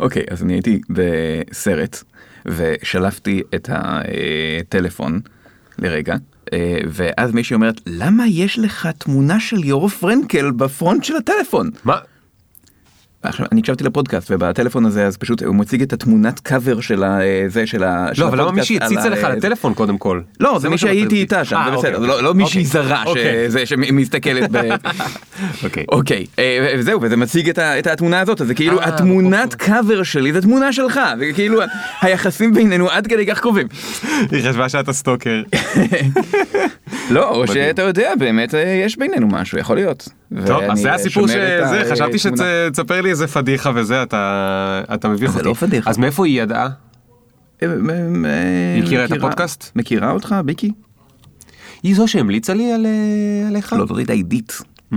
אוקיי, 0.00 0.24
אז 0.30 0.42
אני 0.42 0.52
הייתי 0.52 0.80
בסרט 0.90 2.02
ושלפתי 2.46 3.42
את 3.54 3.70
הטלפון 3.72 5.20
לרגע, 5.78 6.16
אה, 6.52 6.78
ואז 6.88 7.32
מישהי 7.32 7.54
אומרת, 7.54 7.80
למה 7.86 8.26
יש 8.28 8.58
לך 8.58 8.88
תמונה 8.98 9.40
של 9.40 9.64
יורו 9.64 9.88
פרנקל 9.88 10.50
בפרונט 10.50 11.04
של 11.04 11.16
הטלפון? 11.16 11.70
מה? 11.84 11.98
עכשיו 13.26 13.46
אני 13.52 13.60
הקשבתי 13.60 13.84
לפודקאסט 13.84 14.30
ובטלפון 14.30 14.86
הזה 14.86 15.06
אז 15.06 15.16
פשוט 15.16 15.42
הוא 15.42 15.54
מציג 15.54 15.82
את 15.82 15.92
התמונת 15.92 16.40
קאבר 16.40 16.80
של 16.80 17.04
זה 17.48 17.66
של 17.66 17.84
ה... 17.84 18.06
לא, 18.18 18.26
אבל 18.28 18.38
למה 18.38 18.48
הפודקאסט 18.48 18.70
מישהי 18.70 18.76
על 18.76 18.82
הציצה 18.86 19.02
ה- 19.02 19.08
לך 19.08 19.36
לטלפון 19.36 19.74
קודם 19.74 19.98
כל? 19.98 20.20
לא, 20.40 20.58
זה 20.58 20.68
מי 20.68 20.78
שהייתי 20.78 21.16
איתה. 21.16 21.44
שם, 21.44 21.56
אה, 21.56 21.64
זה 21.70 21.76
אוקיי, 21.76 21.90
בסדר, 21.92 22.06
לא- 22.06 22.22
לא 22.22 22.28
אוקיי. 22.28 22.42
מישהי 22.42 22.64
זרה 22.64 23.02
אוקיי. 23.06 23.66
שמסתכלת 23.66 24.50
ב... 24.50 24.60
אוקיי. 25.88 26.26
אה, 26.38 26.74
וזהו, 26.78 27.02
וזה 27.02 27.16
מציג 27.16 27.48
את 27.60 27.86
התמונה 27.86 28.20
הזאת, 28.20 28.40
זה 28.46 28.54
כאילו 28.54 28.80
אה, 28.80 28.88
התמונת 28.88 29.54
קאבר 29.54 30.02
שלי 30.02 30.32
זה 30.32 30.42
תמונה 30.42 30.72
שלך, 30.72 31.00
וכאילו 31.20 31.60
היחסים 32.02 32.54
בינינו 32.54 32.90
עד 32.90 33.06
כדי 33.06 33.26
כך 33.26 33.40
קרובים. 33.40 33.66
היא 34.30 34.48
חשבה 34.48 34.68
שאתה 34.68 34.92
סטוקר. 34.92 35.42
לא, 37.10 37.28
או. 37.30 37.46
שאתה 37.46 37.82
יודע, 37.82 38.12
באמת 38.18 38.54
אה, 38.54 38.80
יש 38.84 38.98
בינינו 38.98 39.26
משהו, 39.26 39.58
יכול 39.58 39.76
להיות. 39.76 40.08
טוב, 40.46 40.62
אז 40.62 40.78
זה 40.78 40.88
אה, 40.90 40.94
הסיפור 40.94 41.28
שזה, 41.28 41.82
חשבתי. 41.90 42.18
שתספר 42.18 43.00
לי 43.00 43.10
איזה 43.16 43.26
פדיחה 43.26 43.70
וזה, 43.74 44.02
אתה 44.02 44.82
אתה 44.94 45.08
מביך 45.08 45.30
זה 45.30 45.38
אותי. 45.38 45.48
לא 45.48 45.54
פדיחה. 45.54 45.90
אז 45.90 45.98
מאיפה 45.98 46.26
היא 46.26 46.42
ידעה? 46.42 46.68
אה, 47.62 47.68
היא 48.74 48.82
הכירה 48.84 49.04
את 49.04 49.12
הפודקאסט? 49.12 49.70
מכירה 49.76 50.10
אותך, 50.10 50.34
ביקי? 50.44 50.70
היא 51.82 51.96
זו 51.96 52.08
שהמליצה 52.08 52.54
לי 52.54 52.72
על, 52.72 52.86
אה, 52.86 53.48
עליך? 53.48 53.72
לא, 53.72 53.86
זאת 53.86 53.98
הייתה 53.98 54.12
עידית. 54.12 54.60
Hmm. 54.92 54.96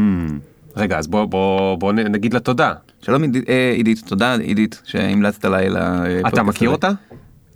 רגע, 0.76 0.98
אז 0.98 1.08
בוא, 1.08 1.26
בוא, 1.26 1.76
בוא 1.76 1.94
נגיד 1.94 2.34
לה 2.34 2.40
תודה. 2.40 2.74
שלום 3.02 3.22
עידית, 3.22 3.50
אה, 3.50 3.74
עידית, 3.76 4.04
תודה 4.06 4.36
עידית 4.36 4.82
שהמלצת 4.86 5.46
עליי 5.46 5.70
לפודקאסט 5.70 6.34
אתה 6.34 6.44
מכיר. 6.44 6.70
אותה? 6.70 6.92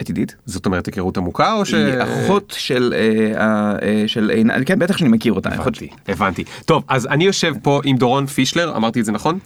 את 0.01 0.07
עידית? 0.07 0.35
זאת 0.45 0.65
אומרת 0.65 0.85
היכרות 0.85 1.17
עמוקה 1.17 1.53
או 1.53 1.65
ש... 1.65 1.73
היא 1.73 1.93
אחות 2.03 2.55
של 2.57 2.93
אה, 2.97 3.75
אה, 3.81 4.07
של 4.07 4.29
עינת, 4.29 4.55
כן 4.65 4.79
בטח 4.79 4.97
שאני 4.97 5.09
מכיר 5.09 5.33
אותה. 5.33 5.49
הבנתי, 5.49 5.87
הבנתי. 6.07 6.43
טוב, 6.65 6.83
אז 6.87 7.07
אני 7.07 7.23
יושב 7.23 7.53
פה 7.61 7.81
עם 7.83 7.97
דורון 7.97 8.25
פישלר, 8.25 8.75
אמרתי 8.75 8.99
את 8.99 9.05
זה 9.05 9.11
נכון? 9.11 9.39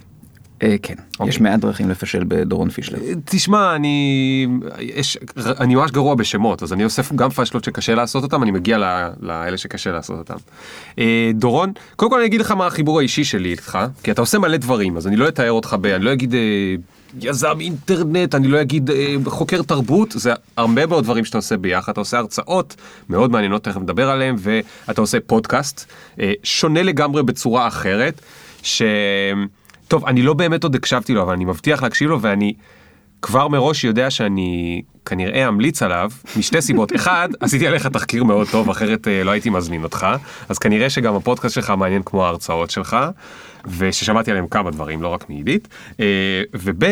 אה, 0.62 0.76
כן, 0.82 0.94
אוקיי. 1.14 1.28
יש 1.28 1.40
מעט 1.40 1.60
דרכים 1.60 1.90
לפשל 1.90 2.24
בדורון 2.28 2.70
פישלר. 2.70 2.98
תשמע, 3.24 3.76
אני... 3.76 4.46
יש... 4.78 5.18
אני 5.60 5.74
ממש 5.74 5.90
גרוע 5.90 6.14
בשמות, 6.14 6.62
אז 6.62 6.72
אני 6.72 6.84
אוסף 6.84 7.12
גם 7.12 7.30
פאשלות 7.30 7.64
שקשה 7.64 7.94
לעשות 7.94 8.22
אותם, 8.22 8.42
אני 8.42 8.50
מגיע 8.50 8.78
לאלה 9.20 9.58
שקשה 9.58 9.92
לעשות 9.92 10.18
אותם. 10.18 10.34
אה, 10.98 11.30
דורון, 11.34 11.72
קודם 11.96 12.10
כל 12.10 12.18
אני 12.18 12.26
אגיד 12.26 12.40
לך 12.40 12.50
מה 12.50 12.66
החיבור 12.66 12.98
האישי 12.98 13.24
שלי 13.24 13.50
איתך, 13.50 13.78
כי 14.02 14.10
אתה 14.10 14.20
עושה 14.20 14.38
מלא 14.38 14.56
דברים, 14.56 14.96
אז 14.96 15.06
אני 15.06 15.16
לא 15.16 15.28
אתאר 15.28 15.50
אותך 15.50 15.76
ב... 15.80 15.86
אני 15.86 16.04
לא 16.04 16.12
אגיד 16.12 16.34
אה, 16.34 16.40
יזם 17.20 17.60
אינטרנט, 17.60 18.34
אני 18.34 18.48
לא 18.48 18.60
אגיד 18.60 18.90
אה, 18.90 19.14
חוקר 19.26 19.62
תרבות, 19.62 20.12
זה 20.16 20.32
הרבה 20.56 20.86
מאוד 20.86 21.04
דברים 21.04 21.24
שאתה 21.24 21.38
עושה 21.38 21.56
ביחד, 21.56 21.92
אתה 21.92 22.00
עושה 22.00 22.18
הרצאות 22.18 22.76
מאוד 23.08 23.30
מעניינות, 23.30 23.64
תכף 23.64 23.80
נדבר 23.80 24.10
עליהן, 24.10 24.36
ואתה 24.38 25.00
עושה 25.00 25.18
פודקאסט, 25.26 25.92
אה, 26.20 26.32
שונה 26.42 26.82
לגמרי 26.82 27.22
בצורה 27.22 27.66
אחרת, 27.66 28.20
ש... 28.62 28.82
טוב, 29.88 30.04
אני 30.04 30.22
לא 30.22 30.34
באמת 30.34 30.64
עוד 30.64 30.74
הקשבתי 30.74 31.14
לו, 31.14 31.22
אבל 31.22 31.32
אני 31.32 31.44
מבטיח 31.44 31.82
להקשיב 31.82 32.10
לו, 32.10 32.20
ואני 32.20 32.54
כבר 33.22 33.48
מראש 33.48 33.84
יודע 33.84 34.10
שאני 34.10 34.82
כנראה 35.06 35.48
אמליץ 35.48 35.82
עליו, 35.82 36.10
משתי 36.36 36.62
סיבות. 36.62 36.94
אחד, 36.96 37.28
עשיתי 37.40 37.66
עליך 37.66 37.86
תחקיר 37.86 38.24
מאוד 38.24 38.46
טוב, 38.50 38.70
אחרת 38.70 39.08
אה, 39.08 39.24
לא 39.24 39.30
הייתי 39.30 39.50
מזמין 39.50 39.82
אותך, 39.82 40.06
אז 40.48 40.58
כנראה 40.58 40.90
שגם 40.90 41.14
הפודקאסט 41.14 41.54
שלך 41.54 41.70
מעניין 41.70 42.02
כמו 42.04 42.24
ההרצאות 42.24 42.70
שלך, 42.70 42.96
וששמעתי 43.78 44.30
עליהם 44.30 44.46
כמה 44.48 44.70
דברים, 44.70 45.02
לא 45.02 45.08
רק 45.08 45.30
מעידית. 45.30 45.68
אה, 46.00 46.42
וב', 46.54 46.84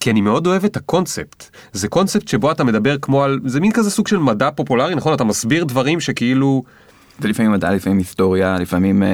כי 0.00 0.10
אני 0.10 0.20
מאוד 0.20 0.46
אוהב 0.46 0.64
את 0.64 0.76
הקונספט. 0.76 1.56
זה 1.72 1.88
קונספט 1.88 2.28
שבו 2.28 2.50
אתה 2.50 2.64
מדבר 2.64 2.96
כמו 3.02 3.24
על, 3.24 3.40
זה 3.44 3.60
מין 3.60 3.72
כזה 3.72 3.90
סוג 3.90 4.08
של 4.08 4.18
מדע 4.18 4.50
פופולרי, 4.50 4.94
נכון? 4.94 5.14
אתה 5.14 5.24
מסביר 5.24 5.64
דברים 5.64 6.00
שכאילו... 6.00 6.62
זה 7.20 7.28
לפעמים 7.28 7.52
מדע, 7.52 7.70
לפעמים 7.72 7.98
היסטוריה, 7.98 8.56
לפעמים 8.58 9.02
אה, 9.02 9.08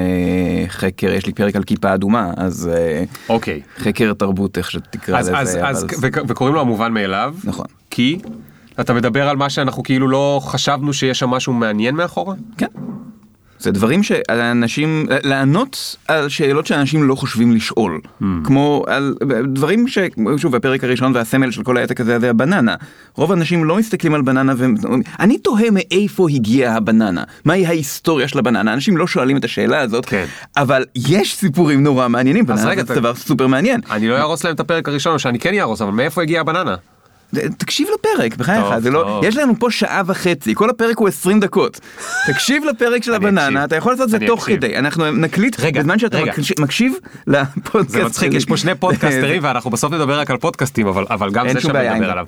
חקר, 0.69 1.13
יש 1.13 1.27
לי 1.27 1.33
פרק 1.33 1.57
על 1.57 1.63
כיפה 1.65 1.95
אדומה, 1.95 2.31
אז 2.37 2.71
אה, 2.75 3.05
אוקיי. 3.29 3.61
חקר 3.79 4.13
תרבות, 4.13 4.59
איך 4.59 4.71
שתקרא 4.71 5.19
אז, 5.19 5.29
לזה. 5.29 5.39
אז, 5.39 5.57
אבל- 5.57 5.67
אז, 5.67 5.87
ו- 6.03 6.29
וקוראים 6.29 6.55
לו 6.55 6.61
המובן 6.61 6.93
מאליו. 6.93 7.35
נכון. 7.45 7.67
כי? 7.91 8.19
אתה 8.81 8.95
מדבר 8.95 9.29
על 9.29 9.37
מה 9.37 9.51
שאנחנו 9.51 9.83
כאילו 9.83 10.09
לא 10.09 10.41
חשבנו 10.45 10.93
שיש 10.93 11.19
שם 11.19 11.31
משהו 11.31 11.53
מעניין 11.53 11.95
מאחורה? 11.95 12.35
כן. 12.59 12.67
זה 13.59 13.71
דברים 13.71 14.03
שאנשים, 14.03 15.07
לענות 15.23 15.97
על 16.09 16.29
שאלות 16.29 16.67
שאנשים 16.67 17.03
לא 17.03 17.15
חושבים 17.15 17.53
לשאול. 17.53 18.01
Hmm. 18.05 18.25
כמו 18.45 18.85
על 18.87 19.15
דברים 19.53 19.89
ש... 19.89 19.99
שוב, 20.37 20.55
הפרק 20.55 20.85
הראשון 20.85 21.15
והסמל 21.15 21.51
של 21.51 21.63
כל 21.63 21.77
העסק 21.77 22.01
הזה 22.01 22.19
זה 22.19 22.31
הבננה. 22.31 22.75
רוב 23.15 23.33
האנשים 23.33 23.65
לא 23.65 23.77
מסתכלים 23.77 24.15
על 24.15 24.23
בננה 24.23 24.53
ואומרים, 24.57 25.03
אני 25.21 25.39
תוהה 25.39 25.71
מאיפה 25.73 26.31
הגיעה 26.31 26.77
הבננה. 26.77 27.25
מהי 27.45 27.67
ההיסטוריה 27.67 28.29
של 28.29 28.39
הבננה? 28.39 28.73
אנשים 28.73 28.97
לא 28.97 29.07
שואלים 29.07 29.37
את 29.37 29.45
השאלה 29.45 29.81
הזאת, 29.81 30.07
כן. 30.07 30.25
אבל 30.57 30.85
יש 30.95 31.37
סיפורים 31.37 31.83
נורא 31.83 32.09
מעניינים. 32.09 32.47
בננה 32.47 32.85
זה 32.87 32.95
דבר 32.95 33.15
סופר 33.15 33.47
מעניין. 33.47 33.81
אני 33.91 34.09
לא 34.09 34.17
אהרוס 34.17 34.45
להם 34.45 34.55
את 34.55 34.61
הפרק 34.61 34.89
הראשון, 34.89 35.13
או 35.13 35.19
שאני 35.19 35.39
כן 35.39 35.55
אהרוס, 35.55 35.83
אבל 35.83 35.91
מאיפה 35.91 36.23
הגיעה 36.23 36.41
הבננה? 36.41 36.75
תקשיב 37.59 37.89
לפרק, 37.95 38.37
בחייך, 38.37 38.79
זה 38.79 38.91
לא. 38.91 39.21
יש 39.25 39.37
לנו 39.37 39.53
פה 39.59 39.71
שעה 39.71 40.03
וחצי, 40.07 40.55
כל 40.55 40.71
הפרק 40.71 40.99
הוא 40.99 41.09
20 41.09 41.41
דקות. 41.41 41.81
תקשיב 42.33 42.65
לפרק 42.65 43.03
של 43.03 43.15
הבננה. 43.15 43.65
אתה 43.65 43.77
יכול 43.77 43.93
לעשות 43.93 44.05
את 44.05 44.11
זה 44.11 44.19
תוך. 44.27 44.47
כדי, 44.47 44.77
אנחנו 44.79 45.11
נקליט, 45.11 45.61
בזמן 45.61 45.99
שאתה 45.99 46.19
מקשיב 46.61 46.95
לפודקאסט 47.27 47.91
זה 47.91 48.05
מצחיק. 48.05 48.35
יש 48.35 48.45
פה 48.45 48.57
שני 48.57 48.75
פודקאסטרים 48.75 49.43
ואנחנו 49.45 49.71
בסוף 49.71 49.93
נדבר 49.93 50.19
רק 50.21 50.31
על 50.31 50.37
פודקאסטים, 50.37 50.87
אבל, 50.87 51.05
אבל 51.11 51.31
גם 51.31 51.49
זה 51.49 51.61
שווה 51.61 51.95
לדבר. 51.95 52.11
עליו. 52.11 52.27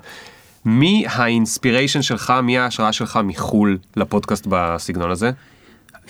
מי 0.65 1.05
האינספיריישן 1.09 2.01
שלך, 2.01 2.33
מי 2.43 2.57
ההשראה 2.57 2.91
שלך 2.91 3.19
מחו"ל 3.23 3.77
לפודקאסט 3.95 4.47
בסגנון 4.49 5.11
הזה? 5.11 5.31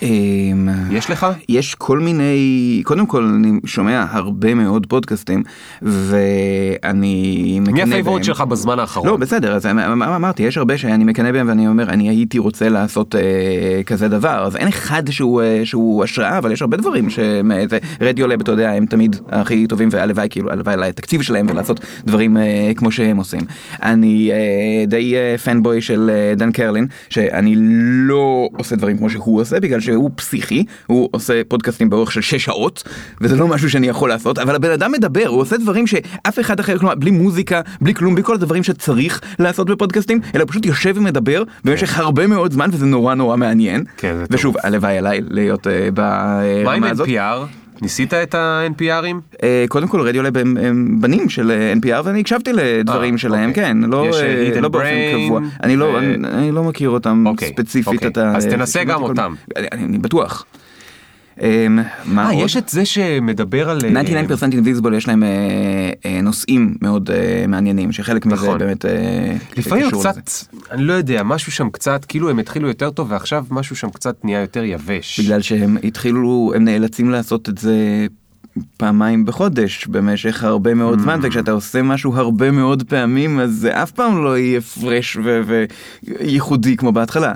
אמ, 0.01 0.69
יש 0.91 1.09
לך? 1.09 1.27
יש 1.49 1.75
כל 1.75 1.99
מיני, 1.99 2.81
קודם 2.85 3.05
כל 3.05 3.23
אני 3.23 3.51
שומע 3.65 4.05
הרבה 4.09 4.53
מאוד 4.53 4.85
פודקאסטים, 4.85 5.43
ואני 5.81 7.59
מקנא 7.61 7.73
מי 7.73 7.79
בהם. 7.79 7.89
ה 7.89 7.93
favorite 7.93 8.23
שלך 8.23 8.41
בזמן 8.41 8.79
האחרון? 8.79 9.07
לא 9.07 9.17
בסדר 9.17 9.55
אז 9.55 9.65
אמ- 9.65 9.79
אמ- 9.79 10.03
אמרתי 10.03 10.43
יש 10.43 10.57
הרבה 10.57 10.77
שאני 10.77 11.03
מקנא 11.03 11.31
בהם 11.31 11.47
ואני 11.49 11.67
אומר 11.67 11.89
אני 11.89 12.09
הייתי 12.09 12.39
רוצה 12.39 12.69
לעשות 12.69 13.15
אה, 13.15 13.21
כזה 13.85 14.07
דבר 14.07 14.43
אז 14.45 14.55
אין 14.55 14.67
אחד 14.67 15.03
שהוא 15.11 15.41
אה, 15.41 15.61
שהוא 15.63 16.03
השראה 16.03 16.37
אבל 16.37 16.51
יש 16.51 16.61
הרבה 16.61 16.77
דברים 16.77 17.07
ש 17.09 17.36
Radiolab 17.36 18.41
אתה 18.41 18.51
יודע 18.51 18.71
הם 18.71 18.85
תמיד 18.85 19.15
הכי 19.29 19.67
טובים 19.67 19.89
והלוואי 19.91 20.27
כאילו 20.29 20.51
הלוואי 20.51 20.73
על 20.73 20.83
התקציב 20.83 21.21
שלהם 21.21 21.45
ולעשות 21.49 21.79
דברים 22.05 22.37
אה, 22.37 22.71
כמו 22.75 22.91
שהם 22.91 23.17
עושים. 23.17 23.41
אני 23.83 24.31
אה, 24.31 24.85
די 24.87 25.15
אה, 25.15 25.37
fanboy 25.37 25.81
של 25.81 26.09
אה, 26.13 26.35
דן 26.35 26.51
קרלין 26.51 26.87
שאני 27.09 27.53
לא 28.07 28.49
עושה 28.57 28.75
דברים 28.75 28.97
כמו 28.97 29.09
שהוא 29.09 29.41
עושה 29.41 29.59
בגלל 29.59 29.79
שהוא 29.87 30.11
פסיכי 30.15 30.65
הוא 30.87 31.09
עושה 31.11 31.41
פודקאסטים 31.47 31.89
באורך 31.89 32.11
של 32.11 32.21
6 32.21 32.45
שעות 32.45 32.83
וזה 33.21 33.35
לא 33.35 33.47
משהו 33.47 33.69
שאני 33.69 33.87
יכול 33.87 34.09
לעשות 34.09 34.39
אבל 34.39 34.55
הבן 34.55 34.71
אדם 34.71 34.91
מדבר 34.91 35.27
הוא 35.27 35.41
עושה 35.41 35.57
דברים 35.57 35.87
שאף 35.87 36.39
אחד 36.39 36.59
אחר 36.59 36.77
כלומר 36.77 36.95
בלי 36.95 37.11
מוזיקה 37.11 37.61
בלי 37.81 37.93
כלום 37.93 38.15
בלי 38.15 38.23
כל 38.23 38.33
הדברים 38.33 38.63
שצריך 38.63 39.21
לעשות 39.39 39.69
בפודקאסטים 39.69 40.19
אלא 40.35 40.45
פשוט 40.47 40.65
יושב 40.65 40.93
ומדבר 40.97 41.43
במשך 41.65 41.99
הרבה 41.99 42.27
מאוד 42.27 42.51
זמן 42.51 42.69
וזה 42.73 42.85
נורא 42.85 43.13
נורא 43.13 43.37
מעניין 43.37 43.83
כן, 43.97 44.15
ושוב 44.31 44.55
הלוואי 44.63 44.97
עליי 44.97 45.21
להיות 45.29 45.67
מה 45.97 46.41
עם 46.41 46.65
ברמה 46.65 46.89
הזאת. 46.89 47.07
NPR? 47.07 47.66
ניסית 47.81 48.13
את 48.13 48.35
ה-NPRים? 48.35 49.35
אה, 49.43 49.65
קודם 49.69 49.87
כל 49.87 50.01
רדיולב 50.01 50.37
הם, 50.37 50.57
הם 50.57 51.01
בנים 51.01 51.29
של 51.29 51.51
אה, 51.51 51.73
NPR 51.73 52.01
ואני 52.03 52.19
הקשבתי 52.19 52.53
לדברים 52.53 53.13
אה, 53.13 53.17
שלהם 53.17 53.49
אוקיי. 53.49 53.63
כן 53.63 53.77
לא, 53.77 54.05
אה, 54.13 54.61
לא 54.61 54.69
באופן 54.69 54.87
קבוע 55.25 55.41
אני 55.63 55.75
לא 55.75 55.99
אני, 55.99 56.15
אני 56.27 56.51
לא 56.51 56.63
מכיר 56.63 56.89
אותם 56.89 57.23
אוקיי, 57.27 57.47
ספציפית 57.47 57.93
אוקיי. 57.93 58.07
אתה 58.07 58.35
אז 58.35 58.45
תנסה 58.45 58.83
גם 58.83 59.03
אותם. 59.03 59.33
אני 59.71 59.97
בטוח. 59.97 60.45
אה, 61.41 61.67
מה 62.05 62.29
אה, 62.29 62.33
עוד? 62.33 62.45
יש 62.45 62.57
את 62.57 62.69
זה 62.69 62.85
שמדבר 62.85 63.69
על... 63.69 63.79
אה, 63.85 64.01
99% 64.01 64.05
Invisible 64.41 64.93
יש 64.95 65.07
להם 65.07 65.23
אה, 65.23 65.29
אה, 66.05 66.21
נושאים 66.21 66.75
מאוד 66.81 67.09
אה, 67.11 67.45
מעניינים 67.47 67.91
שחלק 67.91 68.25
מזה 68.25 68.35
נכון. 68.35 68.59
באמת 68.59 68.85
אה, 68.85 69.35
לפעמים 69.57 69.89
קצת. 69.91 70.29
אני 70.71 70.83
לא 70.83 70.93
יודע, 70.93 71.23
משהו 71.23 71.51
שם 71.51 71.69
קצת, 71.69 72.05
כאילו 72.05 72.29
הם 72.29 72.39
התחילו 72.39 72.67
יותר 72.67 72.89
טוב 72.89 73.11
ועכשיו 73.11 73.45
משהו 73.51 73.75
שם 73.75 73.89
קצת 73.89 74.25
נהיה 74.25 74.41
יותר 74.41 74.63
יבש. 74.63 75.19
בגלל 75.19 75.41
שהם 75.41 75.77
התחילו 75.83 76.51
הם 76.55 76.65
נאלצים 76.65 77.09
לעשות 77.09 77.49
את 77.49 77.57
זה 77.57 78.07
פעמיים 78.77 79.25
בחודש 79.25 79.87
במשך 79.87 80.43
הרבה 80.43 80.73
מאוד 80.73 80.99
זמן 80.99 81.19
וכשאתה 81.23 81.51
עושה 81.51 81.81
משהו 81.81 82.15
הרבה 82.15 82.51
מאוד 82.51 82.83
פעמים 82.83 83.39
אז 83.39 83.53
זה 83.53 83.83
אף 83.83 83.91
פעם 83.91 84.23
לא 84.23 84.37
יהיה 84.37 84.61
פרש 84.61 85.17
וייחודי 86.05 86.77
כמו 86.77 86.91
בהתחלה. 86.91 87.33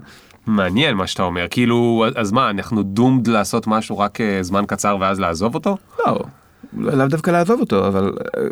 מעניין 0.47 0.95
מה 0.95 1.07
שאתה 1.07 1.23
אומר, 1.23 1.45
כאילו, 1.49 2.05
אז 2.15 2.31
מה, 2.31 2.49
אנחנו 2.49 2.83
דומד 2.83 3.27
לעשות 3.27 3.67
משהו 3.67 3.99
רק 3.99 4.21
אה, 4.21 4.43
זמן 4.43 4.63
קצר 4.67 4.97
ואז 4.99 5.19
לעזוב 5.19 5.55
אותו? 5.55 5.77
לא, 5.99 6.19
לאו 6.73 7.07
דווקא 7.07 7.31
לעזוב 7.31 7.59
אותו 7.59 7.87
אבל 7.87 8.13
אה, 8.37 8.43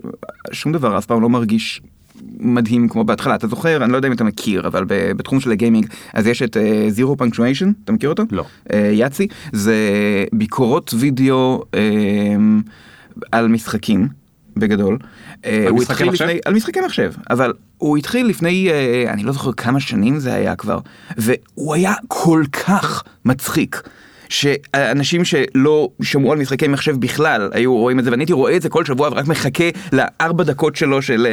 שום 0.51 0.71
דבר 0.71 0.97
אף 0.97 1.06
פעם 1.06 1.21
לא 1.21 1.30
מרגיש 1.30 1.81
מדהים 2.39 2.89
כמו 2.89 3.03
בהתחלה 3.03 3.36
אתה 3.36 3.47
זוכר 3.47 3.83
אני 3.83 3.91
לא 3.91 3.97
יודע 3.97 4.07
אם 4.07 4.13
אתה 4.13 4.24
מכיר 4.24 4.68
אבל 4.68 4.86
בתחום 4.88 5.39
של 5.39 5.51
ה 5.51 5.57
gaming 5.57 5.88
אז 6.13 6.27
יש 6.27 6.41
את 6.41 6.57
Zero 6.89 7.18
Punctuation 7.18 7.71
אתה 7.83 7.91
מכיר 7.91 8.09
אותו? 8.09 8.24
לא. 8.31 8.45
אה, 8.74 8.91
יאצי 8.94 9.27
זה 9.51 9.75
ביקורות 10.33 10.94
וידאו 11.00 11.63
אה, 11.74 12.36
על 13.31 13.47
משחקים 13.47 14.07
בגדול. 14.57 14.97
אה, 15.45 15.65
הוא 15.69 15.81
התחיל 15.81 16.09
מחשב? 16.09 16.24
לפני, 16.24 16.39
על 16.45 16.53
משחקי 16.53 16.80
מחשב, 16.81 17.13
אבל 17.30 17.53
הוא 17.77 17.97
התחיל 17.97 18.27
לפני, 18.27 18.69
אה, 18.71 19.13
אני 19.13 19.24
לא 19.24 19.31
זוכר 19.31 19.51
כמה 19.51 19.80
שנים 19.80 20.19
זה 20.19 20.33
היה 20.33 20.56
כבר, 20.56 20.80
והוא 21.18 21.75
היה 21.75 21.94
כל 22.07 22.44
כך 22.51 23.03
מצחיק. 23.25 23.81
שאנשים 24.29 25.25
שלא 25.25 25.89
שמעו 26.01 26.31
על 26.31 26.39
משחקי 26.39 26.67
מחשב 26.67 26.95
בכלל 26.99 27.49
היו 27.53 27.75
רואים 27.75 27.99
את 27.99 28.03
זה 28.03 28.11
ואני 28.11 28.21
הייתי 28.21 28.33
רואה 28.33 28.55
את 28.55 28.61
זה 28.61 28.69
כל 28.69 28.85
שבוע 28.85 29.09
ורק 29.11 29.27
מחכה 29.27 29.63
לארבע 29.91 30.43
דקות 30.43 30.75
שלו 30.75 31.01
של 31.01 31.25
אה, 31.25 31.31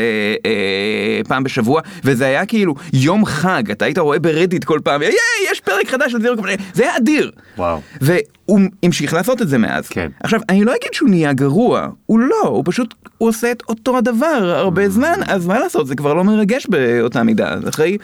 אה, 0.50 1.20
פעם 1.28 1.44
בשבוע 1.44 1.81
וזה 2.04 2.26
היה 2.26 2.46
כאילו 2.46 2.75
יום 2.93 3.25
חג 3.25 3.70
אתה 3.70 3.84
היית 3.84 3.98
רואה 3.98 4.19
ברדיט 4.19 4.64
כל 4.64 4.81
פעם 4.84 5.02
ייי 5.02 5.12
יש 5.52 5.60
פרק 5.60 5.88
חדש 5.88 6.12
של 6.12 6.22
זירו 6.22 6.37
קומפלט 6.37 6.58
זה 6.75 6.82
היה 6.82 6.96
אדיר 6.96 7.31
וואו. 7.58 7.81
והוא 8.00 8.60
המשיך 8.82 9.14
לעשות 9.14 9.43
את 9.43 9.48
זה 9.48 9.58
מאז. 9.58 9.88
כן. 9.88 10.08
עכשיו, 10.20 10.40
אני 10.48 10.64
לא 10.64 10.70
אגיד 10.70 10.93
שהוא 10.93 11.08
נהיה 11.08 11.32
גרוע, 11.32 11.88
הוא 12.06 12.19
לא, 12.19 12.43
הוא 12.44 12.62
פשוט, 12.66 12.94
הוא 13.19 13.28
עושה 13.28 13.50
את 13.50 13.62
אותו 13.69 13.98
הדבר 13.98 14.37
Mm. 14.37 14.58
הרבה 14.58 14.88
זמן, 14.88 15.20
אז 15.26 15.46
מה 15.46 15.58
לעשות, 15.58 15.87
זה 15.87 15.94
כבר 15.94 16.14
לא 16.14 16.25
מרגש 16.25 16.66
באותה 16.66 17.22
מידה, 17.22 17.54
אחרי 17.69 17.98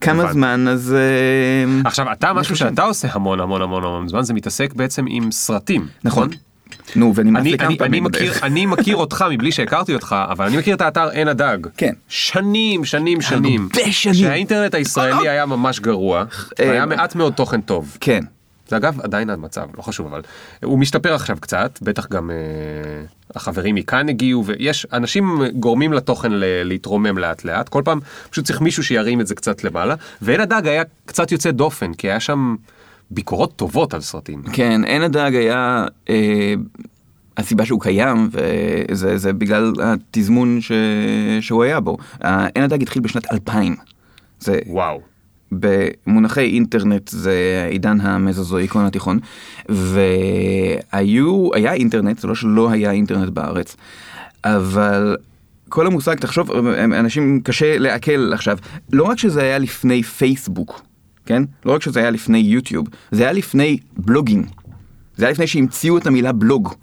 כמה 0.00 0.22
הבנתי. 0.22 0.32
זמן, 0.32 0.68
אז... 0.68 0.94
אה, 0.94 1.80
עכשיו 1.84 2.12
אתה 2.12 2.32
משהו 2.32 2.54
חושב. 2.54 2.68
שאתה 2.68 2.82
עושה 2.82 3.08
המון 3.12 3.40
המון 3.40 3.62
המון 3.62 3.84
המון 3.84 4.08
זמן 4.08 4.22
זה 4.22 4.34
מתעסק 4.34 4.74
בעצם 4.74 5.04
עם 5.08 5.30
סרטים. 5.30 5.86
נכון. 6.04 6.28
נו, 6.96 7.12
ונמאס 7.14 7.40
אני, 7.40 7.50
לי 7.50 7.58
כמה 7.58 7.66
אני, 7.66 7.74
אני, 7.74 7.78
פעמים 7.78 8.04
מכיר, 8.04 8.30
בדרך. 8.30 8.44
אני 8.44 8.66
מכיר 8.66 8.96
אותך 8.96 9.24
מבלי 9.30 9.52
שהכרתי 9.52 9.94
אותך, 9.94 10.16
אבל 10.30 10.46
אני 10.46 10.56
מכיר 10.56 10.74
את 10.74 10.80
האתר 10.80 11.08
עין 11.08 11.28
הדג. 11.28 11.58
כן. 11.76 11.92
שנים, 12.08 12.84
שנים, 12.84 13.20
שנים. 13.20 13.68
הרבה 13.74 13.92
שנים. 13.92 14.14
שהאינטרנט 14.14 14.74
הישראלי 14.74 15.28
היה 15.28 15.46
ממש 15.46 15.80
גרוע, 15.80 16.18
אה, 16.18 16.24
והיה 16.68 16.86
מעט 16.86 17.14
מאוד 17.14 17.32
תוכן 17.32 17.60
טוב. 17.60 17.96
כן. 18.00 18.24
זה 18.68 18.76
אגב 18.76 19.00
עדיין 19.00 19.30
המצב, 19.30 19.66
לא 19.76 19.82
חשוב, 19.82 20.06
אבל 20.06 20.22
הוא 20.64 20.78
משתפר 20.78 21.14
עכשיו 21.14 21.36
קצת, 21.40 21.78
בטח 21.82 22.06
גם 22.08 22.30
אה, 22.30 22.36
החברים 23.34 23.74
מכאן 23.74 24.08
הגיעו, 24.08 24.44
ויש, 24.46 24.86
אנשים 24.92 25.40
גורמים 25.54 25.92
לתוכן 25.92 26.32
ל- 26.32 26.62
להתרומם 26.62 27.18
לאט 27.18 27.44
לאט, 27.44 27.68
כל 27.68 27.82
פעם 27.84 28.00
פשוט 28.30 28.44
צריך 28.44 28.60
מישהו 28.60 28.84
שירים 28.84 29.20
את 29.20 29.26
זה 29.26 29.34
קצת 29.34 29.64
למעלה, 29.64 29.94
ועין 30.22 30.40
הדג 30.40 30.66
היה 30.66 30.82
קצת 31.06 31.32
יוצא 31.32 31.50
דופן, 31.50 31.94
כי 31.94 32.10
היה 32.10 32.20
שם 32.20 32.56
ביקורות 33.10 33.56
טובות 33.56 33.94
על 33.94 34.00
סרטים. 34.00 34.42
כן, 34.52 34.84
עין 34.84 35.02
הדג 35.02 35.30
היה... 35.34 35.86
אה, 36.08 36.54
הסיבה 37.38 37.64
שהוא 37.64 37.80
קיים, 37.80 38.28
וזה 38.32 39.18
זה 39.18 39.32
בגלל 39.32 39.72
התזמון 39.82 40.60
ש... 40.60 40.72
שהוא 41.40 41.64
היה 41.64 41.80
בו. 41.80 41.96
עין 42.54 42.64
הדג 42.64 42.82
התחיל 42.82 43.02
בשנת 43.02 43.32
2000. 43.32 43.76
זה 44.40 44.58
וואו. 44.66 45.00
במונחי 45.52 46.44
אינטרנט 46.44 47.08
זה 47.08 47.66
עידן 47.70 48.00
המזוזואיקון 48.00 48.84
התיכון 48.84 49.18
והיו 49.68 51.54
היה 51.54 51.72
אינטרנט 51.72 52.18
זה 52.18 52.28
לא 52.28 52.34
שלא 52.34 52.70
היה 52.70 52.90
אינטרנט 52.90 53.28
בארץ 53.28 53.76
אבל 54.44 55.16
כל 55.68 55.86
המושג 55.86 56.14
תחשוב 56.14 56.50
אנשים 56.76 57.40
קשה 57.40 57.78
לעכל 57.78 58.32
עכשיו. 58.32 58.58
לא 58.92 59.04
רק 59.04 59.18
שזה 59.18 59.42
היה 59.42 59.58
לפני 59.58 60.02
פייסבוק 60.02 60.82
כן? 61.28 61.42
לא 61.64 61.72
רק 61.72 61.82
שזה 61.82 62.00
היה 62.00 62.10
לפני 62.10 62.38
יוטיוב 62.38 62.88
זה 63.10 63.22
היה 63.22 63.32
לפני 63.32 63.78
בלוגים. 63.96 64.44
זה 65.16 65.24
היה 65.24 65.32
לפני 65.32 65.46
שהמציאו 65.46 65.98
את 65.98 66.06
המילה 66.06 66.32
בלוג. 66.32 66.74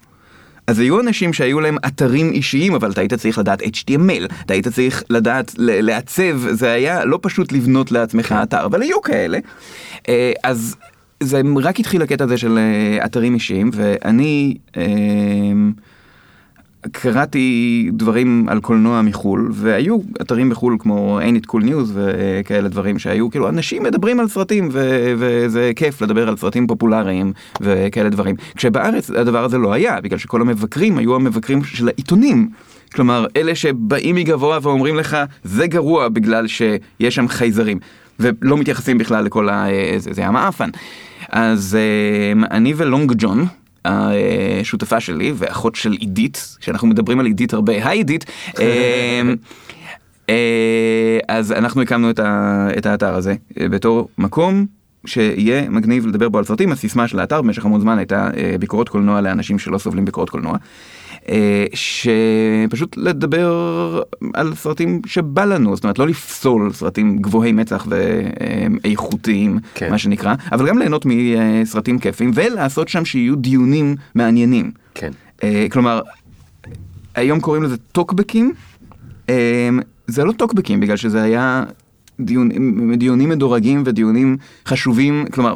אז 0.68 0.80
היו 0.80 1.00
אנשים 1.00 1.34
שהיו 1.34 1.60
להם 1.60 1.78
אתרים 1.88 2.32
אישיים, 2.32 2.76
אבל 2.76 2.92
אתה 2.92 3.02
היית 3.02 3.14
צריך 3.14 3.38
לדעת 3.38 3.62
HTML, 3.62 4.34
אתה 4.46 4.54
היית 4.54 4.68
צריך 4.68 5.04
לדעת 5.10 5.52
לעצב, 5.58 6.40
זה 6.52 6.72
היה 6.72 7.06
לא 7.06 7.20
פשוט 7.22 7.52
לבנות 7.52 7.92
לעצמך 7.92 8.36
אתר, 8.44 8.66
אבל 8.66 8.82
היו 8.82 9.02
כאלה. 9.02 9.40
אה, 10.10 10.32
אז 10.44 10.76
זה 11.24 11.42
רק 11.64 11.80
התחיל 11.80 12.02
הקטע 12.02 12.24
הזה 12.24 12.38
של 12.38 12.58
אה, 12.58 13.06
אתרים 13.06 13.34
אישיים, 13.34 13.70
ואני 13.74 14.58
אה, 14.78 14.84
קראתי 16.92 17.90
דברים 17.94 18.46
על 18.50 18.60
קולנוע 18.60 19.02
מחו"ל, 19.02 19.50
והיו 19.54 19.98
אתרים 20.22 20.50
בחו"ל 20.50 20.78
כמו 20.80 21.20
ain't 21.20 21.46
it 21.46 21.50
cool 21.50 21.64
news 21.64 21.90
וכאלה 21.94 22.70
דברים 22.70 23.00
שהיו, 23.00 23.30
כאילו 23.30 23.50
אנשים 23.50 23.84
מדברים 23.84 24.20
על 24.20 24.28
סרטים 24.28 24.70
ו- 24.72 25.14
וזה 25.18 25.72
כיף 25.76 26.02
לדבר 26.02 26.30
על 26.30 26.38
סרטים 26.38 26.68
פופולריים 26.68 27.34
וכאלה 27.62 28.10
דברים. 28.10 28.36
כשבארץ 28.56 29.10
הדבר 29.10 29.44
הזה 29.44 29.58
לא 29.58 29.74
היה, 29.74 30.02
בגלל 30.02 30.20
שכל 30.20 30.42
המבקרים 30.42 30.98
היו 30.98 31.16
המבקרים 31.16 31.64
של 31.64 31.88
העיתונים. 31.88 32.50
כלומר, 32.94 33.26
אלה 33.36 33.56
שבאים 33.56 34.16
מגבוה 34.16 34.60
ואומרים 34.62 34.96
לך, 34.96 35.18
זה 35.44 35.68
גרוע 35.68 36.10
בגלל 36.10 36.48
שיש 36.48 37.16
שם 37.16 37.28
חייזרים. 37.28 37.80
ולא 38.20 38.58
מתייחסים 38.58 38.98
בכלל 38.98 39.26
לכל 39.26 39.50
ה... 39.50 39.66
זה, 39.98 40.14
זה 40.14 40.22
היה 40.22 40.32
מעפן. 40.32 40.70
אז 41.30 41.78
אה, 41.80 42.48
אני 42.52 42.74
ולונג 42.78 43.14
ג'ון, 43.18 43.46
השותפה 43.86 45.00
שלי 45.00 45.34
ואחות 45.36 45.76
של 45.76 45.92
עידית, 45.92 46.58
כשאנחנו 46.60 46.88
מדברים 46.88 47.20
על 47.20 47.26
עידית 47.26 47.54
הרבה, 47.54 47.74
היי 47.74 47.98
עידית, 47.98 48.26
אה, 48.60 49.22
אה, 50.30 51.20
אז 51.28 51.52
אנחנו 51.52 51.82
הקמנו 51.82 52.10
את, 52.10 52.20
ה, 52.20 52.68
את 52.78 52.86
האתר 52.86 53.16
הזה 53.16 53.36
אה, 53.60 53.70
בתור 53.70 54.10
מקום 54.18 54.66
שיהיה 55.06 55.70
מגניב 55.70 56.08
לדבר 56.08 56.30
בו 56.30 56.38
על 56.38 56.44
סרטים, 56.44 56.72
הסיסמה 56.72 57.08
של 57.08 57.20
האתר 57.20 57.42
במשך 57.42 57.66
המון 57.66 57.82
זמן 57.82 57.98
הייתה 57.98 58.30
אה, 58.38 58.56
ביקורות 58.60 58.90
קולנוע 58.90 59.22
לאנשים 59.22 59.60
שלא 59.60 59.78
סובלים 59.78 60.06
ביקורות 60.06 60.30
קולנוע. 60.30 60.58
אה, 61.30 61.66
שפשוט 61.74 62.98
לדבר 62.98 64.02
על 64.34 64.56
סרטים 64.56 65.02
שבא 65.06 65.46
לנו, 65.46 65.76
זאת 65.76 65.84
אומרת 65.84 66.00
לא 66.00 66.08
לפסול 66.08 66.74
סרטים 66.74 67.18
גבוהי 67.18 67.52
מצח 67.52 67.88
ואיכותיים, 67.90 69.60
כן. 69.76 69.92
מה 69.92 69.98
שנקרא, 69.98 70.36
אבל 70.52 70.68
גם 70.68 70.78
ליהנות 70.78 71.06
מסרטים 71.06 72.00
כיפים 72.00 72.32
ולעשות 72.34 72.88
שם 72.88 73.06
שיהיו 73.06 73.36
דיונים 73.36 73.96
מעניינים. 74.16 74.72
כן. 74.96 75.12
אה, 75.44 75.68
כלומר, 75.72 76.02
היום 77.16 77.40
קוראים 77.40 77.64
לזה 77.64 77.78
טוקבקים, 77.78 78.54
אה, 79.30 79.70
זה 80.08 80.24
לא 80.24 80.32
טוקבקים 80.32 80.80
בגלל 80.80 80.98
שזה 80.98 81.24
היה 81.24 81.64
דיון, 82.20 82.50
דיונים 82.98 83.30
מדורגים 83.30 83.84
ודיונים 83.86 84.38
חשובים, 84.68 85.26
כלומר 85.32 85.56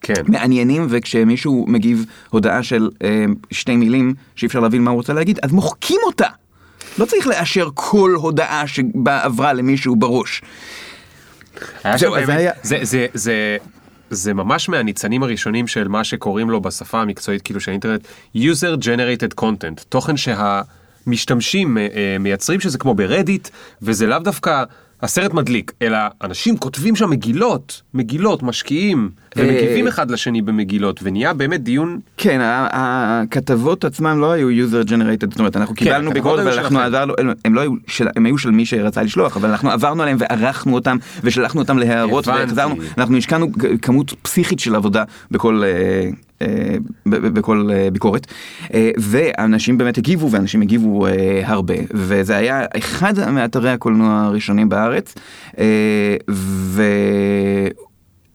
כן. 0.00 0.14
מעניינים 0.28 0.86
וכשמישהו 0.90 1.64
מגיב 1.68 2.04
הודעה 2.30 2.62
של 2.62 2.88
אה, 3.04 3.24
שתי 3.50 3.76
מילים 3.76 4.14
שאי 4.36 4.46
אפשר 4.48 4.60
להבין 4.60 4.82
מה 4.82 4.90
הוא 4.90 4.96
רוצה 4.96 5.12
להגיד 5.12 5.38
אז 5.42 5.52
מוחקים 5.52 5.98
אותה. 6.06 6.26
לא 6.98 7.04
צריך 7.04 7.26
לאשר 7.26 7.68
כל 7.74 8.14
הודעה 8.16 8.66
שעברה 8.66 9.52
למישהו 9.52 9.96
בראש. 9.96 10.42
זהו, 11.96 12.16
אז 12.16 12.28
היה- 12.28 12.52
זה, 12.62 12.78
זה, 12.82 13.06
זה, 13.14 13.56
זה 14.10 14.34
ממש 14.34 14.68
מהניצנים 14.68 15.22
הראשונים 15.22 15.66
של 15.66 15.88
מה 15.88 16.04
שקוראים 16.04 16.50
לו 16.50 16.60
בשפה 16.60 17.00
המקצועית 17.00 17.42
כאילו 17.42 17.60
של 17.60 17.70
האינטרנט 17.70 18.06
user 18.36 18.76
generated 18.84 19.40
content 19.44 19.84
תוכן 19.88 20.14
שהמשתמשים 20.16 21.78
אה, 21.78 21.86
אה, 21.94 22.16
מייצרים 22.20 22.60
שזה 22.60 22.78
כמו 22.78 22.94
ברדיט 22.94 23.48
וזה 23.82 24.06
לאו 24.06 24.18
דווקא 24.18 24.64
הסרט 25.02 25.34
מדליק 25.34 25.72
אלא 25.82 25.98
אנשים 26.22 26.56
כותבים 26.56 26.96
שם 26.96 27.10
מגילות 27.10 27.82
מגילות 27.94 28.42
משקיעים 28.42 29.10
ומגיבים 29.36 29.84
אה, 29.84 29.90
אחד 29.90 30.10
לשני 30.10 30.42
במגילות 30.42 31.00
ונהיה 31.02 31.32
באמת 31.32 31.62
דיון 31.62 32.00
כן, 32.16 32.38
הכתבות 32.42 33.84
עצמם 33.84 34.20
לא 34.20 34.32
היו 34.32 34.66
user 34.66 34.88
generated, 34.88 35.30
זאת 35.30 35.38
אומרת 35.38 35.56
אנחנו 35.56 35.74
קיבלנו 35.74 36.10
הכתבות 36.10 36.14
ביקורת 36.14 36.56
ואנחנו. 36.56 36.78
עברנו, 36.80 37.14
הם- 37.44 37.54
לא 37.54 37.60
היו 37.60 37.72
הם 38.16 38.26
היו 38.26 38.38
של 38.38 38.50
מי 38.50 38.66
שרצה 38.66 39.02
לשלוח, 39.02 39.36
אבל 39.36 39.48
אנחנו 39.50 39.70
עברנו 39.70 40.02
עליהם 40.02 40.16
וערכנו 40.20 40.74
אותם 40.74 40.96
ושלחנו 41.24 41.60
אותם 41.60 41.78
להערות. 41.78 42.28
והחזרנו, 42.28 42.74
אנחנו 42.98 43.16
השקענו 43.16 43.46
כמות 43.82 44.14
פסיכית 44.22 44.60
של 44.60 44.74
עבודה 44.74 45.04
בכל... 45.30 45.62
אה, 46.42 46.76
בכל 47.06 47.68
אה, 47.72 47.88
ביקורת. 47.90 48.26
אה, 48.74 48.90
ואנשים 48.98 49.78
באמת 49.78 49.98
הגיבו 49.98 50.30
ואנשים 50.30 50.62
הגיבו 50.62 51.06
הרבה. 51.44 51.74
וזה 51.94 52.36
היה 52.36 52.64
אחד 52.78 53.30
מאתרי 53.30 53.70
הקולנוע 53.70 54.20
הראשונים 54.20 54.68
בארץ. 54.68 55.14
ו... 56.30 56.82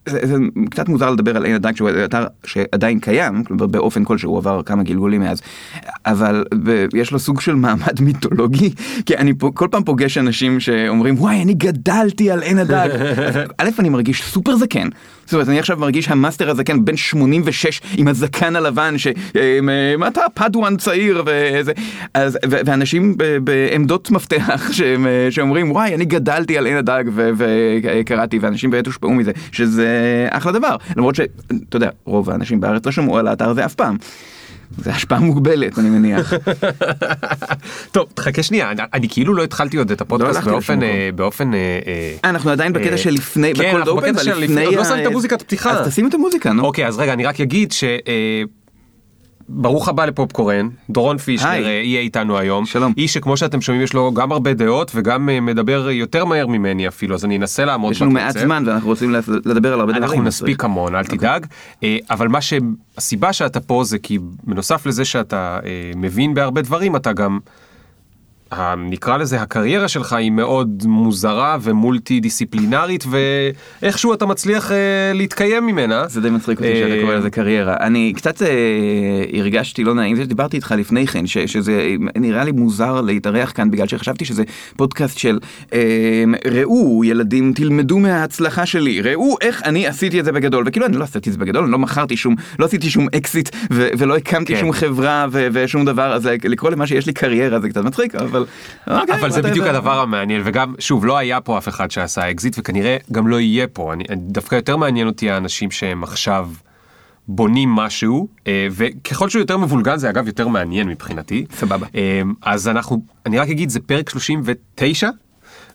זה, 0.08 0.18
זה 0.22 0.34
קצת 0.70 0.88
מוזר 0.88 1.10
לדבר 1.10 1.36
על 1.36 1.44
עין 1.44 1.54
הדג 1.54 1.76
שהוא 1.76 1.90
אתר 2.04 2.26
שעדיין 2.44 3.00
קיים 3.00 3.44
כלומר 3.44 3.66
באופן 3.66 4.04
כלשהו 4.04 4.36
עבר 4.36 4.62
כמה 4.62 4.82
גלגולים 4.82 5.20
מאז 5.20 5.40
אבל 6.06 6.44
יש 6.94 7.12
לו 7.12 7.18
סוג 7.18 7.40
של 7.40 7.54
מעמד 7.54 8.00
מיתולוגי 8.00 8.70
כי 9.06 9.16
אני 9.16 9.34
פה, 9.38 9.50
כל 9.54 9.68
פעם 9.70 9.84
פוגש 9.84 10.18
אנשים 10.18 10.60
שאומרים 10.60 11.14
וואי 11.18 11.42
אני 11.42 11.54
גדלתי 11.54 12.30
על 12.30 12.42
עין 12.42 12.58
הדג. 12.58 12.88
א' 13.58 13.68
אני 13.78 13.88
מרגיש 13.88 14.22
סופר 14.22 14.56
זקן. 14.56 14.88
זאת 15.24 15.32
אומרת 15.32 15.48
אני 15.48 15.58
עכשיו 15.58 15.76
מרגיש 15.76 16.08
המאסטר 16.08 16.50
הזקן 16.50 16.84
בן 16.84 16.96
86 16.96 17.80
עם 17.96 18.08
הזקן 18.08 18.56
הלבן 18.56 18.94
שמה 18.98 20.08
אתה 20.08 20.20
padawan 20.34 20.76
צעיר 20.76 21.22
וזה 21.26 21.72
אז 22.14 22.38
ואנשים 22.44 23.14
בעמדות 23.44 24.10
מפתח 24.10 24.72
שהם, 24.72 25.06
שאומרים 25.30 25.70
וואי 25.70 25.94
אני 25.94 26.04
גדלתי 26.04 26.58
על 26.58 26.66
עין 26.66 26.76
הדג 26.76 27.04
וקראתי 27.14 28.38
ואנשים 28.38 28.70
באמת 28.70 28.86
הושפעו 28.86 29.14
מזה 29.14 29.32
שזה 29.52 29.95
אחלה 30.30 30.52
דבר 30.52 30.76
למרות 30.96 31.14
שאתה 31.14 31.34
יודע 31.76 31.88
רוב 32.04 32.30
האנשים 32.30 32.60
בארץ 32.60 32.86
לא 32.86 32.92
שמעו 32.92 33.18
על 33.18 33.28
האתר 33.28 33.48
הזה 33.48 33.64
אף 33.64 33.74
פעם. 33.74 33.96
זה 34.78 34.90
השפעה 34.90 35.18
מוגבלת 35.20 35.78
אני 35.78 35.90
מניח. 35.90 36.32
טוב 37.92 38.06
תחכה 38.14 38.42
שנייה 38.42 38.70
אני, 38.70 38.82
אני 38.94 39.08
כאילו 39.08 39.34
לא 39.34 39.44
התחלתי 39.44 39.76
עוד 39.76 39.90
את 39.90 40.00
הפודקאסט 40.00 40.36
הלכתי 40.36 40.50
באופן 40.50 40.82
אה, 40.82 41.08
באופן 41.14 41.54
אה, 41.54 41.58
אה, 41.86 42.30
אנחנו 42.30 42.50
עדיין 42.50 42.72
בקטע 42.72 42.92
אה, 42.92 42.98
של 42.98 43.10
לפני 43.10 43.54
כן, 43.54 43.76
אנחנו 43.76 43.96
בקטע 43.96 44.24
של 44.24 44.38
לפני- 44.38 44.76
לא 44.76 44.84
שמת 44.84 45.06
ה- 45.06 45.10
מוזיקת 45.10 45.42
פתיחה. 45.42 45.70
אז 45.70 45.88
תשים 45.88 46.08
את 46.08 46.14
המוזיקה 46.14 46.52
נו. 46.52 46.64
אוקיי 46.64 46.86
אז 46.86 46.98
רגע 46.98 47.12
אני 47.12 47.24
רק 47.24 47.40
אגיד 47.40 47.72
ש... 47.72 47.84
ברוך 49.48 49.88
הבא 49.88 50.04
לפופקורן, 50.04 50.68
דורון 50.90 51.18
פישלר. 51.18 51.48
אה, 51.48 51.70
יהיה 51.70 52.00
איתנו 52.00 52.38
היום. 52.38 52.66
שלום. 52.66 52.92
איש 52.96 53.14
שכמו 53.14 53.36
שאתם 53.36 53.60
שומעים 53.60 53.84
יש 53.84 53.94
לו 53.94 54.12
גם 54.14 54.32
הרבה 54.32 54.54
דעות 54.54 54.92
וגם 54.94 55.28
אה, 55.28 55.40
מדבר 55.40 55.90
יותר 55.90 56.24
מהר 56.24 56.46
ממני 56.46 56.88
אפילו, 56.88 57.14
אז 57.14 57.24
אני 57.24 57.36
אנסה 57.36 57.64
לעמוד 57.64 57.92
יש 57.92 58.02
לנו 58.02 58.10
בקצב. 58.10 58.24
מעט 58.24 58.38
זמן 58.38 58.62
ואנחנו 58.66 58.88
רוצים 58.88 59.14
לדבר 59.44 59.72
על 59.72 59.80
הרבה 59.80 59.92
דברים. 59.92 60.04
אנחנו 60.04 60.22
נספיק 60.22 60.64
המון, 60.64 60.94
אל 60.94 61.04
תדאג. 61.04 61.46
אה, 61.82 61.96
אבל 62.10 62.28
מה 62.28 62.38
שהסיבה 62.40 63.32
שאתה 63.32 63.60
פה 63.60 63.84
זה 63.84 63.98
כי 63.98 64.18
בנוסף 64.44 64.86
לזה 64.86 65.04
שאתה 65.04 65.58
אה, 65.64 65.90
מבין 65.96 66.34
בהרבה 66.34 66.62
דברים, 66.62 66.96
אתה 66.96 67.12
גם, 67.12 67.38
נקרא 68.78 69.16
לזה, 69.16 69.42
הקריירה 69.42 69.88
שלך 69.88 70.12
היא 70.12 70.30
מאוד 70.30 70.82
מוזרה 70.86 71.56
ומולטי 71.62 72.20
דיסציפלינרית, 72.20 73.04
ואיכשהו 73.82 74.14
אתה 74.14 74.26
מצליח 74.26 74.72
אה, 74.72 74.76
להתקיים 75.14 75.66
ממנה. 75.66 76.08
זה 76.08 76.20
די 76.20 76.30
מצחיק 76.30 76.58
אותי 76.58 76.76
שאתה 76.76 76.94
אה, 76.94 77.00
קורא 77.02 77.14
לזה 77.14 77.30
קריירה. 77.30 77.76
אני 77.80 78.12
קצת 78.16 78.42
אה, 78.42 78.48
הרגשתי 79.38 79.84
לא 79.84 79.94
נעים, 79.94 80.16
זה 80.16 80.22
שדיברתי 80.24 80.56
איתך 80.56 80.74
לפני 80.78 81.06
כן, 81.06 81.26
ש- 81.26 81.38
שזה 81.38 81.88
נראה 82.16 82.44
לי 82.44 82.52
מוזר 82.52 83.00
להתארח 83.00 83.52
כאן 83.54 83.70
בגלל 83.70 83.86
שחשבתי 83.86 84.24
שזה 84.24 84.42
פודקאסט 84.76 85.18
של 85.18 85.38
אה, 85.72 86.24
ראו 86.50 87.04
ילדים 87.04 87.52
תלמדו 87.52 87.98
מההצלחה 87.98 88.66
שלי, 88.66 89.00
ראו 89.00 89.36
איך 89.40 89.62
אני 89.64 89.86
עשיתי 89.86 90.20
את 90.20 90.24
זה 90.24 90.32
בגדול, 90.32 90.64
וכאילו 90.66 90.86
אני 90.86 90.96
לא 90.96 91.04
עשיתי 91.04 91.28
את 91.30 91.34
זה 91.34 91.40
בגדול, 91.40 91.62
אני 91.62 91.72
לא 91.72 91.78
מכרתי 91.78 92.16
שום, 92.16 92.34
לא 92.58 92.64
עשיתי 92.64 92.90
שום 92.90 93.06
אקזיט 93.16 93.48
ו- 93.72 93.88
ולא 93.98 94.16
הקמתי 94.16 94.54
כן. 94.54 94.60
שום 94.60 94.72
חברה 94.72 95.26
ו- 95.30 95.48
ושום 95.52 95.84
דבר, 95.84 96.12
אז 96.12 96.28
לקרוא 96.44 96.70
למה 96.70 96.86
שיש 96.86 97.06
לי 97.06 97.12
קריירה 97.12 97.60
זה 97.60 97.68
קצת 97.68 97.84
מצחיק, 97.84 98.14
אבל... 98.14 98.35
אוקיי, 98.86 99.20
אבל 99.20 99.30
זה. 99.30 99.42
בדיוק 99.42 99.66
הדבר 99.66 100.00
המעניין 100.00 100.42
וגם 100.44 100.74
שוב 100.78 101.04
לא 101.04 101.18
היה 101.18 101.40
פה 101.40 101.58
אף 101.58 101.68
אחד 101.68 101.90
שעשה 101.90 102.30
אקזיט 102.30 102.56
וכנראה 102.58 102.96
גם 103.12 103.28
לא 103.28 103.40
יהיה 103.40 103.66
פה 103.66 103.92
אני 103.92 104.04
דווקא 104.16 104.54
יותר 104.54 104.76
מעניין 104.76 105.06
אותי 105.06 105.30
האנשים 105.30 105.70
שהם 105.70 106.02
עכשיו 106.02 106.48
בונים 107.28 107.68
משהו 107.68 108.28
אה, 108.46 108.66
וככל 108.70 109.28
שהוא 109.28 109.40
יותר 109.40 109.56
מבולגן 109.56 109.96
זה 109.96 110.10
אגב 110.10 110.26
יותר 110.26 110.48
מעניין 110.48 110.88
מבחינתי 110.88 111.46
סבבה. 111.56 111.86
אה, 111.94 112.22
אז 112.42 112.68
אנחנו 112.68 113.02
אני 113.26 113.38
רק 113.38 113.48
אגיד 113.48 113.70
זה 113.70 113.80
פרק 113.80 114.10
39 114.10 115.08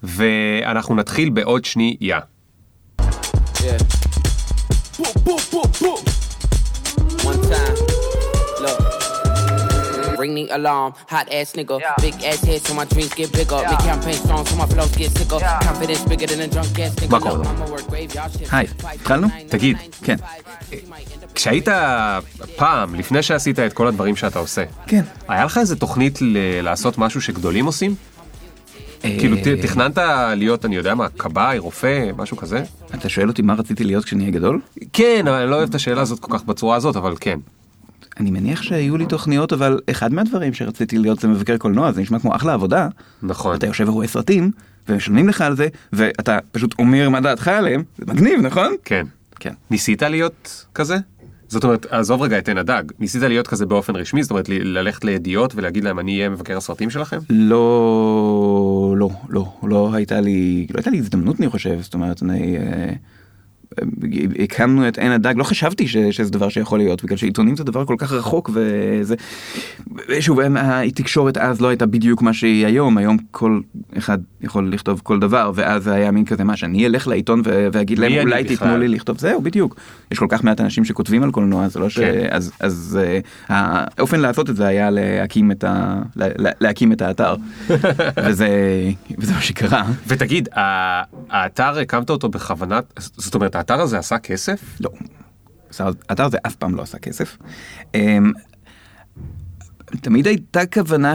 ואנחנו 0.04 0.96
נתחיל 0.96 1.30
בעוד 1.30 1.66
שנייה. 1.66 2.20
Yeah. 3.00 4.02
Boom, 4.98 5.14
boom, 5.26 5.40
boom, 5.52 5.70
boom. 5.82 6.02
One 7.24 7.42
time. 7.50 7.91
Ring 10.22 10.34
the 10.40 10.46
alarm, 10.58 10.90
hot 11.14 11.28
ass 11.38 11.50
nigga. 11.58 11.76
Big 12.06 12.16
ass 12.30 12.42
head, 12.50 12.62
so 12.68 12.74
my 12.80 12.86
dreams 12.94 13.14
get 13.20 13.30
bigger. 13.40 13.60
Make 13.72 13.84
campaign 13.92 14.20
songs, 14.30 14.46
so 14.50 14.56
my 14.62 14.68
flows 14.74 14.94
get 15.02 15.12
sicker. 15.18 15.40
Confidence 15.70 16.04
bigger 16.12 16.28
than 16.32 16.42
a 16.46 16.50
drunk 16.56 16.80
ass 16.86 16.94
nigga. 17.02 17.12
מה 17.12 17.20
קורה? 17.20 17.44
Shift. 17.44 18.48
היי, 18.52 18.68
התחלנו? 18.84 19.28
תגיד. 19.50 19.78
כן. 20.04 20.16
כשהיית 21.36 21.68
פעם 22.56 22.96
לפני 22.96 23.24
שעשית 23.24 23.60
את 23.60 23.74
כל 23.74 23.88
הדברים 23.88 24.16
שאתה 24.16 24.40
עושה 24.40 24.64
כן. 24.88 25.02
היה 25.28 25.46
לך 25.46 25.58
איזה 25.58 25.76
תוכנית 25.76 26.22
ל- 26.22 26.38
לעשות 26.62 26.98
משהו 26.98 27.22
שגדולים 27.22 27.66
עושים? 27.66 27.96
כאילו 29.02 29.38
ת- 29.38 29.48
אה, 29.48 29.62
תכננת 29.62 29.98
להיות 30.36 30.66
אני 30.66 30.76
יודע 30.76 30.96
מה 30.96 31.10
כבאי 31.10 31.58
רופא 31.58 32.10
משהו 32.18 32.38
כזה? 32.38 32.64
אתה 32.96 33.10
שואל 33.10 33.28
אותי 33.28 33.42
מה 33.42 33.54
רציתי 33.54 33.84
להיות 33.84 34.06
כשאני 34.06 34.24
אהיה 34.24 34.34
גדול? 34.34 34.62
כן 34.94 35.26
אבל 35.28 35.38
אני 35.42 35.50
לא 35.52 35.56
אוהב 35.56 35.70
את 35.70 35.76
השאלה 35.76 36.02
הזאת 36.02 36.20
כל 36.20 36.38
כך 36.38 36.44
בצורה 36.44 36.76
הזאת 36.76 36.96
אבל 36.96 37.16
כן. 37.20 37.40
אני 38.22 38.32
מניח 38.32 38.62
שהיו 38.62 38.98
לי 38.98 39.06
תוכניות 39.06 39.54
אבל 39.54 39.80
אחד 39.90 40.14
מהדברים 40.14 40.54
שרציתי 40.54 40.98
להיות 40.98 41.20
זה 41.20 41.28
מבקר 41.28 41.58
קולנוע 41.58 41.92
זה 41.92 42.02
נשמע 42.02 42.20
כמו 42.20 42.36
אחלה 42.36 42.54
עבודה. 42.54 42.88
נכון. 43.24 43.56
אתה 43.56 43.68
יושב 43.68 43.90
ורואה 43.90 44.08
סרטים 44.08 44.52
ומשלמים 44.90 45.30
לך 45.30 45.42
על 45.42 45.56
זה 45.56 45.68
ואתה 45.94 46.38
פשוט 46.52 46.76
אומר 46.80 47.10
מה 47.10 47.22
דעתך 47.22 47.48
עליהם 47.48 47.84
זה 47.98 48.06
מגניב 48.08 48.40
נכון? 48.42 48.76
כן. 48.86 49.06
כן. 49.40 49.54
ניסית 49.72 50.04
להיות 50.04 50.66
כזה? 50.76 50.98
זאת 51.48 51.64
אומרת 51.64 51.86
עזוב 51.90 52.22
רגע 52.22 52.38
את 52.38 52.48
עין 52.48 52.58
הדג 52.58 52.84
ניסית 53.00 53.22
להיות 53.22 53.48
כזה 53.48 53.66
באופן 53.66 53.96
רשמי 53.96 54.24
זאת 54.24 54.32
אומרת 54.32 54.50
ל- 54.50 54.78
ללכת 54.78 55.04
לידיעות 55.04 55.56
ולהגיד 55.56 55.84
להם 55.84 56.00
אני 56.00 56.18
אהיה 56.18 56.30
מבקר 56.30 56.58
הסרטים 56.58 56.90
שלכם? 56.90 57.18
לא 57.30 58.96
לא 58.98 59.10
לא 59.30 59.46
לא 59.64 59.90
הייתה 59.94 60.22
לי 60.22 60.68
לא 60.74 60.78
הייתה 60.78 60.90
לי 60.90 60.98
הזדמנות 60.98 61.40
אני 61.40 61.50
חושב 61.50 61.82
זאת 61.82 61.94
אומרת 61.94 62.24
אני. 62.24 62.58
אה, 62.58 62.94
הקמנו 64.44 64.88
את 64.88 64.98
עין 64.98 65.12
הדג 65.12 65.34
לא 65.38 65.44
חשבתי 65.44 65.88
ש, 65.88 65.98
שזה 65.98 66.32
דבר 66.32 66.50
שיכול 66.50 66.80
להיות 66.80 67.04
בגלל 67.04 67.18
שעיתונים 67.18 67.56
זה 67.56 67.64
דבר 67.64 67.86
כל 67.86 67.96
כך 67.98 68.12
רחוק 68.12 68.50
וזה 68.54 69.16
שוב 70.20 70.40
התקשורת 70.58 71.38
אז 71.38 71.62
לא 71.62 71.68
הייתה 71.68 71.86
בדיוק 71.86 72.22
מה 72.22 72.34
שהיא 72.34 72.66
היום 72.66 72.98
היום 72.98 73.18
כל 73.32 73.60
אחד 73.98 74.18
יכול 74.42 74.74
לכתוב 74.74 75.02
כל 75.04 75.20
דבר 75.20 75.52
ואז 75.56 75.88
היה 75.88 76.12
מין 76.12 76.26
כזה 76.26 76.44
מה 76.44 76.58
שאני 76.58 76.86
אלך 76.86 77.08
לעיתון 77.08 77.42
ואגיד 77.46 78.00
להם 78.00 78.12
אולי 78.12 78.44
בכלל?" 78.44 78.56
תיתנו 78.56 78.78
לי 78.78 78.88
לכתוב 78.88 79.18
זהו 79.20 79.42
בדיוק 79.42 79.76
יש 80.12 80.20
כל 80.20 80.28
כך 80.30 80.44
מעט 80.44 80.62
אנשים 80.62 80.86
שכותבים 80.86 81.24
על 81.24 81.32
קולנוע 81.32 81.68
זה 81.68 81.80
לא 81.80 81.90
ש... 81.90 82.00
כן. 82.00 82.28
אז 82.32 82.52
אז 82.60 83.00
אה, 83.02 83.20
האופן 83.98 84.20
לעשות 84.20 84.50
את 84.50 84.56
זה 84.56 84.68
היה 84.68 84.90
להקים 84.92 85.52
את 85.52 85.64
ה... 85.64 86.02
לה- 86.16 86.28
לה- 86.38 86.52
להקים 86.62 86.92
את 86.92 87.02
האתר 87.02 87.36
וזה 88.26 88.48
וזה 89.18 89.34
מה 89.34 89.42
שקרה. 89.42 89.84
ותגיד 90.08 90.50
האתר 91.30 91.78
הקמת 91.80 92.10
אותו 92.10 92.30
בכוונת 92.30 92.84
זאת 93.18 93.36
אומרת 93.36 93.56
האתר 93.62 93.82
הזה 93.82 94.00
עשה 94.00 94.18
כסף? 94.18 94.78
לא. 94.80 94.90
האתר 96.10 96.26
הזה 96.26 96.38
אף 96.48 96.56
פעם 96.56 96.76
לא 96.76 96.82
עשה 96.82 97.00
כסף. 97.00 97.38
אמ, 97.96 98.32
תמיד 100.02 100.28
הייתה 100.28 100.66
כוונה 100.66 101.14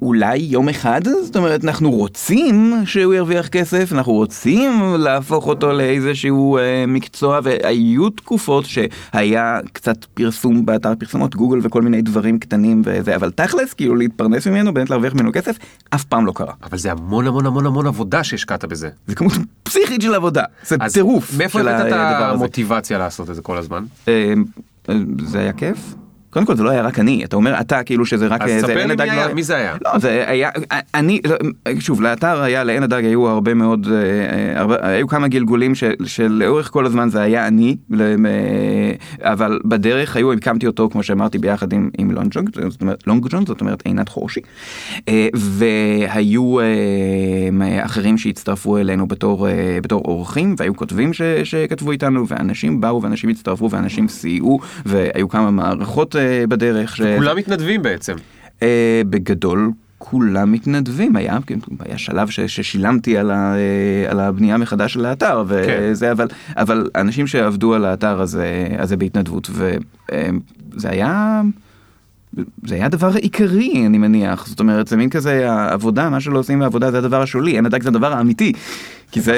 שאולי 0.00 0.36
יום 0.36 0.68
אחד, 0.68 1.00
זאת 1.24 1.36
אומרת, 1.36 1.64
אנחנו 1.64 1.90
רוצים 1.90 2.74
שהוא 2.84 3.14
ירוויח 3.14 3.48
כסף, 3.48 3.92
אנחנו 3.92 4.12
רוצים 4.12 4.94
להפוך 4.98 5.46
אותו 5.46 5.72
לאיזשהו 5.72 6.58
אה, 6.58 6.84
מקצוע, 6.88 7.40
והיו 7.42 8.10
תקופות 8.10 8.64
שהיה 8.64 9.58
קצת 9.72 10.04
פרסום 10.04 10.66
באתר 10.66 10.92
פרסומות, 10.98 11.36
גוגל 11.36 11.58
וכל 11.62 11.82
מיני 11.82 12.02
דברים 12.02 12.38
קטנים 12.38 12.82
וזה, 12.84 13.16
אבל 13.16 13.30
תכלס, 13.30 13.72
כאילו 13.72 13.96
להתפרנס 13.96 14.46
ממנו, 14.46 14.74
באמת 14.74 14.90
להרוויח 14.90 15.14
ממנו 15.14 15.30
כסף, 15.32 15.56
אף 15.90 16.04
פעם 16.04 16.26
לא 16.26 16.32
קרה. 16.32 16.52
אבל 16.62 16.78
זה 16.78 16.92
המון 16.92 17.26
המון 17.26 17.46
המון 17.46 17.66
המון 17.66 17.86
עבודה 17.86 18.24
שהשקעת 18.24 18.64
בזה. 18.64 18.88
זה 19.06 19.14
כמות 19.14 19.32
פסיכית 19.62 20.02
של 20.02 20.14
עבודה, 20.14 20.42
זה 20.66 20.76
טירוף 20.92 21.38
מאיפה 21.38 21.58
של 21.58 21.68
הבאת 21.68 21.80
את 21.80 21.92
הדבר 21.92 22.24
הזה. 22.24 22.34
המוטיבציה 22.34 22.98
לעשות 22.98 23.30
את 23.30 23.34
זה 23.34 23.42
כל 23.42 23.56
הזמן? 23.56 23.84
אה, 24.08 24.34
זה 25.24 25.38
היה 25.38 25.52
כיף. 25.52 25.94
קודם 26.34 26.46
כל 26.46 26.56
זה 26.56 26.62
לא 26.62 26.70
היה 26.70 26.82
רק 26.82 26.98
אני, 26.98 27.24
אתה 27.24 27.36
אומר 27.36 27.60
אתה 27.60 27.82
כאילו 27.82 28.06
שזה 28.06 28.26
רק... 28.26 28.42
אז 28.42 28.50
אה, 28.50 28.60
ספר 28.60 28.86
לי 28.86 28.94
מי 28.96 29.02
היה, 29.02 29.28
לא- 29.28 29.34
מי 29.34 29.42
זה 29.42 29.56
היה? 29.56 29.76
לא, 29.84 29.98
זה 29.98 30.24
היה, 30.26 30.50
אני, 30.94 31.20
לא, 31.28 31.36
שוב, 31.80 32.02
לאתר 32.02 32.40
היה, 32.42 32.64
לעין 32.64 32.82
הדג 32.82 33.04
היו 33.04 33.28
הרבה 33.28 33.54
מאוד, 33.54 33.86
אה, 33.92 34.60
הרבה, 34.60 34.76
היו 34.82 35.08
כמה 35.08 35.28
גלגולים 35.28 35.74
של- 35.74 35.92
שלאורך 36.04 36.70
כל 36.70 36.86
הזמן 36.86 37.08
זה 37.08 37.20
היה 37.20 37.46
אני, 37.46 37.76
אה, 37.92 37.98
אבל 39.32 39.58
בדרך 39.64 40.16
היו, 40.16 40.32
הקמתי 40.32 40.66
אותו, 40.66 40.88
כמו 40.92 41.02
שאמרתי, 41.02 41.38
ביחד 41.38 41.72
עם, 41.72 41.90
עם 41.98 42.10
לונג 42.10 42.28
ג'ון, 42.30 42.44
זאת 42.70 42.80
אומרת, 42.82 43.02
לונג 43.06 43.26
ג'ון, 43.30 43.46
זאת 43.46 43.60
אומרת 43.60 43.82
עינת 43.84 44.08
חורשי, 44.08 44.40
אה, 45.08 45.28
והיו 45.34 46.60
אה, 46.60 46.64
אחרים 47.84 48.18
שהצטרפו 48.18 48.78
אלינו 48.78 49.06
בתור, 49.08 49.48
אה, 49.48 49.52
בתור 49.82 50.02
אורחים, 50.04 50.54
והיו 50.58 50.76
כותבים 50.76 51.12
ש, 51.12 51.22
שכתבו 51.44 51.90
איתנו, 51.92 52.28
ואנשים 52.28 52.80
באו, 52.80 53.02
ואנשים 53.02 53.30
הצטרפו, 53.30 53.70
ואנשים 53.70 54.08
סייעו, 54.08 54.60
והיו 54.86 55.28
כמה 55.28 55.50
מערכות 55.50 56.16
אה, 56.16 56.23
בדרך. 56.48 56.96
ש... 56.96 57.02
כולם 57.16 57.36
מתנדבים 57.36 57.82
בעצם. 57.82 58.14
אה, 58.62 59.02
בגדול 59.10 59.70
כולם 59.98 60.52
מתנדבים 60.52 61.16
היה 61.16 61.38
כן, 61.46 61.58
היה 61.80 61.98
שלב 61.98 62.28
ש, 62.28 62.40
ששילמתי 62.40 63.18
על, 63.18 63.30
ה, 63.30 63.54
אה, 63.54 64.10
על 64.10 64.20
הבנייה 64.20 64.56
מחדש 64.56 64.92
של 64.92 65.06
האתר 65.06 65.44
וזה 65.46 66.12
אבל 66.12 66.28
אבל 66.56 66.88
אנשים 66.94 67.26
שעבדו 67.26 67.74
על 67.74 67.84
האתר 67.84 68.20
הזה 68.20 68.68
הזה 68.78 68.96
בהתנדבות 68.96 69.50
וזה 69.50 70.90
היה. 70.90 71.42
זה 72.64 72.74
היה 72.74 72.86
הדבר 72.86 73.10
העיקרי 73.14 73.86
אני 73.86 73.98
מניח 73.98 74.46
זאת 74.46 74.60
אומרת 74.60 74.88
זה 74.88 74.96
מין 74.96 75.10
כזה 75.10 75.52
העבודה 75.52 76.10
מה 76.10 76.20
שלא 76.20 76.38
עושים 76.38 76.58
בעבודה 76.58 76.90
זה 76.90 76.98
הדבר 76.98 77.22
השולי 77.22 77.56
אין 77.56 77.66
הדק 77.66 77.82
זה 77.82 77.88
הדבר 77.88 78.12
האמיתי 78.12 78.52
כי 79.14 79.20
זה 79.20 79.36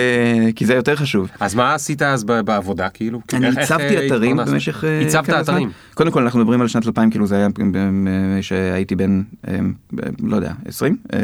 כי 0.56 0.66
זה 0.66 0.74
יותר 0.74 0.96
חשוב. 0.96 1.28
אז 1.40 1.54
מה 1.54 1.74
עשית 1.74 2.02
אז 2.02 2.24
בעבודה 2.24 2.88
כאילו? 2.88 3.20
אני 3.32 3.46
הצבתי 3.48 3.96
אה, 3.96 4.06
אתרים? 4.06 4.36
במשך 4.36 4.84
אה, 4.84 5.00
הצבת 5.00 5.24
זמן. 5.26 5.40
אתרים. 5.40 5.70
קודם 5.94 6.10
כל 6.10 6.22
אנחנו 6.22 6.40
מדברים 6.40 6.60
על 6.60 6.68
שנת 6.68 6.86
2000 6.86 7.10
כאילו 7.10 7.26
זה 7.26 7.36
היה 7.36 7.46
אה, 7.46 8.42
שהייתי 8.42 8.96
בן 8.96 9.22
אה, 9.48 9.58
לא 10.22 10.36
יודע 10.36 10.52
20 10.64 10.96
אה, 11.12 11.18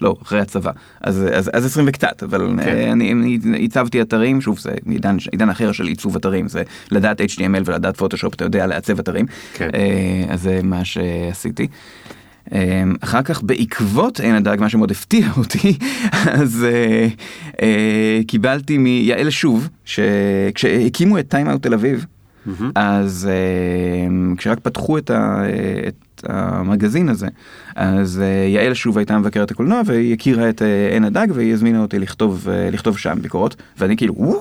ולא 0.00 0.16
אחרי 0.22 0.40
הצבא 0.40 0.70
אז 1.00 1.26
אז 1.32 1.50
אז 1.52 1.66
20 1.66 1.88
וקצת 1.88 2.22
אבל 2.22 2.50
כן. 2.64 2.68
אה, 2.68 2.92
אני 2.92 3.38
הצבתי 3.62 4.02
אתרים 4.02 4.40
שוב 4.40 4.58
זה 4.58 4.70
עידן 4.86 5.16
עידן 5.32 5.50
אחר 5.50 5.72
של 5.72 5.86
עיצוב 5.86 6.16
אתרים 6.16 6.48
זה 6.48 6.62
לדעת 6.90 7.20
HTML 7.20 7.62
ולדעת 7.64 7.96
פוטושופ 7.96 8.34
אתה 8.34 8.44
יודע 8.44 8.66
לעצב 8.66 8.98
אתרים 8.98 9.26
כן. 9.54 9.70
אה, 9.74 10.32
אז 10.34 10.42
זה 10.42 10.60
מה 10.62 10.84
שעשיתי. 10.84 11.66
אמ, 12.52 12.94
אחר 13.00 13.22
כך 13.22 13.42
בעקבות 13.42 14.20
עין 14.20 14.34
הדג 14.34 14.56
מה 14.60 14.68
שמאוד 14.68 14.90
הפתיע 14.90 15.26
אותי 15.38 15.78
אז 16.12 16.64
אה, 16.64 17.06
אה, 17.62 18.20
קיבלתי 18.26 18.78
מיעל 18.78 19.30
שוב 19.30 19.68
שכשהקימו 19.84 21.18
את 21.18 21.28
טיים 21.28 21.50
אאוט 21.50 21.62
תל 21.62 21.74
אביב 21.74 22.06
אז 22.74 23.28
אה, 23.32 24.36
כשרק 24.36 24.58
פתחו 24.62 24.98
את, 24.98 25.10
ה, 25.10 25.42
את 25.88 26.24
המגזין 26.28 27.08
הזה 27.08 27.26
אז 27.76 28.20
אה, 28.24 28.48
יעל 28.48 28.74
שוב 28.74 28.98
הייתה 28.98 29.18
מבקרת 29.18 29.50
הקולנוע 29.50 29.80
והיא 29.86 30.14
הכירה 30.14 30.48
את 30.48 30.62
עין 30.92 31.04
הדג 31.04 31.26
והיא 31.34 31.52
הזמינה 31.52 31.80
אותי 31.80 31.98
לכתוב 31.98 32.48
אה, 32.48 32.70
לכתוב 32.70 32.98
שם 32.98 33.18
ביקורות 33.22 33.56
ואני 33.78 33.96
כאילו 33.96 34.14
וואו 34.16 34.40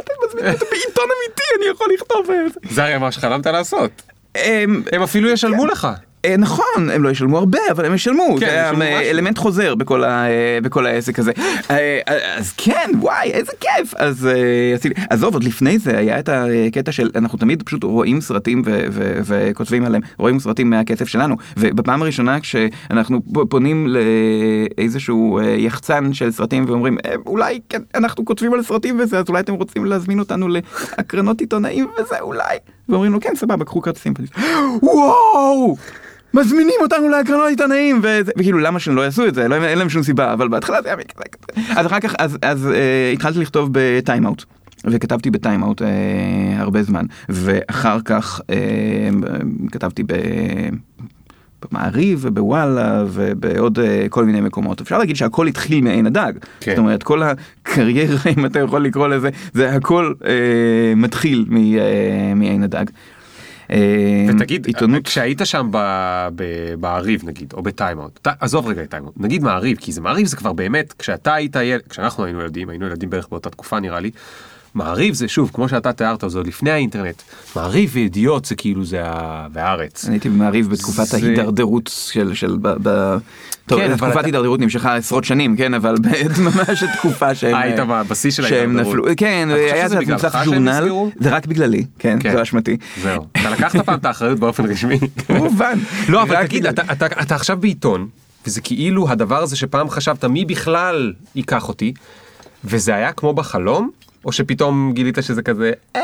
אתם 0.00 0.12
מזמינים 0.28 0.52
אותי 0.52 0.64
בעיתון 0.70 1.04
אמיתי 1.04 1.42
אני 1.58 1.70
יכול 1.70 1.86
לכתוב. 1.94 2.30
אה, 2.30 2.48
זה." 2.48 2.74
זה 2.74 2.84
הרי 2.84 2.98
מה 2.98 3.12
שחלמת 3.12 3.46
לעשות. 3.46 4.02
הם, 4.34 4.82
הם 4.92 5.02
אפילו 5.02 5.30
ישלמו 5.30 5.66
לך. 5.66 5.88
אה, 6.24 6.36
נכון, 6.38 6.90
הם 6.92 7.02
לא 7.02 7.08
ישלמו 7.08 7.38
הרבה, 7.38 7.58
אבל 7.70 7.84
הם 7.84 7.94
ישלמו, 7.94 8.24
כן, 8.34 8.38
זה 8.46 8.52
היה 8.52 8.66
ישלמו 8.66 8.82
אה. 8.82 9.10
אלמנט 9.10 9.38
חוזר 9.38 9.74
בכל, 9.74 10.04
ה, 10.04 10.26
אה, 10.28 10.58
בכל 10.62 10.86
העסק 10.86 11.18
הזה. 11.18 11.32
אז 12.36 12.52
כן, 12.56 12.90
וואי, 13.00 13.30
איזה 13.30 13.52
כיף. 13.60 13.94
אז 13.96 14.28
עזוב, 15.10 15.34
עוד 15.34 15.44
לפני 15.44 15.78
זה 15.78 15.98
היה 15.98 16.18
את 16.18 16.28
הקטע 16.68 16.92
של, 16.92 17.10
אנחנו 17.16 17.38
תמיד 17.38 17.62
פשוט 17.62 17.84
רואים 17.84 18.20
סרטים 18.20 18.62
ו- 18.66 18.84
ו- 18.90 19.20
וכותבים 19.24 19.84
עליהם, 19.84 20.02
רואים 20.18 20.38
סרטים 20.40 20.70
מהכסף 20.70 21.08
שלנו, 21.08 21.36
ובפעם 21.56 22.02
הראשונה 22.02 22.40
כשאנחנו 22.40 23.20
פונים 23.48 23.86
לאיזשהו 24.78 25.40
יחצן 25.56 26.12
של 26.12 26.30
סרטים 26.30 26.64
ואומרים, 26.68 26.98
"אה, 27.06 27.14
אולי 27.26 27.60
כן, 27.68 27.82
אנחנו 27.94 28.24
כותבים 28.24 28.54
על 28.54 28.62
סרטים 28.62 29.00
וזה, 29.00 29.18
אז 29.18 29.24
אולי 29.28 29.40
אתם 29.40 29.54
רוצים 29.54 29.84
להזמין 29.84 30.18
אותנו 30.18 30.48
להקרנות 30.48 31.40
עיתונאים 31.40 31.88
וזה, 31.98 32.20
אולי. 32.20 32.56
ואומרים 32.88 33.12
לו, 33.12 33.20
כן, 33.20 33.32
סבבה, 33.36 33.64
קחו 33.64 33.82
כרטיסים. 33.82 34.14
וואו! 34.82 35.76
מזמינים 36.34 36.74
אותנו 36.82 37.08
להקרנות 37.08 37.48
עיתונאים 37.48 38.00
וכאילו 38.02 38.58
למה 38.58 38.78
שהם 38.80 38.96
לא 38.96 39.02
יעשו 39.02 39.26
את 39.26 39.34
זה 39.34 39.48
לא 39.48 39.54
אין 39.64 39.78
להם 39.78 39.88
שום 39.88 40.02
סיבה 40.02 40.32
אבל 40.32 40.48
בהתחלה 40.48 40.82
זה 40.82 40.88
היה 40.88 40.96
כזה 40.96 41.24
כזה. 41.32 41.80
אז 41.80 41.86
אחר 41.86 42.00
כך 42.00 42.14
אז 42.18 42.38
אז 42.42 42.66
אה, 42.66 43.10
התחלתי 43.12 43.38
לכתוב 43.38 43.68
בטיימאוט. 43.72 44.44
וכתבתי 44.86 45.30
בטיימאוט 45.30 45.82
אה, 45.82 45.88
הרבה 46.58 46.82
זמן 46.82 47.04
ואחר 47.28 47.98
כך 48.04 48.40
אה, 48.50 48.56
כתבתי 49.72 50.02
ב... 50.02 50.12
במעריב 51.72 52.18
ובוואלה 52.22 53.04
ובעוד 53.08 53.78
אה, 53.78 54.06
כל 54.10 54.24
מיני 54.24 54.40
מקומות 54.40 54.80
אפשר 54.80 54.98
להגיד 54.98 55.16
שהכל 55.16 55.46
התחיל 55.46 55.80
מעין 55.80 56.06
הדג 56.06 56.32
כן. 56.60 56.70
זאת 56.70 56.78
אומרת 56.78 57.02
כל 57.02 57.22
הקריירה 57.22 58.16
אם 58.38 58.46
אתה 58.46 58.58
יכול 58.58 58.84
לקרוא 58.84 59.08
לזה 59.08 59.28
זה 59.52 59.72
הכל 59.74 60.12
אה, 60.26 60.32
מתחיל 60.96 61.44
מ- 61.48 61.56
אה, 61.78 62.32
מעין 62.36 62.62
הדג. 62.62 62.84
אה, 63.70 64.26
ותגיד, 64.28 64.66
עיתונות. 64.66 65.04
כשהיית 65.04 65.40
שם 65.44 65.68
ב- 65.70 66.28
ב- 66.36 66.74
במעריב 66.80 67.22
נגיד, 67.28 67.52
או 67.52 67.62
ב 67.62 67.68
Time 67.68 67.93
Out, 67.93 68.18
ת- 68.22 68.36
עזוב 68.40 68.66
רגע 68.68 68.82
את 68.82 68.90
Time 68.90 69.02
Out, 69.02 69.14
נגיד 69.16 69.42
מעריב, 69.42 69.76
כי 69.80 69.92
זה 69.92 70.00
מעריב 70.00 70.26
זה 70.26 70.36
כבר 70.36 70.52
באמת, 70.52 70.92
כשאתה 70.98 71.34
היית 71.34 71.56
ילד, 71.56 71.82
כשאנחנו 71.88 72.24
היינו 72.24 72.40
ילדים, 72.40 72.68
היינו 72.68 72.86
ילדים 72.86 73.10
בערך 73.10 73.28
באותה 73.28 73.50
תקופה 73.50 73.80
נראה 73.80 74.00
לי, 74.00 74.10
מעריב 74.74 75.14
זה 75.14 75.28
שוב, 75.28 75.50
כמו 75.54 75.68
שאתה 75.68 75.92
תיארת, 75.92 76.24
זה 76.28 76.38
עוד 76.38 76.46
לפני 76.46 76.70
האינטרנט, 76.70 77.22
מעריב 77.56 77.90
וידיעות 77.92 78.44
זה 78.44 78.54
כאילו 78.54 78.84
זה 78.84 79.02
והארץ. 79.52 80.04
אני 80.04 80.14
הייתי 80.14 80.28
במעריב 80.28 80.70
בתקופת 80.70 81.04
זה- 81.06 81.16
ההידרדרות 81.16 81.90
של, 82.12 82.34
של, 82.34 82.56
ב, 82.62 82.68
ב... 82.88 83.16
טוב, 83.66 83.78
כן, 83.80 83.96
תקופת 83.96 84.12
אתה- 84.16 84.26
הידרדרות 84.26 84.60
נמשכה 84.60 84.96
עשרות 84.96 85.24
שנים, 85.24 85.56
כן, 85.56 85.74
אבל 85.74 85.94
ממש 86.44 86.82
התקופה 86.82 87.34
שהם... 87.34 87.54
אה, 87.54 87.60
היית 87.62 87.80
בשיא 88.08 88.30
של 88.30 88.42
שהם 88.48 88.52
ההידרדרות. 88.76 88.94
נפלו, 89.04 89.14
כן, 89.16 89.48
היה 89.52 89.86
המוסף 89.86 90.32
שהם 90.32 90.44
ז'ורנל? 90.44 90.88
זה 91.20 91.30
רק 91.30 91.46
בגללי, 91.46 91.84
כן, 91.98 92.16
כן. 92.20 92.32
זו 92.32 92.42
אשמתי. 92.42 92.76
זהו, 93.02 93.26
אתה 93.40 93.50
לקחת 93.50 93.76
פעם 93.80 93.98
את 93.98 94.04
האחריות 94.04 94.38
באופן 94.38 94.64
רשמי. 94.70 94.98
כמובן. 95.26 95.78
לא, 96.08 96.22
אבל 96.22 96.46
תגיד, 96.46 96.66
אתה 96.66 97.34
עכשיו 97.34 97.56
בעיתון, 97.56 98.08
וזה 98.46 98.60
כאילו 98.60 99.08
הדבר 99.10 99.42
הזה 99.42 99.56
שפעם 99.56 99.90
חשבת 99.90 100.24
מי 100.24 100.44
בכלל 100.44 101.12
ייקח 101.34 101.68
אותי, 101.68 101.92
וזה 102.64 102.94
היה 102.94 103.12
כמו 103.12 103.32
בחלום, 103.34 103.90
או 104.24 104.32
שפתאום 104.32 104.92
גילית 104.94 105.18
שזה 105.20 105.42
כזה, 105.42 105.72
אה, 105.96 106.02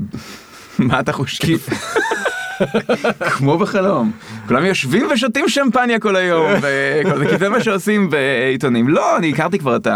מה 0.78 1.00
אתה 1.00 1.12
חושב? 1.12 1.58
כמו 3.36 3.58
בחלום. 3.58 4.12
כולם 4.48 4.64
יושבים 4.64 5.06
ושותים 5.14 5.48
שמפניה 5.48 5.98
כל 5.98 6.16
היום, 6.16 6.50
וכל 6.60 7.38
זה, 7.38 7.48
מה 7.48 7.60
שעושים 7.60 8.10
בעיתונים. 8.10 8.88
לא, 8.88 9.16
אני 9.16 9.30
הכרתי 9.30 9.58
כבר 9.58 9.76
את 9.76 9.86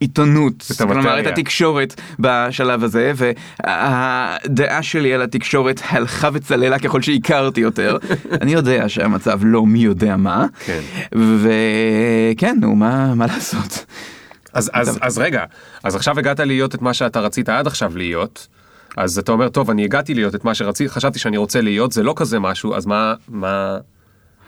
העיתונות, 0.00 0.66
את 0.76 0.80
המטריה. 0.80 1.02
כלומר 1.02 1.20
את 1.20 1.26
התקשורת 1.26 2.00
בשלב 2.18 2.84
הזה, 2.84 3.12
והדעה 3.14 4.82
שלי 4.82 5.14
על 5.14 5.22
התקשורת 5.22 5.80
הלכה 5.88 6.28
וצללה 6.32 6.78
ככל 6.78 7.02
שהכרתי 7.02 7.60
יותר. 7.60 7.96
אני 8.42 8.52
יודע 8.52 8.88
שהמצב 8.88 9.38
לא 9.42 9.66
מי 9.66 9.78
יודע 9.78 10.16
מה, 10.16 10.46
כן. 10.64 10.80
וכן, 11.14 12.56
נו, 12.60 12.76
מה 12.76 13.14
מה 13.14 13.26
לעשות? 13.26 13.84
אז, 14.52 14.70
אז, 14.74 14.98
אז 15.00 15.18
רגע, 15.18 15.44
אז 15.84 15.94
עכשיו 15.94 16.18
הגעת 16.18 16.40
להיות 16.40 16.74
את 16.74 16.82
מה 16.82 16.94
שאתה 16.94 17.20
רצית 17.20 17.48
עד 17.48 17.66
עכשיו 17.66 17.96
להיות, 17.96 18.48
אז 18.96 19.18
אתה 19.18 19.32
אומר, 19.32 19.48
טוב, 19.48 19.70
אני 19.70 19.84
הגעתי 19.84 20.14
להיות 20.14 20.34
את 20.34 20.44
מה 20.44 20.54
שרציתי, 20.54 20.90
חשבתי 20.90 21.18
שאני 21.18 21.36
רוצה 21.36 21.60
להיות, 21.60 21.92
זה 21.92 22.02
לא 22.02 22.12
כזה 22.16 22.38
משהו, 22.38 22.74
אז 22.74 22.86
מה, 22.86 23.14
מה, 23.28 23.78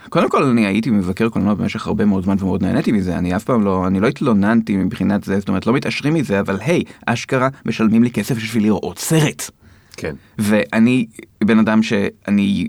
קודם 0.09 0.31
כל 0.31 0.43
אני 0.43 0.67
הייתי 0.67 0.91
מבקר 0.91 1.29
קולנוע 1.29 1.55
במשך 1.55 1.87
הרבה 1.87 2.05
מאוד 2.05 2.25
זמן 2.25 2.37
ומאוד 2.41 2.63
נהניתי 2.63 2.93
מזה 2.93 3.19
אני 3.19 3.37
אף 3.37 3.45
פעם 3.45 3.65
לא 3.65 3.87
אני 3.87 4.01
לא 4.01 4.07
התלוננתי 4.07 4.77
מבחינת 4.77 5.25
זה 5.25 5.39
זאת 5.39 5.49
אומרת 5.49 5.67
לא 5.67 5.73
מתעשרים 5.73 6.15
מזה 6.15 6.41
אבל 6.41 6.59
היי 6.61 6.83
אשכרה 7.07 7.49
משלמים 7.67 8.03
לי 8.03 8.11
כסף 8.11 8.37
בשביל 8.37 8.63
לראות 8.63 8.99
סרט. 8.99 9.51
כן. 9.97 10.15
ואני 10.39 11.07
בן 11.45 11.59
אדם 11.59 11.83
שאני 11.83 12.69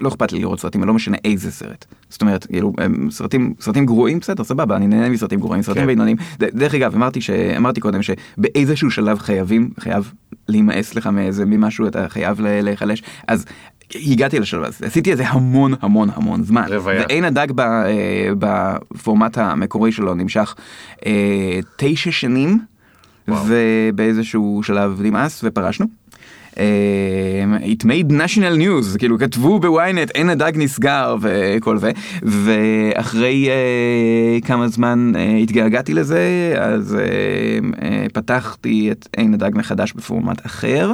לא 0.00 0.08
אכפת 0.08 0.32
לי 0.32 0.38
לראות 0.38 0.60
סרטים 0.60 0.84
לא 0.84 0.94
משנה 0.94 1.16
איזה 1.24 1.52
סרט 1.52 1.84
זאת 2.08 2.20
אומרת 2.20 2.46
כאילו 2.46 2.72
סרטים 3.10 3.54
סרטים 3.60 3.86
גרועים 3.86 4.18
בסדר 4.18 4.44
סבבה 4.44 4.76
אני 4.76 4.86
נהנה 4.86 5.08
מסרטים 5.08 5.40
גרועים 5.40 5.62
סרטים 5.62 5.82
כן. 5.82 5.86
בינוניים 5.86 6.16
דרך 6.38 6.74
אגב 6.74 6.94
אמרתי 6.94 7.20
שאמרתי 7.20 7.80
קודם 7.80 8.00
שבאיזשהו 8.02 8.90
שלב 8.90 9.18
חייבים 9.18 9.70
חייב 9.80 10.12
להימאס 10.48 10.94
לך 10.94 11.06
מאיזה 11.06 11.44
ממשהו 11.44 11.86
אתה 11.86 12.08
חייב 12.08 12.40
להיחלש 12.40 13.02
אז. 13.28 13.44
הגעתי 13.94 14.38
לשלב 14.38 14.64
הזה 14.64 14.86
עשיתי 14.86 15.12
את 15.12 15.16
זה 15.16 15.28
המון 15.28 15.74
המון 15.80 16.08
המון 16.14 16.42
זמן 16.42 16.64
רוויה. 16.68 17.00
ואין 17.00 17.24
הדג 17.24 17.46
ב, 17.54 17.60
אה, 17.60 18.28
בפורמט 18.38 19.38
המקורי 19.38 19.92
שלו 19.92 20.14
נמשך 20.14 20.54
אה, 21.06 21.60
תשע 21.76 22.10
שנים 22.10 22.58
וואו. 23.28 23.44
ובאיזשהו 23.46 24.60
שלב 24.64 25.00
נמאס 25.02 25.40
ופרשנו. 25.44 25.86
אה, 26.58 27.58
it 27.62 27.84
made 27.84 28.12
national 28.12 28.58
news 28.58 28.98
כאילו 28.98 29.18
כתבו 29.18 29.58
בוויינט 29.60 30.10
אין 30.10 30.30
הדג 30.30 30.52
נסגר 30.54 31.16
וכל 31.20 31.78
זה 31.78 31.90
ואחרי 32.22 33.48
אה, 33.50 34.38
כמה 34.40 34.68
זמן 34.68 35.12
אה, 35.16 35.36
התגעגעתי 35.36 35.94
לזה 35.94 36.54
אז 36.58 36.94
אה, 36.94 37.58
אה, 37.82 38.06
פתחתי 38.12 38.92
את 38.92 39.08
אין 39.16 39.34
הדג 39.34 39.50
מחדש 39.54 39.92
בפורמט 39.92 40.46
אחר 40.46 40.92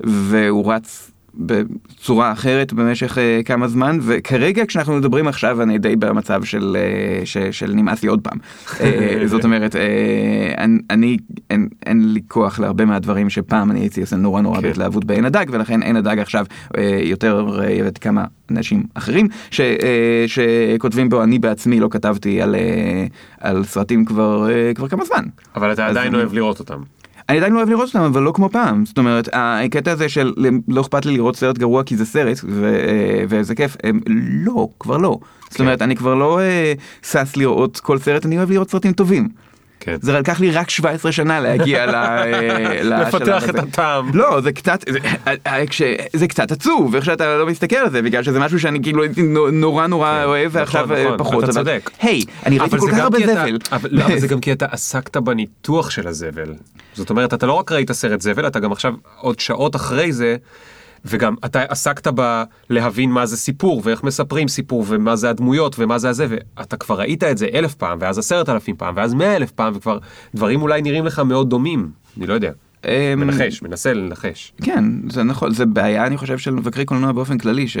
והוא 0.00 0.72
רץ 0.72 1.10
בצורה 1.40 2.32
אחרת 2.32 2.72
במשך 2.72 3.18
uh, 3.18 3.44
כמה 3.44 3.68
זמן 3.68 3.98
וכרגע 4.02 4.66
כשאנחנו 4.66 4.96
מדברים 4.96 5.28
עכשיו 5.28 5.62
אני 5.62 5.78
די 5.78 5.96
במצב 5.96 6.44
של, 6.44 6.76
uh, 6.76 7.26
ש, 7.26 7.36
של 7.38 7.72
נמאס 7.74 8.02
לי 8.02 8.08
עוד 8.08 8.20
פעם. 8.20 8.38
uh, 8.66 8.80
זאת 9.26 9.44
אומרת 9.44 9.74
uh, 9.74 9.78
אני, 10.58 10.78
אני 10.90 11.16
אין, 11.50 11.68
אין 11.86 12.12
לי 12.12 12.20
כוח 12.28 12.60
להרבה 12.60 12.84
מהדברים 12.84 13.30
שפעם 13.30 13.70
אני 13.70 13.80
הייתי 13.80 14.00
עושה 14.00 14.16
נורא 14.16 14.40
נורא 14.40 14.56
כן. 14.56 14.62
בהתלהבות 14.62 15.04
בעין 15.04 15.24
הדג 15.24 15.46
ולכן 15.50 15.82
עין 15.82 15.96
הדג 15.96 16.18
עכשיו 16.18 16.46
uh, 16.50 16.80
יותר 17.02 17.58
uh, 17.60 17.98
כמה 18.00 18.24
אנשים 18.50 18.82
אחרים 18.94 19.28
ש, 19.50 19.60
uh, 19.60 19.64
שכותבים 20.26 21.08
בו 21.08 21.22
אני 21.22 21.38
בעצמי 21.38 21.80
לא 21.80 21.88
כתבתי 21.90 22.42
על, 22.42 22.54
uh, 22.54 22.58
על 23.40 23.64
סרטים 23.64 24.04
כבר, 24.04 24.46
uh, 24.48 24.74
כבר 24.76 24.88
כמה 24.88 25.04
זמן. 25.04 25.24
אבל 25.56 25.72
אתה 25.72 25.86
עדיין 25.86 26.06
אני- 26.08 26.16
אוהב 26.16 26.34
לראות 26.34 26.58
אותם. 26.58 26.78
אני 27.30 27.38
עדיין 27.38 27.52
לא 27.52 27.58
אוהב 27.58 27.68
לראות 27.68 27.88
אותם 27.88 28.00
אבל 28.00 28.22
לא 28.22 28.32
כמו 28.32 28.48
פעם 28.50 28.86
זאת 28.86 28.98
אומרת 28.98 29.28
הקטע 29.32 29.92
הזה 29.92 30.08
של 30.08 30.32
לא 30.68 30.80
אכפת 30.80 31.06
לי 31.06 31.12
לראות 31.12 31.36
סרט 31.36 31.58
גרוע 31.58 31.82
כי 31.82 31.96
זה 31.96 32.06
סרט 32.06 32.40
ו- 32.48 33.24
וזה 33.28 33.54
כיף 33.54 33.76
הם, 33.84 34.00
לא 34.44 34.68
כבר 34.80 34.96
לא 34.96 35.18
זאת 35.44 35.52
כן. 35.54 35.64
אומרת 35.64 35.82
אני 35.82 35.96
כבר 35.96 36.14
לא 36.14 36.40
אה, 36.40 36.72
שש 37.02 37.36
לראות 37.36 37.80
כל 37.80 37.98
סרט 37.98 38.26
אני 38.26 38.38
אוהב 38.38 38.50
לראות 38.50 38.70
סרטים 38.70 38.92
טובים. 38.92 39.28
כן. 39.80 39.96
זה 40.00 40.12
לקח 40.12 40.40
לי 40.40 40.50
רק 40.50 40.70
17 40.70 41.12
שנה 41.12 41.40
להגיע 41.40 41.86
ל- 41.86 41.94
אה, 41.94 42.82
לפתח 42.82 43.48
את. 43.48 43.54
הטעם. 43.54 44.10
לא 44.14 44.40
זה 44.40 44.52
קצת 44.52 44.84
זה, 44.88 44.98
אה, 45.46 45.66
כש- 45.66 45.82
זה 46.12 46.28
קצת 46.28 46.52
עצוב 46.52 46.94
איך 46.94 47.04
שאתה 47.04 47.36
לא 47.38 47.46
מסתכל 47.46 47.76
על 47.76 47.90
זה 47.90 48.02
בגלל 48.02 48.22
שזה 48.22 48.38
משהו 48.40 48.60
שאני 48.60 48.82
כאילו 48.82 49.02
הייתי 49.02 49.22
נו- 49.22 49.50
נורא 49.50 49.86
נורא 49.86 50.18
כן, 50.20 50.24
אוהב 50.24 50.50
ועכשיו 50.54 50.84
נכון, 50.84 50.96
אה, 50.96 51.04
נכון, 51.04 51.18
פחות 51.18 51.44
אתה 51.44 51.52
צודק. 51.52 51.90
היי 52.00 52.22
אני 52.46 52.58
ראיתי 52.58 52.78
כל 52.78 52.90
כך 52.90 52.98
הרבה 52.98 53.18
זבל. 53.26 53.58
אבל 53.72 53.88
לא, 53.92 54.04
אבל 54.04 54.18
זה 54.18 54.26
גם 54.32 54.40
כי 54.40 54.52
אתה 54.52 54.66
עסקת 54.70 55.16
בניתוח 55.16 55.90
של 55.90 56.08
הזבל. 56.08 56.54
זאת 56.94 57.10
אומרת, 57.10 57.34
אתה 57.34 57.46
לא 57.46 57.52
רק 57.52 57.72
ראית 57.72 57.92
סרט 57.92 58.20
זבל, 58.20 58.46
אתה 58.46 58.60
גם 58.60 58.72
עכשיו 58.72 58.92
עוד 59.20 59.40
שעות 59.40 59.76
אחרי 59.76 60.12
זה, 60.12 60.36
וגם 61.04 61.34
אתה 61.44 61.62
עסקת 61.62 62.12
בלהבין 62.70 63.10
מה 63.10 63.26
זה 63.26 63.36
סיפור, 63.36 63.82
ואיך 63.84 64.04
מספרים 64.04 64.48
סיפור, 64.48 64.84
ומה 64.88 65.16
זה 65.16 65.30
הדמויות, 65.30 65.76
ומה 65.78 65.98
זה 65.98 66.08
הזה, 66.08 66.26
ואתה 66.28 66.76
כבר 66.76 66.98
ראית 66.98 67.24
את 67.24 67.38
זה 67.38 67.46
אלף 67.54 67.74
פעם, 67.74 67.98
ואז 68.00 68.18
עשרת 68.18 68.48
אלפים 68.48 68.76
פעם, 68.76 68.94
ואז 68.96 69.14
מאה 69.14 69.36
אלף 69.36 69.50
פעם, 69.50 69.72
וכבר 69.76 69.98
דברים 70.34 70.62
אולי 70.62 70.82
נראים 70.82 71.06
לך 71.06 71.18
מאוד 71.18 71.50
דומים. 71.50 71.90
אני 72.18 72.26
לא 72.26 72.34
יודע. 72.34 72.52
אמ, 72.84 72.90
מנחש, 73.16 73.62
מנסה 73.62 73.92
לנחש. 73.92 74.52
כן, 74.62 74.84
זה 75.10 75.22
נכון, 75.22 75.54
זה 75.54 75.66
בעיה 75.66 76.06
אני 76.06 76.16
חושב 76.16 76.38
של 76.38 76.50
מבקרי 76.50 76.84
קולנוע 76.84 77.12
באופן 77.12 77.38
כללי, 77.38 77.68
ש... 77.68 77.76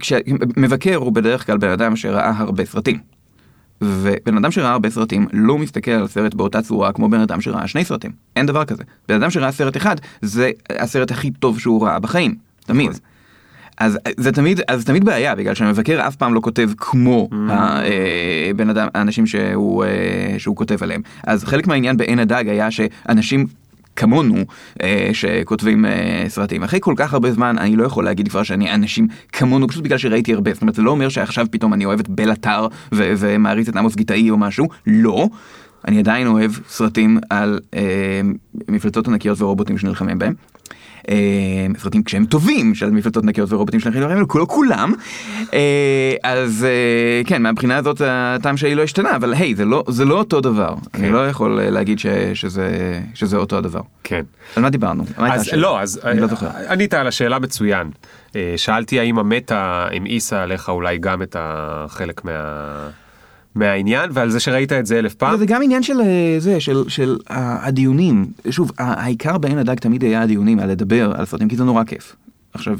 כשמבקר 0.00 0.94
הוא 0.94 1.12
בדרך 1.12 1.46
כלל 1.46 1.58
בן 1.58 1.70
אדם 1.70 1.96
שראה 1.96 2.32
הרבה 2.36 2.64
סרטים. 2.64 2.98
ובן 3.80 4.36
אדם 4.36 4.50
שראה 4.50 4.70
הרבה 4.70 4.90
סרטים 4.90 5.26
לא 5.32 5.58
מסתכל 5.58 5.90
על 5.90 6.06
סרט 6.06 6.34
באותה 6.34 6.62
צורה 6.62 6.92
כמו 6.92 7.08
בן 7.08 7.20
אדם 7.20 7.40
שראה 7.40 7.66
שני 7.66 7.84
סרטים. 7.84 8.10
אין 8.36 8.46
דבר 8.46 8.64
כזה. 8.64 8.82
בן 9.08 9.14
אדם 9.14 9.30
שראה 9.30 9.52
סרט 9.52 9.76
אחד 9.76 9.96
זה 10.22 10.50
הסרט 10.70 11.10
הכי 11.10 11.30
טוב 11.30 11.58
שהוא 11.58 11.86
ראה 11.86 11.98
בחיים. 11.98 12.34
תמיד. 12.66 12.90
אז 13.78 13.98
זה 14.16 14.32
תמיד, 14.32 14.60
אז 14.68 14.84
תמיד 14.84 15.04
בעיה 15.04 15.34
בגלל 15.34 15.54
שהמבקר 15.54 16.08
אף 16.08 16.16
פעם 16.16 16.34
לא 16.34 16.40
כותב 16.40 16.70
כמו 16.76 17.28
הבן 18.50 18.70
אדם, 18.70 18.88
האנשים 18.94 19.26
שהוא, 19.26 19.84
אה, 19.84 20.34
שהוא 20.38 20.56
כותב 20.56 20.82
עליהם. 20.82 21.02
אז 21.26 21.44
חלק 21.44 21.66
מהעניין 21.66 21.96
בעין 21.96 22.18
הדג 22.18 22.44
היה 22.48 22.70
שאנשים 22.70 23.46
כמונו 23.96 24.36
אה, 24.82 25.10
שכותבים 25.12 25.84
אה, 25.84 26.24
סרטים. 26.28 26.62
אחרי 26.62 26.78
כל 26.82 26.94
כך 26.96 27.12
הרבה 27.12 27.32
זמן 27.32 27.58
אני 27.58 27.76
לא 27.76 27.84
יכול 27.84 28.04
להגיד 28.04 28.28
כבר 28.28 28.42
שאני 28.42 28.74
אנשים 28.74 29.08
כמונו 29.32 29.68
פשוט 29.68 29.84
בגלל 29.84 29.98
שראיתי 29.98 30.34
הרבה. 30.34 30.52
זאת 30.52 30.62
אומרת 30.62 30.74
זה 30.74 30.82
לא 30.82 30.90
אומר 30.90 31.08
שעכשיו 31.08 31.46
פתאום 31.50 31.74
אני 31.74 31.84
אוהב 31.84 32.00
את 32.00 32.08
בל 32.08 32.30
עטר 32.30 32.66
ו- 32.92 33.12
ומעריץ 33.16 33.68
את 33.68 33.76
עמוס 33.76 33.96
גיטאי 33.96 34.30
או 34.30 34.38
משהו, 34.38 34.68
לא. 34.86 35.28
אני 35.88 35.98
עדיין 35.98 36.26
אוהב 36.26 36.50
סרטים 36.68 37.18
על 37.30 37.60
אה, 37.74 38.20
מפלצות 38.68 39.08
ענקיות 39.08 39.40
ורובוטים 39.40 39.78
שנלחמים 39.78 40.18
בהם. 40.18 40.34
אה, 41.08 41.16
סרטים 41.78 42.02
כשהם 42.02 42.24
טובים 42.24 42.74
של 42.74 42.90
מפלצות 42.90 43.24
ענקיות 43.24 43.52
ורובוטים 43.52 43.80
שנלחמים 43.80 44.08
בהם, 44.08 44.24
לא 44.34 44.46
כולם. 44.48 44.92
אה, 45.54 46.14
אז 46.22 46.66
אה, 46.68 47.22
כן, 47.26 47.42
מהבחינה 47.42 47.76
הזאת 47.76 48.00
הטעם 48.04 48.56
שלי 48.56 48.74
לא 48.74 48.82
השתנה, 48.82 49.16
אבל 49.16 49.34
היי, 49.34 49.54
זה 49.54 49.64
לא, 49.64 49.84
זה 49.88 50.04
לא 50.04 50.18
אותו 50.18 50.40
דבר. 50.40 50.74
אני 50.94 51.10
לא 51.10 51.28
יכול 51.28 51.60
אה, 51.60 51.70
להגיד 51.70 51.98
ש, 51.98 52.06
שזה, 52.34 53.00
שזה 53.14 53.36
אותו 53.36 53.58
הדבר. 53.58 53.80
כן. 54.04 54.22
על 54.56 54.62
מה 54.62 54.70
דיברנו? 54.70 55.04
אז? 55.16 55.50
לא, 55.52 55.80
אז 55.80 56.00
אני 56.04 56.20
לא 56.20 56.26
זוכר. 56.26 56.48
ענית 56.70 56.94
על 56.94 57.06
השאלה 57.06 57.38
מצוין. 57.38 57.90
אה, 58.36 58.54
שאלתי 58.56 59.00
האם 59.00 59.18
המטה 59.18 59.88
המאיסה 59.92 60.42
עליך 60.42 60.68
אולי 60.68 60.98
גם 60.98 61.22
את 61.22 61.36
החלק 61.38 62.24
מה... 62.24 62.30
מהעניין, 63.54 64.10
ועל 64.12 64.30
זה 64.30 64.40
שראית 64.40 64.72
את 64.72 64.86
זה 64.86 64.98
אלף 64.98 65.14
פעם. 65.14 65.38
זה 65.38 65.46
גם 65.46 65.62
עניין 65.62 65.82
של 65.82 66.00
אה, 66.00 66.36
זה, 66.38 66.60
של, 66.60 66.88
של 66.88 67.18
הדיונים. 67.28 68.26
שוב, 68.50 68.72
העיקר 68.78 69.38
בעין 69.38 69.58
הדג 69.58 69.74
תמיד 69.74 70.04
היה 70.04 70.22
הדיונים, 70.22 70.58
על 70.58 70.70
לדבר 70.70 71.12
על 71.18 71.24
סרטים, 71.24 71.48
כי 71.48 71.56
זה 71.56 71.64
נורא 71.64 71.84
כיף. 71.84 72.16
עכשיו, 72.54 72.78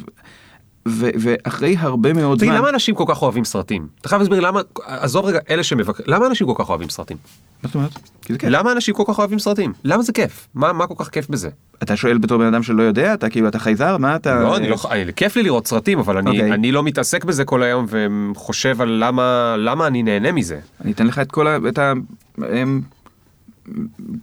ו, 0.88 1.08
ואחרי 1.20 1.76
הרבה 1.78 2.12
מאוד 2.12 2.38
תגיד, 2.38 2.50
זמן... 2.50 2.58
למה 2.58 2.68
אנשים 2.68 2.94
כל 2.94 3.04
כך 3.08 3.22
אוהבים 3.22 3.44
סרטים? 3.44 3.86
אתה 4.00 4.08
חייב 4.08 4.22
להסביר 4.22 4.40
למה, 4.40 4.60
עזוב 4.84 5.26
רגע, 5.26 5.38
אלה 5.50 5.62
שמבקרים, 5.62 6.08
למה 6.08 6.26
אנשים 6.26 6.46
כל 6.46 6.54
כך 6.56 6.70
אוהבים 6.70 6.88
סרטים? 6.88 7.16
מה 7.62 7.68
זאת 7.68 7.74
אומרת? 7.74 7.90
כי 8.22 8.32
זה 8.32 8.38
כיף. 8.38 8.50
למה 8.52 8.72
אנשים 8.72 8.94
כל 8.94 9.02
כך 9.06 9.18
אוהבים 9.18 9.38
סרטים? 9.38 9.72
למה 9.84 10.02
זה 10.02 10.12
כיף? 10.12 10.48
מה 10.54 10.72
מה 10.72 10.86
כל 10.86 10.94
כך 10.98 11.08
כיף 11.08 11.28
בזה? 11.28 11.48
אתה 11.82 11.96
שואל 11.96 12.18
בתור 12.18 12.38
בן 12.38 12.46
אדם 12.46 12.62
שלא 12.62 12.82
יודע, 12.82 13.14
אתה 13.14 13.28
כאילו, 13.28 13.48
אתה 13.48 13.58
חייזר? 13.58 13.96
מה 13.96 14.16
אתה... 14.16 14.40
לא, 14.40 14.56
אני 14.56 14.68
לא, 14.68 14.76
כיף 15.16 15.36
לי 15.36 15.42
לראות 15.42 15.66
סרטים, 15.66 15.98
אבל 15.98 16.18
אני 16.18 16.30
אוקיי. 16.30 16.52
אני 16.52 16.72
לא 16.72 16.82
מתעסק 16.82 17.24
בזה 17.24 17.44
כל 17.44 17.62
היום 17.62 17.86
וחושב 17.88 18.80
על 18.80 18.88
למה 18.88 19.54
למה 19.58 19.86
אני 19.86 20.02
נהנה 20.02 20.32
מזה. 20.32 20.60
אני 20.84 20.92
אתן 20.92 21.06
לך 21.06 21.18
את 21.18 21.32
כל 21.32 21.46
ה... 21.46 21.58
את 21.68 21.78
ה... 21.78 21.92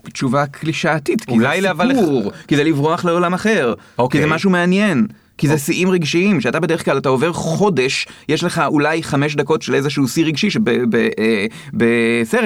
תשובה 0.04 0.46
קלישאתית, 0.46 1.26
כי 1.26 1.39
זה 1.39 1.48
סיפור, 1.89 2.32
כי 2.48 2.56
זה 2.56 2.63
לברוח 2.63 3.06
לעולם 3.06 3.34
אחר, 3.34 3.74
כי 3.76 3.82
אוקיי. 3.98 4.22
זה 4.22 4.28
משהו 4.28 4.50
מעניין. 4.50 5.08
כי 5.38 5.47
זה 5.47 5.58
שיאים 5.58 5.89
רגשיים, 5.89 6.41
שאתה 6.41 6.60
בדרך 6.60 6.86
כלל, 6.86 6.97
אתה 6.97 7.10
עובר 7.10 7.34
חודש, 7.34 8.08
יש 8.30 8.43
לך 8.43 8.62
אולי 8.67 9.04
חמש 9.04 9.36
דקות 9.36 9.62
של 9.62 9.76
איזשהו 9.76 10.08
שיא 10.08 10.26
רגשי 10.26 10.50
שבסרט 10.50 11.56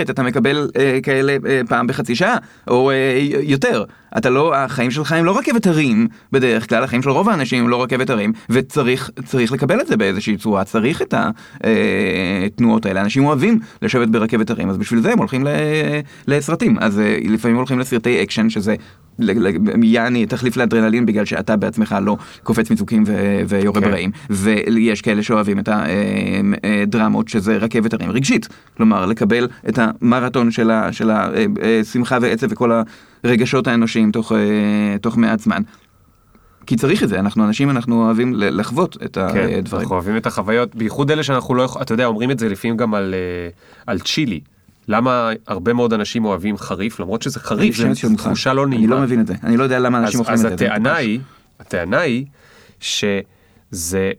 אתה 0.10 0.24
מקבל 0.24 0.70
אה, 0.80 1.00
כאלה 1.04 1.38
אה, 1.48 1.62
פעם 1.70 1.88
בחצי 1.88 2.16
שעה, 2.16 2.38
או 2.68 2.92
אה, 2.92 2.96
יותר. 3.42 3.84
אתה 4.18 4.30
לא, 4.30 4.56
החיים 4.56 4.92
שלך 4.92 5.12
הם 5.12 5.26
לא 5.26 5.38
רכבת 5.38 5.68
הרים 5.68 6.08
בדרך 6.32 6.70
כלל, 6.70 6.84
החיים 6.84 7.02
של 7.02 7.10
רוב 7.10 7.30
האנשים 7.30 7.64
הם 7.64 7.70
לא 7.70 7.84
רכבת 7.84 8.10
הרים, 8.10 8.34
וצריך 8.50 9.10
צריך 9.26 9.52
לקבל 9.52 9.82
את 9.82 9.88
זה 9.88 9.98
באיזושהי 9.98 10.38
צורה, 10.38 10.64
צריך 10.64 11.02
את 11.02 11.14
התנועות 12.46 12.86
האלה. 12.86 13.02
אנשים 13.02 13.26
אוהבים 13.26 13.60
לשבת 13.82 14.08
ברכבת 14.08 14.50
הרים, 14.50 14.70
אז 14.70 14.78
בשביל 14.78 15.02
זה 15.02 15.12
הם 15.12 15.18
הולכים 15.18 15.48
ל- 15.48 15.50
לסרטים. 16.28 16.78
אז 16.80 17.00
אה, 17.00 17.18
לפעמים 17.30 17.58
הולכים 17.58 17.80
לסרטי 17.80 18.24
אקשן, 18.24 18.50
שזה 18.50 18.76
יעני 19.84 20.26
תחליף 20.26 20.58
לאדרנלין 20.58 21.06
בגלל 21.06 21.26
שאתה 21.26 21.56
בעצמך 21.56 21.96
לא 22.02 22.18
קופץ 22.44 22.72
מצוקים 22.72 23.04
ו- 23.08 23.42
ויורה 23.48 23.82
כן. 23.82 23.88
ברעים. 23.88 24.12
ויש 24.30 25.02
כאלה 25.02 25.24
שאוהבים 25.24 25.60
את 25.60 25.70
הדרמות 26.64 27.28
שזה 27.28 27.58
רכבת 27.58 27.94
הרים 27.94 28.12
רגשית. 28.12 28.48
כלומר, 28.78 29.06
לקבל 29.06 29.48
את 29.70 29.80
המרתון 29.82 30.52
של 30.52 30.72
ה- 30.72 30.92
של 30.94 31.10
השמחה 31.12 32.18
ועצב 32.22 32.48
וכל 32.52 32.72
הרגשות 33.24 33.68
האנושיים 33.68 34.12
תוך, 34.12 34.32
אה, 34.32 34.38
תוך 35.02 35.18
מעט 35.18 35.40
זמן. 35.40 35.62
כי 36.66 36.76
צריך 36.76 37.04
את 37.04 37.10
זה, 37.10 37.20
אנחנו 37.20 37.46
אנשים, 37.46 37.70
אנחנו 37.70 38.06
אוהבים 38.06 38.34
לחוות 38.36 38.98
את 39.06 39.18
כן, 39.18 39.48
הדברים. 39.58 39.82
אנחנו 39.82 39.96
אוהבים 39.96 40.18
את 40.18 40.26
החוויות, 40.26 40.76
בייחוד 40.76 41.12
אלה 41.12 41.24
שאנחנו 41.24 41.56
לא 41.56 41.64
יכולים, 41.64 41.84
אתה 41.84 41.94
יודע, 41.94 42.06
אומרים 42.06 42.32
את 42.32 42.40
זה 42.40 42.50
לפעמים 42.50 42.78
גם 42.78 42.94
על, 42.94 43.14
אה, 43.14 43.50
על 43.88 44.00
צ'ילי. 44.00 44.40
למה 44.88 45.30
הרבה 45.48 45.74
מאוד 45.74 45.94
אנשים 45.94 46.26
אוהבים 46.26 46.58
חריף, 46.58 47.00
למרות 47.00 47.22
שזה 47.22 47.40
חריף, 47.40 47.76
שזו. 47.76 48.16
תחושה 48.18 48.54
לא 48.54 48.68
נעימה. 48.68 48.84
אני 48.84 48.92
לא 48.92 49.00
מבין 49.00 49.22
את 49.22 49.28
זה, 49.28 49.34
אני 49.44 49.58
לא 49.58 49.64
יודע 49.64 49.80
למה 49.80 49.98
אנשים 49.98 50.20
אז, 50.20 50.20
אוכלים 50.20 50.40
אז 50.40 50.46
את 50.46 50.50
זה. 50.50 50.58
זה 50.58 50.66
הטענה. 50.66 50.96
היא, 50.96 51.20
הטענה 51.60 52.00
היא 52.00 52.26
שזה, 52.80 54.12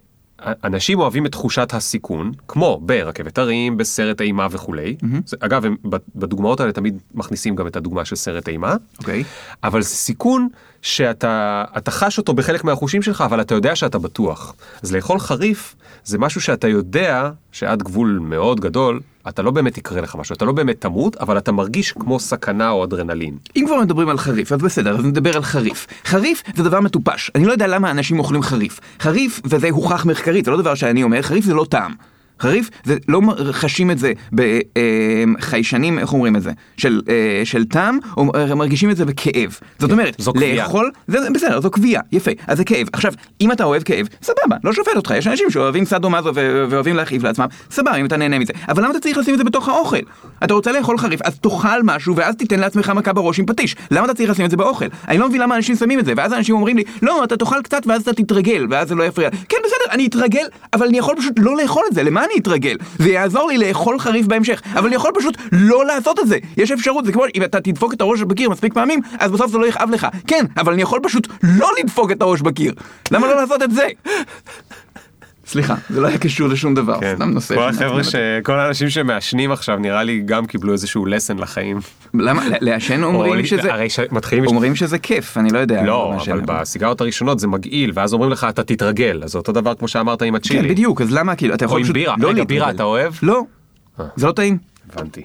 אנשים 0.65 0.99
אוהבים 0.99 1.27
את 1.27 1.33
תחושת 1.33 1.75
הסיכון, 1.75 2.33
כמו 2.49 2.81
ברכבת 2.83 3.39
הרים, 3.39 3.77
בסרט 3.77 4.21
אימה 4.21 4.47
וכולי. 4.51 4.97
אגב, 5.41 5.65
הם 5.65 5.77
בדוגמאות 6.15 6.61
האלה 6.61 6.73
תמיד 6.73 6.99
מכניסים 7.15 7.57
גם 7.57 7.67
את 7.67 7.77
הדוגמה 7.77 8.05
של 8.05 8.17
סרט 8.17 8.49
אימה. 8.49 8.77
אוקיי. 8.99 9.25
אבל 9.65 9.83
סיכון 9.83 10.49
שאתה 10.83 11.65
אתה 11.77 11.91
חש 11.91 12.19
אותו 12.19 12.35
בחלק 12.35 12.65
מהחושים 12.65 13.03
שלך, 13.03 13.21
אבל 13.21 13.41
אתה 13.41 13.55
יודע 13.55 13.77
שאתה 13.77 13.99
בטוח. 13.99 14.55
אז 14.83 14.93
לאכול 14.93 15.19
חריף 15.19 15.75
זה 16.05 16.19
משהו 16.19 16.41
שאתה 16.41 16.69
יודע 16.69 17.31
שעד 17.53 17.83
גבול 17.83 18.19
מאוד 18.23 18.61
גדול, 18.61 19.01
אתה 19.29 19.43
לא 19.43 19.51
באמת 19.51 19.79
יקרה 19.79 20.01
לך 20.01 20.17
משהו, 20.17 20.35
אתה 20.35 20.45
לא 20.45 20.53
באמת 20.53 20.81
תמות, 20.81 21.17
אבל 21.17 21.39
אתה 21.39 21.53
מרגיש 21.53 21.93
כמו 21.93 22.21
סכנה 22.21 22.71
או 22.71 22.85
אדרנלין. 22.85 23.37
אם 23.57 23.65
כבר 23.67 23.81
מדברים 23.81 24.09
על 24.09 24.19
חריף, 24.19 24.53
אז 24.53 24.61
בסדר, 24.61 24.99
אז 24.99 25.05
נדבר 25.05 25.37
על 25.37 25.43
חריף. 25.43 25.87
חריף 26.05 26.43
זה 26.57 26.63
דבר 26.63 26.81
מטופש. 26.81 27.31
אני 27.35 27.45
לא 27.45 27.53
יודע 27.53 27.67
למה 27.67 27.91
אנשים 27.91 28.19
אוכלים 28.19 28.43
חריף. 28.43 28.81
חריף, 29.01 29.41
וזה 29.45 29.69
הוכח 29.71 30.05
מחקרית, 30.05 30.45
זה 30.45 30.51
לא 30.51 30.57
דבר 30.57 30.75
שאני 30.75 31.03
אומר, 31.03 31.23
חריף 31.23 31.45
זה 31.45 31.55
לא 31.55 31.67
טעם. 31.69 31.95
חריף, 32.43 32.71
זה 32.85 32.97
לא 33.09 33.21
חשים 33.53 33.91
את 33.91 33.99
זה 33.99 34.13
בחיישנים, 34.33 35.99
איך 35.99 36.13
אומרים 36.13 36.37
את 36.37 36.43
זה? 36.43 36.51
של, 36.77 37.01
אה, 37.09 37.45
של 37.45 37.65
טעם, 37.65 37.99
או 38.17 38.33
אה, 38.35 38.55
מרגישים 38.55 38.91
את 38.91 38.97
זה 38.97 39.05
בכאב. 39.05 39.59
זאת 39.79 39.93
אומרת, 39.93 40.15
זו. 40.19 40.33
לאכול, 40.55 40.91
זה, 41.09 41.19
בסדר, 41.35 41.61
זו 41.61 41.71
קביעה, 41.71 42.03
יפה, 42.13 42.31
אז 42.47 42.59
זה 42.59 42.65
כאב. 42.65 42.87
עכשיו, 42.93 43.13
אם 43.41 43.53
אתה 43.53 43.65
אוהב 43.65 43.83
כאב, 43.83 44.07
סבבה, 44.23 44.57
לא 44.65 44.73
שופט 44.73 44.97
אותך, 44.97 45.15
יש 45.17 45.27
אנשים 45.27 45.51
שאוהבים 45.51 45.85
סאדו 45.85 46.11
מאזו 46.11 46.33
ו- 46.35 46.65
ואוהבים 46.69 46.97
להכאיב 46.97 47.27
לעצמם, 47.27 47.47
סבבה, 47.71 47.97
אם 47.97 48.07
אתה 48.07 48.17
נהנה 48.17 48.39
מזה. 48.39 48.53
אבל 48.69 48.83
למה 48.83 48.91
אתה 48.91 49.01
צריך 49.01 49.19
לשים 49.19 49.35
את 49.35 49.39
זה 49.39 49.45
בתוך 49.45 49.69
האוכל? 49.69 49.97
אתה 50.45 50.55
רוצה 50.55 50.73
לאכול 50.73 50.99
חריף, 50.99 51.23
אז 51.23 51.39
תאכל 51.39 51.83
משהו, 51.85 52.17
ואז 52.17 52.37
תיתן 52.37 52.61
לעצמך 52.61 52.93
מכה 52.97 53.13
בראש 53.13 53.39
עם 53.39 53.47
פטיש. 53.47 53.77
למה 53.91 54.05
אתה 54.05 54.15
צריך 54.15 54.31
לשים 54.31 54.45
את 54.45 54.51
זה 54.51 54.57
באוכל? 54.57 54.87
אני 55.09 55.19
לא 55.19 55.29
מבין 55.29 55.41
למה 55.41 55.57
אנשים 55.57 55.77
שמים 55.77 55.99
את 55.99 56.05
זה, 56.05 56.13
ואז 56.17 56.33
אנשים 56.33 56.55
אומרים 56.55 56.77
לי, 56.77 56.85
לא, 57.03 57.25
אתה 57.25 57.37
תאכל 57.37 57.63
קצת 57.63 57.83
ואז 57.87 58.03
אתה 58.03 58.13
תתרגל, 58.13 58.67
ואז 58.71 58.89
זה 58.89 58.95
לא 58.95 59.05
יפריע. 59.05 59.31
כן, 59.31 59.57
בסדר, 59.65 59.95
אני 59.95 60.07
אתרגל, 60.07 60.47
אבל 60.73 60.87
אני 60.87 60.99
יכול 60.99 61.17
פשוט 61.19 61.33
לא 61.39 61.57
לאכול 61.57 61.83
את 61.91 61.95
זה, 61.95 62.03
למה 62.03 62.25
אני 62.25 62.32
אתרגל? 62.39 62.77
זה 62.99 63.11
יעזור 63.11 63.49
לי 63.49 63.59
לאכול 63.59 63.99
חריף 63.99 64.27
בהמשך, 64.27 64.63
אבל 64.75 64.87
אני 64.87 64.97
יכול 64.97 65.11
פשוט 65.15 65.37
לא 65.53 65.87
לעשות 65.87 66.21
את 66.21 66.29
זה. 66.29 66.39
יש 66.57 66.71
אפשרות, 66.71 67.05
זה 67.05 67.13
כמו 67.13 67.25
אם 67.35 67.45
אתה 67.45 67.61
תדפוק 67.61 67.95
את 67.95 68.01
הראש 68.01 68.21
בקיר 68.21 68.51
מספיק 68.51 68.75
פעמים, 68.75 69.01
אז 69.19 69.31
בסוף 69.31 69.51
זה 69.51 69.59
לא 69.59 69.67
יכאב 69.67 69.91
לך. 69.91 70.07
כן, 70.27 70.45
אבל 70.57 70.73
אני 70.73 70.83
יכול 70.83 71.01
פשוט 71.03 71.29
לא 71.43 71.71
לדפוק 71.79 72.11
את 72.13 72.23
הראש 72.23 72.41
בקיר. 72.41 72.75
למה 73.11 73.27
לא 73.27 73.37
לעשות 73.37 73.63
את 73.63 73.71
זה? 73.71 73.87
סליחה, 75.53 75.75
זה 75.91 76.01
לא 76.01 76.07
היה 76.07 76.19
קשור 76.19 76.49
לשום 76.49 76.75
דבר, 76.75 76.99
סתם 77.15 77.31
נושא. 77.31 77.55
כן. 77.55 77.61
כל 77.61 77.69
החבר'ה. 77.69 78.05
ש... 78.05 78.15
כל 78.43 78.59
האנשים 78.59 78.91
שמעשנים 78.91 79.53
עכשיו 79.53 79.79
נראה 79.79 80.03
לי 80.03 80.23
גם 80.25 80.47
קיבלו 80.47 80.73
איזשהו 80.73 81.07
לסן 81.07 81.39
לחיים. 81.39 81.79
למה? 82.15 82.43
לעשן 82.61 83.03
או 83.03 83.09
אומרים 83.09 83.47
שזה... 83.47 83.73
הרי 83.73 83.91
שמתחילים... 83.91 84.47
אומרים 84.47 84.75
שזה 84.77 84.99
כיף, 84.99 85.39
אני 85.39 85.51
לא 85.53 85.59
יודע. 85.59 85.83
לא, 85.83 86.17
אבל 86.31 86.41
בסיגריות 86.47 87.01
הראשונות 87.01 87.39
זה 87.39 87.49
מגעיל, 87.49 87.93
ואז 87.95 88.13
אומרים 88.13 88.31
לך 88.31 88.47
אתה 88.49 88.65
תתרגל, 88.65 89.21
אז 89.25 89.37
אותו 89.37 89.53
דבר 89.53 89.75
כמו 89.75 89.89
שאמרת 89.89 90.23
עם 90.23 90.29
כן, 90.29 90.37
הצ'ילי. 90.37 90.69
בדיוק, 90.69 91.01
אז 91.01 91.13
למה 91.13 91.37
כאילו, 91.37 91.55
אתה 91.55 91.65
או 91.65 91.67
יכול 91.67 91.79
עם 91.79 91.85
פשוט 91.85 91.95
בירה. 91.95 92.15
לא 92.19 92.29
רגע. 92.29 92.45
בירה 92.45 92.71
אתה 92.71 92.83
אוהב? 92.83 93.13
לא, 93.23 93.43
אה. 94.01 94.05
זה 94.17 94.27
לא 94.27 94.33
טעים. 94.33 94.59
הבנתי. 94.93 95.23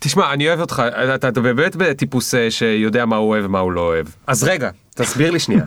תשמע, 0.00 0.32
אני 0.32 0.48
אוהב 0.48 0.60
אותך, 0.60 0.82
אתה, 1.14 1.28
אתה 1.28 1.40
באמת 1.40 1.76
בטיפוס 1.76 2.34
אה, 2.34 2.50
שיודע 2.50 3.04
מה 3.04 3.16
הוא 3.16 3.28
אוהב 3.28 3.44
ומה 3.44 3.58
הוא 3.58 3.72
לא 3.72 3.80
אוהב. 3.80 4.06
אז 4.26 4.44
רגע, 4.44 4.70
תסביר 4.94 5.30
לי 5.30 5.38
שנייה. 5.38 5.62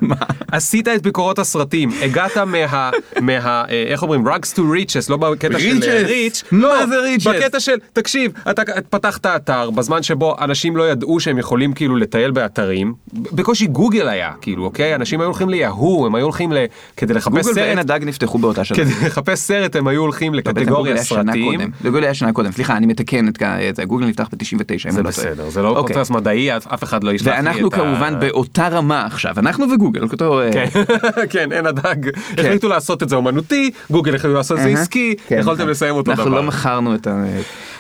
עשית 0.52 0.88
את 0.88 1.02
ביקורות 1.02 1.40
הסרטים, 1.40 1.90
הגעת 2.02 2.38
מה... 2.38 2.92
מה 3.22 3.34
אה, 3.48 3.84
איך 3.88 4.04
אומרים? 4.04 4.28
rugs 4.28 4.54
to 4.56 4.60
riches, 4.60 5.06
לא 5.10 5.18
בקטע 5.18 5.60
של 5.60 5.84
אה, 5.84 6.02
Riches. 6.02 6.08
ריץ', 6.08 6.44
מה 6.52 6.60
לא, 6.60 6.86
זה 6.86 6.96
riches? 6.96 7.30
בקטע 7.30 7.60
של, 7.60 7.76
תקשיב, 7.94 8.32
אתה 8.50 8.62
פתחת 8.90 9.26
אתר 9.26 9.70
בזמן 9.70 10.04
שבו 10.04 10.36
אנשים 10.42 10.78
לא 10.78 10.90
ידעו 10.90 11.20
שהם 11.20 11.38
יכולים 11.38 11.74
כאילו 11.74 11.96
לטייל 11.96 12.32
באתרים, 12.32 12.94
בקושי 13.14 13.68
גוגל 13.68 14.08
היה, 14.08 14.32
כאילו, 14.42 14.64
אוקיי? 14.64 14.96
אנשים 14.96 15.22
היו 15.22 15.28
הולכים 15.28 15.50
ליהו, 15.50 16.06
הם 16.06 16.16
היו 16.16 16.24
הולכים 16.24 16.52
ל... 16.52 16.58
כדי 16.98 17.14
לחפש 17.14 17.48
גוגל 17.48 17.62
ועין 17.62 17.78
סרט, 17.78 17.90
הדג 17.90 18.06
נפתחו 18.06 18.38
באותה 18.38 18.64
שנה. 18.64 18.78
כדי 18.78 19.06
לחפש 19.06 19.40
סרט 19.40 19.76
הם 19.76 19.88
היו 19.88 20.02
הולכים 20.02 20.34
לא, 20.34 20.40
לקטגוריה 20.40 20.98
סרטים. 20.98 21.72
גוגל 21.84 22.04
היה 22.04 22.14
שנה 22.14 22.34
קודם, 22.34 22.52
סליחה, 22.52 22.78
אני 22.78 22.86
מתקן 22.86 23.28
את 23.28 23.76
זה, 23.76 23.86
גוגל 23.86 24.06
נפתח 24.06 24.30
ב-99, 24.32 24.88
אם 24.88 24.92
זה 24.92 25.04
לא. 25.04 25.10
בסדר, 25.10 25.50
זה 25.50 25.62
לא 25.62 25.68
אוקיי. 25.68 25.82
פודקאסט 25.82 26.12
מדעי, 26.12 26.58
אף 26.58 26.84
אחד 26.84 27.04
לא 27.04 27.12
ישלח 27.12 27.28
לי 27.28 27.34
את 27.34 27.46
ה... 27.46 27.50
ואנחנו 27.50 27.72
כמובן 27.72 28.20
באותה 28.20 28.68
רמה 28.68 29.08
עכשיו, 29.16 29.40
אנחנו 29.40 29.66
וגוגל, 29.72 30.04
אותו... 30.04 30.42
אה, 30.42 30.52
כן, 30.54 30.66
כן, 31.30 31.52
אין 31.52 31.66
הדג. 31.66 31.96
החליטו 32.38 32.68
לעשות 32.70 33.04
את 33.04 33.10
זה 33.10 33.16
אומנותי, 33.16 33.72
גוגל 33.92 34.16
החליטו 34.16 34.36
לעשות 34.36 34.58
את 34.58 34.64
זה. 34.64 34.70
עסקי, 34.70 35.16
כן, 35.28 35.38
יכולתם. 35.40 35.68
לסיים 35.68 35.96
אותו 35.96 36.12
אנחנו 36.12 36.26
לא 36.30 36.38
דבר. 36.38 36.42
מכרנו 36.48 36.96
את 36.96 37.08
ה... 37.08 37.24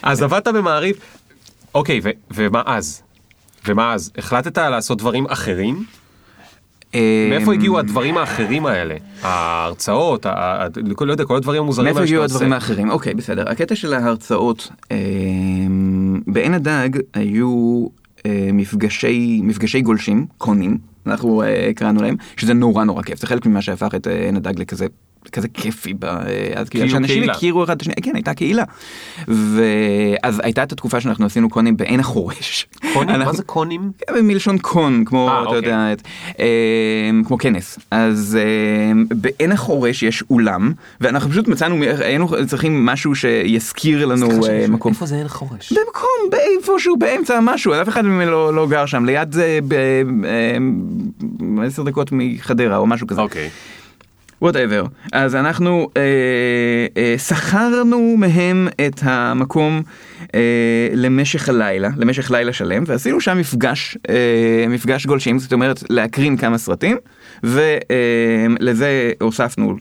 אז 0.04 0.22
עבדת 0.22 0.48
במעריב, 0.48 0.96
אוקיי, 1.76 2.02
ומה 2.34 2.62
אז? 2.66 3.02
ומה 3.68 3.94
אז? 3.94 4.12
החלטת 4.18 4.58
לעשות 4.58 4.98
דברים 4.98 5.26
אחרים? 5.30 5.84
אה, 6.96 7.28
מאיפה 7.30 7.54
הגיעו 7.54 7.80
הדברים 7.80 8.18
האחרים 8.18 8.66
האלה? 8.66 8.96
ההרצאות, 9.22 10.26
ה- 10.26 10.68
לא 11.02 11.12
יודע, 11.12 11.26
כל 11.26 11.36
הדברים 11.36 11.62
המוזרים 11.64 11.86
מאיפה 11.86 12.02
הגיעו 12.02 12.24
הדברים. 12.24 12.54
האחרים? 12.54 12.90
אוקיי, 12.90 13.14
בסדר. 13.14 13.50
הקטע 13.50 13.76
של 13.76 13.94
ההרצאות, 13.94 14.70
אה, 14.92 14.98
בעין 16.28 16.54
הדג 16.54 16.90
היו 17.14 17.86
אה, 18.26 18.50
מפגשי, 18.54 19.40
מפגשי 19.44 19.82
גולשים, 19.82 20.26
קונים, 20.38 20.78
אנחנו 21.08 21.44
אה, 21.44 21.72
קראנו 21.76 22.02
להם, 22.02 22.16
שזה 22.38 22.54
נורא 22.54 22.84
נורא 22.84 23.04
כיף, 23.04 23.20
זה 23.20 23.28
חלק 23.28 23.46
ממה 23.46 23.62
שהפך 23.62 23.96
את 23.96 24.08
אה, 24.08 24.30
נדג 24.32 24.60
לכזה. 24.60 24.86
כזה 25.32 25.48
כיפי, 25.48 25.94
ב- 25.94 26.06
אה, 26.06 26.20
אז 26.56 26.70
כאילו 26.70 26.90
שאנשים 26.90 27.18
קהילה. 27.18 27.34
הכירו 27.34 27.64
אחד 27.64 27.76
את 27.76 27.82
השני, 27.82 27.94
כן 28.04 28.12
הייתה 28.16 28.34
קהילה. 28.34 28.64
ואז 29.28 30.42
הייתה 30.44 30.64
את 30.64 30.72
התקופה 30.72 31.02
שאנחנו 31.02 31.26
עשינו 31.26 31.50
קונים 31.50 31.78
בעין 31.78 32.00
החורש. 32.00 32.68
קונים? 32.94 33.10
מה 33.10 33.16
אנחנו- 33.16 33.34
זה 33.38 33.44
קונים? 33.44 33.92
כן, 34.08 34.26
מלשון 34.26 34.58
קון, 34.58 35.04
כמו, 35.06 35.28
אה, 35.30 35.34
אתה 35.42 35.46
אוקיי. 35.46 35.58
יודע, 35.58 35.94
את, 35.94 36.02
אה, 36.40 36.46
כמו 37.28 37.38
כנס. 37.38 37.80
אז 37.92 38.38
אה, 38.42 38.92
בעין 39.16 39.52
החורש 39.52 40.04
יש 40.04 40.24
אולם, 40.30 40.72
ואנחנו 41.02 41.30
פשוט 41.30 41.48
מצאנו, 41.48 41.76
היינו 41.84 42.28
צריכים 42.48 42.86
משהו 42.86 43.16
שיזכיר 43.16 44.06
לנו 44.06 44.46
אה, 44.50 44.66
מקום. 44.70 44.92
איפה 44.94 45.06
זה 45.06 45.16
עין 45.16 45.28
חורש? 45.28 45.72
במקום, 45.74 46.10
באיפשהו 46.32 46.98
באמצע 46.98 47.40
משהו, 47.42 47.74
אף 47.82 47.90
אחד 47.90 48.06
ממנו 48.06 48.32
לא, 48.32 48.54
לא 48.54 48.68
גר 48.68 48.86
שם, 48.86 49.06
ליד 49.06 49.32
זה 49.34 49.60
עשר 51.68 51.84
דקות 51.84 52.10
מחדרה 52.12 52.78
או 52.78 52.88
משהו 52.88 53.08
כזה. 53.08 53.22
אוקיי. 53.22 53.50
whatever. 54.42 54.84
אז 55.12 55.36
אנחנו 55.36 55.90
אה, 55.98 56.02
אה, 56.98 57.18
שכרנו 57.18 58.16
מהם 58.18 58.68
את 58.88 59.00
המקום 59.04 59.82
אה, 60.36 60.40
למשך 60.94 61.50
הלילה, 61.50 61.90
למשך 61.98 62.32
לילה 62.32 62.54
שלם, 62.54 62.84
ועשינו 62.88 63.22
שם 63.22 63.38
מפגש, 63.38 63.98
אה, 64.10 64.66
מפגש 64.70 65.06
גולשים, 65.06 65.40
זאת 65.40 65.54
אומרת 65.54 65.84
להקרין 65.90 66.38
כמה 66.38 66.58
סרטים, 66.58 66.98
ולזה 67.46 69.12
הוספנו 69.22 69.76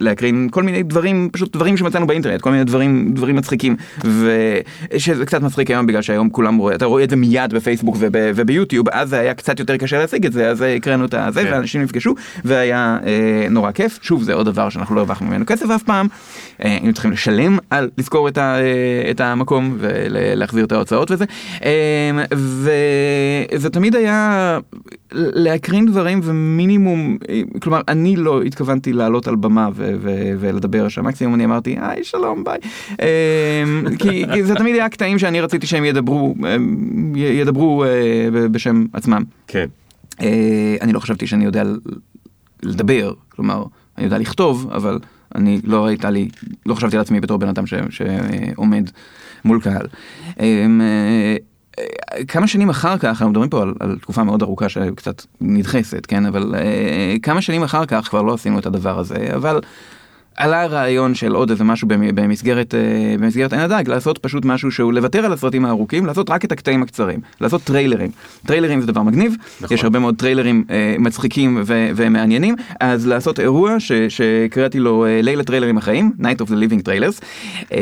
להקרין 0.00 0.48
כל 0.50 0.62
מיני 0.62 0.82
דברים, 0.82 1.28
פשוט 1.32 1.56
דברים 1.56 1.76
שמצאנו 1.76 2.06
באינטרנט, 2.06 2.40
כל 2.40 2.50
מיני 2.50 2.64
דברים, 2.64 3.14
דברים 3.14 3.36
מצחיקים, 3.36 3.76
ושזה 4.04 5.26
קצת 5.26 5.42
מצחיק 5.42 5.70
היום 5.70 5.86
בגלל 5.86 6.02
שהיום 6.02 6.30
כולם 6.30 6.56
רואים, 6.56 6.76
אתה 6.76 6.84
רואה 6.84 7.04
את 7.04 7.10
זה 7.10 7.16
מיד 7.16 7.54
בפייסבוק 7.54 7.96
וב, 7.98 8.12
וביוטיוב, 8.34 8.88
אז 8.92 9.08
זה 9.08 9.18
היה 9.18 9.34
קצת 9.34 9.60
יותר 9.60 9.76
קשה 9.76 9.98
להשיג 9.98 10.26
את 10.26 10.32
זה, 10.32 10.50
אז 10.50 10.64
הקראנו 10.76 11.04
את 11.04 11.14
הזה, 11.14 11.42
כן. 11.42 11.52
ואנשים 11.52 11.82
נפגשו, 11.82 12.14
והיה 12.44 12.98
אה, 13.06 13.46
נורא 13.50 13.70
כיף. 13.72 13.98
שוב, 14.02 14.22
זה 14.22 14.34
עוד 14.34 14.46
דבר 14.46 14.68
שאנחנו 14.68 14.94
לא 14.94 15.00
הרווחנו 15.00 15.26
ממנו 15.26 15.46
כסף 15.46 15.70
אף 15.70 15.82
פעם, 15.82 16.06
אה, 16.64 16.70
היינו 16.70 16.92
צריכים 16.92 17.12
לשלם 17.12 17.58
על 17.70 17.90
לזכור 17.98 18.28
את, 18.28 18.38
ה, 18.38 18.56
אה, 18.60 19.10
את 19.10 19.20
המקום 19.20 19.76
ולהחזיר 19.78 20.64
את 20.64 20.72
ההוצאות 20.72 21.10
וזה, 21.10 21.24
אה, 21.64 22.24
וזה 22.32 23.70
תמיד 23.70 23.96
היה 23.96 24.58
להקרין 25.12 25.86
דברים 25.86 26.20
ומינימום, 26.22 26.61
אה, 27.28 27.40
כלומר, 27.62 27.80
אני 27.88 28.16
לא 28.16 28.42
התכוונתי 28.42 28.92
לעלות 28.92 29.28
על 29.28 29.36
במה 29.36 29.68
ו- 29.74 29.94
ו- 30.00 30.32
ולדבר 30.40 30.88
שם, 30.88 31.04
מקסימום 31.06 31.34
אני 31.34 31.44
אמרתי, 31.44 31.76
היי, 31.80 32.04
שלום, 32.04 32.44
ביי. 32.44 32.58
אה, 33.02 33.64
כי, 33.98 34.24
כי 34.32 34.44
זה 34.44 34.54
תמיד 34.54 34.74
היה 34.74 34.88
קטעים 34.88 35.18
שאני 35.18 35.40
רציתי 35.40 35.66
שהם 35.66 35.84
ידברו, 35.84 36.34
י- 37.14 37.20
ידברו 37.20 37.84
אה, 37.84 37.88
בשם 38.50 38.86
עצמם. 38.92 39.22
כן. 39.46 39.66
אה, 40.20 40.28
אני 40.80 40.92
לא 40.92 40.98
חשבתי 41.00 41.26
שאני 41.26 41.44
יודע 41.44 41.62
לדבר, 42.62 43.12
כלומר, 43.28 43.64
אני 43.98 44.04
יודע 44.04 44.18
לכתוב, 44.18 44.70
אבל 44.74 44.98
אני 45.34 45.60
לא 45.64 45.86
הייתה 45.86 46.10
לי, 46.10 46.28
לא 46.66 46.74
חשבתי 46.74 46.96
על 46.96 47.02
עצמי 47.02 47.20
בתור 47.20 47.36
בן 47.38 47.48
אדם 47.48 47.66
ש- 47.66 47.74
שעומד 47.90 48.90
מול 49.44 49.60
קהל. 49.60 49.86
כמה 52.28 52.46
שנים 52.46 52.70
אחר 52.70 52.98
כך, 52.98 53.04
אנחנו 53.04 53.30
מדברים 53.30 53.50
פה 53.50 53.62
על, 53.62 53.74
על 53.80 53.98
תקופה 54.02 54.24
מאוד 54.24 54.42
ארוכה 54.42 54.68
שקצת 54.68 55.22
נדחסת, 55.40 56.06
כן? 56.06 56.26
אבל 56.26 56.54
אה, 56.54 57.16
כמה 57.22 57.42
שנים 57.42 57.62
אחר 57.62 57.86
כך 57.86 58.08
כבר 58.08 58.22
לא 58.22 58.34
עשינו 58.34 58.58
את 58.58 58.66
הדבר 58.66 58.98
הזה, 58.98 59.28
אבל 59.34 59.60
עלה 60.36 60.62
הרעיון 60.62 61.14
של 61.14 61.32
עוד 61.34 61.50
איזה 61.50 61.64
משהו 61.64 61.88
במ- 61.88 62.14
במסגרת, 62.14 62.74
אה, 62.74 62.80
במסגרת 63.18 63.52
עין 63.52 63.62
הדג, 63.62 63.88
לעשות 63.88 64.18
פשוט 64.18 64.44
משהו 64.44 64.70
שהוא 64.70 64.92
לוותר 64.92 65.24
על 65.24 65.32
הסרטים 65.32 65.64
הארוכים, 65.64 66.06
לעשות 66.06 66.30
רק 66.30 66.44
את 66.44 66.52
הקטעים 66.52 66.82
הקצרים, 66.82 67.20
לעשות 67.40 67.62
טריילרים. 67.62 68.10
טריילרים 68.46 68.80
זה 68.80 68.86
דבר 68.86 69.02
מגניב, 69.02 69.34
נכון. 69.60 69.74
יש 69.74 69.84
הרבה 69.84 69.98
מאוד 69.98 70.14
טריילרים 70.16 70.64
אה, 70.70 70.96
מצחיקים 70.98 71.62
ו- 71.66 71.88
ומעניינים, 71.96 72.54
אז 72.80 73.06
לעשות 73.06 73.40
אירוע 73.40 73.80
ש- 73.80 73.92
שקראתי 74.08 74.78
לו 74.78 75.06
אה, 75.06 75.20
ליל 75.22 75.40
הטריילרים 75.40 75.78
החיים, 75.78 76.12
Night 76.20 76.42
of 76.44 76.48
the 76.48 76.54
Living 76.54 76.82
Trailers, 76.86 77.20
אה, 77.72 77.78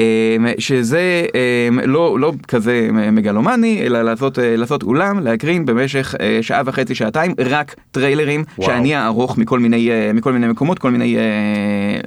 שזה 0.59 1.01
אה, 1.35 1.87
לא, 1.87 2.21
לא 2.21 2.33
כזה 2.49 2.89
מגלומני, 3.13 3.83
אלא 3.83 4.03
לעשות, 4.03 4.39
אה, 4.39 4.57
לעשות 4.57 4.83
אולם, 4.83 5.19
להקרין 5.21 5.67
במשך 5.67 6.15
אה, 6.21 6.39
שעה 6.43 6.63
וחצי, 6.67 6.95
שעתיים, 6.95 7.35
רק 7.47 7.75
טריילרים, 7.91 8.45
וואו. 8.59 8.71
שאני 8.71 8.97
אערוך 8.97 9.39
מכל 9.39 9.59
מיני, 9.59 9.91
אה, 9.91 10.13
מכל 10.15 10.33
מיני 10.33 10.49
מקומות, 10.49 10.79
כל 10.79 10.91
מיני, 10.91 11.17
אה, 11.17 11.23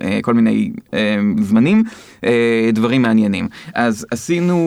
אה, 0.08 0.20
כל 0.22 0.33
מיני 0.34 0.72
אה, 0.94 1.00
זמנים, 1.42 1.84
אה, 2.24 2.70
דברים 2.74 3.02
מעניינים. 3.02 3.48
אז 3.74 4.06
עשינו, 4.12 4.58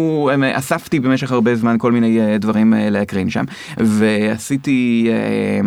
אה, 0.43 0.59
אספתי 0.59 1.01
במשך 1.01 1.33
הרבה 1.33 1.55
זמן 1.57 1.77
כל 1.79 1.93
מיני 1.93 2.21
אה, 2.21 2.39
דברים 2.39 2.75
אה, 2.75 2.91
להקרין 2.91 3.31
שם, 3.31 3.45
ועשיתי 3.77 5.09
אה, 5.11 5.61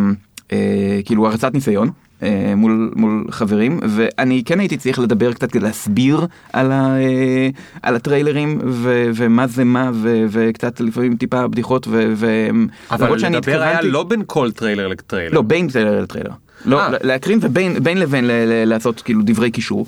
אה, 0.51 0.99
כאילו 1.05 1.27
הרצת 1.27 1.53
ניסיון. 1.53 1.89
אה, 2.23 2.53
מול, 2.57 2.91
מול 2.95 3.25
חברים 3.31 3.79
ואני 3.83 4.43
כן 4.45 4.59
הייתי 4.59 4.77
צריך 4.77 4.99
לדבר 4.99 5.33
קצת 5.33 5.51
כדי 5.51 5.63
להסביר 5.63 6.25
על, 6.53 6.71
ה, 6.71 6.97
אה, 6.99 7.49
על 7.83 7.95
הטריילרים 7.95 8.59
ו, 8.65 9.09
ומה 9.15 9.47
זה 9.47 9.63
מה 9.63 9.91
ו, 9.93 10.25
וקצת 10.29 10.79
לפעמים 10.79 11.15
טיפה 11.15 11.47
בדיחות 11.47 11.87
ו, 11.87 12.13
ו, 12.15 12.47
אבל 12.91 13.07
לדבר 13.17 13.61
היה 13.61 13.71
התכוונתי- 13.71 13.87
לא 13.91 14.03
בין 14.03 14.21
כל 14.25 14.51
טריילר 14.51 14.87
לטריילר. 14.87 15.33
לא 15.35 15.41
בין 15.41 15.67
טריילר 15.67 16.01
לטריילר 16.01 16.31
לא 16.65 16.81
אה. 16.81 16.89
להקרין 17.03 17.39
ובין 17.41 17.83
בין 17.83 17.97
לבין 17.97 18.23
לעשות 18.65 19.01
כאילו 19.01 19.21
דברי 19.23 19.51
קישור 19.51 19.85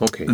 אוקיי. 0.00 0.26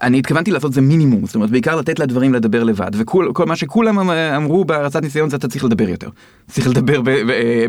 ואני 0.00 0.18
התכוונתי 0.18 0.50
לעשות 0.50 0.72
זה 0.72 0.80
מינימום, 0.80 1.26
זאת 1.26 1.34
אומרת 1.34 1.50
בעיקר 1.50 1.76
לתת 1.76 1.98
לדברים 1.98 2.34
לדבר 2.34 2.64
לבד, 2.64 2.90
וכל 2.94 3.30
כל 3.34 3.46
מה 3.46 3.56
שכולם 3.56 3.98
אמ- 3.98 4.10
אמרו 4.10 4.64
בהרצת 4.64 5.02
ניסיון 5.02 5.30
זה 5.30 5.36
אתה 5.36 5.48
צריך 5.48 5.64
לדבר 5.64 5.88
יותר. 5.88 6.08
צריך 6.50 6.68
לדבר 6.68 7.00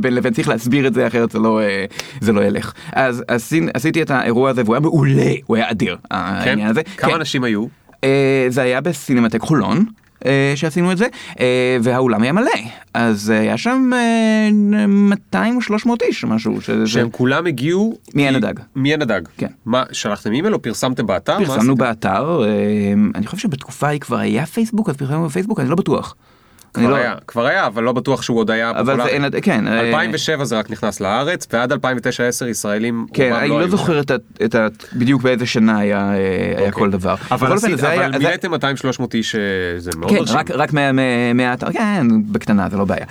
בין 0.01 0.13
לבין, 0.13 0.33
צריך 0.33 0.47
להסביר 0.47 0.87
את 0.87 0.93
זה 0.93 1.07
אחרת 1.07 1.31
זה 1.31 1.39
לא, 1.39 1.59
אה, 1.61 1.85
זה 2.21 2.33
לא 2.33 2.41
ילך. 2.41 2.73
אז 2.93 3.23
עשי- 3.27 3.67
עשיתי 3.73 4.01
את 4.01 4.11
האירוע 4.11 4.49
הזה 4.49 4.61
והוא 4.65 4.75
היה 4.75 4.79
מעולה, 4.79 5.31
הוא 5.45 5.55
היה 5.57 5.71
אדיר, 5.71 5.97
כן? 6.43 6.59
כמה 6.97 7.09
כן. 7.11 7.15
אנשים 7.15 7.43
היו? 7.43 7.65
אה, 8.03 8.45
זה 8.49 8.61
היה 8.61 8.81
בסינמטק 8.81 9.41
חולון. 9.41 9.85
אה, 10.25 10.53
שעשינו 10.55 10.91
את 10.91 10.97
זה 10.97 11.07
אה, 11.39 11.77
והאולם 11.83 12.21
היה 12.21 12.31
מלא 12.31 12.51
אז 12.93 13.31
אה, 13.31 13.39
היה 13.39 13.57
שם 13.57 13.89
אה, 13.93 14.87
200 14.87 15.55
או 15.55 15.61
300 15.61 16.01
איש 16.01 16.23
משהו 16.23 16.61
שזה 16.61 16.87
שהם 16.87 17.09
כולם 17.09 17.47
הגיעו... 17.47 17.97
מעין 18.13 18.35
הדג. 18.35 18.53
מעין 18.75 19.01
הדג. 19.01 19.21
כן. 19.37 19.47
מה, 19.65 19.83
שלחתם 19.91 20.31
אימייל 20.31 20.53
או 20.53 20.61
פרסמתם 20.61 21.07
באתר? 21.07 21.45
פרסמנו? 21.45 21.75
באתר, 21.75 22.43
אני 23.15 23.27
חושב 23.27 23.41
שבתקופה 23.41 23.87
ההיא 23.87 23.99
כבר 23.99 24.17
היה 24.17 24.45
פייסבוק, 24.45 24.89
אז 24.89 24.95
פרסמנו 24.95 25.25
בפייסבוק, 25.25 25.59
אני 25.59 25.69
לא 25.69 25.75
בטוח. 25.75 26.15
כבר 26.73 26.89
לא- 26.89 26.95
היה, 26.95 27.15
כבר 27.27 27.45
היה, 27.45 27.67
אבל 27.67 27.83
לא 27.83 27.91
בטוח 27.91 28.21
שהוא 28.21 28.37
עוד 28.39 28.51
היה 28.51 28.69
אבל 28.71 28.85
זה 28.85 28.91
פופולרי. 28.91 29.09
אין, 29.13 29.41
כן, 29.41 29.67
אה, 29.67 29.79
2007 29.79 30.45
זה 30.45 30.59
רק 30.59 30.69
נכנס 30.71 30.99
לארץ, 31.01 31.47
ועד 31.53 31.71
2009-10 31.73 31.77
ישראלים 32.49 33.05
כן, 33.13 33.33
אני 33.33 33.49
לא 33.49 33.59
היו 33.59 33.69
זוכר 33.69 33.99
את 33.99 34.11
את 34.45 34.55
ה... 34.55 34.67
בדיוק 34.93 35.21
באיזה 35.21 35.45
שנה 35.45 35.79
היה 35.79 35.97
אה, 35.97 36.15
היה 36.15 36.55
אוקיי. 36.57 36.71
כל 36.71 36.91
דבר. 36.91 37.15
אבל 37.31 37.53
עשית- 37.53 37.77
זה 37.77 37.89
היה- 37.89 38.05
אבל 38.05 38.11
זה- 38.13 38.17
מילאתם 38.19 38.53
200-300 38.53 38.57
איש, 39.13 39.35
אה, 39.35 39.41
זה 39.77 39.91
מאוד 39.97 40.11
כן, 40.11 40.19
מרשים. 40.19 40.37
רק- 40.37 40.51
רק 40.51 40.73
מה- 40.73 40.91
מה- 40.91 41.01
מהאתר, 41.33 41.71
כן, 41.71 42.07
בקטנה, 42.31 42.67
זה 42.69 42.77
לא 42.77 42.85
בעיה. 42.85 43.05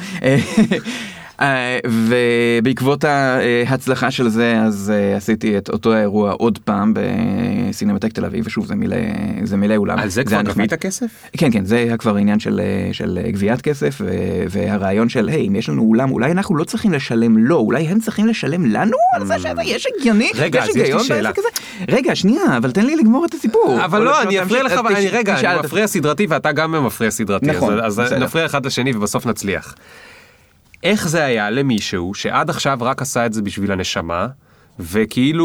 אה, 1.41 1.79
ובעקבות 1.87 3.05
ההצלחה 3.05 4.11
של 4.11 4.29
זה 4.29 4.57
אז 4.59 4.93
אה, 4.95 5.17
עשיתי 5.17 5.59
את 5.59 5.69
אותו 5.69 5.93
האירוע 5.93 6.33
עוד 6.33 6.59
פעם 6.65 6.95
בסינמטק 6.97 8.13
תל 8.13 8.25
אביב 8.25 8.47
ושוב 8.47 8.67
זה 8.67 8.75
מילא 8.75 8.97
זה 9.43 9.57
מילא 9.57 9.77
אולם. 9.77 9.99
על 9.99 10.09
זה 10.09 10.25
כבר 10.25 10.37
היה 10.37 10.43
נחמד. 10.43 10.55
גבית 10.67 10.75
כסף? 10.75 11.07
כן 11.37 11.51
כן 11.53 11.65
זה 11.65 11.77
היה 11.77 11.97
כבר 11.97 12.17
עניין 12.17 12.41
של, 12.41 12.61
אה, 12.61 12.93
של 12.93 13.19
גביית 13.31 13.61
כסף 13.61 14.01
והרעיון 14.51 15.09
של 15.09 15.29
היי 15.29 15.49
אם 15.49 15.57
יש 15.57 15.69
לנו 15.69 15.83
אולם 15.83 16.11
אולי 16.11 16.31
אנחנו 16.33 16.57
לא 16.57 16.65
צריכים 16.65 16.93
לשלם 16.93 17.39
לו 17.39 17.57
אולי 17.57 17.83
הם 17.87 18.01
צריכים 18.01 18.27
לשלם 18.27 18.67
לנו 18.67 18.97
על 19.15 19.27
זה 19.27 19.39
שזה 19.39 19.49
יש 19.65 19.87
הגיוני 19.99 20.31
רגע, 20.35 20.59
יש 20.59 20.65
אז 20.65 20.69
יש 20.71 20.77
לי 20.77 20.83
היגיון 20.83 21.05
שאלה. 21.05 21.29
בעסק 21.33 21.39
הזה? 21.39 21.49
רגע 21.97 22.15
שנייה 22.15 22.57
אבל 22.57 22.71
תן 22.71 22.87
לי 22.87 22.97
לגמור 22.97 23.25
את 23.25 23.35
הסיפור. 23.35 23.79
אבל 23.85 24.03
לא, 24.03 24.23
אני 24.23 24.43
אפריע 24.43 24.63
לך, 24.63 24.73
רגע, 25.13 25.39
אני 25.41 25.59
מפריע 25.65 25.87
סדרתי 25.87 26.27
ואתה 26.29 26.53
גם 26.53 26.87
מפריע 26.87 27.11
סדרתי, 27.11 27.47
נכון, 27.47 27.81
אז- 27.81 28.01
בסדר. 28.01 28.19
נפריע 28.19 28.47
אחד 28.47 28.67
לשני 28.67 28.93
ובסוף 28.97 29.27
נצליח. 29.27 29.75
איך 30.83 31.09
זה 31.09 31.25
היה 31.25 31.51
למישהו 31.51 32.15
שעד 32.15 32.51
עכשיו 32.51 32.79
רק 32.81 33.03
עשה 33.03 33.27
את 33.27 33.33
זה 33.33 33.43
בשביל 33.43 33.73
הנשמה, 33.73 34.27
וכאילו, 34.79 35.45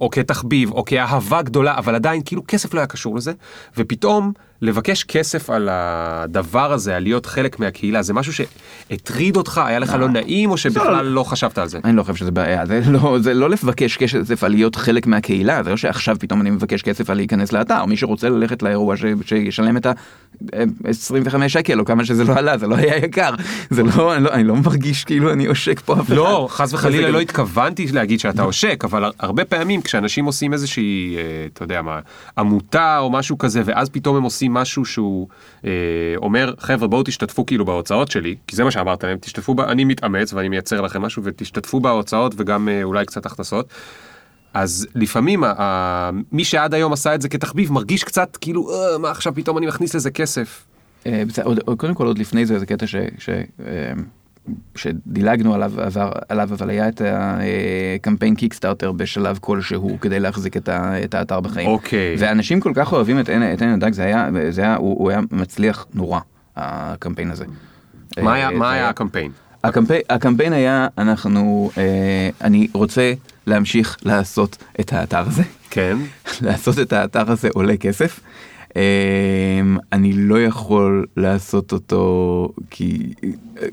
או 0.00 0.08
כתחביב, 0.10 0.72
או 0.72 0.84
כאהבה 0.84 1.42
גדולה, 1.42 1.78
אבל 1.78 1.94
עדיין 1.94 2.22
כאילו 2.24 2.42
כסף 2.48 2.74
לא 2.74 2.80
היה 2.80 2.86
קשור 2.86 3.16
לזה, 3.16 3.32
ופתאום 3.76 4.32
לבקש 4.64 5.04
כסף 5.04 5.50
על 5.50 5.68
הדבר 5.72 6.72
הזה, 6.72 6.96
על 6.96 7.02
להיות 7.02 7.26
חלק 7.26 7.58
מהקהילה, 7.58 8.02
זה 8.02 8.14
משהו 8.14 8.32
שהטריד 8.32 9.36
אותך, 9.36 9.60
היה 9.66 9.78
לך 9.78 9.96
לא 9.98 10.08
נעים, 10.08 10.50
או 10.50 10.56
שבכלל 10.56 11.06
לא. 11.06 11.24
חשת 11.24 11.58
על 11.58 11.68
זה? 11.68 11.78
אני 11.84 11.96
לא 11.96 12.02
חושב 12.02 12.14
שזה 12.14 12.30
בעיה, 12.30 12.66
זה 12.66 12.80
לא, 12.90 13.18
זה 13.20 13.34
לא 13.34 13.50
לבקש 13.50 13.96
כסף 13.96 14.44
על 14.44 14.50
להיות 14.50 14.76
חלק 14.76 15.06
מהקהילה, 15.06 15.62
זה 15.62 15.70
לא 15.70 15.76
שעכשיו 15.76 16.16
פתאום 16.20 16.40
אני 16.40 16.50
מבקש 16.50 16.82
כסף 16.82 17.10
על 17.10 17.16
להיכנס 17.16 17.52
לאתר, 17.52 17.84
מי 17.84 17.96
שרוצה 17.96 18.28
ללכת 18.28 18.62
לאירוע 18.62 18.96
ש, 18.96 19.04
שישלם 19.26 19.76
את 19.76 19.86
ה-25 19.86 21.48
שקל 21.48 21.80
או 21.80 21.84
כמה 21.84 22.04
שזה 22.04 22.24
לא 22.24 22.32
עלה, 22.32 22.58
זה 22.58 22.66
לא 22.66 22.76
היה 22.76 22.96
יקר, 22.96 23.34
זה 23.70 23.82
לא, 23.82 24.14
אני 24.14 24.24
לא, 24.24 24.32
אני 24.32 24.44
לא 24.44 24.56
מרגיש 24.56 25.04
כאילו 25.04 25.32
אני 25.32 25.46
עושק 25.46 25.80
פה 25.80 25.94
אף 25.94 26.06
אחד. 26.06 26.14
לא, 26.14 26.48
חס 26.50 26.74
וחלילה. 26.74 27.10
לא 27.10 27.20
התכוונתי 27.20 27.86
להגיד 27.92 28.20
שאתה 28.20 28.42
עושק, 28.42 28.84
אבל 28.84 29.10
הרבה 29.18 29.44
פעמים 29.44 29.82
כשאנשים 29.82 30.24
עושים 30.24 30.52
איזושהי, 30.52 31.16
אה, 31.16 31.22
אתה 31.52 31.62
יודע 31.62 31.82
מה, 31.82 32.00
עמותה 32.38 32.98
או 32.98 33.10
משהו 33.10 33.38
כזה, 33.38 33.62
ואז 33.64 33.88
פתאום 33.88 34.16
הם 34.16 34.22
עושים 34.22 34.53
משהו 34.54 34.84
שהוא 34.84 35.28
אה, 35.64 35.70
אומר, 36.16 36.54
חבר'ה 36.58 36.88
בואו 36.88 37.02
תשתתפו 37.02 37.46
כאילו 37.46 37.64
בהוצאות 37.64 38.10
שלי, 38.10 38.36
כי 38.46 38.56
זה 38.56 38.64
מה 38.64 38.70
שאמרת 38.70 39.04
להם, 39.04 39.18
תשתתפו. 39.18 39.54
אני 39.68 39.84
מתאמץ 39.84 40.32
ואני 40.32 40.48
מייצר 40.48 40.80
לכם 40.80 41.02
משהו 41.02 41.22
ותשתתפו 41.24 41.80
בהוצאות 41.80 42.34
וגם 42.36 42.68
אה, 42.68 42.82
אולי 42.82 43.06
קצת 43.06 43.26
הכנסות. 43.26 43.68
אז 44.54 44.86
לפעמים 44.94 45.44
ה- 45.44 46.10
מי 46.32 46.44
שעד 46.44 46.74
היום 46.74 46.92
עשה 46.92 47.14
את 47.14 47.22
זה 47.22 47.28
כתחביב 47.28 47.72
מרגיש 47.72 48.04
קצת 48.04 48.36
כאילו, 48.40 48.70
אה, 48.70 48.98
מה 48.98 49.10
עכשיו 49.10 49.34
פתאום 49.34 49.58
אני 49.58 49.66
מכניס 49.66 49.94
לזה 49.94 50.10
כסף. 50.10 50.64
אה, 51.06 51.22
עוד- 51.42 51.60
קודם 51.76 51.94
כל 51.94 52.06
עוד 52.06 52.18
לפני 52.18 52.46
זה 52.46 52.58
זה 52.58 52.66
קטע 52.66 52.86
ש... 52.86 52.96
ש... 53.18 53.28
אה, 53.28 53.92
שדילגנו 54.76 55.54
עליו, 55.54 55.72
עבר, 55.76 56.12
עליו 56.28 56.48
אבל 56.52 56.70
היה 56.70 56.88
את 56.88 57.02
הקמפיין 57.04 58.34
קיקסטארטר 58.34 58.92
בשלב 58.92 59.38
כלשהו 59.40 59.98
כדי 60.00 60.20
להחזיק 60.20 60.56
את, 60.56 60.68
ה, 60.68 61.04
את 61.04 61.14
האתר 61.14 61.40
בחיים. 61.40 61.68
אוקיי. 61.68 62.16
ואנשים 62.18 62.60
כל 62.60 62.72
כך 62.74 62.92
אוהבים 62.92 63.20
את 63.20 63.28
עין 63.28 63.42
עין 63.42 63.70
הדג 63.70 63.92
זה 63.92 64.04
היה, 64.04 64.28
זה 64.50 64.62
היה, 64.62 64.76
הוא, 64.76 64.98
הוא 64.98 65.10
היה 65.10 65.20
מצליח 65.30 65.86
נורא 65.94 66.20
הקמפיין 66.56 67.30
הזה. 67.30 67.44
מה 68.22 68.34
היה, 68.34 68.48
אה, 68.48 68.54
מה 68.54 68.68
זה 68.68 68.74
היה 68.74 68.88
הקמפיין? 68.88 69.30
הקמפיין, 69.64 70.02
הקמפיין 70.10 70.52
היה 70.52 70.88
אנחנו 70.98 71.70
אה, 71.78 72.30
אני 72.40 72.68
רוצה 72.72 73.12
להמשיך 73.46 73.96
לעשות 74.02 74.56
את 74.80 74.92
האתר 74.92 75.20
הזה. 75.26 75.42
כן. 75.70 75.96
לעשות 76.46 76.78
את 76.78 76.92
האתר 76.92 77.30
הזה 77.30 77.48
עולה 77.54 77.76
כסף. 77.76 78.20
Um, 78.74 78.76
אני 79.92 80.12
לא 80.12 80.42
יכול 80.42 81.06
לעשות 81.16 81.72
אותו 81.72 82.48
כי 82.70 83.12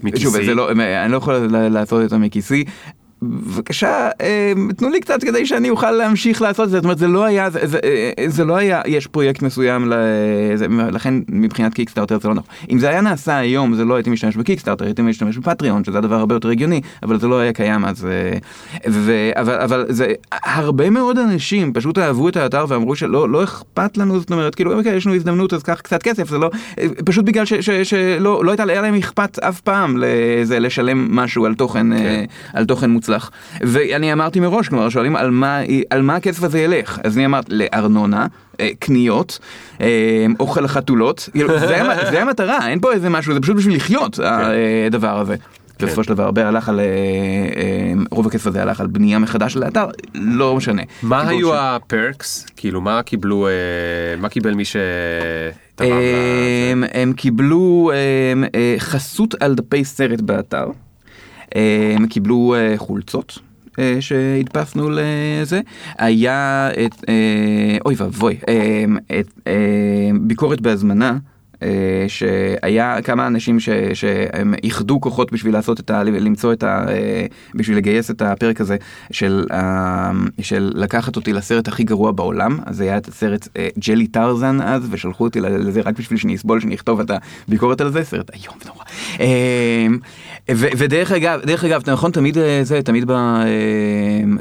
מכיסי? 0.04 0.24
שוב, 0.24 0.34
זה 0.34 0.56
לא, 0.56 0.72
אני 0.72 1.12
לא 1.12 1.18
יכול 1.18 1.34
לעשות 1.52 2.04
אותו 2.04 2.20
מכיסי. 2.20 2.64
בבקשה 3.22 4.10
um, 4.10 4.74
תנו 4.74 4.90
לי 4.90 5.00
קצת 5.00 5.24
כדי 5.24 5.46
שאני 5.46 5.70
אוכל 5.70 5.92
להמשיך 5.92 6.42
לעשות 6.42 6.66
את 6.66 6.70
זה, 6.70 6.78
זאת 6.78 6.84
אומרת 6.84 6.98
זה 6.98 7.08
לא 7.08 7.24
היה, 7.26 7.50
זה, 7.50 7.60
זה, 7.68 7.80
אה, 7.84 8.24
זה 8.28 8.46
לא 8.46 8.56
היה, 8.56 8.82
יש 8.86 9.08
פרויקט 9.08 9.42
מסוים, 9.42 9.92
לזה, 9.92 10.68
לכן 10.92 11.14
מבחינת 11.30 11.74
קיקסטארטר 11.74 12.20
זה 12.20 12.28
לא 12.28 12.34
נכון. 12.34 12.50
אם 12.72 12.80
זה 12.80 12.90
היה 12.90 13.02
נעשה 13.02 13.38
היום 13.38 13.76
זה 13.76 13.86
לא 13.86 13.96
הייתי 13.96 14.10
משתמש 14.10 14.38
בקיקסטארטר, 14.38 14.86
הייתי 14.86 15.02
משתמש 15.02 15.38
בפטריון 15.38 15.84
שזה 15.84 15.98
הדבר 15.98 16.16
הרבה 16.16 16.36
יותר 16.36 16.50
הגיוני, 16.50 16.82
אבל 17.04 17.20
זה 17.20 17.28
לא 17.28 17.40
היה 17.40 17.54
קיים 17.54 17.86
אז, 17.86 18.06
אה, 18.06 18.38
ו, 18.90 19.32
אבל, 19.36 19.62
אבל 19.62 19.86
זה, 19.90 20.14
הרבה 20.32 20.90
מאוד 20.90 21.18
אנשים 21.18 21.74
פשוט 21.74 21.98
אהבו 21.98 22.30
את 22.30 22.38
האתר 22.38 22.66
ואמרו 22.68 22.96
שלא 22.96 23.30
לא 23.30 23.44
אכפת 23.44 23.98
לנו, 23.98 24.20
זאת 24.20 24.32
אומרת 24.32 24.56
כאילו 24.56 24.78
אוקיי 24.78 24.96
יש 24.96 25.06
לנו 25.06 25.16
הזדמנות 25.16 25.54
אז 25.54 25.64
קח 25.64 25.82
קצת 25.82 26.04
כסף, 26.04 26.30
זה 26.30 26.38
לא, 26.38 26.50
אה, 26.80 26.86
פשוט 27.06 27.26
בגלל 27.26 27.46
ש, 27.46 27.54
ש, 27.54 27.70
שלא 27.70 28.46
לא 28.46 28.52
הייתה 28.52 28.64
היה 28.64 28.82
להם 28.82 28.96
אכפת 28.96 29.40
אף 29.40 29.62
פעם 29.62 29.98
לזה, 30.00 30.60
לשלם 30.60 31.16
משהו 31.16 31.46
על 31.46 31.56
תוכן, 31.56 31.98
כן. 31.98 32.26
על 32.54 32.66
תוכן 32.66 32.90
מוצלח. 32.90 33.11
ואני 33.62 34.14
אמרתי 34.14 34.40
מראש, 34.40 34.68
כלומר 34.70 34.90
שואלים 34.90 35.16
על 35.16 35.32
מה, 35.32 35.60
על 35.90 36.02
מה 36.02 36.16
הכסף 36.16 36.44
הזה 36.44 36.60
ילך, 36.60 37.00
אז 37.04 37.18
אני 37.18 37.26
אמרתי 37.26 37.52
לארנונה. 37.56 38.26
אה, 38.60 38.70
קניות, 38.80 39.40
אה, 39.82 39.88
אוכל 40.40 40.68
חתולות, 40.68 41.30
כאילו, 41.32 41.50
זה, 41.60 41.82
זה 42.12 42.22
המטרה, 42.22 42.68
אין 42.68 42.80
פה 42.80 42.92
איזה 42.92 43.10
משהו, 43.10 43.34
זה 43.34 43.40
פשוט 43.40 43.56
בשביל 43.56 43.76
לחיות 43.76 44.20
הדבר 44.88 45.20
הזה. 45.20 45.36
בסופו 45.80 46.04
של 46.04 46.14
דבר 46.14 46.24
הרבה 46.24 46.48
הלך 46.48 46.70
על, 46.70 46.80
אה, 46.80 46.86
אה, 46.86 47.94
רוב 48.12 48.28
הכסף 48.28 48.48
הזה 48.48 48.62
הלך 48.62 48.82
על 48.82 48.88
בנייה 48.88 49.20
מחדש 49.20 49.54
של 49.54 49.64
האתר, 49.64 49.86
לא 50.16 50.56
משנה. 50.56 50.82
מה 51.04 51.30
היו 51.30 51.50
ש- 51.50 51.56
הפרקס? 51.56 52.46
כאילו 52.56 52.82
מה 52.82 53.04
קיבלו, 53.04 53.48
אה, 53.48 53.52
מה 54.22 54.30
קיבל 54.30 54.54
מי 54.54 54.64
לזה? 54.64 55.92
הם, 56.72 56.84
הם 56.94 57.14
קיבלו 57.14 57.92
הם, 58.32 58.44
אה, 58.56 58.76
חסות 58.78 59.36
על 59.42 59.56
דפי 59.56 59.86
סרט 59.86 60.22
באתר, 60.22 60.66
הם 61.98 62.08
קיבלו 62.08 62.56
אה, 62.58 62.74
חולצות. 62.78 63.40
אה, 63.80 63.98
שהדפסנו 64.00 64.90
לזה, 64.92 65.62
היה 65.98 66.70
את, 66.86 67.04
אה, 67.10 67.78
אוי 67.86 67.96
ואבוי, 67.98 68.38
אה, 68.48 68.86
אה, 69.48 70.10
ביקורת 70.22 70.62
בהזמנה. 70.62 71.18
אה, 71.64 71.68
שהיה 72.08 73.02
כמה 73.02 73.28
אנשים 73.28 73.60
ש, 73.60 73.70
שהם 73.94 74.54
איחדו 74.64 75.02
כוחות 75.02 75.32
בשביל 75.32 75.54
לעשות 75.54 75.80
את 75.80 75.90
ה... 75.90 76.04
למצוא 76.04 76.54
את 76.54 76.64
ה... 76.64 76.86
אה, 76.90 77.26
בשביל 77.56 77.78
לגייס 77.78 78.12
את 78.12 78.22
הפרק 78.22 78.62
הזה 78.62 78.76
של, 79.12 79.46
ה- 79.54 80.12
של 80.42 80.72
לקחת 80.76 81.16
אותי 81.16 81.34
לסרט 81.34 81.68
הכי 81.68 81.84
גרוע 81.84 82.12
בעולם, 82.12 82.58
אז 82.66 82.78
זה 82.78 82.84
היה 82.84 82.98
את 82.98 83.08
הסרט 83.08 83.48
אה, 83.58 83.68
ג'לי 83.88 84.08
טרזן 84.08 84.62
אז, 84.62 84.88
ושלחו 84.92 85.24
אותי 85.24 85.42
לזה 85.42 85.82
רק 85.86 86.00
בשביל 86.00 86.20
שאני 86.20 86.36
אסבול 86.36 86.60
שאני 86.60 86.76
אכתוב 86.76 87.00
את 87.00 87.12
הביקורת 87.48 87.82
על 87.82 87.92
זה, 87.92 88.04
סרט 88.04 88.32
איום 88.34 88.56
ונורא. 88.66 88.84
אה, 89.20 89.88
ו- 90.56 90.68
ודרך 90.78 91.12
אגב, 91.12 91.40
דרך 91.46 91.64
אגב, 91.64 91.82
נכון, 91.90 92.12
תמיד 92.12 92.38
אה, 92.38 92.60
זה, 92.64 92.82
תמיד 92.82 93.12
אה, 93.12 93.44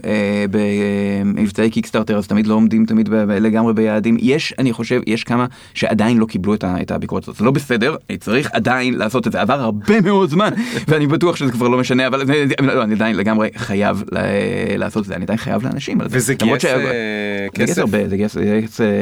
אה, 0.04 0.44
במבצעי 0.50 1.70
קיקסטארטר, 1.70 2.18
אז 2.18 2.26
תמיד 2.26 2.46
לא 2.46 2.54
עומדים 2.54 2.86
תמיד 2.86 3.08
לגמרי 3.28 3.74
ביעדים. 3.74 4.16
יש, 4.20 4.54
אני 4.58 4.72
חושב, 4.72 5.00
יש 5.06 5.24
כמה 5.24 5.46
שעדיין 5.74 6.18
לא 6.18 6.26
קיבלו 6.26 6.54
את 6.54 6.64
ה- 6.64 6.76
את 6.82 6.90
הביקורת 7.10 7.22
הזאת. 7.22 7.36
זה 7.36 7.44
לא 7.44 7.50
בסדר, 7.50 7.96
אני 8.10 8.18
צריך 8.18 8.50
עדיין 8.52 8.94
לעשות 8.94 9.26
את 9.26 9.32
זה. 9.32 9.40
עבר 9.40 9.60
הרבה 9.60 10.00
מאוד 10.00 10.30
זמן, 10.30 10.50
ואני 10.88 11.06
בטוח 11.06 11.36
שזה 11.36 11.52
כבר 11.52 11.68
לא 11.68 11.78
משנה, 11.78 12.06
אבל 12.06 12.26
זה- 12.26 12.44
לא, 12.60 12.82
אני 12.82 12.94
עדיין 12.94 13.16
לגמרי 13.16 13.48
חייב 13.56 14.02
ל- 14.12 14.18
לעשות 14.78 15.02
את 15.02 15.08
זה, 15.08 15.14
אני 15.14 15.24
עדיין 15.24 15.36
חייב 15.38 15.62
לאנשים. 15.64 16.00
על 16.00 16.06
וזה 16.10 16.34
גייס 16.34 16.62
שה- 16.62 16.76
אה, 16.76 16.82
זה 16.82 17.48
גייס 17.54 17.70
כסף? 17.70 17.78
הרבה, 17.80 18.08
זה 18.08 18.16
גייס, 18.16 18.32
זה 18.34 18.40
גייס 18.60 18.80
אה, 18.80 18.86
אה, 18.86 18.92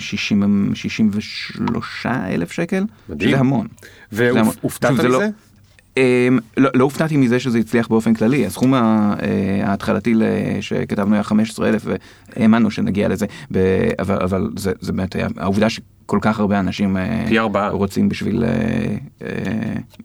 60 0.00 0.70
63 0.74 2.06
אלף 2.06 2.52
שקל, 2.52 2.84
מדהים. 3.08 3.30
שזה 3.30 3.38
המון. 3.40 3.66
זה. 4.10 4.26
והופתעת 4.34 4.90
שוב, 4.90 5.00
זה 5.02 5.08
לא- 5.08 5.18
מזה? 5.18 5.28
אמ, 5.96 6.38
לא, 6.56 6.70
לא 6.74 6.84
הופתעתי 6.84 7.16
מזה 7.16 7.40
שזה 7.40 7.58
הצליח 7.58 7.88
באופן 7.88 8.14
כללי, 8.14 8.46
הסכום 8.46 8.74
אה, 8.74 8.80
ההתחלתי 9.64 10.14
שכתבנו 10.60 11.14
היה 11.14 11.22
15 11.22 11.68
אלף 11.68 11.86
והאמנו 12.36 12.70
שנגיע 12.70 13.08
לזה, 13.08 13.26
אבל, 13.98 14.50
זה, 14.56 14.92
באמת 14.92 15.16
העובדה 15.36 15.70
שכל 15.70 16.18
כך 16.20 16.40
הרבה 16.40 16.60
אנשים 16.60 16.96
אה, 16.96 17.24
פי 17.28 17.38
ארבעה. 17.38 17.68
רוצים 17.68 18.08
בשביל... 18.08 18.44
אה, 18.44 19.28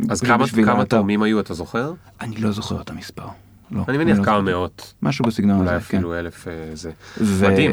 אז 0.09 0.21
כמה 0.21 0.43
בשביל 0.45 0.65
כמה 0.65 0.79
האתר. 0.79 0.97
תורמים 0.97 1.21
היו, 1.23 1.39
אתה 1.39 1.53
זוכר? 1.53 1.93
אני 2.21 2.35
לא 2.35 2.51
זוכר 2.51 2.81
את 2.81 2.89
המספר. 2.89 3.27
לא, 3.71 3.83
אני 3.87 3.97
מניח 3.97 4.19
לא 4.19 4.23
כמה. 4.23 4.41
מאות. 4.41 4.93
משהו 5.01 5.25
בסגנון 5.25 5.59
אולי 5.59 5.69
הזה, 5.69 5.85
כן. 5.85 5.97
אפילו 5.97 6.19
אלף 6.19 6.47
זה. 6.73 6.91
מדהים. 7.21 7.71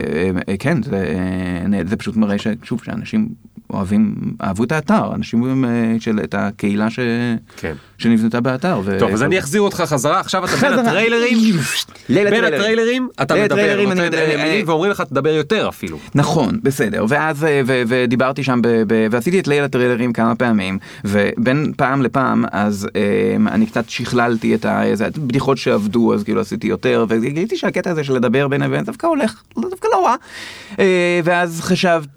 כן, 0.58 0.78
זה 1.86 1.96
פשוט 1.96 2.16
מראה 2.16 2.36
ששוב, 2.38 2.82
שאנשים 2.84 3.28
אוהבים, 3.74 4.14
אהבו 4.42 4.64
את 4.64 4.72
האתר, 4.72 5.14
אנשים 5.14 5.64
אה, 5.64 5.70
של, 6.00 6.18
את 6.24 6.34
הקהילה 6.38 6.90
ש... 6.90 6.98
כן. 7.56 7.72
שנבנתה 7.98 8.40
באתר. 8.40 8.80
ו- 8.84 8.96
טוב, 8.98 9.10
אז 9.12 9.22
אני 9.22 9.38
אחזיר 9.38 9.60
אותך 9.60 9.76
חזרה, 9.86 10.20
עכשיו 10.20 10.44
אתה 10.44 10.56
בין. 10.56 10.78
הטריילרים, 10.78 11.38
בין 12.08 12.44
הטריילרים. 12.44 13.08
אתה 13.22 13.34
מדבר, 13.34 13.44
הטריילרים, 13.44 13.88
נותן 13.88 14.00
אני- 14.00 14.16
אה, 14.16 14.34
אני- 14.34 14.42
מילים 14.50 14.68
ואומרים 14.68 14.90
לך 14.90 15.00
תדבר 15.00 15.30
יותר 15.30 15.68
אפילו. 15.68 15.98
נכון, 16.14 16.58
בסדר, 16.62 17.04
ואז 17.08 17.44
אה, 17.44 17.60
ו- 17.66 17.82
ודיברתי 17.88 18.42
שם, 18.42 18.60
ב- 18.62 18.68
ב- 18.86 19.06
ועשיתי 19.10 19.40
את 19.40 19.48
ליל 19.48 19.64
הטריילרים 19.64 20.12
כמה 20.12 20.34
פעמים, 20.34 20.78
ובין 21.04 21.72
פעם 21.76 22.02
לפעם 22.02 22.44
אז 22.52 22.88
אה, 22.96 23.00
אני 23.52 23.66
קצת 23.66 23.88
שכללתי 23.88 24.54
את 24.54 24.64
הבדיחות 24.64 25.58
שעבדו, 25.58 26.14
אז 26.14 26.22
כאילו 26.24 26.40
עשיתי 26.40 26.66
יותר, 26.66 27.06
וגיליתי 27.08 27.56
שהקטע 27.56 27.90
הזה 27.90 28.04
של 28.04 28.12
לדבר 28.14 28.48
בין 28.48 28.60
לבין 28.60 28.84
דווקא 28.84 29.06
הולך, 29.06 29.42
דווקא 29.70 29.88
לא 29.92 30.04
רע. 30.06 30.14
אה, 30.78 31.20
ואז 31.24 31.60
חשבת, 31.60 32.08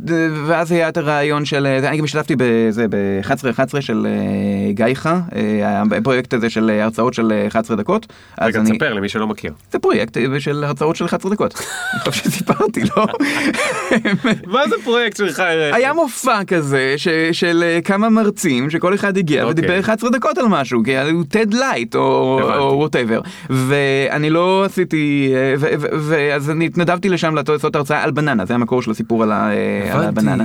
ואז 0.48 0.72
היה 0.72 0.90
את 0.90 0.98
הרעיון 0.98 1.46
של, 1.48 1.66
אה, 1.66 1.90
אני 1.90 1.98
גם 1.98 2.04
השתתפתי 2.04 2.36
בזה, 2.38 2.86
ב-11-11 2.90 3.82
של 3.82 4.08
אה, 4.10 4.72
גייחה, 4.72 5.20
אה, 5.36 5.84
הפרויקט 5.98 6.34
הזה 6.34 6.50
של 6.50 6.70
הרצאות 6.70 7.14
של 7.14 7.32
אה, 7.32 7.48
11 7.48 7.78
דקות. 7.78 8.14
רגע, 8.42 8.62
תספר 8.64 8.94
למי 8.94 9.10
שלא 9.10 9.28
מכיר. 9.28 9.54
זה 9.72 9.80
פרויקט 9.80 10.18
של 10.40 10.64
הרצאות 10.64 10.96
של 10.96 11.06
11 11.06 11.32
דקות. 11.32 11.54
אני 11.94 12.12
חושב 12.12 12.24
שסיפרתי, 12.24 12.82
לא? 12.98 13.08
מה 14.54 14.68
זה 14.68 14.76
פרויקט 14.84 15.18
שלך? 15.18 15.44
היה 15.74 15.94
מופע 15.94 16.44
כזה 16.44 16.96
של 17.32 17.64
כמה 17.84 18.10
מרצים 18.10 18.70
שכל 18.70 18.94
אחד 18.94 19.18
הגיע 19.18 19.44
אוקיי. 19.44 19.52
ודיבר 19.52 19.80
11 19.80 20.10
דקות 20.10 20.38
על 20.38 20.46
משהו, 20.48 20.84
כי 20.84 21.00
הוא 21.00 21.24
TED 21.30 21.54
light 21.54 21.96
או. 21.96 22.40
whatever, 22.78 23.22
ואני 23.50 24.30
לא 24.30 24.64
עשיתי, 24.66 25.34
ואז 26.00 26.50
אני 26.50 26.66
התנדבתי 26.66 27.10
לשם 27.10 27.36
לעשות 27.36 27.76
הרצאה 27.76 28.04
על 28.04 28.12
בננה, 28.12 28.46
זה 28.46 28.54
המקור 28.54 28.82
של 28.82 28.92
הסיפור 28.92 29.24
על. 29.24 29.32
הבננה, 29.94 30.44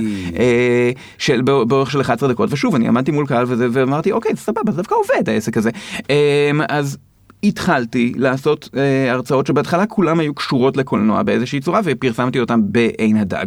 של, 1.17 1.41
בא- 1.41 1.63
באורך 1.63 1.91
של 1.91 2.01
11 2.01 2.29
דקות, 2.29 2.53
ושוב 2.53 2.75
אני 2.75 2.87
עמדתי 2.87 3.11
מול 3.11 3.27
קהל 3.27 3.45
וזה, 3.47 3.67
ואמרתי 3.71 4.11
אוקיי 4.11 4.35
סבבה 4.35 4.71
זה 4.71 4.77
דווקא 4.77 4.95
עובד 4.95 5.29
העסק 5.29 5.57
הזה, 5.57 5.69
אה, 6.09 6.51
אז. 6.69 6.97
התחלתי 7.43 8.13
לעשות 8.15 8.69
אה, 8.77 9.11
הרצאות 9.11 9.47
שבהתחלה 9.47 9.85
כולם 9.85 10.19
היו 10.19 10.33
קשורות 10.33 10.77
לקולנוע 10.77 11.23
באיזושהי 11.23 11.59
צורה 11.59 11.81
ופרסמתי 11.83 12.39
אותם 12.39 12.61
בעין 12.63 13.17
הדג. 13.17 13.45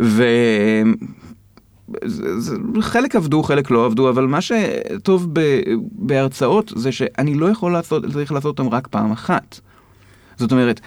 ו... 0.00 0.24
זה, 2.04 2.40
זה, 2.40 2.56
חלק 2.80 3.16
עבדו, 3.16 3.42
חלק 3.42 3.70
לא 3.70 3.86
עבדו, 3.86 4.08
אבל 4.08 4.26
מה 4.26 4.38
שטוב 4.40 5.28
ב, 5.32 5.40
בהרצאות 5.92 6.72
זה 6.76 6.92
שאני 6.92 7.34
לא 7.34 7.46
יכול 7.50 7.72
לעשות, 7.72 8.04
צריך 8.12 8.32
לעשות 8.32 8.58
אותם 8.58 8.74
רק 8.74 8.86
פעם 8.86 9.12
אחת. 9.12 9.60
זאת 10.36 10.52
אומרת, 10.52 10.80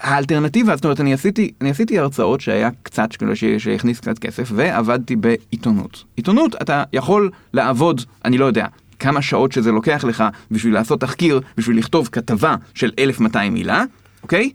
האלטרנטיבה, 0.00 0.76
זאת 0.76 0.84
אומרת, 0.84 1.00
אני 1.00 1.14
עשיתי, 1.14 1.52
אני 1.60 1.70
עשיתי 1.70 1.98
הרצאות 1.98 2.40
שהיה 2.40 2.70
קצת, 2.82 3.16
כאילו, 3.16 3.32
שהכניס 3.58 4.00
קצת 4.00 4.18
כסף, 4.18 4.48
ועבדתי 4.54 5.16
בעיתונות. 5.16 6.04
עיתונות, 6.16 6.54
אתה 6.62 6.82
יכול 6.92 7.30
לעבוד, 7.54 8.00
אני 8.24 8.38
לא 8.38 8.44
יודע, 8.44 8.66
כמה 8.98 9.22
שעות 9.22 9.52
שזה 9.52 9.72
לוקח 9.72 10.04
לך 10.04 10.24
בשביל 10.50 10.74
לעשות 10.74 11.00
תחקיר, 11.00 11.40
בשביל 11.56 11.78
לכתוב 11.78 12.08
כתבה 12.12 12.56
של 12.74 12.90
1200 12.98 13.54
מילה, 13.54 13.84
אוקיי? 14.22 14.50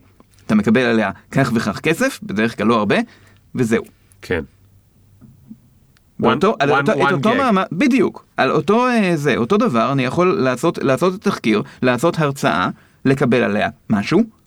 אתה 0.46 0.54
מקבל 0.54 0.80
עליה 0.80 1.10
כך 1.30 1.52
וכך 1.54 1.80
כסף, 1.80 2.20
בדרך 2.22 2.56
כלל 2.56 2.66
לא 2.66 2.78
הרבה, 2.78 2.96
וזהו. 3.54 3.84
כן. 4.22 4.40
באותו, 6.20 6.54
על 6.60 6.70
one- 6.72 6.74
אותו, 6.78 6.92
את 6.92 6.96
one 6.98 7.12
אותו 7.12 7.32
gag. 7.32 7.36
מעמד, 7.36 7.64
בדיוק, 7.72 8.24
על 8.36 8.50
אותו 8.50 8.86
אה, 8.88 9.12
זה, 9.16 9.36
אותו 9.36 9.56
דבר 9.56 9.92
אני 9.92 10.04
יכול 10.04 10.40
לעשות, 10.40 10.78
לעשות 10.78 11.14
את 11.14 11.26
התחקיר, 11.26 11.62
לעשות 11.82 12.18
הרצאה, 12.18 12.68
לקבל 13.04 13.42
עליה 13.42 13.68
משהו. 13.90 14.37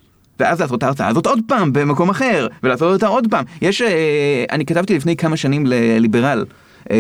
ואז 0.41 0.61
לעשות 0.61 0.77
את 0.77 0.83
ההרצאה 0.83 1.07
הזאת 1.07 1.25
עוד 1.25 1.39
פעם 1.47 1.73
במקום 1.73 2.09
אחר, 2.09 2.47
ולעשות 2.63 2.93
אותה 2.93 3.07
עוד 3.07 3.27
פעם. 3.29 3.45
יש, 3.61 3.81
אה, 3.81 4.45
אני 4.51 4.65
כתבתי 4.65 4.95
לפני 4.95 5.15
כמה 5.15 5.37
שנים 5.37 5.65
לליברל, 5.65 6.45
אה, 6.91 6.97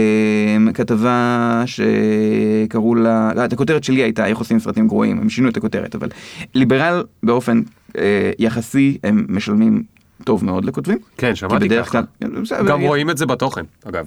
כתבה 0.73 1.63
שקראו 1.65 2.95
לה, 2.95 3.31
לא, 3.35 3.41
הכותרת 3.41 3.83
שלי 3.83 4.01
הייתה 4.01 4.25
איך 4.25 4.37
עושים 4.37 4.59
סרטים 4.59 4.87
גרועים, 4.87 5.19
הם 5.19 5.29
שינו 5.29 5.49
את 5.49 5.57
הכותרת, 5.57 5.95
אבל 5.95 6.09
ליברל 6.55 7.03
באופן 7.23 7.61
אה, 7.97 8.31
יחסי 8.39 8.97
הם 9.03 9.25
משלמים 9.29 9.83
טוב 10.23 10.45
מאוד 10.45 10.65
לכותבים. 10.65 10.97
כן, 11.17 11.35
שמעתי 11.35 11.69
ככה. 11.69 11.89
כלל, 11.91 12.03
כן, 12.21 12.27
גם 12.67 12.81
יש- 12.81 12.87
רואים 12.87 13.09
את 13.09 13.17
זה 13.17 13.25
בתוכן, 13.25 13.63
אגב. 13.89 14.05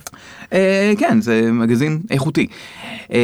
אה, 0.52 0.92
כן, 0.98 1.20
זה 1.20 1.52
מגזין 1.52 2.00
איכותי. 2.10 2.46
אה, 3.12 3.18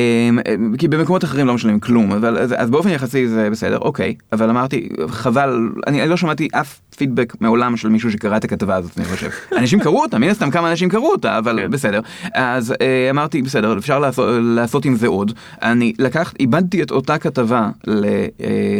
אה, 0.46 0.54
כי 0.78 0.88
במקומות 0.88 1.24
אחרים 1.24 1.46
לא 1.46 1.54
משלמים 1.54 1.80
כלום, 1.80 2.12
אבל 2.12 2.38
אז, 2.38 2.54
אז 2.56 2.70
באופן 2.70 2.88
יחסי 2.88 3.28
זה 3.28 3.48
בסדר, 3.50 3.78
אוקיי, 3.78 4.14
אבל 4.32 4.50
אמרתי, 4.50 4.88
חבל, 5.08 5.68
אני, 5.86 6.02
אני 6.02 6.10
לא 6.10 6.16
שמעתי 6.16 6.48
אף 6.52 6.80
פידבק 6.96 7.36
מעולם 7.40 7.76
של 7.76 7.88
מישהו 7.88 8.10
שקרא 8.12 8.36
את 8.36 8.44
הכתבה 8.44 8.76
הזאת, 8.76 8.98
אני 8.98 9.04
חושב. 9.06 9.28
אנשים 9.58 9.80
קראו 9.80 10.02
אותה, 10.02 10.18
מן 10.18 10.28
הסתם 10.28 10.50
כמה 10.50 10.70
אנשים 10.70 10.88
קראו 10.88 11.12
אותה, 11.12 11.38
אבל 11.38 11.58
כן. 11.62 11.70
בסדר. 11.70 12.00
אז 12.34 12.74
אה, 12.80 13.10
אמרתי, 13.10 13.42
בסדר, 13.42 13.78
אפשר 13.78 13.98
לעשות, 13.98 14.28
לעשות 14.42 14.84
עם 14.84 14.96
זה 14.96 15.06
עוד. 15.06 15.32
אני 15.62 15.92
לקחת, 15.98 16.40
איבדתי 16.40 16.82
את 16.82 16.90
אותה 16.90 17.18
כתבה 17.18 17.70
ל, 17.86 18.04
אה, 18.04 18.20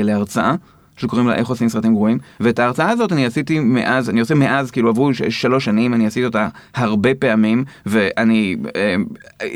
להרצאה. 0.02 0.54
שקוראים 1.01 1.28
לה 1.28 1.34
איך 1.34 1.48
עושים 1.48 1.68
סרטים 1.68 1.94
גרועים 1.94 2.18
ואת 2.40 2.59
ההרצאה 2.59 2.90
הזאת 2.90 3.12
אני 3.12 3.26
עשיתי 3.26 3.61
מאז 3.61 4.11
אני 4.11 4.20
עושה 4.20 4.34
מאז 4.34 4.70
כאילו 4.70 4.88
עברו 4.88 5.11
שלוש 5.28 5.64
שנים 5.64 5.94
אני 5.94 6.07
עשיתי 6.07 6.26
אותה 6.26 6.48
הרבה 6.74 7.14
פעמים 7.14 7.64
ואני 7.86 8.57
אה, 8.76 8.94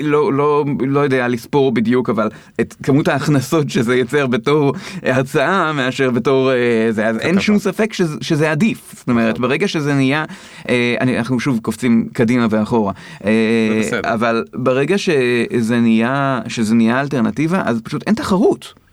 לא 0.00 0.32
לא 0.32 0.64
לא 0.80 1.00
יודע 1.00 1.28
לספור 1.28 1.72
בדיוק 1.72 2.10
אבל 2.10 2.28
את 2.60 2.74
כמות 2.82 3.08
ההכנסות 3.08 3.70
שזה 3.70 3.96
יוצר 3.96 4.26
בתור 4.26 4.74
הרצאה 5.02 5.72
מאשר 5.72 6.10
בתור 6.10 6.52
אה, 6.52 6.86
זה 6.90 7.06
אז 7.06 7.18
אין. 7.18 7.40
שום 7.40 7.58
ספק 7.58 7.92
שזה, 7.92 8.16
שזה 8.20 8.50
עדיף 8.50 8.94
זאת 8.96 9.08
אומרת 9.08 9.38
ברגע 9.38 9.68
שזה 9.68 9.94
נהיה 9.94 10.24
אה, 10.68 10.94
אני, 11.00 11.18
אנחנו 11.18 11.40
שוב 11.40 11.58
קופצים 11.62 12.08
קדימה 12.12 12.46
ואחורה 12.50 12.92
אה. 13.24 14.14
אבל 14.14 14.44
ברגע 14.54 14.98
שזה 14.98 15.80
נהיה 15.80 16.40
שזה 16.48 16.74
נהיה 16.74 17.00
אלטרנטיבה 17.00 17.62
אז 17.64 17.80
פשוט 17.80 18.02
אין 18.06 18.14
תחרות. 18.14 18.83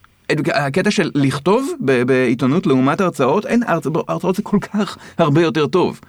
הקטע 0.53 0.91
של 0.91 1.11
לכתוב 1.15 1.71
ב- 1.85 2.03
בעיתונות 2.03 2.67
לעומת 2.67 3.01
הרצאות, 3.01 3.45
אין, 3.45 3.63
הרצ... 3.67 3.85
הרצאות 4.07 4.35
זה 4.35 4.41
כל 4.43 4.57
כך 4.61 4.97
הרבה 5.17 5.41
יותר 5.41 5.67
טוב. 5.67 5.99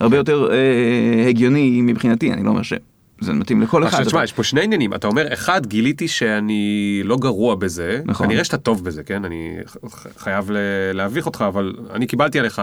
הרבה 0.00 0.16
יותר 0.16 0.48
אה, 0.52 1.28
הגיוני 1.28 1.80
מבחינתי, 1.82 2.32
אני 2.32 2.42
לא 2.44 2.50
אומר 2.50 2.62
שזה 2.62 3.32
מתאים 3.32 3.62
לכל 3.62 3.86
אחד. 3.86 4.04
תשמע, 4.04 4.24
יש 4.24 4.32
פה 4.32 4.42
שני 4.42 4.64
עניינים. 4.64 4.94
אתה 4.94 5.06
אומר, 5.06 5.32
אחד, 5.32 5.66
גיליתי 5.66 6.08
שאני 6.08 7.00
לא 7.04 7.16
גרוע 7.16 7.54
בזה. 7.54 8.00
נכון. 8.04 8.26
כנראה 8.26 8.44
שאתה 8.44 8.56
טוב 8.56 8.84
בזה, 8.84 9.02
כן? 9.02 9.24
אני 9.24 9.56
חייב 10.18 10.50
להביך 10.94 11.26
אותך, 11.26 11.44
אבל 11.48 11.72
אני 11.94 12.06
קיבלתי 12.06 12.38
עליך 12.38 12.62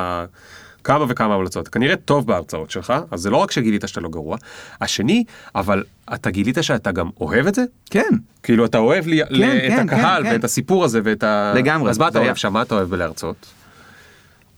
כמה 0.84 1.06
וכמה 1.10 1.36
המלצות. 1.36 1.68
כנראה 1.68 1.96
טוב 1.96 2.28
בהרצאות 2.28 2.72
שלך, 2.72 2.94
אז 3.12 3.20
זה 3.22 3.30
לא 3.30 3.38
רק 3.38 3.52
שגילית 3.52 3.84
שאתה 3.88 4.02
לא 4.02 4.10
גרוע. 4.10 4.38
השני, 4.82 5.24
אבל 5.56 5.84
אתה 6.14 6.30
גילית 6.30 6.58
שאתה 6.62 6.92
גם 6.92 7.10
אוהב 7.22 7.48
את 7.48 7.56
זה? 7.56 7.64
כן, 7.90 8.10
כאילו 8.44 8.66
אתה 8.66 8.78
אוהב 8.78 9.08
לי, 9.08 9.22
ל- 9.30 9.38
כן, 9.38 9.84
את 9.84 9.94
הקהל 9.94 10.24
כן. 10.24 10.30
ואת 10.32 10.44
הסיפור 10.44 10.84
הזה 10.86 11.02
ואת 11.04 11.24
ה... 11.24 11.54
לגמרי, 11.56 11.90
אז 11.90 11.98
מה 11.98 12.08
אתה 12.08 12.20
אוהב 12.20 12.36
שם? 12.36 12.54
מה 12.54 12.62
אתה 12.62 12.76
אוהב 12.76 12.90
בלהרצות? 12.90 13.46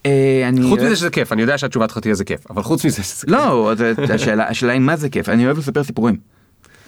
אה, 0.05 0.45
אני... 0.49 0.69
חוץ 0.69 0.79
מזה 0.81 0.95
שזה 0.95 1.09
כיף, 1.09 1.31
אני 1.31 1.41
יודע 1.41 1.57
שהתשובה 1.57 1.87
שלך 1.87 1.97
תהיה 1.97 2.13
זה 2.15 2.23
כיף, 2.23 2.51
אבל 2.51 2.63
חוץ 2.63 2.85
מזה 2.85 3.03
שזה 3.03 3.25
כיף. 3.25 3.29
לא, 3.29 3.73
השאלה, 4.13 4.47
השאלה 4.49 4.71
היא 4.73 4.81
מה 4.81 4.95
זה 4.95 5.09
כיף, 5.09 5.29
אני 5.29 5.45
אוהב 5.45 5.57
לספר 5.57 5.83
סיפורים. 5.83 6.17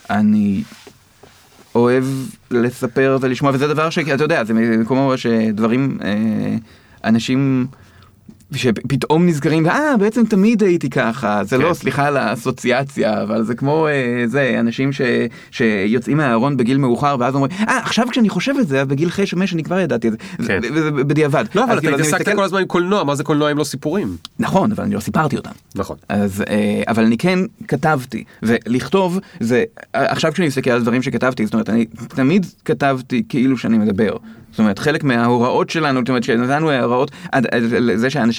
אני 0.10 0.64
אוהב 1.76 2.04
לספר 2.52 3.18
ולשמוע, 3.22 3.52
וזה 3.54 3.68
דבר 3.68 3.90
שאתה 3.90 4.24
יודע, 4.24 4.44
זה 4.44 4.54
מקום 4.54 5.18
שדברים, 5.18 5.98
אה, 6.04 6.56
אנשים 7.04 7.68
שפתאום 8.56 9.26
נזכרים, 9.28 9.68
אה, 9.68 9.98
בעצם 10.00 10.26
תמיד 10.26 10.64
הייתי 10.64 10.90
ככה, 10.90 11.42
זה 11.44 11.58
כן. 11.58 11.62
לא, 11.64 11.74
סליחה 11.74 12.08
על 12.08 12.18
האסוציאציה, 12.18 13.22
אבל 13.24 13.44
זה 13.44 13.56
כמו 13.56 13.88
אה, 13.88 13.94
זה, 14.28 14.56
אנשים 14.60 14.92
ש, 14.92 15.02
שיוצאים 15.52 16.18
מהארון 16.18 16.58
בגיל 16.58 16.78
מאוחר, 16.78 17.16
ואז 17.20 17.36
אומרים, 17.36 17.52
אה, 17.68 17.78
עכשיו 17.78 18.06
כשאני 18.12 18.30
חושב 18.30 18.54
את 18.60 18.68
זה, 18.68 18.82
אז 18.82 18.88
בגיל 18.88 19.10
חמש 19.10 19.54
אני 19.54 19.64
כבר 19.64 19.80
ידעתי 19.80 20.08
את 20.08 20.12
זה, 20.12 20.18
כן. 20.48 20.62
זה- 20.62 20.84
זה 20.84 20.92
בדיעבד. 20.92 21.46
לא, 21.56 21.64
אבל 21.64 21.74
אתה 21.74 21.82
כאילו, 21.82 21.96
התעסקת 21.96 22.20
מסתכל- 22.22 22.36
כל 22.36 22.44
הזמן 22.44 22.60
עם 22.60 22.66
קולנוע, 22.66 23.04
מה 23.04 23.16
זה 23.16 23.24
קולנוע 23.24 23.52
אם 23.52 23.58
לא 23.58 23.64
סיפורים? 23.64 24.18
נכון, 24.40 24.72
אבל 24.72 24.84
אני 24.84 24.96
לא 24.96 25.00
סיפרתי 25.00 25.38
אותם. 25.38 25.52
נכון. 25.76 25.98
אז, 26.10 26.44
אה, 26.50 26.84
אבל 26.88 27.04
אני 27.04 27.18
כן 27.18 27.40
כתבתי, 27.68 28.24
ולכתוב 28.44 29.20
זה, 29.40 29.64
עכשיו 29.94 30.32
כשאני 30.34 30.48
מסתכל 30.48 30.70
על 30.72 30.82
דברים 30.82 31.02
שכתבתי, 31.02 31.46
זאת 31.46 31.54
אומרת, 31.54 31.70
אני 31.70 31.86
תמיד 32.08 32.46
כתבתי 32.66 33.24
כאילו 33.30 33.58
שאני 33.58 33.78
מדבר. 33.78 34.18
זאת 34.52 34.60
אומרת, 34.60 34.80
חלק 34.80 35.04
מההוראות 35.04 35.70
שלנו, 35.70 36.00
זאת 36.00 36.10
אומרת, 36.10 36.24
שנתנו 36.24 36.70
הערות, 36.70 37.12
עד- 37.32 37.46
עד 37.52 37.64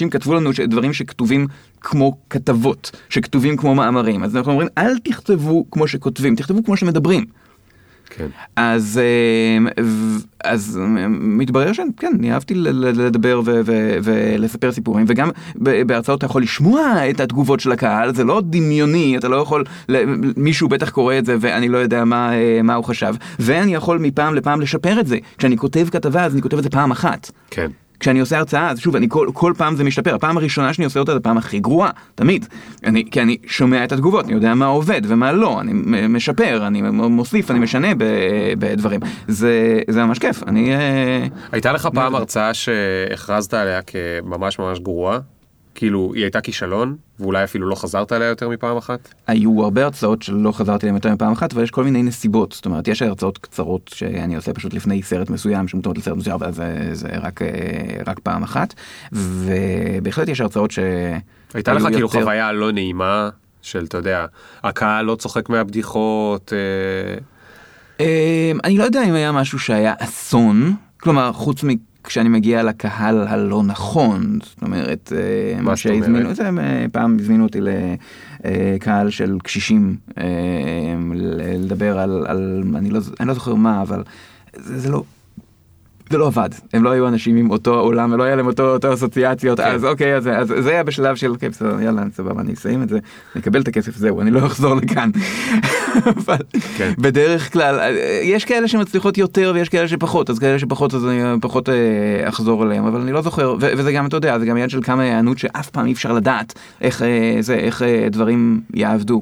לזה 0.05 0.09
שאנשים 0.09 0.09
כתבו 0.09 0.33
לנו 0.33 0.51
דברים 0.67 0.93
שכתובים 0.93 1.47
כמו 1.81 2.17
כתבות, 2.29 2.91
שכתובים 3.09 3.57
כמו 3.57 3.75
מאמרים. 3.75 4.23
אז 4.23 4.35
אנחנו 4.35 4.51
אומרים, 4.51 4.67
אל 4.77 4.99
תכתבו 5.03 5.65
כמו 5.71 5.87
שכותבים, 5.87 6.35
תכתבו 6.35 6.63
כמו 6.63 6.77
שמדברים. 6.77 7.25
כן. 8.09 8.27
אז, 8.55 8.99
אה, 9.03 9.83
אז 10.43 10.79
אה, 10.81 11.07
מתברר 11.09 11.73
שכן, 11.73 12.13
אני 12.19 12.33
אהבתי 12.33 12.53
לדבר 12.55 13.41
ו- 13.45 13.61
ו- 13.65 13.97
ולספר 14.03 14.71
סיפורים, 14.71 15.05
וגם 15.07 15.29
בהרצאות 15.55 16.17
אתה 16.17 16.25
יכול 16.25 16.41
לשמוע 16.41 17.09
את 17.09 17.19
התגובות 17.19 17.59
של 17.59 17.71
הקהל, 17.71 18.15
זה 18.15 18.23
לא 18.23 18.41
דמיוני, 18.41 19.17
אתה 19.17 19.27
לא 19.27 19.35
יכול, 19.35 19.63
מישהו 20.37 20.67
בטח 20.67 20.89
קורא 20.89 21.17
את 21.17 21.25
זה 21.25 21.35
ואני 21.39 21.69
לא 21.69 21.77
יודע 21.77 22.05
מה, 22.05 22.33
אה, 22.33 22.61
מה 22.63 22.75
הוא 22.75 22.85
חשב, 22.85 23.15
ואני 23.39 23.73
יכול 23.73 23.97
מפעם 23.99 24.35
לפעם 24.35 24.61
לשפר 24.61 24.99
את 24.99 25.07
זה. 25.07 25.17
כשאני 25.37 25.57
כותב 25.57 25.87
כתבה 25.91 26.25
אז 26.25 26.33
אני 26.33 26.41
כותב 26.41 26.57
את 26.57 26.63
זה 26.63 26.69
פעם 26.69 26.91
אחת. 26.91 27.31
כן. 27.51 27.71
כשאני 27.99 28.19
עושה 28.19 28.37
הרצאה, 28.37 28.69
אז 28.69 28.79
שוב, 28.79 28.95
אני 28.95 29.07
כל, 29.09 29.27
כל 29.33 29.53
פעם 29.57 29.75
זה 29.75 29.83
משתפר. 29.83 30.15
הפעם 30.15 30.37
הראשונה 30.37 30.73
שאני 30.73 30.85
עושה 30.85 30.99
אותה 30.99 31.11
זה 31.11 31.17
הפעם 31.17 31.37
הכי 31.37 31.59
גרועה, 31.59 31.89
תמיד. 32.15 32.45
אני, 32.83 33.03
כי 33.11 33.21
אני 33.21 33.37
שומע 33.47 33.83
את 33.83 33.91
התגובות, 33.91 34.25
אני 34.25 34.33
יודע 34.33 34.53
מה 34.53 34.65
עובד 34.65 35.01
ומה 35.07 35.31
לא, 35.31 35.61
אני 35.61 35.73
משפר, 36.09 36.67
אני 36.67 36.81
מוסיף, 36.91 37.51
אני 37.51 37.59
משנה 37.59 37.87
בדברים. 38.59 38.99
זה, 39.27 39.81
זה 39.89 40.03
ממש 40.03 40.19
כיף, 40.19 40.43
אני... 40.47 40.75
אה, 40.75 41.27
הייתה 41.51 41.71
לך 41.71 41.89
פעם 41.93 42.15
הרצאה 42.15 42.53
שהכרזת 42.53 43.53
עליה 43.53 43.81
כממש 43.81 44.59
ממש 44.59 44.79
גרועה? 44.79 45.19
כאילו, 45.75 46.11
היא 46.15 46.23
הייתה 46.23 46.41
כישלון, 46.41 46.95
ואולי 47.19 47.43
אפילו 47.43 47.69
לא 47.69 47.75
חזרת 47.75 48.11
עליה 48.11 48.27
יותר 48.27 48.49
מפעם 48.49 48.77
אחת? 48.77 49.13
היו 49.27 49.63
הרבה 49.63 49.83
הרצאות 49.83 50.21
שלא 50.21 50.51
חזרתי 50.51 50.85
אליהן 50.85 50.95
יותר 50.95 51.13
מפעם 51.13 51.31
אחת, 51.31 51.53
אבל 51.53 51.63
יש 51.63 51.71
כל 51.71 51.83
מיני 51.83 52.03
נסיבות. 52.03 52.51
זאת 52.51 52.65
אומרת, 52.65 52.87
יש 52.87 53.01
הרצאות 53.01 53.37
קצרות 53.37 53.91
שאני 53.95 54.35
עושה 54.35 54.53
פשוט 54.53 54.73
לפני 54.73 55.03
סרט 55.03 55.29
מסוים, 55.29 55.67
שמותאמות 55.67 55.97
לסרט 55.97 56.17
מסוים, 56.17 56.35
אבל 56.35 56.51
זה, 56.51 56.89
זה 56.91 57.07
רק, 57.21 57.41
אה, 57.41 57.47
רק 58.07 58.19
פעם 58.19 58.43
אחת. 58.43 58.73
ובהחלט 59.11 60.27
יש 60.27 60.41
הרצאות 60.41 60.71
ש... 60.71 60.79
הייתה 61.53 61.73
לך 61.73 61.83
כאילו 61.83 61.99
יותר- 61.99 62.21
חוויה 62.21 62.51
לא 62.51 62.71
נעימה 62.71 63.29
של, 63.61 63.85
אתה 63.85 63.97
יודע, 63.97 64.25
הקהל 64.63 65.05
לא 65.05 65.15
צוחק 65.15 65.49
מהבדיחות, 65.49 66.53
אה, 66.53 67.17
אמ, 67.99 68.57
אני 68.63 68.77
לא 68.77 68.83
יודע 68.83 69.03
אם 69.03 69.13
היה 69.13 69.31
משהו 69.31 69.59
שהיה 69.59 69.93
אסון, 69.99 70.75
כלומר, 70.99 71.31
חוץ 71.33 71.63
מכשאני 72.05 72.29
מגיע 72.29 72.63
לקהל 72.63 73.27
הלא 73.27 73.63
נכון, 73.63 74.39
זאת 74.43 74.61
אומרת, 74.61 75.13
אה, 75.15 75.61
מה 75.61 75.75
שהזמינו? 75.75 76.33
זה, 76.33 76.49
אה, 76.49 76.85
פעם 76.91 77.17
הזמינו 77.19 77.43
אותי 77.43 77.59
לקהל 78.43 79.09
של 79.09 79.37
קשישים 79.43 79.95
אה, 80.17 80.23
לדבר 81.15 81.99
על, 81.99 82.25
על 82.27 82.63
אני, 82.75 82.89
לא, 82.89 82.99
אני 83.19 83.27
לא 83.27 83.33
זוכר 83.33 83.55
מה, 83.55 83.81
אבל 83.81 84.03
זה, 84.55 84.79
זה 84.79 84.91
לא... 84.91 85.03
זה 86.09 86.17
לא 86.17 86.27
עבד, 86.27 86.49
הם 86.73 86.83
לא 86.83 86.89
היו 86.89 87.07
אנשים 87.07 87.35
עם 87.35 87.51
אותו 87.51 87.79
עולם 87.79 88.11
ולא 88.13 88.23
היה 88.23 88.35
להם 88.35 88.47
אותו, 88.47 88.73
אותו 88.73 88.93
אסוציאציות, 88.93 89.59
כן. 89.59 89.65
אז 89.65 89.85
אוקיי, 89.85 90.15
אז, 90.15 90.27
אז 90.27 90.53
זה 90.59 90.69
היה 90.69 90.83
בשלב 90.83 91.15
של, 91.15 91.31
אוקיי, 91.31 91.49
בסדר, 91.49 91.81
יאללה, 91.81 92.03
סבבה, 92.13 92.41
אני 92.41 92.53
אסיים 92.53 92.83
את 92.83 92.89
זה, 92.89 92.99
אני 93.35 93.41
אקבל 93.41 93.61
את 93.61 93.67
הכסף, 93.67 93.95
זהו, 93.95 94.21
אני 94.21 94.31
לא 94.31 94.45
אחזור 94.45 94.75
לכאן. 94.75 95.09
אבל 96.17 96.37
כן. 96.77 96.93
בדרך 96.97 97.53
כלל, 97.53 97.79
אה, 97.79 98.19
יש 98.23 98.45
כאלה 98.45 98.67
שמצליחות 98.67 99.17
יותר 99.17 99.51
ויש 99.55 99.69
כאלה 99.69 99.87
שפחות, 99.87 100.29
אז 100.29 100.39
כאלה 100.39 100.59
שפחות 100.59 100.93
אז 100.93 101.05
אני 101.05 101.41
פחות 101.41 101.69
אה, 101.69 102.29
אחזור 102.29 102.63
אליהם, 102.63 102.85
אבל 102.85 103.01
אני 103.01 103.11
לא 103.11 103.21
זוכר, 103.21 103.55
ו- 103.61 103.71
וזה 103.77 103.91
גם, 103.91 104.05
אתה 104.05 104.17
יודע, 104.17 104.39
זה 104.39 104.45
גם 104.45 104.55
עניין 104.55 104.69
של 104.69 104.81
כמה 104.81 105.03
היענות 105.03 105.37
שאף 105.37 105.69
פעם 105.69 105.85
אי 105.85 105.93
אפשר 105.93 106.13
לדעת 106.13 106.53
איך 106.81 107.01
אה, 107.01 107.37
זה, 107.39 107.55
איך 107.55 107.81
אה, 107.81 108.07
דברים 108.11 108.61
יעבדו. 108.73 109.21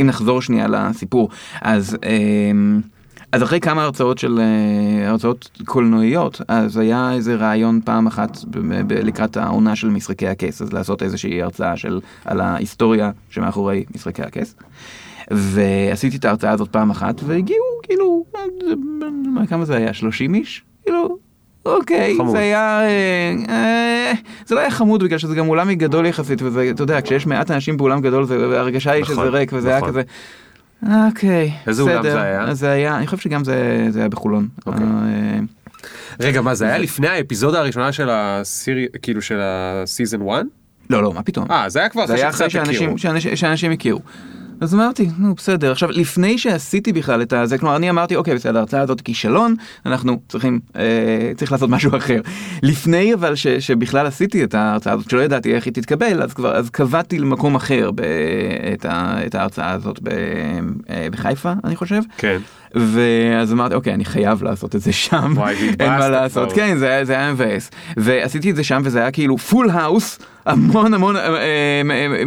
אם 0.00 0.06
נחזור 0.06 0.42
שנייה 0.42 0.68
לסיפור, 0.68 1.28
אז... 1.62 1.96
אה, 2.04 2.10
אז 3.34 3.42
אחרי 3.42 3.60
כמה 3.60 3.84
הרצאות 3.84 4.18
של 4.18 4.40
אה, 4.40 5.10
הרצאות 5.10 5.50
קולנועיות, 5.64 6.40
אז 6.48 6.76
היה 6.76 7.12
איזה 7.12 7.34
רעיון 7.34 7.80
פעם 7.84 8.06
אחת 8.06 8.38
ב- 8.44 8.82
ב- 8.86 8.92
לקראת 8.92 9.36
העונה 9.36 9.76
של 9.76 9.88
משחקי 9.88 10.28
הכס, 10.28 10.62
אז 10.62 10.72
לעשות 10.72 11.02
איזושהי 11.02 11.42
הרצאה 11.42 11.76
של, 11.76 12.00
על 12.24 12.40
ההיסטוריה 12.40 13.10
שמאחורי 13.30 13.84
משחקי 13.94 14.22
הכס. 14.22 14.54
ועשיתי 15.30 16.16
את 16.16 16.24
ההרצאה 16.24 16.50
הזאת 16.50 16.68
פעם 16.68 16.90
אחת, 16.90 17.20
והגיעו 17.26 17.64
כאילו, 17.82 18.24
אה, 18.36 18.40
מה, 19.26 19.46
כמה 19.46 19.64
זה 19.64 19.76
היה? 19.76 19.92
30 19.92 20.34
איש? 20.34 20.64
כאילו, 20.82 21.18
אוקיי, 21.66 22.14
חמוד. 22.18 22.30
זה 22.30 22.38
היה, 22.38 22.80
אה, 22.80 23.34
אה, 23.48 24.12
זה 24.46 24.54
לא 24.54 24.60
היה 24.60 24.70
חמוד 24.70 25.02
בגלל 25.02 25.18
שזה 25.18 25.34
גם 25.34 25.48
אולם 25.48 25.72
גדול 25.72 26.06
יחסית, 26.06 26.42
וזה, 26.42 26.70
אתה 26.70 26.82
יודע, 26.82 27.00
כשיש 27.00 27.26
מעט 27.26 27.50
אנשים 27.50 27.76
באולם 27.76 28.00
גדול, 28.00 28.24
זה, 28.24 28.56
ההרגשה 28.56 28.90
היא 28.90 29.02
נכון, 29.02 29.14
שזה 29.14 29.28
ריק, 29.28 29.50
וזה 29.52 29.68
היה 29.68 29.78
נכון. 29.78 29.88
כזה. 29.88 30.02
אוקיי, 30.86 31.52
איזה 31.66 31.82
אולם 31.82 31.98
בסדר. 32.00 32.12
זה 32.12 32.22
היה? 32.22 32.42
אז 32.42 32.58
זה 32.58 32.70
היה, 32.70 32.96
אני 32.96 33.06
חושב 33.06 33.22
שגם 33.22 33.44
זה 33.44 33.86
זה 33.90 33.98
היה 33.98 34.08
בחולון. 34.08 34.48
אוקיי. 34.66 34.82
אה, 34.82 35.38
רגע, 36.20 36.40
מה, 36.40 36.54
זה 36.54 36.64
היה 36.64 36.78
לפני 36.78 37.08
האפיזודה 37.08 37.60
הראשונה 37.60 37.92
של 37.92 38.08
הסירי, 38.10 38.86
כאילו 39.02 39.22
של 39.22 39.38
הסיזן 39.42 40.28
1? 40.28 40.42
לא, 40.90 41.02
לא, 41.02 41.12
מה 41.12 41.22
פתאום. 41.22 41.50
אה, 41.50 41.68
זה 41.68 41.78
היה 41.78 41.88
כבר 41.88 42.06
זה 42.06 42.28
אחרי 42.28 42.46
הכירו. 42.46 42.64
שאנשים, 42.64 42.98
שאנשים, 42.98 43.36
שאנשים 43.36 43.72
הכירו. 43.72 44.00
אז 44.64 44.74
אמרתי, 44.74 45.08
נו 45.18 45.34
בסדר. 45.34 45.72
עכשיו, 45.72 45.90
לפני 45.90 46.38
שעשיתי 46.38 46.92
בכלל 46.92 47.22
את 47.22 47.32
הזה, 47.32 47.58
כלומר, 47.58 47.76
אני 47.76 47.90
אמרתי, 47.90 48.16
אוקיי, 48.16 48.34
בסדר, 48.34 48.56
ההרצאה 48.56 48.80
הזאת 48.80 49.00
כישלון, 49.00 49.54
אנחנו 49.86 50.20
צריכים, 50.28 50.60
אה, 50.76 51.32
צריך 51.36 51.52
לעשות 51.52 51.70
משהו 51.70 51.96
אחר. 51.96 52.20
לפני 52.62 53.14
אבל 53.14 53.34
ש, 53.34 53.46
שבכלל 53.46 54.06
עשיתי 54.06 54.44
את 54.44 54.54
ההרצאה 54.54 54.92
הזאת, 54.92 55.10
שלא 55.10 55.20
ידעתי 55.20 55.54
איך 55.54 55.64
היא 55.64 55.72
תתקבל, 55.72 56.22
אז 56.22 56.34
כבר, 56.34 56.56
אז 56.56 56.70
קבעתי 56.70 57.18
למקום 57.18 57.54
אחר 57.54 57.90
ב, 57.94 58.00
את, 58.74 58.84
ה, 58.84 59.26
את 59.26 59.34
ההרצאה 59.34 59.70
הזאת 59.70 59.98
ב, 60.02 60.08
אה, 60.90 61.08
בחיפה, 61.10 61.52
אני 61.64 61.76
חושב. 61.76 62.00
כן. 62.18 62.38
ואז 62.74 63.52
אמרתי 63.52 63.74
אוקיי 63.74 63.94
אני 63.94 64.04
חייב 64.04 64.42
לעשות 64.42 64.76
את 64.76 64.80
זה 64.80 64.92
שם 64.92 65.34
אין 65.80 65.90
מה 65.90 66.08
לעשות. 66.08 66.52
כן 66.52 66.76
זה 66.78 67.12
היה 67.18 67.32
מבאס 67.32 67.70
ועשיתי 67.96 68.50
את 68.50 68.56
זה 68.56 68.64
שם 68.64 68.82
וזה 68.84 69.00
היה 69.00 69.10
כאילו 69.10 69.38
full 69.38 69.70
house 69.70 70.18
המון 70.46 70.94
המון 70.94 71.16
אה, 71.16 71.34
אה, 71.36 71.82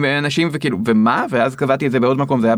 אה, 0.06 0.18
אנשים 0.18 0.50
וכאילו 0.52 0.78
ומה? 0.86 1.26
ואז 1.30 1.56
קבעתי 1.56 1.88
את 1.88 1.92
זה 1.92 2.00
בעוד 2.00 2.18
מקום 2.18 2.42
זה 2.42 2.48
היה 2.48 2.56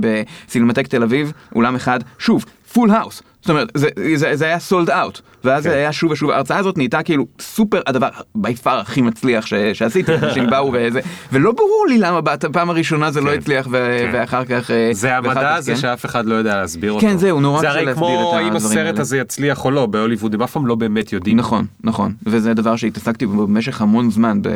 בסינמטק 0.00 0.86
תל 0.86 1.02
אביב 1.02 1.32
אולם 1.54 1.74
אחד 1.74 1.98
שוב 2.18 2.44
full 2.72 2.90
house 2.90 3.22
זאת 3.44 3.50
אומרת 3.50 3.68
זה, 3.74 3.88
זה, 4.14 4.36
זה 4.36 4.44
היה 4.44 4.58
sold 4.58 4.90
out 4.90 5.20
ואז 5.44 5.64
כן. 5.64 5.70
זה 5.70 5.76
היה 5.76 5.92
שוב 5.92 6.10
ושוב 6.10 6.30
ההרצאה 6.30 6.58
הזאת 6.58 6.76
נהייתה 6.76 7.02
כאילו 7.02 7.26
סופר 7.40 7.80
הדבר 7.86 8.08
by 8.34 8.54
far 8.54 8.78
הכי 8.80 9.02
מצליח 9.02 9.46
ש, 9.46 9.54
שעשיתי 9.54 10.14
אנשים 10.22 10.50
באו 10.50 10.72
וזה 10.72 11.00
ולא 11.32 11.52
ברור 11.52 11.86
לי 11.88 11.98
למה 11.98 12.20
בפעם 12.20 12.70
הראשונה 12.70 13.10
זה 13.10 13.20
לא 13.20 13.30
כן. 13.30 13.38
הצליח 13.38 13.66
ו, 13.70 13.96
כן. 14.00 14.10
ואחר 14.12 14.44
כך 14.44 14.70
אה, 14.70 14.88
זה 14.92 15.16
המדע 15.16 15.54
הזה 15.54 15.72
כן. 15.72 15.78
שאף 15.78 16.04
אחד 16.04 16.26
לא 16.26 16.34
יודע 16.34 16.56
להסביר 16.60 16.92
אותו. 16.92 17.06
כן, 17.06 17.16
זהו, 17.16 17.40
נורא 17.40 17.60
זה 17.60 17.66
קשה 17.66 17.76
הרי 17.76 17.84
להסביר 17.84 18.06
כמו 18.06 18.30
את 18.30 18.40
אם 18.40 18.46
הדברים 18.46 18.56
הסרט 18.56 18.76
האלה. 18.86 19.00
הזה 19.00 19.18
יצליח 19.18 19.64
או 19.64 19.70
לא 19.70 19.86
בהוליווד, 19.86 20.34
הם 20.34 20.42
אף 20.42 20.52
פעם 20.52 20.66
לא 20.66 20.74
באמת 20.74 21.12
יודעים. 21.12 21.36
נכון, 21.36 21.66
נכון, 21.84 22.12
וזה 22.26 22.54
דבר 22.54 22.76
שהתעסקתי 22.76 23.26
בו 23.26 23.46
במשך 23.46 23.80
המון 23.80 24.10
זמן, 24.10 24.42
ב... 24.42 24.48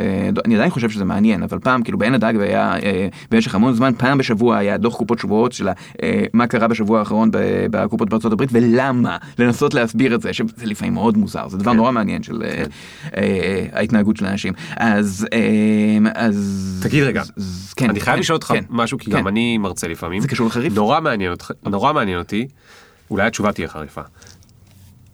אני 0.45 0.55
עדיין 0.55 0.69
חושב 0.69 0.89
שזה 0.89 1.05
מעניין, 1.05 1.43
אבל 1.43 1.59
פעם, 1.59 1.83
כאילו 1.83 1.97
בעין 1.97 2.13
הדג 2.13 2.33
היה, 2.39 2.75
אה, 2.83 3.07
במשך 3.31 3.55
המון 3.55 3.73
זמן, 3.73 3.91
פעם 3.97 4.17
בשבוע 4.17 4.57
היה 4.57 4.77
דוח 4.77 4.95
קופות 4.95 5.19
שבועות 5.19 5.51
של 5.51 5.69
אה, 6.03 6.23
מה 6.33 6.47
קרה 6.47 6.67
בשבוע 6.67 6.99
האחרון 6.99 7.31
ב- 7.31 7.37
בקופות 7.71 8.09
בארצות 8.09 8.33
הברית 8.33 8.49
ולמה, 8.79 9.17
לנסות 9.39 9.73
להסביר 9.73 10.15
את 10.15 10.21
זה, 10.21 10.33
שזה 10.33 10.65
לפעמים 10.65 10.93
מאוד 10.93 11.17
מוזר, 11.17 11.47
זה 11.47 11.57
דבר 11.57 11.71
כן. 11.71 11.77
נורא 11.77 11.91
מעניין 11.91 12.23
של 12.23 12.43
אה, 12.43 12.63
אה, 13.17 13.65
ההתנהגות 13.73 14.17
של 14.17 14.25
אנשים. 14.25 14.53
אז, 14.77 15.27
אה, 15.33 16.11
אז... 16.15 16.79
תגיד 16.83 17.03
רגע, 17.03 17.23
כן, 17.75 17.89
אני 17.89 17.99
חייב 17.99 18.15
כן, 18.15 18.19
לשאול 18.19 18.35
אותך 18.35 18.47
כן, 18.47 18.63
משהו, 18.69 18.97
כי 18.97 19.11
כן. 19.11 19.17
גם 19.17 19.27
אני 19.27 19.57
מרצה 19.57 19.87
לפעמים. 19.87 20.21
זה 20.21 20.27
קשור 20.27 20.47
לחריף? 20.47 20.73
נורא 21.65 21.93
מעניין 21.93 22.19
אותי, 22.19 22.47
אולי 23.11 23.27
התשובה 23.27 23.51
תהיה 23.51 23.67
חריפה. 23.67 24.01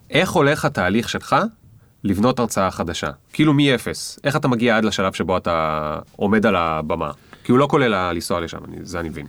איך 0.10 0.32
הולך 0.32 0.66
התהליך 0.66 1.10
שלך 1.10 1.36
לבנות 2.04 2.40
הרצאה 2.40 2.72
חדשה? 2.72 3.10
כאילו 3.34 3.54
מאפס. 3.54 4.20
איך 4.24 4.36
אתה 4.36 4.48
מגיע 4.48 4.78
עד 4.78 4.86
לשלב 4.86 5.14
שבו 5.14 5.38
אתה 5.38 6.00
עומד 6.16 6.46
על 6.46 6.56
הבמה? 6.56 7.12
כי 7.44 7.52
הוא 7.52 7.60
לא 7.60 7.68
כולל 7.70 8.12
לנסוע 8.14 8.40
לשם, 8.42 8.58
אני- 8.68 8.78
זה 8.84 9.00
אני 9.00 9.10
מבין. 9.10 9.26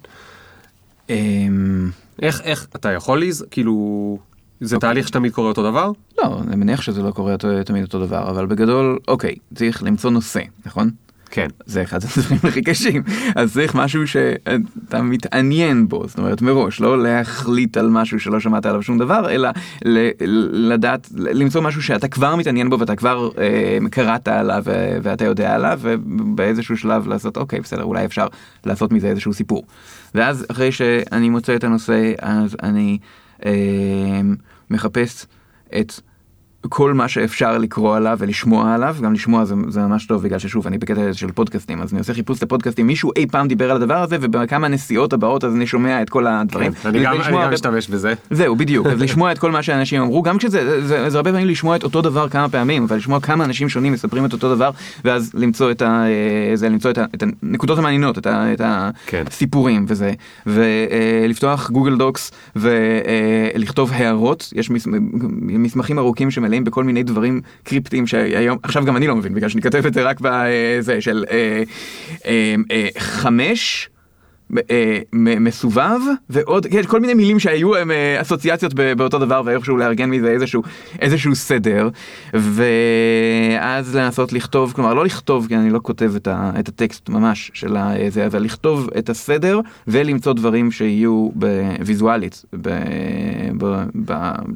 אמ, 1.11 1.91
איך, 2.23 2.41
איך, 2.41 2.67
אתה 2.77 2.93
יכול 2.93 3.19
להיז... 3.19 3.45
כאילו... 3.51 4.19
זה 4.61 4.79
תהליך 4.79 5.09
שתמיד 5.09 5.33
קורה 5.33 5.49
אותו 5.49 5.63
דבר? 5.63 5.93
לא, 6.19 6.41
אני 6.47 6.57
מניח 6.57 6.83
שזה 6.83 7.03
לא 7.03 7.11
קורה 7.11 7.35
תמיד 7.65 7.83
אותו 7.83 8.07
דבר, 8.07 8.31
אבל 8.31 8.47
בגדול, 8.47 8.99
אוקיי, 9.09 9.35
צריך 9.55 9.83
למצוא 9.83 10.11
נושא, 10.11 10.41
נכון? 10.67 10.91
כן. 11.31 11.49
זה 11.67 11.83
אחד 11.83 11.99
הדברים 12.05 12.41
הכי 12.49 12.63
קשים, 12.63 13.03
אז 13.35 13.53
צריך 13.53 13.75
משהו 13.75 14.07
שאתה 14.07 15.03
מתעניין 15.03 15.89
בו, 15.89 16.09
זאת 16.09 16.19
אומרת 16.19 16.43
מראש, 16.43 16.81
לא 16.81 17.03
להחליט 17.03 17.77
על 17.77 17.89
משהו 17.89 18.21
שלא 18.21 18.41
שמעת 18.41 18.67
עליו 18.67 18.83
שום 18.83 18.99
דבר, 18.99 19.31
אלא 19.31 19.49
לדעת, 20.53 21.09
למצוא 21.15 21.61
משהו 21.61 21.83
שאתה 21.83 22.09
כבר 22.09 22.37
מתעניין 22.37 22.71
בו 22.71 22.79
ואתה 22.79 22.97
כבר 22.97 23.31
אה, 23.39 23.79
קראת 23.91 24.29
עליו 24.29 24.63
ואתה 25.03 25.25
יודע 25.25 25.55
עליו, 25.55 25.81
ובאיזשהו 25.83 26.77
שלב 26.77 27.09
לעשות, 27.09 27.37
אוקיי, 27.37 27.61
בסדר, 27.61 27.85
אולי 27.85 28.05
אפשר 28.05 28.27
לעשות 28.65 28.93
מזה 28.93 29.09
איזשהו 29.09 29.33
סיפור. 29.33 29.65
ואז 30.17 30.47
אחרי 30.51 30.73
שאני 30.73 31.29
מוצא 31.29 31.57
את 31.57 31.65
הנושא, 31.65 32.13
אז 32.19 32.57
אני 32.63 32.99
אה, 33.45 33.53
מחפש 34.71 35.27
את... 35.81 35.93
כל 36.69 36.95
מה 36.95 37.09
שאפשר 37.09 37.59
לקרוא 37.59 37.97
עליו 37.97 38.17
ולשמוע 38.21 38.75
עליו, 38.75 38.97
גם 39.03 39.13
לשמוע 39.13 39.45
זה, 39.45 39.55
זה 39.69 39.81
ממש 39.81 40.07
טוב 40.07 40.23
בגלל 40.23 40.39
ששוב 40.39 40.67
אני 40.67 40.79
בקטע 40.79 41.13
של 41.13 41.33
פודקאסטים 41.33 41.83
אז 41.83 41.93
אני 41.93 41.99
עושה 41.99 42.15
חיפוש 42.15 42.43
לפודקאסטים 42.43 42.87
מישהו 42.87 43.11
אי 43.17 43.27
פעם 43.27 43.49
דיבר 43.49 43.71
על 43.71 43.77
הדבר 43.77 44.03
הזה 44.03 44.17
ובכמה 44.21 44.69
נסיעות 44.69 45.13
הבאות 45.13 45.45
אז 45.45 45.55
אני 45.55 45.67
שומע 45.67 46.03
את 46.03 46.11
כל 46.11 46.27
הדברים. 46.27 46.73
כן, 46.73 46.89
אני 46.89 47.05
גם 47.05 47.53
משתמש 47.53 47.89
בזה. 47.89 48.15
זהו 48.31 48.57
בדיוק 48.57 48.87
אז 48.87 49.03
לשמוע 49.07 49.33
את 49.33 49.39
כל 49.39 49.51
מה 49.51 49.63
שאנשים 49.63 50.03
אמרו 50.03 50.23
גם 50.23 50.39
כשזה 50.39 50.87
זה, 50.87 51.11
זה 51.11 51.17
הרבה 51.19 51.33
פעמים 51.33 51.49
לשמוע 51.49 51.77
את 51.77 51.85
אותו 51.85 52.03
דבר 52.03 52.29
כמה 52.29 52.49
פעמים 52.49 52.83
אבל 52.83 52.97
לשמוע 52.97 53.21
כמה 53.21 53.45
אנשים 53.45 53.69
שונים 53.69 53.93
מספרים 53.93 54.25
את 54.25 54.33
אותו 54.33 54.55
דבר 54.55 54.71
ואז 55.05 55.31
למצוא 55.35 55.71
את 55.71 55.83
ה... 55.83 56.05
אה, 56.07 56.57
זה 56.57 56.69
למצוא 56.69 56.91
את, 56.91 56.99
ה, 56.99 57.05
את 57.15 57.23
הנקודות 57.43 57.79
המעניינות 57.79 58.19
את, 58.19 58.27
ה, 58.27 58.53
את 58.53 58.61
כן. 59.07 59.25
הסיפורים 59.27 59.85
וזה 59.89 60.13
ולפתוח 60.47 61.71
גוגל 61.71 61.97
דוקס 61.97 62.31
ולכתוב 62.57 63.93
הערות 63.93 64.53
יש 64.57 64.71
מס, 64.71 64.87
מסמכים 65.43 65.99
ארוכים 65.99 66.31
שמלאים 66.31 66.56
בכל 66.65 66.85
מיני 66.85 67.03
דברים 67.03 67.41
קריפטיים 67.65 68.07
שהיום 68.07 68.59
עכשיו 68.63 68.85
גם 68.85 68.97
אני 68.97 69.07
לא 69.07 69.17
מבין 69.17 69.35
בגלל 69.35 69.49
שאני 69.49 69.63
כותב 69.63 69.87
את 69.87 69.95
זה 69.95 70.03
רק 70.03 70.21
בזה 70.21 71.01
של 71.01 71.25
אה, 71.31 71.63
אה, 72.27 72.55
אה, 72.71 72.89
חמש. 72.99 73.89
אה, 74.71 74.99
מסובב 75.15 76.01
ועוד 76.31 76.67
כן, 76.67 76.83
כל 76.83 77.01
מיני 77.01 77.15
מילים 77.15 77.39
שהיו 77.39 77.77
הם 77.77 77.91
אה, 77.91 78.21
אסוציאציות 78.21 78.75
באותו 78.75 79.19
דבר 79.19 79.43
ואיכשהו 79.45 79.77
לארגן 79.77 80.11
מזה 80.11 80.31
איזשהו 80.31 80.63
איזשהו 81.01 81.35
סדר. 81.35 81.89
ואז 82.35 83.97
לנסות 83.97 84.33
לכתוב 84.33 84.73
כלומר 84.73 84.95
לא 84.95 85.05
לכתוב 85.05 85.47
כי 85.49 85.57
אני 85.57 85.71
לא 85.71 85.81
כותב 85.83 86.13
את, 86.17 86.29
ה, 86.29 86.51
את 86.59 86.69
הטקסט 86.69 87.09
ממש 87.09 87.51
של 87.55 87.77
זה 88.09 88.27
אבל 88.27 88.43
לכתוב 88.43 88.89
את 88.99 89.11
הסדר 89.11 89.61
ולמצוא 89.87 90.33
דברים 90.33 90.71
שיהיו 90.71 91.29
ויזואלית 91.81 92.45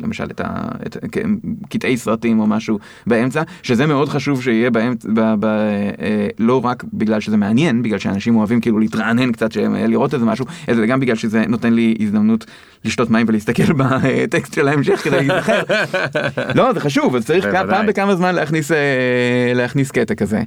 למשל 0.01 0.25
את, 0.25 0.41
ה, 0.41 0.69
את 0.87 0.97
כן, 1.13 1.31
קטעי 1.69 1.97
סרטים 1.97 2.41
או 2.41 2.47
משהו 2.47 2.79
באמצע 3.07 3.43
שזה 3.63 3.87
מאוד 3.87 4.09
חשוב 4.09 4.43
שיהיה 4.43 4.71
באמצע 4.71 5.09
ב, 5.15 5.21
ב, 5.41 5.45
אה, 5.45 6.29
לא 6.39 6.65
רק 6.65 6.85
בגלל 6.93 7.21
שזה 7.21 7.37
מעניין 7.37 7.83
בגלל 7.83 7.99
שאנשים 7.99 8.37
אוהבים 8.37 8.61
כאילו 8.61 8.79
להתרענן 8.79 9.33
קצת 9.33 9.53
שהם 9.53 9.75
לראות 9.89 10.15
איזה 10.15 10.25
משהו 10.27 10.47
אלא 10.69 10.87
גם 10.87 11.01
בגלל 11.01 11.17
שזה 11.17 11.45
נותן 11.49 11.73
לי 11.73 11.97
הזדמנות 12.01 12.45
לשתות 12.85 13.11
מים 13.11 13.27
ולהסתכל 13.29 13.73
בטקסט 13.77 14.55
של 14.55 14.69
ההמשך 14.69 15.01
כדי 15.05 15.17
להיזכר. 15.27 15.63
לא 16.55 16.73
זה 16.73 16.81
חשוב 16.81 17.17
אז 17.17 17.27
צריך 17.27 17.45
בוודאי. 17.45 17.67
פעם 17.71 17.87
בכמה 17.87 18.17
זמן 18.17 18.35
להכניס 18.35 18.73
אה, 18.73 18.77
להכניס 19.55 19.91
קטע 19.91 20.15
כזה. 20.15 20.43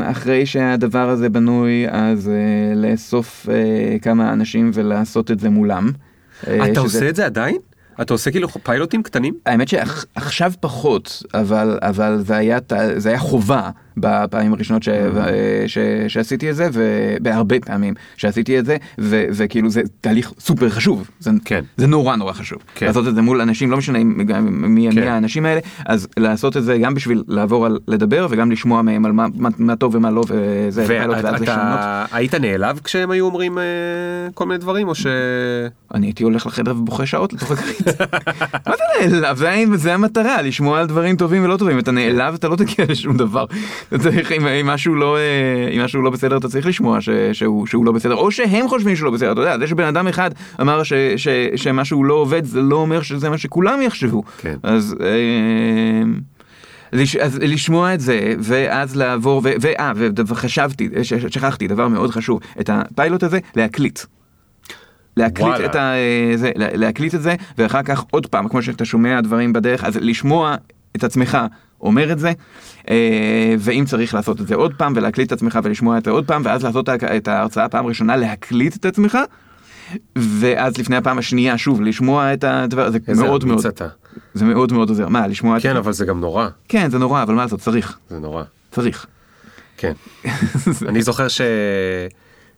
ואחרי 0.00 0.46
שהדבר 0.46 1.08
הזה 1.08 1.28
בנוי 1.28 1.86
אז 1.90 2.28
אה, 2.28 2.34
לאסוף 2.74 3.46
אה, 3.50 3.54
כמה 3.98 4.32
אנשים 4.32 4.70
ולעשות 4.74 5.30
את 5.30 5.40
זה 5.40 5.50
מולם. 5.50 5.90
אתה 6.42 6.50
שזה- 6.70 6.80
עושה 6.80 7.08
את 7.08 7.16
זה 7.16 7.26
עדיין? 7.26 7.56
אתה 8.00 8.14
עושה 8.14 8.30
כאילו 8.30 8.48
פיילוטים 8.48 9.02
קטנים? 9.02 9.34
האמת 9.46 9.68
שעכשיו 9.68 10.52
פחות 10.60 11.22
אבל 11.34 11.78
אבל 11.82 12.18
זה 12.26 12.36
היה 12.36 12.58
זה 12.96 13.08
היה 13.08 13.18
חובה 13.18 13.70
בפעמים 14.00 14.52
הראשונות 14.52 14.82
ש, 14.82 14.88
ש, 15.66 15.78
שעשיתי 16.08 16.50
את 16.50 16.56
זה 16.56 16.68
ובהרבה 16.72 17.60
פעמים 17.60 17.94
שעשיתי 18.16 18.58
את 18.58 18.66
זה 18.66 18.76
ו, 18.98 19.24
וכאילו 19.32 19.70
זה 19.70 19.82
תהליך 20.00 20.32
סופר 20.38 20.68
חשוב 20.68 21.10
זה, 21.20 21.30
כן. 21.44 21.64
זה 21.76 21.86
נורא 21.86 22.16
נורא 22.16 22.32
חשוב 22.32 22.58
כן. 22.74 22.86
לעשות 22.86 23.08
את 23.08 23.14
זה 23.14 23.22
מול 23.22 23.40
אנשים 23.40 23.70
לא 23.70 23.76
משנה 23.76 24.04
מי, 24.04 24.26
כן. 24.26 24.44
מי 24.44 25.08
האנשים 25.08 25.46
האלה 25.46 25.60
אז 25.86 26.08
לעשות 26.16 26.56
את 26.56 26.64
זה 26.64 26.78
גם 26.78 26.94
בשביל 26.94 27.24
לעבור 27.28 27.66
על 27.66 27.78
לדבר 27.88 28.26
וגם 28.30 28.50
לשמוע 28.50 28.82
מהם 28.82 29.04
על 29.04 29.12
מה, 29.12 29.26
מה, 29.34 29.48
מה 29.58 29.76
טוב 29.76 29.94
ומה 29.94 30.10
לא 30.10 30.24
וזה 30.28 30.84
ואז 30.88 31.24
לשנות. 31.24 31.48
ואתה 31.48 32.04
היית 32.12 32.34
נעלב 32.34 32.80
כשהם 32.84 33.10
היו 33.10 33.26
אומרים 33.26 33.58
אה, 33.58 33.64
כל 34.34 34.46
מיני 34.46 34.58
דברים 34.58 34.88
או 34.88 34.94
ש... 34.94 35.06
אני 35.94 36.06
הייתי 36.06 36.24
הולך 36.24 36.46
לחדר 36.46 36.72
ובוכה 36.76 37.06
שעות 37.06 37.32
לתוך 37.32 37.50
הכרית. 37.50 38.00
מה 38.68 38.74
זה 38.76 39.10
נעלב? 39.10 39.38
זה 39.74 39.94
המטרה, 39.94 40.42
לשמוע 40.42 40.80
על 40.80 40.86
דברים 40.86 41.16
טובים 41.16 41.44
ולא 41.44 41.56
טובים. 41.56 41.78
אתה 41.78 41.92
נעלב 41.92 42.34
אתה 42.34 42.48
לא 42.48 42.56
תגיע 42.56 42.86
לשום 42.88 43.16
דבר. 43.16 43.44
צריך, 43.96 44.32
אם, 44.32 44.46
אם, 44.46 44.66
משהו 44.66 44.94
לא, 44.94 45.16
אה, 45.16 45.68
אם 45.76 45.84
משהו 45.84 46.02
לא 46.02 46.10
בסדר 46.10 46.36
אתה 46.36 46.48
צריך 46.48 46.66
לשמוע 46.66 47.00
ש, 47.00 47.08
שהוא, 47.32 47.66
שהוא 47.66 47.86
לא 47.86 47.92
בסדר, 47.92 48.14
או 48.14 48.30
שהם 48.30 48.68
חושבים 48.68 48.96
שהוא 48.96 49.06
לא 49.06 49.12
בסדר. 49.12 49.32
אתה 49.32 49.40
יודע, 49.40 49.58
זה 49.58 49.66
שבן 49.66 49.84
אדם 49.84 50.08
אחד 50.08 50.30
אמר 50.60 50.82
ש, 50.82 50.92
ש, 51.16 51.28
שמשהו 51.56 52.04
לא 52.04 52.14
עובד 52.14 52.44
זה 52.44 52.62
לא 52.62 52.76
אומר 52.76 53.02
שזה 53.02 53.30
מה 53.30 53.38
שכולם 53.38 53.82
יחשבו. 53.82 54.22
כן. 54.38 54.56
אז... 54.62 54.96
אה, 55.00 56.02
לש, 56.92 57.16
אז 57.16 57.38
לשמוע 57.38 57.94
את 57.94 58.00
זה 58.00 58.34
ואז 58.38 58.96
לעבור 58.96 59.42
ואה 59.60 59.92
וחשבתי 60.26 60.88
שכחתי 61.02 61.68
דבר 61.68 61.88
מאוד 61.88 62.10
חשוב 62.10 62.40
את 62.60 62.70
הפיילוט 62.72 63.22
הזה 63.22 63.38
להקליט. 63.56 64.00
להקליט 65.16 65.48
וואלה. 65.48 65.66
את 65.66 65.74
ה... 65.76 65.92
זה, 66.34 66.50
לה- 66.56 66.76
להקליט 66.76 67.14
את 67.14 67.22
זה 67.22 67.34
ואחר 67.58 67.82
כך 67.82 68.04
עוד 68.10 68.26
פעם 68.26 68.48
כמו 68.48 68.62
שאתה 68.62 68.84
שומע 68.84 69.20
דברים 69.20 69.52
בדרך 69.52 69.84
אז 69.84 69.96
לשמוע 69.96 70.54
את 70.96 71.04
עצמך 71.04 71.38
אומר 71.80 72.12
את 72.12 72.18
זה, 72.18 72.32
אה, 72.90 73.54
ואם 73.58 73.84
צריך 73.86 74.14
לעשות 74.14 74.40
את 74.40 74.46
זה 74.46 74.54
עוד 74.54 74.74
פעם 74.76 74.92
ולהקליט 74.96 75.26
את 75.26 75.32
עצמך 75.32 75.58
ולשמוע 75.62 75.98
את 75.98 76.04
זה 76.04 76.10
עוד 76.10 76.26
פעם, 76.26 76.42
ואז 76.44 76.64
לעשות 76.64 76.88
את 76.88 77.28
ההרצאה 77.28 77.68
פעם 77.68 77.86
ראשונה, 77.86 78.16
להקליט 78.16 78.76
את 78.76 78.84
עצמך, 78.84 79.18
ואז 80.16 80.78
לפני 80.78 80.96
הפעם 80.96 81.18
השנייה 81.18 81.58
שוב 81.58 81.82
לשמוע 81.82 82.32
את 82.32 82.44
הדבר, 82.44 82.90
זה 82.90 82.98
מאוד 83.16 83.44
מאוד, 83.44 83.66
אתה. 83.66 83.88
זה 84.34 84.44
מאוד 84.44 84.72
מאוד 84.72 84.88
עוזר, 84.88 85.08
מה 85.08 85.26
לשמוע 85.26 85.56
את 85.56 85.62
כן, 85.62 85.72
זה? 85.72 85.78
אבל 85.78 85.92
זה 85.92 86.04
גם 86.04 86.20
נורא. 86.20 86.48
כן 86.68 86.90
זה 86.90 86.98
נורא, 86.98 87.22
אבל 87.22 87.34
מה 87.34 87.42
לעשות, 87.42 87.60
צריך, 87.60 87.98
זה 88.10 88.18
נורא. 88.18 88.42
צריך. 88.70 89.06
כן. 89.76 89.92
אני 90.88 91.02
זוכר 91.02 91.28
ש... 91.28 91.40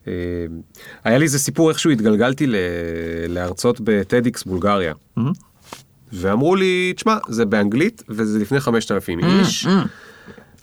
אה, 0.09 0.13
היה 1.05 1.19
לי 1.19 1.25
איזה 1.25 1.39
סיפור 1.39 1.69
איכשהו 1.71 1.91
התגלגלתי 1.91 2.47
ל... 2.47 2.57
להרצות 3.29 3.81
בטדיקס 3.85 4.45
בולגריה. 4.45 4.95
ואמרו 6.13 6.57
לי, 6.57 6.93
תשמע, 6.97 7.17
זה 7.29 7.45
באנגלית 7.45 8.03
וזה 8.09 8.39
לפני 8.39 8.61
5,000 8.61 9.19
איש, 9.19 9.67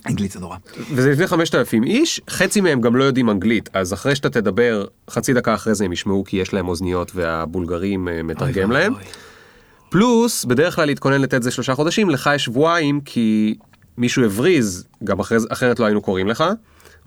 אנגלית 0.07 0.31
זה 0.31 0.39
נורא. 0.39 0.57
וזה 0.95 1.11
לפני 1.11 1.27
5,000 1.27 1.83
איש, 1.83 2.21
חצי 2.29 2.61
מהם 2.61 2.81
גם 2.81 2.95
לא 2.95 3.03
יודעים 3.03 3.29
אנגלית, 3.29 3.69
אז 3.73 3.93
אחרי 3.93 4.15
שאתה 4.15 4.29
תדבר, 4.29 4.85
חצי 5.09 5.33
דקה 5.33 5.53
אחרי 5.55 5.75
זה 5.75 5.85
הם 5.85 5.91
ישמעו 5.93 6.23
כי 6.23 6.37
יש 6.37 6.53
להם 6.53 6.67
אוזניות 6.67 7.11
והבולגרים 7.15 8.07
אה, 8.07 8.23
מתרגם 8.23 8.71
להם. 8.71 8.93
פלוס, 9.89 10.45
בדרך 10.45 10.75
כלל 10.75 10.85
להתכונן 10.85 11.21
לטד 11.21 11.41
זה 11.41 11.51
שלושה 11.51 11.75
חודשים, 11.75 12.09
לך 12.09 12.29
יש 12.35 12.43
שבועיים 12.43 13.01
כי 13.01 13.55
מישהו 13.97 14.25
הבריז, 14.25 14.87
גם 15.03 15.19
אחרי, 15.19 15.37
אחרת 15.49 15.79
לא 15.79 15.85
היינו 15.85 16.01
קוראים 16.01 16.27
לך, 16.27 16.43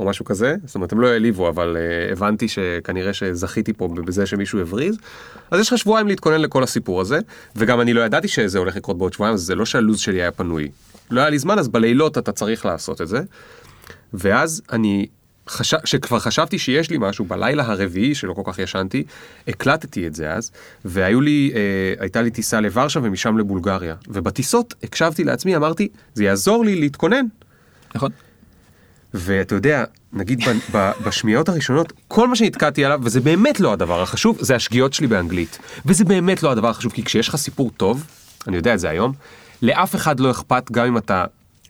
או 0.00 0.04
משהו 0.04 0.24
כזה, 0.24 0.56
זאת 0.64 0.74
אומרת 0.74 0.92
הם 0.92 1.00
לא 1.00 1.08
העליבו, 1.08 1.48
אבל 1.48 1.76
uh, 1.76 2.12
הבנתי 2.12 2.48
שכנראה 2.48 3.12
שזכיתי 3.12 3.72
פה 3.72 3.88
בזה 3.88 4.26
שמישהו 4.26 4.60
הבריז, 4.60 4.96
אז 5.50 5.60
יש 5.60 5.72
לך 5.72 5.78
שבועיים 5.78 6.08
להתכונן 6.08 6.40
לכל 6.40 6.62
הסיפור 6.62 7.00
הזה, 7.00 7.18
וגם 7.56 7.80
אני 7.80 7.92
לא 7.92 8.00
ידעתי 8.00 8.28
שזה 8.28 8.58
הולך 8.58 8.76
לקרות 8.76 8.98
בעוד 8.98 9.12
שבועיים, 9.12 9.34
אז 9.34 9.40
זה 9.40 9.54
לא 9.54 9.66
שהלו"ז 9.66 9.98
שלי 9.98 10.22
היה 10.22 10.30
פנוי. 10.30 10.68
לא 11.10 11.20
היה 11.20 11.30
לי 11.30 11.38
זמן, 11.38 11.58
אז 11.58 11.68
בלילות 11.68 12.18
אתה 12.18 12.32
צריך 12.32 12.66
לעשות 12.66 13.00
את 13.00 13.08
זה. 13.08 13.20
ואז 14.14 14.62
אני, 14.72 15.06
חש... 15.48 15.74
שכבר 15.84 16.18
חשבתי 16.18 16.58
שיש 16.58 16.90
לי 16.90 16.96
משהו 17.00 17.24
בלילה 17.24 17.64
הרביעי 17.66 18.14
שלא 18.14 18.32
כל 18.32 18.42
כך 18.44 18.58
ישנתי, 18.58 19.04
הקלטתי 19.48 20.06
את 20.06 20.14
זה 20.14 20.32
אז, 20.32 20.50
והיו 20.84 21.20
לי, 21.20 21.52
אה, 21.54 22.02
הייתה 22.02 22.22
לי 22.22 22.30
טיסה 22.30 22.60
לוורשה 22.60 23.00
ומשם 23.02 23.38
לבולגריה, 23.38 23.94
ובטיסות 24.08 24.74
הקשבתי 24.82 25.24
לעצמי, 25.24 25.56
אמרתי, 25.56 25.88
זה 26.14 26.24
יעזור 26.24 26.64
לי 26.64 26.80
להתכונן. 26.80 27.26
נכון. 27.94 28.10
ואתה 29.14 29.54
יודע, 29.54 29.84
נגיד 30.12 30.48
ב- 30.48 30.76
ב- 30.76 30.90
בשמיעות 31.06 31.48
הראשונות, 31.48 31.92
כל 32.08 32.28
מה 32.28 32.36
שנתקעתי 32.36 32.84
עליו, 32.84 33.00
וזה 33.02 33.20
באמת 33.20 33.60
לא 33.60 33.72
הדבר 33.72 34.02
החשוב, 34.02 34.38
זה 34.40 34.54
השגיאות 34.56 34.92
שלי 34.92 35.06
באנגלית. 35.06 35.58
וזה 35.86 36.04
באמת 36.04 36.42
לא 36.42 36.50
הדבר 36.50 36.68
החשוב, 36.68 36.92
כי 36.92 37.04
כשיש 37.04 37.28
לך 37.28 37.36
סיפור 37.36 37.70
טוב, 37.76 38.04
אני 38.48 38.56
יודע 38.56 38.74
את 38.74 38.78
זה 38.78 38.88
היום, 38.88 39.12
לאף 39.62 39.94
אחד 39.94 40.20
לא 40.20 40.30
אכפת 40.30 40.70
גם 40.72 40.86
אם 40.86 40.96
אתה 40.98 41.24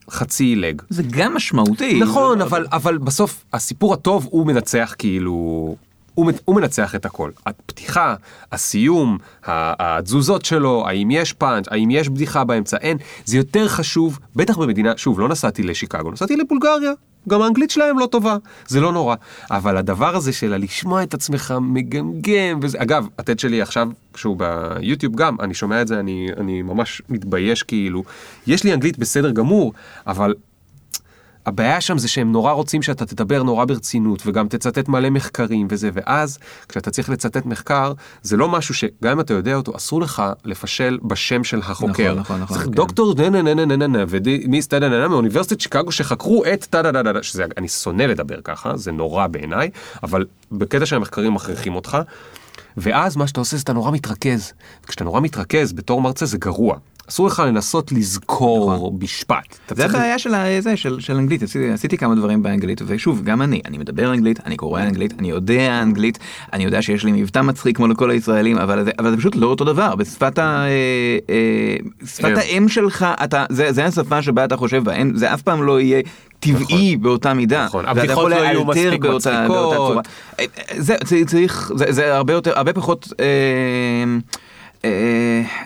חצי 0.09 0.43
עילג. 0.43 0.81
זה 0.89 1.03
גם 1.09 1.35
משמעותי. 1.35 1.99
נכון, 1.99 2.41
אבל, 2.41 2.65
אבל 2.71 2.97
בסוף 2.97 3.43
הסיפור 3.53 3.93
הטוב 3.93 4.27
הוא 4.31 4.47
מנצח 4.47 4.95
כאילו, 4.97 5.75
הוא, 6.13 6.55
מנצח 6.55 6.95
את 6.95 7.05
הכל. 7.05 7.31
הפתיחה, 7.45 8.15
הסיום, 8.51 9.17
התזוזות 9.45 10.45
שלו, 10.45 10.87
האם 10.87 11.11
יש 11.11 11.33
פאנץ', 11.33 11.65
האם 11.71 11.91
יש 11.91 12.09
בדיחה 12.09 12.43
באמצע, 12.43 12.77
אין. 12.77 12.97
זה 13.25 13.37
יותר 13.37 13.67
חשוב, 13.67 14.19
בטח 14.35 14.57
במדינה, 14.57 14.93
שוב, 14.97 15.19
לא 15.19 15.29
נסעתי 15.29 15.63
לשיקגו, 15.63 16.11
נסעתי 16.11 16.35
לבולגריה. 16.35 16.91
גם 17.29 17.41
האנגלית 17.41 17.71
שלהם 17.71 17.99
לא 17.99 18.05
טובה, 18.05 18.37
זה 18.67 18.81
לא 18.81 18.91
נורא. 18.91 19.15
אבל 19.51 19.77
הדבר 19.77 20.15
הזה 20.15 20.33
של 20.33 20.55
לשמוע 20.57 21.03
את 21.03 21.13
עצמך 21.13 21.53
מגמגם, 21.61 22.59
וזה, 22.61 22.81
אגב, 22.81 23.07
הטד 23.19 23.39
שלי 23.39 23.61
עכשיו, 23.61 23.89
כשהוא 24.13 24.37
ביוטיוב 24.37 25.15
גם, 25.15 25.35
אני 25.39 25.53
שומע 25.53 25.81
את 25.81 25.87
זה, 25.87 25.99
אני, 25.99 26.27
אני 26.37 26.61
ממש 26.61 27.01
מתבייש 27.09 27.63
כאילו. 27.63 28.03
יש 28.47 28.63
לי 28.63 28.73
אנגלית 28.73 28.97
בסדר 28.97 29.31
גמור, 29.31 29.73
אבל 30.07 30.33
הבעיה 31.45 31.81
שם 31.81 31.97
זה 31.97 32.07
שהם 32.07 32.31
נורא 32.31 32.51
רוצים 32.51 32.81
שאתה 32.81 33.05
תדבר 33.05 33.43
נורא 33.43 33.65
ברצינות 33.65 34.23
וגם 34.25 34.47
תצטט 34.47 34.87
מלא 34.87 35.09
מחקרים 35.09 35.67
וזה 35.69 35.89
ואז 35.93 36.39
כשאתה 36.67 36.91
צריך 36.91 37.09
לצטט 37.09 37.45
מחקר 37.45 37.93
זה 38.21 38.37
לא 38.37 38.49
משהו 38.49 38.73
שגם 38.73 39.11
אם 39.11 39.19
אתה 39.19 39.33
יודע 39.33 39.55
אותו 39.55 39.75
אסור 39.75 40.01
לך 40.01 40.23
לפשל 40.45 40.99
בשם 41.03 41.43
של 41.43 41.59
החוקר. 41.59 42.13
נכון, 42.13 42.41
נכון, 42.41 42.57
צריך 42.57 42.67
כן. 42.67 42.71
דוקטור 42.71 43.15
נה 43.17 43.29
נה 43.29 43.41
נה 43.41 43.53
נה 43.53 43.65
נה 43.65 43.75
נה 43.75 43.87
נה 43.87 44.03
ומיס 44.07 44.67
טה 44.67 44.79
נה 44.79 44.89
נה 44.89 44.99
נה 44.99 45.07
מאוניברסיטת 45.07 45.61
שיקגו 45.61 45.91
שחקרו 45.91 46.43
את 46.45 46.67
דה 46.71 47.23
שזה 47.23 47.45
אני 47.57 47.67
שונא 47.67 48.03
לדבר 48.03 48.41
ככה 48.43 48.77
זה 48.77 48.91
נורא 48.91 49.27
בעיניי 49.27 49.69
אבל 50.03 50.25
בקטע 50.51 50.85
של 50.85 50.95
המחקרים 50.95 51.33
מכריחים 51.33 51.75
אותך. 51.75 51.97
ואז 52.77 53.15
מה 53.15 53.27
שאתה 53.27 53.39
עושה 53.39 53.57
זה 53.57 53.63
אתה 53.63 53.73
נורא 53.73 53.91
מתרכז. 53.91 54.53
וכשאתה 54.83 55.03
נורא 55.03 55.21
מתרכז 55.21 55.73
בתור 55.73 56.01
מרצה 56.01 56.25
זה 56.25 56.37
גרוע. 56.37 56.77
אסור 57.11 57.27
לך 57.27 57.43
לנסות 57.47 57.91
לזכור 57.91 58.97
משפט. 59.01 59.57
אתה 59.65 59.75
זה 59.75 59.85
הבעיה 59.85 60.19
של 60.19 60.33
זה, 60.59 60.77
של, 60.77 60.99
של 60.99 61.15
אנגלית, 61.15 61.43
עשיתי, 61.43 61.71
עשיתי 61.71 61.97
כמה 61.97 62.15
דברים 62.15 62.43
באנגלית, 62.43 62.81
ושוב, 62.85 63.23
גם 63.23 63.41
אני, 63.41 63.61
אני 63.65 63.77
מדבר 63.77 64.13
אנגלית, 64.13 64.39
אני 64.45 64.57
קורא 64.57 64.81
אנגלית, 64.81 65.13
אני 65.19 65.29
יודע 65.29 65.81
אנגלית, 65.81 66.19
אני 66.53 66.63
יודע 66.63 66.81
שיש 66.81 67.03
לי 67.03 67.11
מבטא 67.11 67.41
מצחיק 67.41 67.77
כמו 67.77 67.87
לכל 67.87 68.11
הישראלים, 68.11 68.57
אבל 68.57 68.83
זה, 68.83 68.91
אבל 68.99 69.11
זה 69.11 69.17
פשוט 69.17 69.35
לא 69.35 69.47
אותו 69.47 69.63
דבר, 69.63 69.95
בשפת 69.95 70.39
ה... 70.39 70.41
אה, 70.41 70.67
אה, 71.29 71.75
שפת 72.05 72.21
כן. 72.21 72.35
האם 72.35 72.69
שלך, 72.69 73.05
אתה, 73.23 73.45
זה, 73.49 73.71
זה 73.71 73.85
השפה 73.85 74.21
שבה 74.21 74.45
אתה 74.45 74.57
חושב 74.57 74.83
בה, 74.83 74.93
זה 75.13 75.33
אף 75.33 75.41
פעם 75.41 75.63
לא 75.63 75.79
יהיה 75.79 76.01
טבעי 76.39 76.97
באותה 76.97 77.33
מידה. 77.33 77.65
נכון, 77.65 77.85
הבדיחות 77.85 78.31
לא 78.31 78.37
לאלתר 78.37 78.63
מספיק 78.63 79.01
באותה, 79.01 79.45
מצחיקות. 79.45 80.07
אה, 80.39 80.45
זה, 80.77 80.95
זה 81.03 81.21
צריך, 81.27 81.71
זה, 81.75 81.85
זה 81.89 82.15
הרבה 82.15 82.33
יותר, 82.33 82.57
הרבה 82.57 82.73
פחות... 82.73 83.13
אה, 83.19 84.03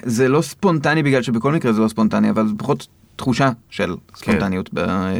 זה 0.03 0.27
לא 0.27 0.41
ספונטני 0.41 1.03
בגלל 1.03 1.21
שבכל 1.21 1.51
מקרה 1.51 1.73
זה 1.73 1.81
לא 1.81 1.87
ספונטני, 1.87 2.29
אבל 2.29 2.47
זה 2.47 2.53
פחות 2.57 2.87
תחושה 3.15 3.49
של 3.69 3.95
ספונטניות 4.15 4.73
ב- 4.73 4.79
אה, 4.79 5.13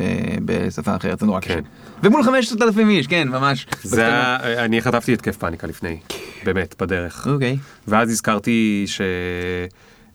בשפה 0.46 0.96
אחרת, 0.96 1.20
זה 1.20 1.26
נורא 1.26 1.40
קשה. 1.40 1.54
כן. 1.54 1.62
ומול 2.04 2.24
5,000 2.24 2.90
איש, 2.90 3.08
כן, 3.08 3.28
ממש. 3.28 3.68
זה 3.84 4.06
היה, 4.06 4.66
אני 4.66 4.82
חטפתי 4.82 5.14
התקף 5.14 5.38
פאניקה 5.38 5.68
לפני, 5.68 5.98
באמת, 6.44 6.76
בדרך. 6.82 7.28
אוקיי. 7.28 7.58
ואז 7.88 8.10
הזכרתי 8.10 8.86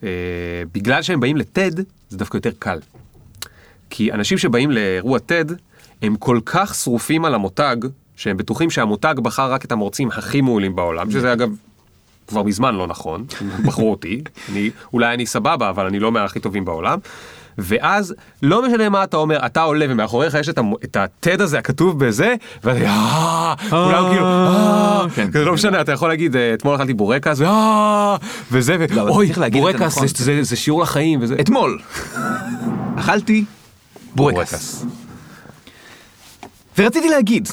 שבגלל 0.03 1.03
שהם 1.03 1.21
באים 1.21 1.37
לטד, 1.37 1.71
זה 2.09 2.19
דווקא 2.19 2.37
יותר 2.37 2.51
קל. 2.59 2.79
כי 3.91 4.13
אנשים 4.13 4.39
שבאים 4.39 4.71
לאירוע 4.71 5.19
טד, 5.19 5.45
הם 6.03 6.17
כל 6.17 6.41
כך 6.47 6.75
שרופים 6.75 7.25
על 7.25 7.35
המותג, 7.35 7.77
שהם 8.17 8.37
בטוחים 8.37 8.71
שהמותג 8.71 9.15
בחר 9.23 9.53
רק 9.53 9.65
את 9.65 9.73
המורצים 9.73 10.09
הכי 10.09 10.41
מעולים 10.41 10.77
בעולם, 10.77 11.11
שזה 11.11 11.33
אגב 11.33 11.51
כבר 12.31 12.43
מזמן 12.43 12.75
לא 12.75 12.87
נכון, 12.87 13.25
בחרו 13.65 13.91
אותי, 13.91 14.23
אני, 14.53 14.71
אולי 14.93 15.15
אני 15.15 15.27
סבבה, 15.27 15.71
אבל 15.71 15.87
אני 15.87 15.99
לא 15.99 16.13
מהכי 16.13 16.41
טובים 16.41 16.65
בעולם. 16.65 16.99
ואז 17.59 18.15
לא 18.43 18.67
משנה 18.67 18.89
מה 18.89 19.05
אתה 19.05 19.17
אומר, 19.17 19.47
אתה 19.47 19.63
עולה 19.63 19.87
ומאחוריך 19.89 20.35
יש 20.35 20.49
את, 20.49 20.59
המו, 20.59 20.77
את 20.85 20.97
הטד 20.97 21.41
הזה 21.41 21.59
הכתוב 21.59 22.05
בזה, 22.07 22.35
ואתה 22.65 22.85
אה, 22.85 23.55
כולם 23.71 24.05
כאילו, 24.11 24.25
אה, 24.27 25.07
כן. 25.15 25.29
כזה 25.31 25.45
לא 25.45 25.53
משנה, 25.55 25.81
אתה 25.81 25.93
יכול 25.93 26.09
להגיד, 26.09 26.37
אה, 26.37 26.55
אתמול 26.55 26.77
אכלתי 26.77 26.95
בורקס, 26.95 27.37
ואה, 27.41 28.17
וזה, 28.53 28.77
לא, 28.91 29.01
אבל 29.03 29.11
ואוי, 29.11 29.27
צריך 29.27 29.39
להגיד 29.39 29.65
את 29.67 29.73
זה 29.73 29.79
בורקס 29.79 29.97
נכון. 29.97 30.07
זה- 30.09 30.25
זה- 30.25 30.43
זה 30.43 30.57
שיעור 30.57 30.83
לחיים, 30.83 31.19
וזה. 31.23 31.37
אתמול 31.41 31.79
אכלתי 32.97 33.45
בורקס. 34.15 34.37
בורקס. 34.39 34.85
ורציתי 36.79 37.09
להגיד, 37.09 37.49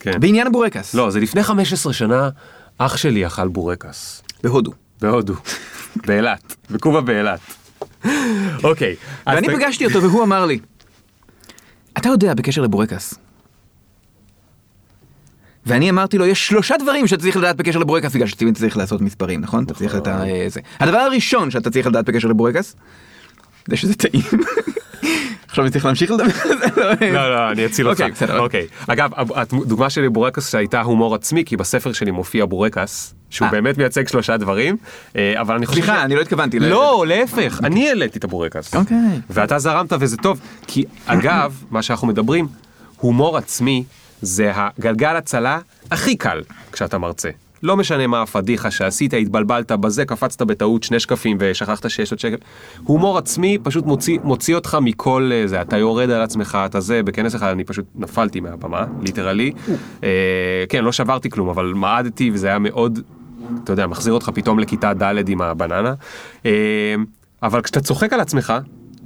כן. 0.00 0.20
בעניין 0.20 0.46
הבורקס, 0.46 0.94
לא, 0.94 1.10
זה 1.10 1.20
לפני 1.20 1.42
15 1.42 1.92
שנה, 1.92 2.28
אח 2.82 2.96
שלי 2.96 3.26
אכל 3.26 3.48
בורקס. 3.48 4.22
בהודו. 4.42 4.72
בהודו. 5.00 5.34
באילת. 6.06 6.56
בקובה 6.70 7.00
באילת. 7.00 7.40
אוקיי. 8.64 8.96
ואני 9.26 9.48
פגשתי 9.48 9.86
אותו 9.86 10.02
והוא 10.02 10.24
אמר 10.24 10.46
לי, 10.46 10.58
אתה 11.98 12.08
יודע 12.08 12.34
בקשר 12.34 12.62
לבורקס. 12.62 13.14
ואני 15.66 15.90
אמרתי 15.90 16.18
לו, 16.18 16.26
יש 16.26 16.46
שלושה 16.46 16.74
דברים 16.76 17.06
שאתה 17.06 17.22
צריך 17.22 17.36
לדעת 17.36 17.56
בקשר 17.56 17.78
לבורקס, 17.78 18.14
בגלל 18.14 18.26
שתמיד 18.26 18.56
צריך 18.56 18.76
לעשות 18.76 19.00
מספרים, 19.00 19.40
נכון? 19.40 19.64
אתה 19.64 19.74
צריך 19.74 19.96
את 19.96 20.06
ה... 20.06 20.24
אה, 20.24 20.44
זה. 20.48 20.60
הדבר 20.80 20.98
הראשון 20.98 21.50
שאתה 21.50 21.70
צריך 21.70 21.86
לדעת 21.86 22.04
בקשר 22.04 22.28
לבורקס, 22.28 22.76
זה 23.68 23.76
שזה 23.76 23.94
טעים. 23.94 24.22
עכשיו 25.50 25.64
אני 25.64 25.72
צריך 25.72 25.84
להמשיך 25.84 26.10
לדבר 26.10 26.24
על 26.24 26.58
זה? 26.58 27.10
לא, 27.12 27.30
לא, 27.30 27.50
אני 27.50 27.66
אציל 27.66 27.88
אותך. 27.88 28.00
אוקיי, 28.00 28.12
בסדר. 28.12 28.38
אוקיי. 28.38 28.66
אגב, 28.86 29.10
הדוגמה 29.14 29.90
שלי 29.90 30.08
בורקס 30.08 30.54
הייתה 30.54 30.80
הומור 30.80 31.14
עצמי, 31.14 31.44
כי 31.44 31.56
בספר 31.56 31.92
שלי 31.92 32.10
מופיע 32.10 32.44
בורקס, 32.44 33.14
שהוא 33.30 33.46
אה. 33.46 33.52
באמת 33.52 33.78
מייצג 33.78 34.08
שלושה 34.08 34.36
דברים, 34.36 34.76
אה, 35.16 35.40
אבל 35.40 35.54
אני 35.54 35.66
חושב... 35.66 35.80
סליחה, 35.82 36.04
אני 36.04 36.14
לא 36.14 36.20
התכוונתי. 36.20 36.58
לא, 36.58 37.04
להפך, 37.08 37.60
אני 37.64 37.88
העליתי 37.88 38.18
את 38.18 38.24
הבורקס. 38.24 38.74
אוקיי. 38.74 39.20
ואתה 39.30 39.58
זרמת 39.58 39.92
וזה 40.00 40.16
טוב, 40.16 40.40
כי 40.66 40.84
אגב, 41.06 41.64
מה 41.70 41.82
שאנחנו 41.82 42.08
מדברים, 42.08 42.48
הומור 42.96 43.36
עצמי 43.36 43.84
זה 44.22 44.52
הגלגל 44.54 45.16
הצלה 45.16 45.58
הכי 45.90 46.16
קל 46.16 46.42
כשאתה 46.72 46.98
מרצה. 46.98 47.30
לא 47.62 47.76
משנה 47.76 48.06
מה 48.06 48.22
הפדיחה 48.22 48.70
שעשית, 48.70 49.14
התבלבלת 49.14 49.72
בזה, 49.72 50.04
קפצת 50.04 50.42
בטעות 50.42 50.82
שני 50.82 51.00
שקפים 51.00 51.36
ושכחת 51.40 51.90
שיש 51.90 52.10
עוד 52.10 52.18
שקל. 52.20 52.36
הומור 52.84 53.18
עצמי 53.18 53.58
פשוט 53.62 53.86
מוציא, 53.86 54.18
מוציא 54.24 54.54
אותך 54.54 54.78
מכל 54.82 55.30
אה, 55.32 55.46
זה, 55.46 55.60
אתה 55.60 55.78
יורד 55.78 56.10
על 56.10 56.22
עצמך, 56.22 56.58
אתה 56.66 56.80
זה, 56.80 57.02
בכנס 57.02 57.34
אחד 57.34 57.50
אני 57.50 57.64
פשוט 57.64 57.84
נפלתי 57.94 58.40
מהבמה, 58.40 58.84
ליטרלי. 59.02 59.52
אה, 60.04 60.64
כן, 60.68 60.84
לא 60.84 60.92
שברתי 60.92 61.30
כלום, 61.30 61.48
אבל 61.48 61.72
מעדתי 61.76 62.30
וזה 62.34 62.46
היה 62.46 62.58
מאוד, 62.58 62.98
אתה 63.64 63.72
יודע, 63.72 63.86
מחזיר 63.86 64.12
אותך 64.12 64.30
פתאום 64.34 64.58
לכיתה 64.58 64.94
ד' 64.94 65.28
עם 65.28 65.42
הבננה. 65.42 65.94
אה, 66.46 66.94
אבל 67.42 67.62
כשאתה 67.62 67.80
צוחק 67.80 68.12
על 68.12 68.20
עצמך, 68.20 68.52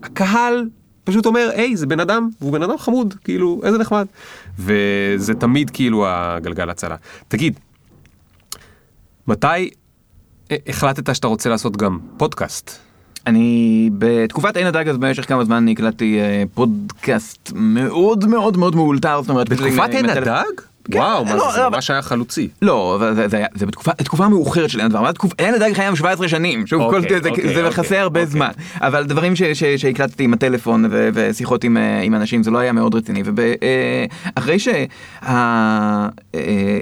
הקהל 0.02 0.68
פשוט 1.05 1.26
אומר, 1.26 1.50
היי, 1.55 1.76
זה 1.76 1.86
בן 1.86 2.00
אדם, 2.00 2.28
והוא 2.40 2.52
בן 2.52 2.62
אדם 2.62 2.78
חמוד, 2.78 3.14
כאילו, 3.24 3.61
איזה 3.64 3.78
נחמד. 3.78 4.07
וזה 4.59 5.34
תמיד 5.34 5.70
כאילו 5.70 6.05
הגלגל 6.09 6.70
הצלה. 6.70 6.96
תגיד, 7.28 7.59
מתי 9.29 9.70
אה, 10.51 10.57
החלטת 10.68 11.14
שאתה 11.14 11.27
רוצה 11.27 11.51
לעשות 11.51 11.77
גם 11.77 11.99
פודקאסט? 12.16 12.70
אני 13.27 13.91
בתקופת 13.99 14.57
עין 14.57 14.66
הדג 14.66 14.89
אז 14.89 14.97
במשך 14.97 15.29
כמה 15.29 15.45
זמן 15.45 15.57
אני 15.57 15.72
הקלטתי 15.72 16.20
אה, 16.20 16.43
פודקאסט 16.55 17.53
מאוד 17.55 18.27
מאוד 18.27 18.57
מאוד 18.57 18.77
מאולתר, 18.77 19.22
זאת 19.22 19.31
אומרת, 19.31 19.49
בתקופת 19.49 19.89
עין. 19.91 20.11
הדג? 20.11 20.74
כן, 20.93 20.99
וואו, 20.99 21.24
מה 21.24 21.35
לא, 21.35 21.53
זה, 21.53 21.61
לא, 21.61 21.70
ממש 21.70 21.91
היה 21.91 22.03
חלוצי. 22.03 22.49
לא, 22.62 22.99
זה, 23.55 23.66
בתקופה, 23.66 23.93
תקופה 23.93 24.28
מאוחרת 24.28 24.70
של 24.70 24.80
אבל 24.80 25.12
תקופ- 25.12 25.35
עין 25.39 25.55
הדג 25.55 25.72
חיים 25.72 25.97
17 25.97 26.28
שנים, 26.28 26.66
שוב, 26.66 26.82
אוקיי, 26.82 27.20
זה, 27.55 27.62
מכסה 27.62 27.80
אוקיי, 27.82 27.99
הרבה 27.99 28.20
אוקיי. 28.20 28.32
זמן, 28.32 28.51
אבל 28.80 29.05
דברים 29.05 29.32
שהקלטתי 29.76 30.24
עם 30.24 30.32
הטלפון 30.32 30.85
ושיחות 30.91 31.64
עם, 31.64 31.76
אה, 31.76 32.01
עם 32.01 32.14
אנשים 32.14 32.43
זה 32.43 32.51
לא 32.51 32.59
היה 32.59 32.72
מאוד 32.72 32.95
רציני, 32.95 33.22
ואחרי 34.37 34.57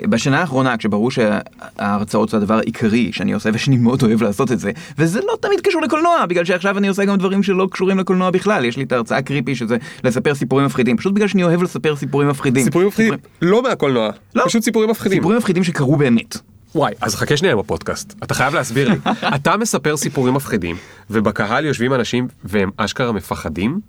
שבשנה 0.04 0.40
האחרונה 0.40 0.76
כשברור 0.76 1.10
שההרצאות 1.10 2.28
זה 2.28 2.36
הדבר 2.36 2.58
העיקרי 2.58 3.10
שאני 3.12 3.32
עושה 3.32 3.50
ושאני 3.52 3.76
מאוד 3.76 4.02
אוהב 4.02 4.22
לעשות 4.22 4.52
את 4.52 4.58
זה, 4.58 4.70
וזה 4.98 5.20
לא 5.20 5.36
תמיד 5.40 5.60
קשור 5.60 5.82
לקולנוע, 5.82 6.26
בגלל 6.26 6.44
שעכשיו 6.44 6.78
אני 6.78 6.88
עושה 6.88 7.04
גם 7.04 7.16
דברים 7.16 7.42
שלא 7.42 7.68
קשורים 7.72 7.98
לקולנוע 7.98 8.30
בכלל, 8.30 8.64
יש 8.64 8.76
לי 8.76 8.82
את 8.82 8.92
ההרצאה 8.92 9.18
הקריפי 9.18 9.54
שזה 9.54 9.76
לספר 10.04 10.34
סיפורים 10.34 10.66
מפחידים, 10.66 10.96
פשוט 10.96 11.14
בגלל 11.14 11.28
שאני 11.28 11.44
אוהב 11.44 11.62
לספר 11.62 11.96
סיפורים 11.96 12.28
מפחידים. 12.28 12.64
סיפורים 12.64 12.88
מפחידים, 12.88 13.14
לא 13.42 13.62
מהקולנוע, 13.92 14.10
לא. 14.34 14.44
פשוט 14.46 14.62
סיפורים 14.62 14.90
מפחידים. 14.90 15.18
סיפורים 15.18 15.38
מפחידים 15.38 15.64
שקרו 15.64 15.96
באמת. 15.96 16.36
וואי, 16.74 16.94
אז 17.00 17.14
חכה 17.14 17.36
שנייה 17.36 17.52
עם 17.52 17.58
הפודקאסט, 17.58 18.14
אתה 18.22 18.34
חייב 18.34 18.54
להסביר 18.54 18.88
לי. 18.88 18.96
אתה 19.36 19.56
מספר 19.56 19.96
סיפורים 19.96 20.34
מפחידים, 20.34 20.76
ובקהל 21.10 21.64
יושבים 21.64 21.94
אנשים 21.94 22.28
והם 22.44 22.70
אשכרה 22.76 23.12
מפחדים? 23.12 23.80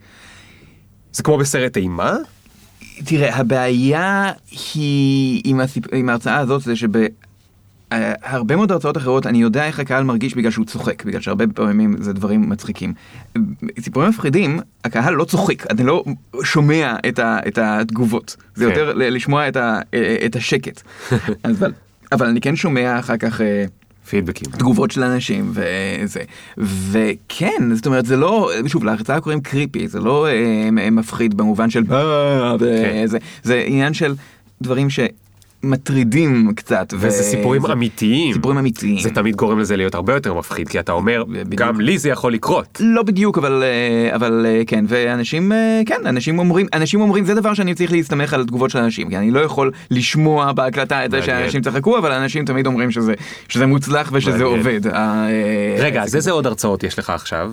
זה 1.13 1.23
כמו 1.23 1.37
בסרט 1.37 1.77
אימה? 1.77 2.15
תראה, 3.05 3.35
הבעיה 3.35 4.31
היא 4.73 5.41
עם, 5.45 5.59
הסיפ... 5.59 5.93
עם 5.93 6.09
ההרצאה 6.09 6.37
הזאת 6.37 6.61
זה 6.61 6.75
שבהרבה 7.97 8.55
מאוד 8.55 8.71
הרצאות 8.71 8.97
אחרות 8.97 9.27
אני 9.27 9.37
יודע 9.37 9.65
איך 9.65 9.79
הקהל 9.79 10.03
מרגיש 10.03 10.35
בגלל 10.35 10.51
שהוא 10.51 10.65
צוחק, 10.65 11.05
בגלל 11.05 11.21
שהרבה 11.21 11.47
פעמים 11.47 11.95
זה 11.99 12.13
דברים 12.13 12.49
מצחיקים. 12.49 12.93
סיפורים 13.79 14.09
מפחידים, 14.09 14.59
הקהל 14.83 15.13
לא 15.13 15.23
צוחק, 15.23 15.71
אתה 15.71 15.83
לא 15.83 16.03
שומע 16.43 16.95
את, 17.09 17.19
ה... 17.19 17.39
את 17.47 17.57
התגובות, 17.57 18.35
זה 18.55 18.65
כן. 18.65 18.71
יותר 18.71 18.93
לשמוע 18.95 19.47
את, 19.47 19.55
ה... 19.55 19.79
את 20.25 20.35
השקט. 20.35 20.81
אבל, 21.45 21.71
אבל 22.11 22.27
אני 22.27 22.41
כן 22.41 22.55
שומע 22.55 22.99
אחר 22.99 23.17
כך... 23.17 23.41
אה, 23.41 23.65
פידבקים. 24.09 24.51
תגובות 24.51 24.91
של 24.91 25.03
אנשים 25.03 25.51
וזה 25.53 26.21
וכן 26.57 27.75
זאת 27.75 27.85
אומרת 27.85 28.05
זה 28.05 28.17
לא 28.17 28.51
שוב 28.67 28.83
להרצאה 28.83 29.21
קוראים 29.21 29.41
קריפי 29.41 29.87
זה 29.87 29.99
לא 29.99 30.27
אה, 30.27 30.91
מפחיד 30.91 31.37
במובן 31.37 31.69
של 31.69 31.83
"אה", 31.91 32.55
וזה 32.59 33.17
זה 33.43 33.63
עניין 33.65 33.93
של 33.93 34.15
דברים 34.61 34.89
שמטרידים 35.73 36.51
קצת 36.55 36.93
וזה 36.97 37.23
סיפורים 37.23 37.63
וזה- 37.63 37.73
אמיתיים. 37.73 38.33
סיפורים 38.33 38.57
אמיתיים 38.57 38.99
זה 38.99 39.09
תמיד 39.09 39.35
גורם 39.35 39.59
לזה 39.59 39.77
להיות 39.77 39.95
הרבה 39.95 40.13
יותר 40.13 40.33
מפחיד, 40.33 40.69
כי 40.69 40.79
אתה 40.79 40.91
אומר, 40.91 41.23
בדיוק. 41.27 41.53
גם 41.61 41.81
לי 41.81 41.97
זה 41.97 42.09
יכול 42.09 42.33
לקרות. 42.33 42.81
לא 42.83 43.03
בדיוק 43.03 43.37
אבל 43.37 43.63
אה, 43.63 44.15
אבל 44.15 44.45
אה, 44.49 44.61
כן 44.67 44.85
ואנשים 44.87 45.51
אה, 45.51 45.81
כן 45.85 46.01
אנשים 46.05 46.39
אומרים 46.39 46.67
אנשים 46.73 47.01
אומרים 47.01 47.25
זה 47.25 47.33
דבר 47.33 47.53
שאני 47.53 47.73
צריך 47.75 47.91
להסתמך 47.91 48.33
על 48.33 48.41
התגובות 48.41 48.69
של 48.69 48.79
אנשים 48.79 49.09
כי 49.09 49.17
אני 49.17 49.31
לא 49.31 49.39
יכול 49.39 49.71
לשמוע 49.91 50.51
בהקלטה 50.51 51.05
את 51.05 51.11
זה. 51.11 51.21
שאנשים 51.21 51.61
צחקו 51.61 51.97
אבל 51.97 52.11
אנשים 52.11 52.45
תמיד 52.45 52.67
אומרים 52.67 52.91
שזה 52.91 53.13
שזה 53.49 53.65
מוצלח 53.65 54.09
ושזה. 54.13 54.43
עובד. 54.43 54.81
רגע, 55.79 56.03
אז 56.03 56.15
איזה 56.15 56.31
עוד 56.31 56.47
הרצאות 56.47 56.83
יש 56.83 56.99
לך 56.99 57.09
עכשיו? 57.09 57.51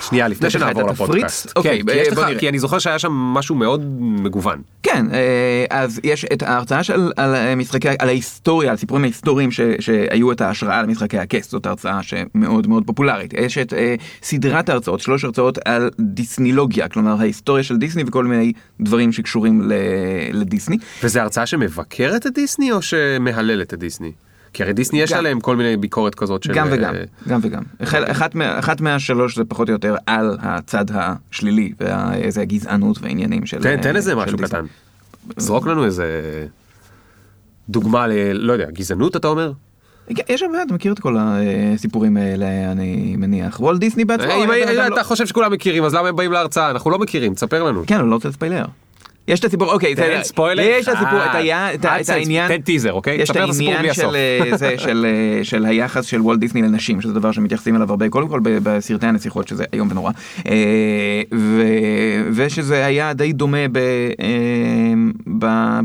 שנייה, 0.00 0.28
לפני 0.28 0.50
שנעבור? 0.50 0.90
לפודקאסט. 0.90 1.52
אוקיי, 1.56 1.82
כן, 1.86 1.92
כי 1.92 1.98
יש 1.98 2.08
בוא 2.08 2.24
נראה. 2.24 2.38
כי 2.38 2.48
אני 2.48 2.58
זוכר 2.58 2.78
שהיה 2.78 2.98
שם 2.98 3.12
משהו 3.12 3.54
מאוד 3.54 3.84
מגוון. 4.00 4.62
כן, 4.82 5.06
אה, 5.12 5.64
אז 5.70 6.00
יש 6.04 6.24
את 6.32 6.42
ההרצאה 6.42 6.82
של, 6.82 7.12
על 7.16 7.34
אה, 7.34 7.54
משחקי, 7.54 7.88
על 7.98 8.08
ההיסטוריה, 8.08 8.70
על 8.70 8.76
סיפורים 8.76 9.04
ההיסטוריים 9.04 9.50
ש, 9.50 9.60
שהיו 9.80 10.32
את 10.32 10.40
ההשראה 10.40 10.82
למשחקי 10.82 11.18
הכס, 11.18 11.50
זאת 11.50 11.66
הרצאה 11.66 12.02
שמאוד 12.02 12.66
מאוד 12.66 12.86
פופולרית. 12.86 13.34
יש 13.34 13.58
את 13.58 13.72
אה, 13.72 13.94
סדרת 14.22 14.68
ההרצאות, 14.68 15.00
שלוש 15.00 15.24
הרצאות 15.24 15.58
על 15.64 15.90
דיסנילוגיה, 16.00 16.88
כלומר 16.88 17.20
ההיסטוריה 17.20 17.64
של 17.64 17.76
דיסני 17.76 18.02
וכל 18.06 18.24
מיני 18.24 18.52
דברים 18.80 19.12
שקשורים 19.12 19.62
ל, 19.62 19.72
לדיסני. 20.32 20.76
וזו 21.02 21.20
הרצאה 21.20 21.46
שמבקרת 21.46 22.26
את 22.26 22.34
דיסני 22.34 22.72
או 22.72 22.82
שמהללת 22.82 23.74
את 23.74 23.78
דיסני? 23.78 24.12
כי 24.54 24.62
הרי 24.62 24.72
דיסני 24.72 25.00
יש 25.00 25.12
גם. 25.12 25.18
עליהם 25.18 25.40
כל 25.40 25.56
מיני 25.56 25.76
ביקורת 25.76 26.14
כזאת 26.14 26.42
של... 26.42 26.54
גם 26.54 26.68
וגם, 26.70 26.94
אה, 26.94 27.02
גם 27.28 27.40
וגם. 27.42 27.62
אחד, 27.82 28.02
אחת, 28.02 28.34
מה, 28.34 28.58
אחת 28.58 28.80
מהשלוש 28.80 29.36
זה 29.36 29.44
פחות 29.44 29.68
או 29.68 29.72
יותר 29.72 29.96
על 30.06 30.36
הצד 30.40 30.84
השלילי, 30.94 31.72
ואיזה 31.80 32.40
הגזענות 32.40 32.98
והעניינים 33.02 33.46
של... 33.46 33.62
תן, 33.62 33.80
תן 33.80 33.90
אה, 33.90 33.96
איזה 33.96 34.14
משהו 34.14 34.36
דיסני. 34.36 34.48
קטן. 34.48 34.64
זרוק 35.36 35.66
לנו 35.66 35.84
איזה 35.84 36.06
דוגמה 37.68 38.06
ל... 38.06 38.12
לא 38.32 38.52
יודע, 38.52 38.70
גזענות 38.70 39.16
אתה 39.16 39.28
אומר? 39.28 39.52
כן, 40.14 40.22
יש 40.28 40.42
הרבה, 40.42 40.62
אתה 40.62 40.74
מכיר 40.74 40.92
את 40.92 40.98
כל 40.98 41.16
הסיפורים 41.18 42.16
האלה, 42.16 42.72
אני 42.72 43.16
מניח. 43.18 43.60
וולט 43.60 43.80
דיסני 43.80 44.04
בעצמו. 44.04 44.32
אם 44.44 44.50
אדם 44.50 44.90
לא- 44.90 44.94
אתה 44.94 45.04
חושב 45.04 45.26
שכולם 45.26 45.52
מכירים, 45.52 45.84
אז 45.84 45.94
למה 45.94 46.08
הם 46.08 46.16
באים 46.16 46.32
להרצאה? 46.32 46.70
אנחנו 46.70 46.90
לא 46.90 46.98
מכירים, 46.98 47.34
תספר 47.34 47.62
לנו. 47.62 47.82
כן, 47.86 47.98
אני 47.98 48.10
לא 48.10 48.14
רוצה 48.14 48.28
לספיילר. 48.28 48.64
יש 49.28 49.40
את 49.40 49.44
הסיפור, 49.44 49.72
אוקיי, 49.72 49.94
תן. 49.94 50.20
ספוילר 50.22 50.62
יש 50.62 50.88
את 50.88 50.94
הסיפור. 50.94 51.24
את 51.24 51.34
היה- 51.34 51.74
את 51.74 51.84
ה- 51.84 51.94
אל 51.96 52.00
את 52.00 52.06
תן- 52.06 52.12
העניין, 52.12 52.48
תן 52.48 52.60
טיזר, 52.60 52.92
אוקיי? 52.92 53.16
יש 53.22 53.30
את 53.30 53.36
העניין. 53.36 53.94
של 53.94 54.16
אה, 54.16 54.56
זה, 54.56 54.74
של, 54.84 55.06
אה, 55.08 55.44
של 55.44 55.64
היחס 55.66 56.04
של 56.04 56.20
וולט 56.20 56.38
דיסני 56.40 56.62
לנשים, 56.62 57.00
שזה 57.00 57.12
דבר 57.12 57.32
שמתייחסים 57.32 57.76
אליו 57.76 57.90
הרבה, 57.90 58.08
קודם 58.08 58.28
כל 58.28 58.40
בסרטי 58.42 59.06
הנסיכות, 59.06 59.48
שזה 59.48 59.64
איום 59.72 59.88
ונורא, 59.90 60.12
אה, 60.46 61.22
ושזה 62.32 62.86
היה 62.86 63.12
די 63.12 63.32
דומה 63.32 63.58
אה, 63.58 63.66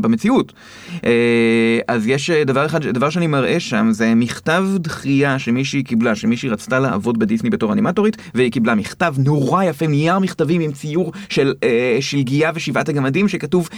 במציאות. 0.00 0.52
אה, 1.06 1.10
אז 1.88 2.06
יש 2.06 2.30
אה, 2.30 2.44
דבר 2.44 2.66
אחד, 2.66 2.86
דבר 2.86 3.10
שאני 3.10 3.26
מראה 3.26 3.60
שם, 3.60 3.88
זה 3.90 4.14
מכתב 4.14 4.64
דחייה 4.76 5.38
שמישהי 5.38 5.82
קיבלה, 5.82 6.14
שמישהי 6.14 6.48
רצתה 6.48 6.78
לעבוד 6.78 7.18
בדיסני 7.18 7.50
בתור 7.50 7.72
אנימטורית, 7.72 8.16
והיא 8.34 8.52
קיבלה 8.52 8.74
מכתב 8.74 9.14
נורא 9.18 9.64
יפה, 9.64 9.86
נייר 9.86 10.18
מכתבים 10.18 10.60
עם 10.60 10.72
ציור 10.72 11.12
של 11.28 11.54
אה, 11.62 11.68
שלגיה 12.00 12.50
ושבעת 12.54 12.88
הגמדים, 12.88 13.28
שכתוב 13.30 13.68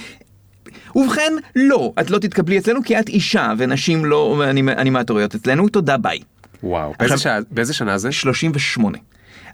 ובכן, 0.97 1.33
לא, 1.57 1.93
את 2.01 2.11
לא 2.11 2.19
תתקבלי 2.19 2.59
אצלנו 2.59 2.83
כי 2.85 2.99
את 3.01 3.09
אישה 3.09 3.53
ונשים 3.59 4.05
לא 4.05 4.43
אנימ- 4.51 4.79
אנימטוריות 4.79 5.35
אצלנו, 5.35 5.69
תודה 5.69 5.97
ביי. 5.97 6.19
וואו, 6.63 6.93
באיזה 6.99 7.15
עכשיו- 7.15 7.33
שעה- 7.33 7.41
באיזה 7.51 7.75
שנה 7.75 7.99
זה? 7.99 8.13
38. 8.13 8.99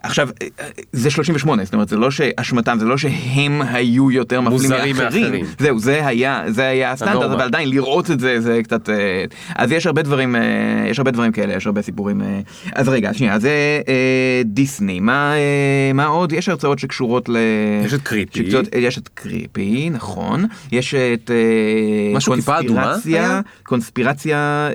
עכשיו, 0.03 0.29
זה 0.93 1.11
38, 1.11 1.65
זאת 1.65 1.75
אומרת, 1.75 1.89
זה 1.89 1.97
לא 1.97 2.11
שאשמתם, 2.11 2.77
זה 2.81 2.85
לא 2.85 2.99
שהם 2.99 3.63
היו 3.63 4.11
יותר 4.11 4.41
מפלים 4.41 4.71
מאחרים. 4.97 5.45
זהו, 5.59 5.79
זה 5.79 6.07
היה, 6.07 6.43
זה 6.49 6.65
היה 6.67 6.93
הסטנדרט. 6.93 7.31
אבל 7.31 7.41
עדיין 7.41 7.71
לראות 7.71 8.11
את 8.11 8.21
זה, 8.21 8.41
זה 8.41 8.61
קצת... 8.65 8.89
אה, 8.91 9.25
אז 9.57 9.73
יש 9.73 9.87
הרבה 9.87 10.03
דברים, 10.03 10.37
אה, 10.37 10.41
יש 10.91 10.99
הרבה 10.99 11.11
דברים 11.11 11.33
כאלה, 11.33 11.55
יש 11.55 11.67
הרבה 11.67 11.83
סיפורים. 11.83 12.23
אה, 12.23 12.41
אז 12.75 12.89
רגע, 12.89 13.15
שנייה, 13.15 13.39
זה 13.39 13.51
דיסני, 14.45 15.01
מה 15.01 15.33
מה 15.95 16.07
עוד? 16.07 16.33
יש 16.33 16.49
הרצאות 16.49 16.79
שקשורות 16.79 17.29
ל... 17.29 17.37
יש 17.87 17.95
את 17.95 18.03
קריפי. 18.03 18.39
שקשורות- 18.39 18.69
יש 18.79 18.99
את 18.99 19.09
קריפי, 19.15 19.91
נכון. 19.91 20.45
יש 20.73 20.95
את 20.95 21.31
משהו 22.15 22.33
קונספירציה? 22.33 23.41
קונספירציה 23.63 24.69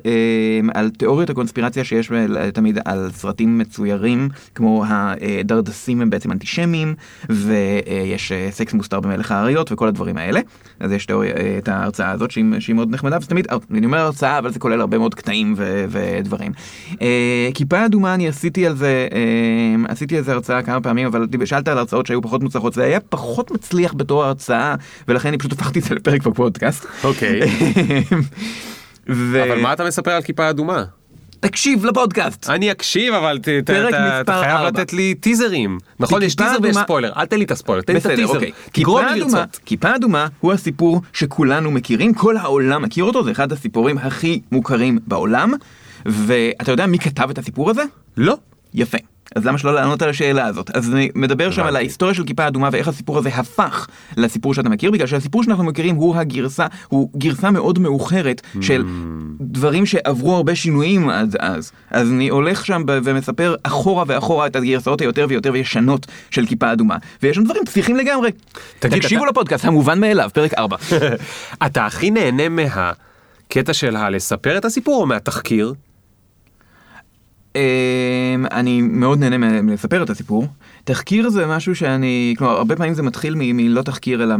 על 0.73 0.89
תיאוריות 0.89 1.29
הקונספירציה 1.29 1.83
שיש 1.83 2.11
תמיד 2.53 2.79
על 2.85 3.09
סרטים 3.15 3.57
מצוירים 3.57 4.29
כמו 4.55 4.83
הדרדסים 5.39 6.01
הם 6.01 6.09
בעצם 6.09 6.31
אנטישמיים 6.31 6.95
ויש 7.29 8.31
אה, 8.31 8.47
סקס 8.51 8.73
מוסתר 8.73 8.99
במלך 8.99 9.31
האריות 9.31 9.71
וכל 9.71 9.87
הדברים 9.87 10.17
האלה. 10.17 10.39
אז 10.79 10.91
יש 10.91 11.05
תיאוריה, 11.05 11.33
אה, 11.35 11.55
את 11.57 11.67
ההרצאה 11.67 12.11
הזאת 12.11 12.31
שהיא, 12.31 12.45
שהיא 12.59 12.75
מאוד 12.75 12.91
נחמדה 12.91 13.17
וזה 13.17 13.27
תמיד, 13.27 13.47
אה, 13.51 13.57
אני 13.71 13.85
אומר 13.85 13.97
הרצאה 13.97 14.37
אבל 14.37 14.51
זה 14.51 14.59
כולל 14.59 14.81
הרבה 14.81 14.97
מאוד 14.97 15.15
קטעים 15.15 15.53
ו, 15.57 15.85
ודברים. 15.89 16.51
כיפה 17.53 17.85
אדומה 17.85 18.13
אני 18.13 18.27
עשיתי 18.27 18.67
על 18.67 18.75
זה, 18.75 19.07
עשיתי 19.87 20.17
על 20.17 20.23
זה 20.23 20.31
הרצאה 20.31 20.61
כמה 20.61 20.81
פעמים 20.81 21.07
אבל 21.07 21.25
שאלת 21.45 21.67
על 21.67 21.77
הרצאות 21.77 22.05
שהיו 22.05 22.21
פחות 22.21 22.43
מוצלחות 22.43 22.73
זה 22.73 22.83
היה 22.83 22.99
פחות 22.99 23.51
מצליח 23.51 23.93
בתור 23.97 24.23
הרצאה 24.23 24.75
ולכן 25.07 25.29
אני 25.29 25.37
פשוט 25.37 25.51
הפכתי 25.51 25.79
את 25.79 25.83
זה 25.83 25.95
לפרק 25.95 26.27
בפודקאסט. 26.27 26.85
אוקיי. 27.03 27.39
ו... 29.09 29.43
אבל 29.43 29.61
מה 29.61 29.73
אתה 29.73 29.85
מספר 29.85 30.11
על 30.11 30.21
כיפה 30.21 30.49
אדומה? 30.49 30.83
תקשיב 31.47 31.85
לפודקאסט. 31.85 32.49
אני 32.49 32.71
אקשיב 32.71 33.13
אבל 33.13 33.39
ת- 33.39 33.49
ת- 33.49 33.65
פרק 33.65 33.89
אתה 33.89 34.21
אתה 34.21 34.31
מספר 34.31 34.41
חייב 34.43 34.55
ארבע. 34.57 34.69
לתת 34.81 34.93
לי 34.93 35.13
טיזרים. 35.15 35.77
נכון 35.99 36.23
יש 36.23 36.35
טיזר 36.35 36.57
ויש 36.63 36.75
ספוילר, 36.77 37.11
אל 37.17 37.25
תן 37.25 37.37
לי 37.37 37.45
את 37.45 37.51
הספוילר, 37.51 37.81
תן 37.81 37.93
לי 37.93 37.99
את 37.99 38.05
הטיזר. 38.05 38.33
אוקיי. 38.33 38.51
תגרום 38.71 39.05
לי 39.05 39.19
לרצות. 39.19 39.59
כיפה 39.65 39.95
אדומה 39.95 40.27
הוא 40.39 40.53
הסיפור 40.53 41.01
שכולנו 41.13 41.71
מכירים, 41.71 42.13
כל 42.13 42.37
העולם 42.37 42.81
מכיר 42.81 43.03
אותו, 43.03 43.23
זה 43.23 43.31
אחד 43.31 43.51
הסיפורים 43.51 43.97
הכי 43.97 44.41
מוכרים 44.51 44.99
בעולם. 45.07 45.53
ואתה 46.05 46.71
יודע 46.71 46.85
מי 46.85 46.99
כתב 46.99 47.29
את 47.29 47.37
הסיפור 47.37 47.69
הזה? 47.69 47.83
לא. 48.17 48.37
יפה. 48.73 48.97
אז 49.35 49.45
למה 49.45 49.57
שלא 49.57 49.73
לענות 49.73 50.01
על 50.01 50.09
השאלה 50.09 50.45
הזאת? 50.45 50.69
אז 50.75 50.89
אני 50.93 51.09
מדבר 51.15 51.51
שם 51.51 51.63
על. 51.63 51.75
ההיסטוריה 51.75 52.13
של 52.15 52.23
כיפה 52.23 52.47
אדומה 52.47 52.69
ואיך 52.71 52.87
הסיפור 52.87 53.17
הזה 53.17 53.29
הפך 53.29 53.87
לסיפור 54.17 54.53
שאתה 54.53 54.69
מכיר, 54.69 54.91
בגלל 54.91 55.07
שהסיפור 55.07 55.43
שאנחנו 55.43 55.63
מכירים 55.63 55.95
הוא 55.95 56.15
הגרסה, 56.15 56.65
הוא 56.87 57.09
גרסה 57.17 57.51
מאוד 57.51 57.79
מאוחרת 57.79 58.41
של 58.61 58.83
דברים 59.41 59.85
שעברו 59.85 60.35
הרבה 60.35 60.55
שינויים 60.55 61.09
עד 61.09 61.35
אז. 61.39 61.71
אז 61.91 62.09
אני 62.11 62.29
הולך 62.29 62.65
שם 62.65 62.83
ומספר 62.87 63.55
אחורה 63.63 64.03
ואחורה 64.07 64.47
את 64.47 64.55
הגרסאות 64.55 65.01
היותר 65.01 65.25
ויותר 65.29 65.55
ישנות 65.55 66.05
של 66.29 66.45
כיפה 66.45 66.71
אדומה, 66.73 66.97
ויש 67.23 67.35
שם 67.35 67.43
דברים 67.43 67.65
פסיכיים 67.65 67.97
לגמרי. 67.97 68.31
תגיד, 68.79 69.01
תקשיבו 69.01 69.23
אתה- 69.23 69.31
לפודקאסט 69.31 69.65
המובן 69.65 69.99
מאליו, 69.99 70.29
פרק 70.33 70.53
4. 70.53 70.77
אתה 71.65 71.85
הכי 71.85 72.11
נהנה 72.11 72.49
מהקטע 72.49 73.73
של 73.73 73.95
הלספר 73.95 74.57
את 74.57 74.65
הסיפור 74.65 75.01
או 75.01 75.05
מהתחקיר? 75.05 75.73
אמ, 77.55 77.61
אני 78.51 78.81
מאוד 78.81 79.19
נהנה 79.19 79.61
מלספר 79.61 80.03
את 80.03 80.09
הסיפור. 80.09 80.47
תחקיר 80.85 81.29
זה 81.29 81.45
משהו 81.47 81.75
שאני, 81.75 82.35
כלומר, 82.37 82.53
הרבה 82.53 82.75
פעמים 82.75 82.93
זה 82.93 83.03
מתחיל 83.03 83.33
מלא 83.37 83.81
תחקיר 83.81 84.23
אלא 84.23 84.35
אמ, 84.35 84.39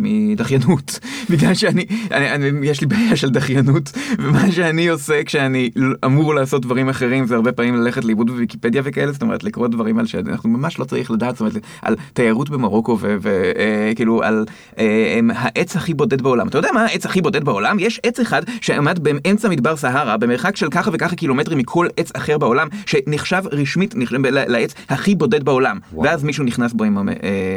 מדחיינות. 0.00 0.98
בגלל 1.30 1.54
שאני, 1.54 1.86
אני- 2.10 2.32
אני- 2.32 2.66
יש 2.68 2.80
לי 2.80 2.86
בעיה 2.86 3.16
של 3.16 3.30
דחיינות, 3.30 3.92
ומה 4.18 4.52
שאני 4.52 4.88
עושה 4.88 5.24
כשאני 5.24 5.70
אמור 6.04 6.34
לעשות 6.34 6.62
דברים 6.62 6.88
אחרים 6.88 7.26
זה 7.26 7.34
הרבה 7.34 7.52
פעמים 7.52 7.74
ללכת 7.74 8.04
לאיבוד 8.04 8.30
בוויקיפדיה 8.30 8.82
וכאלה, 8.84 9.12
זאת 9.12 9.22
אומרת 9.22 9.44
לקרוא 9.44 9.68
דברים 9.68 9.98
על 9.98 10.06
שאנחנו 10.06 10.50
ממש 10.50 10.78
לא 10.78 10.84
צריך 10.84 11.10
לדעת, 11.10 11.34
זאת 11.34 11.40
אומרת 11.40 11.56
על 11.82 11.96
תיירות 12.12 12.50
במרוקו 12.50 12.98
וכאילו 13.00 14.22
על 14.22 14.44
אה, 14.78 15.16
אמ, 15.18 15.30
העץ 15.34 15.76
הכי 15.76 15.94
בודד 15.94 16.22
בעולם. 16.22 16.48
אתה 16.48 16.58
יודע 16.58 16.68
מה 16.74 16.84
העץ 16.84 17.06
הכי 17.06 17.20
בודד 17.20 17.44
בעולם? 17.44 17.76
יש 17.78 18.00
עץ 18.02 18.20
אחד 18.20 18.42
שעמד 18.60 18.98
באמצע 18.98 19.48
מדבר 19.48 19.76
סהרה 19.76 20.16
במרחק 20.16 20.56
של 20.56 20.68
ככה 20.70 20.90
וככה 20.94 21.16
קילומטרים 21.16 21.58
מכל 21.58 21.86
עץ 21.96 22.10
אחר 22.16 22.38
בעולם 22.38 22.68
שנחשב 22.86 23.42
רשמית 23.52 23.94
נחשב 23.96 24.16
לעץ 24.26 24.74
הכי 24.88 25.14
בודד 25.14 25.44
בעולם 25.44 25.78
וואו. 25.92 26.04
ואז 26.08 26.24
מישהו 26.24 26.44
נכנס 26.44 26.72
בו 26.72 26.84
עם, 26.84 27.08
אה, 27.08 27.14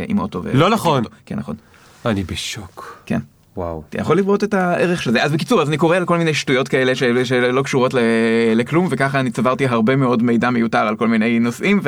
עם 0.07 0.19
האוטו. 0.19 0.41
לא 0.53 0.69
נכון. 0.69 1.03
אותו. 1.05 1.15
כן 1.25 1.35
נכון. 1.35 1.55
אני 2.05 2.23
בשוק. 2.23 3.01
כן. 3.05 3.19
וואו. 3.57 3.83
אתה 3.89 4.01
יכול 4.01 4.17
לראות 4.17 4.43
את 4.43 4.53
הערך 4.53 5.01
של 5.01 5.11
זה. 5.11 5.23
אז 5.23 5.31
בקיצור, 5.31 5.61
אז 5.61 5.67
אני 5.69 5.77
קורא 5.77 5.97
על 5.97 6.05
כל 6.05 6.17
מיני 6.17 6.33
שטויות 6.33 6.67
כאלה 6.67 6.95
של- 6.95 7.23
שלא 7.25 7.61
קשורות 7.61 7.93
ל- 7.93 7.99
לכלום, 8.55 8.87
וככה 8.89 9.19
אני 9.19 9.31
צברתי 9.31 9.67
הרבה 9.67 9.95
מאוד 9.95 10.23
מידע 10.23 10.49
מיותר 10.49 10.77
על 10.87 10.95
כל 10.95 11.07
מיני 11.07 11.39
נושאים, 11.39 11.81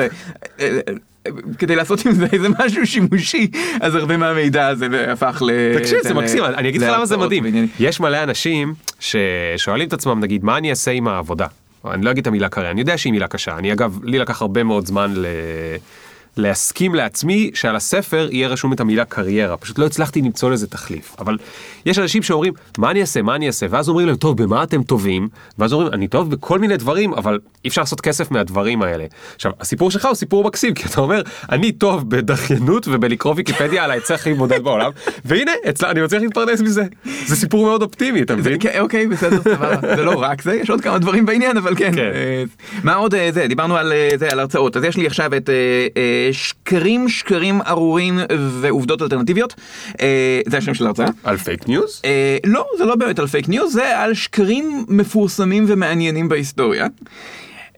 וכדי 0.56 1.76
לעשות 1.76 2.06
עם 2.06 2.12
זה 2.12 2.26
איזה 2.32 2.48
משהו 2.58 2.86
שימושי, 2.86 3.50
אז 3.80 3.94
הרבה 3.94 4.16
מהמידע 4.16 4.66
הזה 4.68 5.12
הפך 5.12 5.42
ל... 5.46 5.50
תקשיב, 5.78 5.98
זה 6.02 6.14
מקסים, 6.14 6.44
אני 6.44 6.68
אגיד 6.68 6.82
לך 6.82 6.90
למה 6.92 7.06
זה 7.06 7.16
מדהים. 7.16 7.44
יש 7.80 8.00
מלא 8.00 8.22
אנשים 8.22 8.74
ששואלים 9.00 9.88
את 9.88 9.92
עצמם, 9.92 10.20
נגיד, 10.20 10.44
מה 10.44 10.58
אני 10.58 10.70
אעשה 10.70 10.90
עם 10.90 11.08
העבודה? 11.08 11.46
אני 11.84 12.04
לא 12.04 12.10
אגיד 12.10 12.20
את 12.20 12.26
המילה 12.26 12.48
קריירה, 12.48 12.70
אני 12.70 12.80
יודע 12.80 12.98
שהיא 12.98 13.12
מילה 13.12 13.28
קשה. 13.28 13.58
אני 13.58 13.72
אגב, 13.72 13.98
לי 14.02 14.18
לקח 14.18 14.42
הרבה 14.42 14.62
מאוד 14.62 14.86
זמן 14.86 15.12
ל... 15.16 15.26
להסכים 16.36 16.94
לעצמי 16.94 17.50
שעל 17.54 17.76
הספר 17.76 18.28
יהיה 18.30 18.48
רשום 18.48 18.72
את 18.72 18.80
המילה 18.80 19.04
קריירה, 19.04 19.56
פשוט 19.56 19.78
לא 19.78 19.86
הצלחתי 19.86 20.22
למצוא 20.22 20.50
לזה 20.50 20.66
תחליף. 20.66 21.16
אבל 21.18 21.38
יש 21.86 21.98
אנשים 21.98 22.22
שאומרים, 22.22 22.52
מה 22.78 22.90
אני 22.90 23.00
אעשה, 23.00 23.22
מה 23.22 23.34
אני 23.34 23.46
אעשה, 23.46 23.66
ואז 23.70 23.88
אומרים 23.88 24.06
להם, 24.06 24.16
טוב, 24.16 24.42
במה 24.42 24.62
אתם 24.62 24.82
טובים? 24.82 25.28
ואז 25.58 25.72
אומרים, 25.72 25.92
אני 25.92 26.08
טוב 26.08 26.30
בכל 26.30 26.58
מיני 26.58 26.76
דברים, 26.76 27.14
אבל 27.14 27.38
אי 27.64 27.68
אפשר 27.68 27.82
לעשות 27.82 28.00
כסף 28.00 28.30
מהדברים 28.30 28.82
האלה. 28.82 29.04
עכשיו, 29.34 29.52
הסיפור 29.60 29.90
שלך 29.90 30.04
הוא 30.04 30.14
סיפור 30.14 30.44
מקסים, 30.44 30.74
כי 30.74 30.84
אתה 30.88 31.00
אומר, 31.00 31.22
אני 31.50 31.72
טוב 31.72 32.10
בדחיינות 32.10 32.88
ובלקרוא 32.88 33.34
ויקיפדיה 33.36 33.84
על 33.84 33.90
העץ 33.90 34.14
הכי 34.14 34.34
בודד 34.34 34.64
בעולם, 34.64 34.90
והנה, 35.24 35.52
אצלה, 35.68 35.90
אני 35.90 36.02
מצליח 36.02 36.22
להתפרנס 36.22 36.60
מזה. 36.60 36.84
זה 37.26 37.36
סיפור 37.36 37.66
מאוד 37.66 37.82
אופטימי, 37.82 38.22
אתה 38.22 38.36
מבין? 38.36 38.56
כן, 38.60 38.80
אוקיי, 38.80 39.06
בסדר, 39.06 39.42
סבבה. 39.42 39.76
זה 39.96 40.02
לא 40.02 40.14
רק 40.16 40.42
זה, 40.42 40.54
יש 40.54 40.70
עוד 40.70 40.80
כמה 40.80 40.98
דברים 40.98 41.26
בעניין, 41.26 41.56
אבל 41.56 41.74
כן. 41.76 41.92
כן. 41.94 42.10
אה, 42.14 42.44
מה 42.84 42.94
עוד 42.94 43.14
אה, 43.14 43.28
זה? 43.32 43.46
דיברנו 43.46 43.76
על 43.76 43.92
אה, 43.92 44.10
זה, 44.16 44.30
על 44.30 44.40
הרצאות. 44.40 44.76
אז 44.76 44.84
יש 44.84 44.96
לי 44.96 45.06
עכשיו 45.06 45.36
את 45.36 45.50
שקרים, 46.32 47.08
שקרים 47.08 47.60
ארורים 47.62 48.18
ועובדות 48.60 49.02
אלטרנטיביות. 49.02 49.54
אה, 50.00 50.40
זה 50.46 50.58
השם 50.58 50.74
של 50.74 50.84
ההרצאה. 50.84 51.06
על 51.24 51.36
fake 51.36 51.68
news? 51.68 52.02
אה, 52.04 52.36
לא, 52.44 52.64
זה 52.78 52.84
לא 52.84 52.94
באמת 52.94 53.18
על 53.18 53.26
fake 53.26 53.48
news, 53.48 53.72
זה 53.72 53.98
על 53.98 54.14
שקרים 54.14 54.84
מפורסמים 54.88 55.64
ומעניינים 55.68 56.28
בהיסטוריה. 56.28 56.86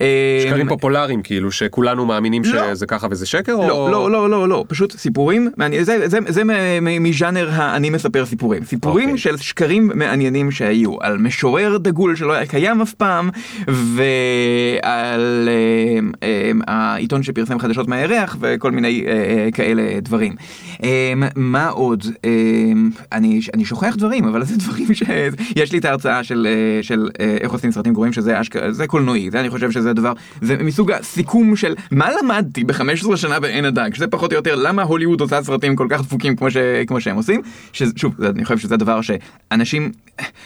אה, 0.00 0.40
שקרים 0.42 0.68
פופולריים 0.68 1.22
כאילו 1.22 1.52
שכולנו 1.52 2.06
מאמינים 2.06 2.42
לא. 2.44 2.74
שזה 2.74 2.86
ככה 2.86 3.06
וזה 3.10 3.26
שקר? 3.26 3.52
או- 3.52 3.68
לא, 3.68 3.90
לא, 3.90 4.10
לא, 4.10 4.30
לא, 4.30 4.48
לא, 4.48 4.64
פשוט 4.68 4.92
סיפורים, 4.92 5.50
זה, 5.80 6.42
מז'אנר 7.00 7.48
האני 7.52 7.90
מספר 7.90 8.26
סיפורים. 8.26 8.64
סיפורים 8.64 9.08
אוקיי. 9.08 9.18
של 9.18 9.36
שקרים 9.36 9.90
מעניינים 9.94 10.50
שהיו, 10.50 10.96
על 11.00 11.18
משורר 11.18 11.76
דגול 11.78 12.16
שלא 12.16 12.32
היה 12.32 12.46
קיים 12.46 12.80
אף 12.80 12.94
פעם, 12.94 13.30
ועל 13.68 15.48
אה, 15.48 15.98
אה, 16.22 16.50
העיתון 16.66 17.22
שפרסם 17.22 17.58
חדשות 17.58 17.88
מהירח, 17.88 18.36
וכל 18.40 18.70
מיני 18.70 19.04
כאלה 19.52 19.82
דברים. 20.02 20.34
אה, 20.84 21.12
מה 21.36 21.68
עוד? 21.68 22.04
אה, 22.24 22.30
אני, 23.12 23.40
אני 23.54 23.64
שוכח 23.64 23.94
דברים, 23.98 24.24
אבל 24.24 24.44
זה 24.44 24.56
דברים 24.56 24.94
ש... 24.94 25.02
יש 25.56 25.72
לי 25.72 25.78
את 25.78 25.84
ההרצאה 25.84 26.24
של, 26.24 26.46
אה, 26.50 26.82
של 26.82 27.08
אה, 27.20 27.36
איך 27.40 27.52
עושים 27.52 27.72
סרטים 27.72 27.92
גרועים, 27.92 28.12
שזה 28.12 28.40
אשכרה, 28.40 28.72
זה 28.72 28.86
קולנועי, 28.86 29.30
זה 29.30 29.40
אני 29.40 29.50
חושב 29.50 29.70
שזה 29.70 29.90
הדבר, 29.90 30.12
זה 30.40 30.56
מסוג 30.56 30.92
הסיכום 30.92 31.56
של 31.56 31.74
מה 31.90 32.08
למדתי 32.22 32.64
ב-15 32.64 33.16
שנה 33.16 33.40
בעין 33.40 33.64
הדג, 33.64 33.94
שזה 33.94 34.06
פחות 34.06 34.32
או 34.32 34.36
יותר 34.36 34.54
למה 34.54 34.82
הוליווד 34.82 35.20
עושה 35.20 35.42
סרטים 35.42 35.76
כל 35.76 35.86
כך 35.90 36.00
דפוקים 36.00 36.36
כמו, 36.36 36.50
ש... 36.50 36.56
כמו 36.86 37.00
שהם 37.00 37.16
עושים, 37.16 37.40
ששוב, 37.72 38.22
אני 38.22 38.44
חושב 38.44 38.58
שזה 38.58 38.76
דבר 38.76 39.00
שאנשים, 39.00 39.92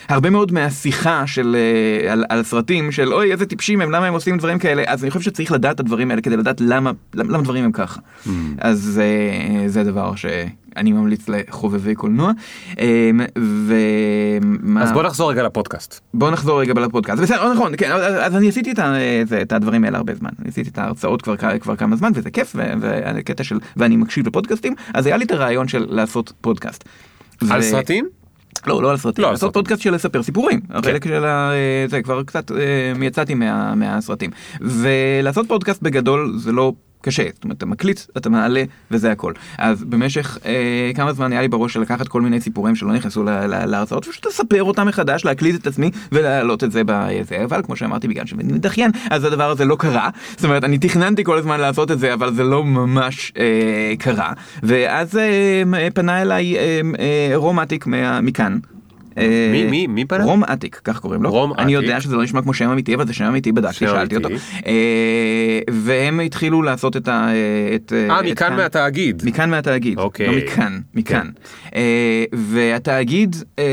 הרבה 0.08 0.30
מאוד 0.30 0.52
מהשיחה 0.52 1.26
של, 1.26 1.56
אה, 1.56 2.12
על, 2.12 2.24
על 2.28 2.42
סרטים 2.42 2.92
של 2.92 3.12
אוי 3.12 3.32
איזה 3.32 3.46
טיפשים 3.46 3.80
הם, 3.80 3.90
למה 3.90 4.06
הם 4.06 4.14
עושים 4.14 4.38
דברים 4.38 4.58
כאלה, 4.58 4.82
אז 4.86 5.02
אני 5.02 5.10
חושב 5.10 5.24
שצריך 5.24 5.52
לדעת 5.52 5.74
את 5.74 5.80
הדברים 5.80 6.10
האלה 6.10 6.22
כדי 6.22 6.36
לדעת 6.36 6.60
למה, 6.60 6.90
למה, 7.14 7.32
למה 7.32 7.42
דברים 7.42 7.64
הם 7.64 7.72
ככה. 7.72 8.00
אז 8.58 9.00
אה, 9.02 9.68
זה 9.68 9.84
דבר 9.84 10.14
שאני 10.28 10.92
ממליץ 10.92 11.28
לחובבי 11.28 11.94
קולנוע. 11.94 12.32
אה, 12.78 13.10
ומה... 13.38 14.82
אז 14.82 14.92
בוא 14.92 15.02
נחזור 15.02 15.30
רגע 15.30 15.42
לפודקאסט. 15.42 16.00
בוא 16.14 16.30
נחזור 16.30 16.60
רגע 16.60 16.74
לפודקאסט. 16.74 17.22
בסדר, 17.22 17.52
נכון, 17.52 17.72
כן, 17.76 17.90
אז, 17.92 18.36
אני 18.36 18.48
עשיתי 18.48 18.70
את, 18.72 18.78
זה, 19.28 19.42
את 19.42 19.52
הדברים 19.52 19.84
האלה 19.84 19.98
הרבה 19.98 20.14
זמן. 20.14 20.30
אני 20.40 20.48
עשיתי 20.48 20.70
את 20.70 20.78
ההרצאות 20.78 21.22
כבר, 21.22 21.34
כבר 21.60 21.76
כמה 21.76 21.96
זמן, 21.96 22.12
וזה 22.14 22.30
כיף, 22.30 22.56
והקטע 22.80 23.44
של, 23.44 23.58
ואני 23.76 23.96
מקשיב 23.96 24.26
לפודקאסטים, 24.26 24.74
אז 24.94 25.06
היה 25.06 25.16
לי 25.16 25.24
את 25.24 25.30
הרעיון 25.30 25.68
של 25.68 25.86
לעשות 25.90 26.32
פודקאסט. 26.40 26.84
על 27.50 27.60
ו- 27.60 27.62
סרטים? 27.62 28.08
לא, 28.66 28.82
לא 28.82 28.90
על 28.90 28.96
סרטים, 28.96 29.22
לא 29.22 29.28
על 29.28 29.32
לעשות 29.34 29.46
סרטים. 29.48 29.52
פודקאסט 29.62 29.82
של 29.82 29.94
לספר 29.94 30.22
סיפורים. 30.22 30.60
החלק 30.70 31.04
של 31.04 31.24
ה... 31.24 31.50
זה 31.90 32.02
כבר 32.02 32.22
קצת 32.22 32.52
אה, 32.52 32.56
יצאתי 33.06 33.34
מה- 33.34 33.74
מהסרטים. 33.74 34.30
ולעשות 34.60 35.48
פודקאסט 35.48 35.82
בגדול 35.82 36.34
זה 36.38 36.52
לא... 36.52 36.72
קשה, 37.00 37.22
זאת 37.34 37.44
אומרת, 37.44 37.56
אתה 37.56 37.66
מקליט, 37.66 38.00
אתה 38.16 38.30
מעלה, 38.30 38.62
וזה 38.90 39.12
הכל. 39.12 39.32
אז 39.58 39.84
במשך 39.84 40.38
אה, 40.44 40.90
כמה 40.94 41.12
זמן 41.12 41.32
היה 41.32 41.42
לי 41.42 41.48
בראש 41.48 41.72
של 41.74 41.80
לקחת 41.80 42.08
כל 42.08 42.20
מיני 42.22 42.40
סיפורים 42.40 42.74
שלא 42.76 42.92
נכנסו 42.92 43.24
להרצאות, 43.48 44.06
ופשוט 44.08 44.26
לספר 44.26 44.62
אותם 44.62 44.86
מחדש, 44.86 45.24
להקליט 45.24 45.60
את 45.62 45.66
עצמי 45.66 45.90
ולהעלות 46.12 46.64
את 46.64 46.72
זה 46.72 46.82
בזה, 46.86 47.44
אבל 47.44 47.62
כמו 47.62 47.76
שאמרתי, 47.76 48.08
בגלל 48.08 48.26
שאני 48.26 48.42
מדחיין, 48.42 48.90
אז 49.10 49.24
הדבר 49.24 49.50
הזה 49.50 49.64
לא 49.64 49.76
קרה. 49.76 50.08
זאת 50.36 50.44
אומרת, 50.44 50.64
אני 50.64 50.78
תכננתי 50.78 51.24
כל 51.24 51.38
הזמן 51.38 51.60
לעשות 51.60 51.90
את 51.90 51.98
זה, 51.98 52.14
אבל 52.14 52.34
זה 52.34 52.44
לא 52.44 52.64
ממש 52.64 53.32
אה, 53.38 53.92
קרה. 53.98 54.32
ואז 54.62 55.16
אה, 55.16 55.62
פנה 55.94 56.22
אליי 56.22 56.56
אה, 56.56 56.80
אה, 56.98 57.36
מה- 57.86 58.20
מכאן. 58.20 58.58
אה, 59.18 59.48
מי- 59.52 59.64
מי- 59.70 59.86
מי 59.86 60.04
פנה? 60.04 60.24
רום 60.24 60.44
אטיק, 60.44 60.80
כך 60.84 60.98
קוראים 61.00 61.22
לו. 61.22 61.30
רום 61.30 61.52
אני 61.52 61.76
אטיק. 61.76 61.84
יודע 61.84 62.00
שזה 62.00 62.16
לא 62.16 62.22
נשמע 62.22 62.42
כמו 62.42 62.54
שם 62.54 62.70
אמיתי, 62.70 62.94
אבל 62.94 63.06
זה 63.06 63.12
שם 63.12 63.24
אמיתי, 63.24 63.52
בדקתי, 63.52 63.74
שאלתי 63.78 64.16
אותו. 64.16 64.28
אה, 64.66 64.72
והם 65.70 66.20
התחילו 66.20 66.62
לעשות 66.62 66.96
את 66.96 67.08
ה... 67.08 67.28
אה, 67.28 67.34
את 67.74 67.92
מכאן 68.24 68.34
כאן- 68.34 68.56
מהתאגיד. 68.56 69.22
מכאן 69.24 69.50
מהתאגיד, 69.50 69.98
אוקיי. 69.98 70.26
לא 70.26 70.32
מכאן, 70.36 70.78
מכאן. 70.94 71.28
אה, 71.74 72.24
והתאגיד, 72.32 73.36
אה, 73.58 73.64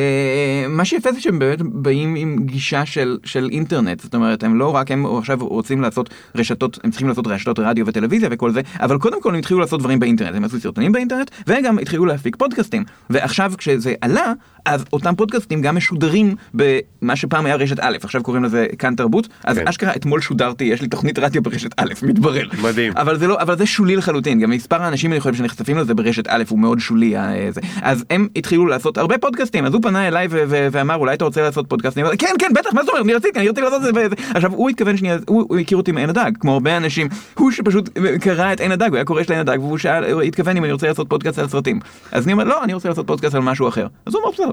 מה 0.70 0.86
שיפה 0.86 1.12
זה 1.12 1.22
שהם 1.22 1.39
באמת 1.39 1.62
באים 1.62 2.16
עם 2.16 2.38
גישה 2.46 2.86
של, 2.86 3.18
של 3.24 3.50
אינטרנט, 3.52 4.00
זאת 4.02 4.16
אומרת, 4.16 4.43
הם 4.43 4.56
לא 4.60 4.76
רק, 4.76 4.91
הם 4.91 5.06
עכשיו 5.18 5.38
רוצים 5.41 5.82
לעשות 5.82 6.10
רשתות, 6.36 6.80
הם 6.84 6.89
צריכים 6.91 7.08
לעשות 7.08 7.28
רשתות 7.28 7.60
רדיו 7.60 7.86
וטלוויזיה 7.88 8.30
וכל 8.32 8.52
זה, 8.52 8.62
אבל 8.80 8.98
קודם 8.98 9.22
כל 9.22 9.30
הם 9.30 9.39
התחילו 9.39 9.60
לעשות 9.60 9.80
דברים 9.80 10.00
באינטרנט, 10.00 10.36
הם 10.36 10.43
עשו 10.43 10.60
סרטונים 10.60 10.91
באינטרנט, 10.91 11.32
וגם 11.48 11.80
התחילו 11.80 12.06
להפיק 12.06 12.36
פודקאסטים. 12.36 12.84
ועכשיו 13.10 13.54
כשזה 13.58 13.93
עלה, 14.02 14.34
אז 14.66 14.86
אותם 14.93 15.16
פודקאסטים 15.16 15.35
גם 15.62 15.76
משודרים 15.76 16.36
במה 16.54 17.16
שפעם 17.16 17.46
היה 17.46 17.56
רשת 17.56 17.80
א', 17.80 17.98
עכשיו 18.04 18.24
קוראים 18.24 18.44
לזה 18.44 18.66
כאן 18.80 18.96
תרבות, 18.96 19.28
אז 19.44 19.58
כן. 19.58 19.68
אשכרה 19.68 19.96
אתמול 19.96 20.22
שודרתי, 20.22 20.64
יש 20.64 20.82
לי 20.82 20.88
תוכנית 20.88 21.20
רדיו 21.20 21.42
ברשת 21.44 21.70
א', 21.78 21.94
מתברר. 22.04 22.48
מדהים. 22.64 22.94
אבל 22.96 23.18
זה 23.18 23.28
לא, 23.28 23.42
אבל 23.42 23.58
זה 23.58 23.66
שולי 23.66 23.96
לחלוטין, 23.96 24.40
גם 24.40 24.50
מספר 24.50 24.82
האנשים 24.84 25.12
אני 25.12 25.20
חושב 25.20 25.36
שנחשפים 25.36 25.78
לזה 25.78 25.94
ברשת 25.94 26.28
א' 26.28 26.44
הוא 26.50 26.60
מאוד 26.60 26.80
שולי. 26.80 27.18
ה- 27.18 27.32
זה. 27.50 27.62
אז 27.82 28.06
הם 28.10 28.28
התחילו 28.36 28.66
לעשות 28.66 28.98
הרבה 28.98 29.18
פודקאסטים, 29.18 29.66
אז 29.66 29.74
הוא 29.74 29.82
פנה 29.82 30.08
אליי 30.08 30.28
ו- 30.30 30.44
ו- 30.48 30.68
ואמר 30.72 30.96
אולי 30.96 31.14
אתה 31.14 31.26
רוצה 31.26 31.42
לעשות 31.42 31.70
פודקאסטים, 31.70 32.06
כן 32.20 32.34
כן 32.40 32.52
בטח 32.56 32.74
מה 32.74 32.82
זאת 32.82 32.90
אומרת, 32.90 33.06
אני 33.06 33.14
רציתי, 33.14 33.40
אני 33.40 33.48
רציתי 33.50 33.62
לעשות 33.62 33.82
את 33.90 33.94
זה. 33.96 34.02
וזה." 34.06 34.16
עכשיו 34.36 34.54
הוא 34.54 34.70
התכוון 34.70 34.98
שנייה, 34.98 35.18
הוא, 35.28 35.46
הוא 35.50 35.58
הכיר 35.58 35.78
אותי 35.78 35.92
מעין 35.92 36.10
הדג, 36.10 36.32
כמו 36.40 36.54
הרבה 36.54 36.78
אנשים, 36.78 37.08
הוא 37.34 37.52
שפשוט 37.52 37.90
קרא 38.22 38.54
את 38.54 38.60
עין 38.60 38.72
הדג, 38.72 38.88
הוא 38.90 38.96
היה 38.96 39.06
קורא 39.06 39.24
של 39.24 39.32
עין 39.34 39.42
הדג 39.42 39.58
והוא 39.60 39.78
שאל, 39.78 40.22
התכוון 40.22 40.58
אם 40.58 40.64
אני 40.64 40.72
רוצה 40.74 40.88
לעשות 40.88 41.10
פודקאסט 41.10 41.40
על 41.40 41.48
סרטים. 41.48 41.80
אז 42.12 42.24
אני 42.26 42.34
אומר 42.34 42.44
לא, 42.44 42.64
אני 42.64 42.74
רוצה 42.74 42.90
לעשות 42.90 43.08
פודקאסט 43.08 43.36
על 43.36 43.42
משהו 43.42 43.68
אחר. 43.68 43.88
אז 44.06 44.14
הוא 44.14 44.22
אמר 44.24 44.32
בסדר. 44.32 44.52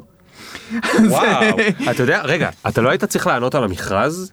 וואו. 1.11 1.57
אתה 1.90 2.03
יודע, 2.03 2.20
רגע, 2.24 2.50
אתה 2.68 2.80
לא 2.80 2.88
היית 2.90 3.05
צריך 3.05 3.26
לענות 3.26 3.55
על 3.55 3.64
המכרז? 3.64 4.32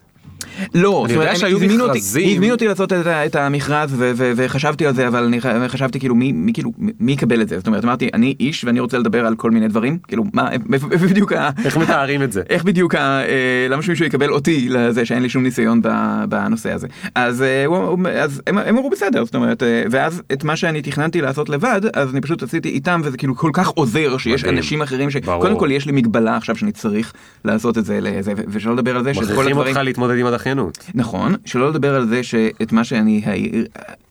לא, 0.74 1.04
אני 1.06 1.14
יודע 1.14 1.36
שהיו 1.36 1.56
הזמינו 1.56 1.84
אותי- 1.84 1.98
מכרזים. 1.98 2.30
הזמינו 2.36 2.54
אותי 2.54 2.66
לעשות 2.68 2.92
את 2.92 3.06
ה- 3.06 3.26
את 3.26 3.36
המכרז 3.36 3.94
ו- 3.98 4.12
ו- 4.16 4.32
וחשבתי 4.36 4.86
על 4.86 4.94
זה, 4.94 5.08
אבל 5.08 5.24
אני 5.24 5.40
ח- 5.40 5.46
חשבתי 5.68 5.98
כאילו 5.98 6.14
מי 6.14 6.32
מי 6.32 6.52
כאילו 6.52 6.72
מי 7.00 7.12
יקבל 7.12 7.42
את 7.42 7.48
זה, 7.48 7.58
זאת 7.58 7.66
אומרת 7.66 7.84
אמרתי 7.84 8.08
אני 8.14 8.34
איש 8.40 8.64
ואני 8.64 8.80
רוצה 8.80 8.98
לדבר 8.98 9.26
על 9.26 9.34
כל 9.36 9.50
מיני 9.50 9.68
דברים, 9.68 9.98
כאילו 10.08 10.24
מה, 10.32 10.48
איפה 10.72 10.86
איפה 10.92 11.06
בדיוק 11.06 11.32
ה... 11.32 11.50
איך 11.64 11.76
מתארים 11.76 12.22
את 12.22 12.32
זה? 12.32 12.42
איך 12.50 12.64
בדיוק, 12.64 12.94
ה- 12.94 12.98
אה, 13.20 13.26
למה 13.70 13.82
שמישהו 13.82 14.04
יקבל 14.06 14.30
אותי 14.30 14.68
לזה 14.68 15.04
שאין 15.04 15.22
לי 15.22 15.28
שום 15.28 15.42
ניסיון 15.42 15.80
ב- 15.82 15.88
בנושא 16.28 16.72
הזה. 16.72 16.86
אז, 17.14 17.42
אה, 17.42 17.66
הוא- 17.66 17.76
הוא- 17.76 17.98
אז 18.08 18.42
הם, 18.46 18.58
הם 18.58 18.76
אמרו 18.76 18.90
בסדר, 18.90 19.24
זאת 19.24 19.34
אומרת, 19.34 19.62
אה, 19.62 19.82
ואז 19.90 20.22
את 20.32 20.44
מה 20.44 20.56
שאני 20.56 20.82
תכננתי 20.82 21.20
לעשות 21.20 21.48
לבד, 21.48 21.80
אז 21.94 22.10
אני 22.12 22.20
פשוט 22.20 22.42
עשיתי 22.42 22.68
איתם 22.68 23.00
וזה 23.04 23.16
כאילו 23.16 23.36
כל 23.36 23.50
כך 23.52 23.68
עוזר 23.68 24.18
שיש 24.18 24.42
מדהים. 24.42 24.56
אנשים 24.56 24.82
אחרים 24.82 25.10
ש... 25.10 25.16
ברור. 25.16 25.42
קודם 25.42 25.58
כל 25.58 25.68
יש 25.70 25.86
לי 25.86 25.92
מגבלה 25.92 26.36
עכשיו 26.36 26.56
שאני 26.56 26.72
צריך 26.72 27.12
לעשות 27.44 27.78
את 27.78 27.84
זה 27.84 27.98
לזה, 28.02 28.32
ו- 28.36 28.42
ושלא 28.48 28.72
לדבר 28.72 28.96
על 28.96 29.04
זה 29.04 29.14
שכל 29.14 29.22
מכריחים 29.24 29.46
הדברים... 29.48 29.66
אותך 29.68 29.80
להתמודד 29.84 30.18
עם 30.18 30.26
הדחיינות. 30.40 30.78
נכון, 30.94 31.34
שלא 31.44 31.70
לדבר 31.70 31.94
על 31.94 32.08
זה 32.08 32.22
שאת 32.22 32.72
מה 32.72 32.84
שאני 32.84 33.22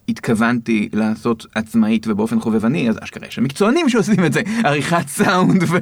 התכוונתי 0.10 0.90
לעשות 0.94 1.46
עצמאית 1.56 2.08
ובאופן 2.08 2.40
חובבני, 2.40 2.90
אז 2.90 2.98
אשכרה 3.04 3.28
יש 3.28 3.40
מקצוענים 3.40 3.90
שעושים 3.90 4.26
את 4.26 4.34
זה, 4.34 4.42
עריכת 4.64 5.08
סאונד 5.08 5.64
ו... 5.64 5.78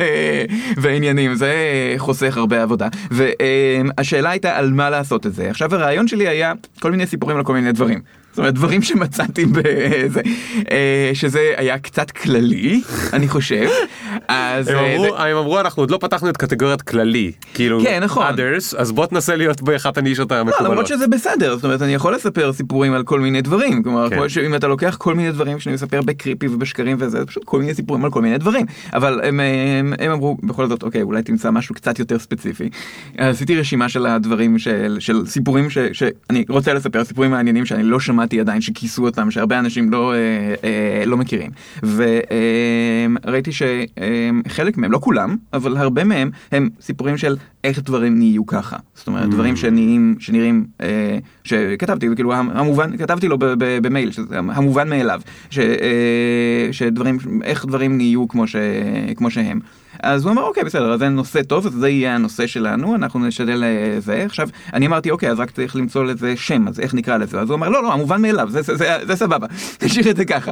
ועניינים, 0.78 1.36
זה 1.36 1.54
חוסך 1.98 2.38
הרבה 2.38 2.64
עבודה. 2.64 2.88
והשאלה 3.12 4.30
הייתה 4.30 4.58
על 4.58 4.74
מה 4.74 4.90
לעשות 4.90 5.26
את 5.26 5.34
זה. 5.34 5.50
עכשיו 5.50 5.76
הרעיון 5.76 6.08
שלי 6.08 6.28
היה 6.28 6.54
כל 6.80 6.92
מיני 6.92 7.08
סיפורים 7.08 7.38
על 7.38 7.44
כל 7.44 7.54
מיני 7.54 7.72
דברים. 7.72 8.02
זאת 8.38 8.40
אומרת, 8.40 8.54
דברים 8.54 8.82
שמצאתי 8.82 9.46
בזה, 9.46 10.22
אה, 10.72 11.12
שזה 11.14 11.54
היה 11.58 11.80
קצת 11.80 12.12
כללי, 12.12 12.82
אני 13.14 13.28
חושב. 13.28 13.70
אז 14.28 14.68
הם 14.68 14.76
אה, 14.76 14.94
אמרו, 14.96 15.04
זה- 15.04 15.24
הם 15.24 15.38
אמרו 15.38 15.60
אנחנו 15.60 15.84
עוד 15.84 15.92
לא 15.92 15.98
פתחנו 16.02 16.30
את 16.30 16.38
קטגוריית 16.38 16.82
כללי, 16.82 17.32
כאילו 17.54 17.80
כן, 17.84 18.04
נכון. 18.04 18.26
others, 18.28 18.78
אז 18.78 18.92
בוא 18.92 19.06
תנסה 19.06 19.36
להיות 19.36 19.62
באחת 19.62 19.98
הנישות 19.98 20.32
לא, 20.32 20.36
המקובלות. 20.38 20.72
למרות 20.72 20.88
שזה 20.88 21.08
בסדר, 21.08 21.56
זאת 21.56 21.64
אומרת 21.64 21.82
אני 21.82 21.94
יכול 21.94 22.16
לספר 22.16 22.54
סיפורים 22.54 22.94
על 22.94 23.04
כל 23.04 23.20
מיני 23.20 23.42
דברים, 23.42 23.84
כלומר 23.84 24.10
כן. 24.10 24.30
שאם 24.30 24.56
אתה 24.56 24.68
לוקח 24.68 24.96
כל 25.00 25.16
מיני 25.16 25.32
דברים 25.32 25.60
שאני 25.60 25.76
מספר 25.76 26.02
בקריפי 26.02 26.48
ובשקרים 26.48 26.98
וזה, 27.00 27.20
זה 27.20 27.26
פשוט 27.26 27.44
כל 27.44 27.60
מיני 27.60 27.74
סיפורים 27.74 28.06
על 28.06 28.12
כל 28.12 28.22
מיני 28.22 28.38
דברים, 28.38 28.66
אבל 28.94 29.22
הם, 29.24 29.40
הם, 29.40 29.94
הם 30.00 30.12
אמרו 30.12 30.38
בכל 30.44 30.68
זאת 30.68 30.84
אוקיי 30.84 31.02
אולי 31.02 31.24
תמצא 31.24 31.52
משהו 31.52 31.76
קצת 31.76 32.00
יותר 32.00 32.20
ספציפי. 32.20 32.70
עשיתי 33.18 33.56
רשימה 33.60 33.90
של 33.90 34.06
הדברים 34.06 34.60
של, 34.60 34.98
של 35.00 35.26
סיפורים 35.26 35.70
ש, 35.70 35.78
שאני 35.94 36.46
רוצה 36.50 36.74
לספר, 36.74 37.04
סיפורים 37.04 37.32
מעניינים 37.32 37.66
שאני 37.66 37.84
לא 37.84 38.00
שמעתי 38.00 38.27
עדיין 38.40 38.62
שכיסו 38.62 39.06
אותם, 39.06 39.32
שהרבה 39.32 39.60
אנשים 39.60 39.92
לא, 39.92 40.14
אה, 40.14 40.18
אה, 40.64 41.06
לא 41.06 41.18
מכירים, 41.18 41.52
וראיתי 41.84 43.52
שחלק 43.52 44.78
מהם, 44.78 44.92
לא 44.92 45.00
כולם, 45.02 45.36
אבל 45.54 45.78
הרבה 45.78 46.04
מהם 46.04 46.32
הם 46.52 46.70
סיפורים 46.82 47.18
של 47.18 47.36
איך 47.64 47.80
דברים 47.80 48.18
נהיו 48.18 48.46
ככה, 48.46 48.78
זאת 48.96 49.08
אומרת 49.08 49.30
דברים 49.30 49.56
שנראים, 49.56 50.16
שנראים, 50.20 50.66
אה, 50.82 51.18
שכתבתי, 51.44 52.08
כאילו 52.16 52.34
המובן, 52.34 52.98
כתבתי 52.98 53.28
לו 53.28 53.38
במייל, 53.58 54.12
שזה 54.12 54.40
המובן 54.40 54.90
מאליו, 54.90 55.22
ש, 55.50 55.60
אה, 55.60 56.70
שדברים, 56.72 57.18
איך 57.44 57.66
דברים 57.66 57.98
נהיו 57.98 58.28
כמו, 58.28 58.48
ש, 58.48 58.56
כמו 59.16 59.32
שהם. 59.32 59.60
אז 60.04 60.24
הוא 60.26 60.32
אמר 60.32 60.44
אוקיי 60.44 60.64
בסדר 60.64 60.94
אז 60.94 61.00
זה 61.00 61.10
נושא 61.10 61.42
טוב 61.42 61.66
אז 61.66 61.74
זה 61.74 61.90
יהיה 61.90 62.16
הנושא 62.16 62.48
שלנו 62.48 62.96
אנחנו 62.96 63.28
נשתדל 63.28 63.64
אה, 63.64 64.00
זה. 64.00 64.24
עכשיו 64.26 64.50
אני 64.74 64.88
אמרתי 64.88 65.12
אוקיי 65.12 65.32
אז 65.32 65.40
רק 65.40 65.52
צריך 65.52 65.76
למצוא 65.76 66.04
לזה 66.04 66.38
שם 66.38 66.68
אז 66.68 66.80
איך 66.80 66.94
נקרא 66.94 67.18
לזה? 67.18 67.40
אז 67.40 67.50
הוא 67.50 67.56
אמר 67.56 67.70
לא 67.70 67.84
לא 67.84 67.94
המובן 67.94 68.22
מאליו 68.22 68.50
זה, 68.50 68.62
זה, 68.62 68.76
זה, 68.76 68.98
זה 69.08 69.16
סבבה. 69.16 69.48
תשאיר 69.80 70.10
את 70.10 70.18
זה 70.18 70.26
ככה. 70.26 70.52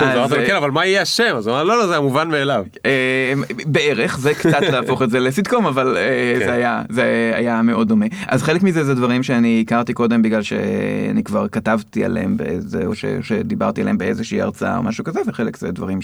אה, 0.00 0.28
כן 0.46 0.56
אבל 0.56 0.70
מה 0.70 0.86
יהיה 0.86 1.02
השם? 1.02 1.36
אז 1.36 1.46
הוא 1.46 1.54
אמר 1.54 1.64
לא 1.64 1.78
לא 1.78 1.86
זה 1.86 1.96
המובן 1.96 2.28
מאליו. 2.28 2.64
אה, 2.86 3.32
בערך 3.66 4.18
זה 4.18 4.34
קצת 4.34 4.62
להפוך 4.72 5.02
את 5.02 5.10
זה 5.10 5.20
לסיטקום 5.20 5.66
אבל 5.66 5.96
אה, 5.96 6.36
כן. 6.38 6.46
זה 6.46 6.52
היה 6.52 6.82
זה 6.88 7.32
היה 7.34 7.62
מאוד 7.62 7.88
דומה 7.88 8.06
אז 8.28 8.42
חלק 8.42 8.62
מזה 8.62 8.84
זה 8.84 8.94
דברים 8.94 9.22
שאני 9.22 9.64
הכרתי 9.66 9.92
קודם 9.92 10.22
בגלל 10.22 10.42
שאני 10.42 11.24
כבר 11.24 11.48
כתבתי 11.48 12.04
עליהם 12.04 12.36
באיזה 12.36 12.82
או 12.86 12.92
שדיברתי 13.22 13.80
עליהם 13.80 13.98
באיזושהי 13.98 14.40
הרצאה 14.40 14.76
או 14.76 14.82
משהו 14.82 15.04
כזה 15.04 15.20
וחלק 15.26 15.56
זה 15.56 15.70
דברים 15.70 15.98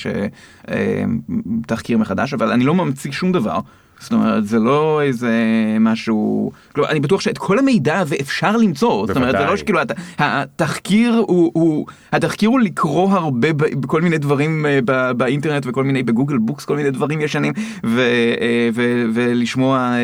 שתחקיר 1.66 1.98
מחדש 1.98 2.34
אבל 2.34 2.50
אני 2.52 2.64
לא 2.64 2.74
ממציא 2.74 3.12
שום 3.12 3.32
דבר. 3.32 3.58
זאת 4.00 4.12
אומרת 4.12 4.46
זה 4.46 4.58
לא 4.58 5.02
איזה 5.02 5.32
משהו 5.80 6.50
כלומר, 6.72 6.90
אני 6.90 7.00
בטוח 7.00 7.20
שאת 7.20 7.38
כל 7.38 7.58
המידע 7.58 7.98
הזה 7.98 8.16
אפשר 8.20 8.56
למצוא 8.56 9.06
זאת 9.06 9.16
אומרת 9.16 9.30
זה 9.32 9.38
לא 9.38 9.44
בוודאי. 9.44 9.56
שכאילו 9.58 9.80
הת- 9.80 9.92
התחקיר 10.18 11.24
הוא, 11.26 11.50
הוא 11.54 11.86
התחקיר 12.12 12.48
הוא 12.48 12.60
לקרוא 12.60 13.10
הרבה 13.12 13.52
בכל 13.52 14.00
מיני 14.02 14.18
דברים 14.18 14.66
אה, 14.66 14.78
ב- 14.84 15.10
באינטרנט 15.12 15.66
וכל 15.66 15.84
מיני 15.84 16.02
בגוגל 16.02 16.38
בוקס 16.38 16.64
כל 16.64 16.76
מיני 16.76 16.90
דברים 16.90 17.20
ישנים 17.20 17.52
ו, 17.84 18.00
אה, 18.40 18.68
ו, 18.74 18.82
ולשמוע 19.14 19.78
אה, 19.78 19.98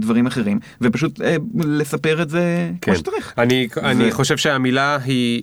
דברים 0.00 0.26
אחרים 0.26 0.58
ופשוט 0.80 1.20
לספר 1.64 2.22
את 2.22 2.30
זה 2.30 2.42
כמו 2.82 2.92
כן. 2.94 2.98
שצריך. 2.98 3.34
אני, 3.38 3.68
אני 3.82 4.08
ו- 4.08 4.12
חושב 4.12 4.36
שהמילה 4.36 4.98
היא 5.04 5.42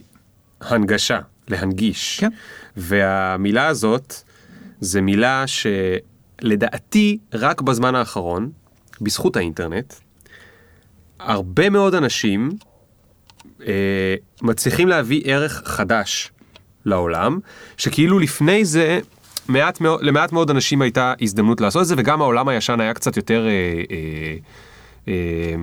הנגשה, 0.62 1.20
להנגיש. 1.48 2.18
כן. 2.20 2.30
והמילה 2.78 3.68
הזאת 3.68 4.16
זה 4.80 5.02
מילה 5.02 5.44
שלדעתי 6.42 7.18
רק 7.34 7.62
בזמן 7.62 7.96
האחרון, 7.96 8.50
בזכות 9.02 9.36
האינטרנט, 9.36 9.94
הרבה 11.20 11.70
מאוד 11.70 11.96
אנשים 11.96 12.50
אה, 13.68 14.16
מצליחים 14.42 14.88
להביא 14.88 15.22
ערך 15.26 15.62
חדש 15.66 16.32
לעולם, 16.86 17.40
שכאילו 17.78 18.20
לפני 18.20 18.66
זה 18.66 19.00
מעט 19.48 19.82
מאוד, 19.82 20.04
למעט 20.04 20.32
מאוד 20.32 20.50
אנשים 20.50 20.82
הייתה 20.82 21.14
הזדמנות 21.22 21.62
לעשות 21.62 21.82
את 21.82 21.88
זה, 21.88 21.96
וגם 21.98 22.22
העולם 22.22 22.48
הישן 22.48 22.80
היה 22.80 22.94
קצת 22.94 23.18
יותר 23.18 23.48
אה, 23.48 23.52
אה, 23.92 24.36
אה, 25.08 25.56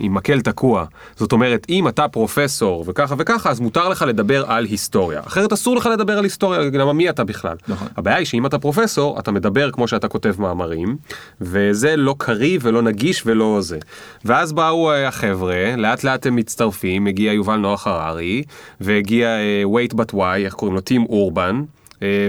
עם 0.00 0.14
מקל 0.14 0.40
תקוע. 0.40 0.84
זאת 1.16 1.32
אומרת, 1.32 1.66
אם 1.68 1.88
אתה 1.88 2.08
פרופסור 2.08 2.84
וככה 2.86 3.14
וככה, 3.18 3.50
אז 3.50 3.60
מותר 3.60 3.88
לך 3.88 4.04
לדבר 4.08 4.50
על 4.50 4.64
היסטוריה. 4.64 5.20
אחרת 5.26 5.52
אסור 5.52 5.76
לך 5.76 5.86
לדבר 5.92 6.18
על 6.18 6.24
היסטוריה, 6.24 6.60
למה 6.72 6.92
מי 6.92 7.10
אתה 7.10 7.24
בכלל? 7.24 7.56
נכון. 7.68 7.88
הבעיה 7.96 8.16
היא 8.16 8.26
שאם 8.26 8.46
אתה 8.46 8.58
פרופסור, 8.58 9.18
אתה 9.18 9.32
מדבר 9.32 9.70
כמו 9.70 9.88
שאתה 9.88 10.08
כותב 10.08 10.34
מאמרים, 10.38 10.96
וזה 11.40 11.96
לא 11.96 12.14
קריא 12.18 12.58
ולא 12.62 12.82
נגיש 12.82 13.22
ולא 13.26 13.58
זה. 13.60 13.78
ואז 14.24 14.52
באו 14.52 14.90
אה, 14.90 15.08
החבר'ה, 15.08 15.76
לאט 15.76 16.04
לאט 16.04 16.26
הם 16.26 16.36
מצטרפים, 16.36 17.06
הגיע 17.06 17.32
יובל 17.32 17.56
נוח 17.56 17.86
הררי, 17.86 18.42
והגיע 18.80 19.28
אה, 19.28 19.62
wait 19.64 19.94
but 19.94 20.14
why, 20.14 20.36
איך 20.44 20.54
קוראים 20.54 20.74
לו? 20.74 20.80
טים 20.80 21.04
אורבן. 21.04 21.62
אה, 22.02 22.28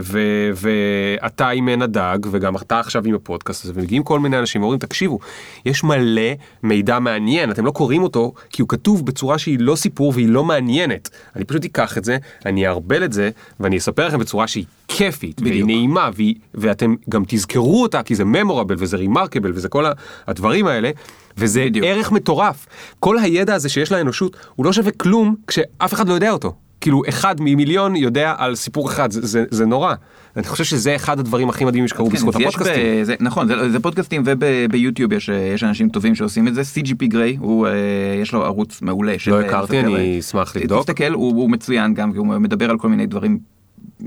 ואתה 0.55 1.49
עם 1.49 1.67
עין 1.67 1.81
הדג 1.81 2.17
וגם 2.31 2.55
אתה 2.55 2.79
עכשיו 2.79 3.03
עם 3.05 3.15
הפודקאסט 3.15 3.63
הזה 3.65 3.73
ומגיעים 3.75 4.03
כל 4.03 4.19
מיני 4.19 4.39
אנשים 4.39 4.61
ואומרים 4.61 4.79
תקשיבו 4.79 5.19
יש 5.65 5.83
מלא 5.83 6.31
מידע 6.63 6.99
מעניין 6.99 7.51
אתם 7.51 7.65
לא 7.65 7.71
קוראים 7.71 8.03
אותו 8.03 8.33
כי 8.49 8.61
הוא 8.61 8.69
כתוב 8.69 9.05
בצורה 9.05 9.37
שהיא 9.37 9.57
לא 9.59 9.75
סיפור 9.75 10.11
והיא 10.15 10.29
לא 10.29 10.43
מעניינת 10.43 11.09
אני 11.35 11.45
פשוט 11.45 11.65
אקח 11.65 11.97
את 11.97 12.05
זה 12.05 12.17
אני 12.45 12.67
אערבל 12.67 13.03
את 13.03 13.13
זה 13.13 13.29
ואני 13.59 13.77
אספר 13.77 14.07
לכם 14.07 14.19
בצורה 14.19 14.47
שהיא 14.47 14.65
כיפית 14.87 15.41
והיא 15.41 15.51
בדיוק. 15.51 15.67
נעימה 15.67 16.09
והיא, 16.15 16.35
ואתם 16.53 16.95
גם 17.09 17.23
תזכרו 17.27 17.81
אותה 17.83 18.03
כי 18.03 18.15
זה 18.15 18.25
ממורבל 18.25 18.75
וזה 18.77 18.97
רימרקבל 18.97 19.51
וזה 19.55 19.69
כל 19.69 19.85
הדברים 20.27 20.67
האלה 20.67 20.91
וזה 21.37 21.65
בדיוק. 21.65 21.85
ערך 21.85 22.11
מטורף 22.11 22.67
כל 22.99 23.19
הידע 23.19 23.55
הזה 23.55 23.69
שיש 23.69 23.91
לאנושות 23.91 24.37
הוא 24.55 24.65
לא 24.65 24.73
שווה 24.73 24.91
כלום 24.91 25.35
כשאף 25.47 25.93
אחד 25.93 26.09
לא 26.09 26.13
יודע 26.13 26.31
אותו. 26.31 26.53
כאילו 26.81 27.01
אחד 27.09 27.35
ממיליון 27.39 27.95
יודע 27.95 28.33
על 28.37 28.55
סיפור 28.55 28.89
אחד 28.89 29.11
זה, 29.11 29.25
זה, 29.27 29.43
זה 29.51 29.65
נורא. 29.65 29.93
אני 30.35 30.43
חושב 30.43 30.63
שזה 30.63 30.95
אחד 30.95 31.19
הדברים 31.19 31.49
הכי 31.49 31.65
מדהימים 31.65 31.87
שקרו 31.87 32.09
כן, 32.09 32.13
בזכות 32.15 32.35
יש 32.39 32.55
הפודקאסטים. 32.55 33.01
ב- 33.01 33.03
זה, 33.03 33.15
נכון 33.19 33.47
זה, 33.47 33.71
זה 33.71 33.79
פודקאסטים 33.79 34.23
וביוטיוב 34.25 35.13
יש, 35.13 35.29
יש 35.29 35.63
אנשים 35.63 35.89
טובים 35.89 36.15
שעושים 36.15 36.47
את 36.47 36.53
זה 36.55 36.61
CGP 36.61 37.07
גריי 37.07 37.37
הוא 37.39 37.67
אה, 37.67 37.73
יש 38.21 38.33
לו 38.33 38.43
ערוץ 38.45 38.81
מעולה. 38.81 39.13
של, 39.17 39.31
לא 39.31 39.39
אה, 39.41 39.45
הכרתי, 39.45 39.79
אני 39.79 39.95
אה, 39.95 40.19
אשמח 40.19 40.55
לבדוק. 40.55 40.79
תסתכל 40.79 41.13
הוא, 41.13 41.29
הוא 41.35 41.49
מצוין 41.49 41.93
גם 41.93 42.11
כי 42.11 42.17
הוא 42.17 42.27
מדבר 42.27 42.69
על 42.69 42.77
כל 42.77 42.89
מיני 42.89 43.05
דברים. 43.05 43.39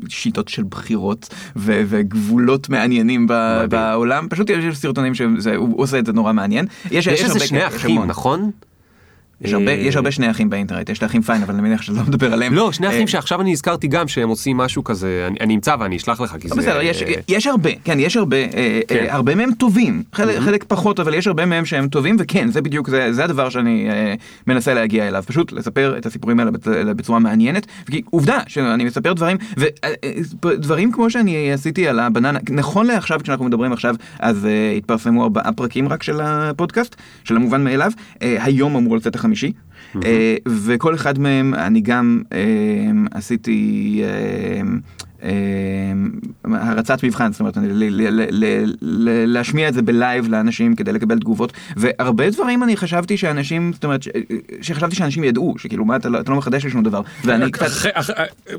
שיטות 0.09 0.49
של 0.49 0.63
בחירות 0.63 1.29
ו- 1.57 1.83
וגבולות 1.87 2.69
מעניינים 2.69 3.27
ב-. 3.27 3.65
בעולם 3.69 4.27
פשוט 4.31 4.51
יש 4.51 4.79
סרטונים 4.79 5.15
שהוא 5.15 5.29
עושה 5.77 5.99
את 5.99 6.07
זה 6.07 6.13
נורא 6.13 6.33
מעניין. 6.33 6.67
יש 6.91 7.09
איזה 7.09 7.27
הרבה 7.27 7.41
שני 7.41 7.59
כאלה, 7.59 7.69
יש 7.69 7.75
אחים. 7.75 8.05
נכון? 8.05 8.51
יש 9.41 9.53
הרבה, 9.53 9.69
אה, 9.71 9.73
יש 9.73 9.97
הרבה 9.97 10.11
שני 10.11 10.31
אחים 10.31 10.51
באינטרנט 10.51 10.89
יש 10.89 10.99
את 10.99 11.03
האחים 11.03 11.23
פיין 11.23 11.43
אבל 11.43 11.55
אני 11.55 11.63
מניח 11.63 11.83
שזה 11.83 11.99
לא 12.01 12.07
מדבר 12.07 12.33
עליהם. 12.33 12.55
לא 12.55 12.73
שני 12.73 12.89
אחים 12.89 13.03
אה, 13.03 13.07
שעכשיו 13.07 13.41
אני 13.41 13.53
נזכרתי 13.53 13.87
גם 13.87 14.09
שהם 14.09 14.29
עושים 14.29 14.57
משהו 14.57 14.85
כזה 14.85 15.29
אני, 15.41 15.55
אמצא 15.55 15.77
ואני 15.81 15.97
אשלח 15.97 16.21
לך 16.21 16.37
כי 16.41 16.49
לא, 16.49 16.55
זה 16.55 16.61
בסדר, 16.61 16.81
יש, 17.29 17.47
הרבה, 17.47 17.71
כן, 17.85 18.01
יש 18.01 18.17
הרבה, 18.17 18.37
אה, 18.37 18.81
כן. 18.89 19.07
הרבה 19.09 19.35
מהם 19.35 19.51
טובים, 19.59 20.03
חלק, 20.13 20.65
פחות, 20.69 21.01
אבל 21.01 21.15
יש 21.15 21.27
הרבה 21.27 21.47
מהם 21.47 21.65
שהם 21.65 21.89
טובים, 21.89 22.17
וכן, 22.19 22.51
זה 22.51 22.63
בדיוק, 22.63 22.89
זה, 22.91 23.13
זה 23.13 23.25
הדבר 23.25 23.49
שאני 23.49 23.89
מנסה 24.47 24.75
להגיע 24.75 25.09
אליו, 25.09 25.23
פשוט 25.27 25.53
לספר 25.53 25.95
את 25.99 26.07
הסיפורים 26.07 26.41
האלה 26.41 26.51
בצ- 26.51 26.93
בצורה 26.97 27.19
מעניינת, 27.19 27.67
כי 27.91 28.03
עובדה 28.11 28.39
שאני 28.47 28.85
מספר 28.85 29.13
דברים, 29.13 29.37
ודברים 30.45 30.93
כמו 30.93 31.11
שאני 31.11 31.53
עשיתי 31.53 31.89
על 31.89 31.99
הבננה, 32.01 32.39
נכון 32.51 32.87
לעכשיו, 32.87 33.21
כשאנחנו 33.23 33.45
מדברים 33.45 33.73
עכשיו, 33.73 33.95
אז 34.19 34.49
התפרסמו 34.77 35.23
ארבעה 35.23 35.53
פרקים 35.53 35.89
רק 35.89 36.03
של 36.03 36.21
הפודקאסט, 36.21 36.97
של 37.25 37.37
המובן 37.37 37.65
מאליו, 37.65 37.91
היום 38.21 38.77
אמור 38.77 38.97
לצאת 38.97 39.17
החמישי. 39.25 39.53
אה, 40.05 40.37
וכל 40.47 40.95
אחד 40.95 41.19
מהם 41.19 41.55
אני 41.55 41.81
גם 41.81 42.23
אה, 42.33 42.39
עשיתי 43.11 44.01
אה, 44.05 44.63
הרצת 46.45 47.05
מבחן, 47.05 47.33
זאת 47.33 47.41
אומרת, 47.41 47.59
להשמיע 49.27 49.69
את 49.69 49.75
זה 49.75 49.83
בלייב 49.83 50.29
לאנשים 50.29 50.77
כדי 50.77 50.93
לקבל 50.93 51.19
תגובות, 51.19 51.53
והרבה 51.77 52.31
דברים 52.31 52.63
אני 52.63 52.77
חשבתי 52.77 53.17
שאנשים, 53.17 53.73
זאת 53.73 53.85
אומרת, 53.85 54.03
ש- 54.03 54.09
שחשבתי 54.61 54.97
שאנשים 54.97 55.25
ידעו, 55.25 55.55
שכאילו 55.59 55.85
מה, 55.85 55.97
אתה 55.97 56.09
לא, 56.09 56.19
לא 56.29 56.37
מחדש 56.37 56.65
לי 56.65 56.71
שום 56.71 56.83
דבר, 56.83 57.01
ואני 57.25 57.51
קצת, 57.51 57.67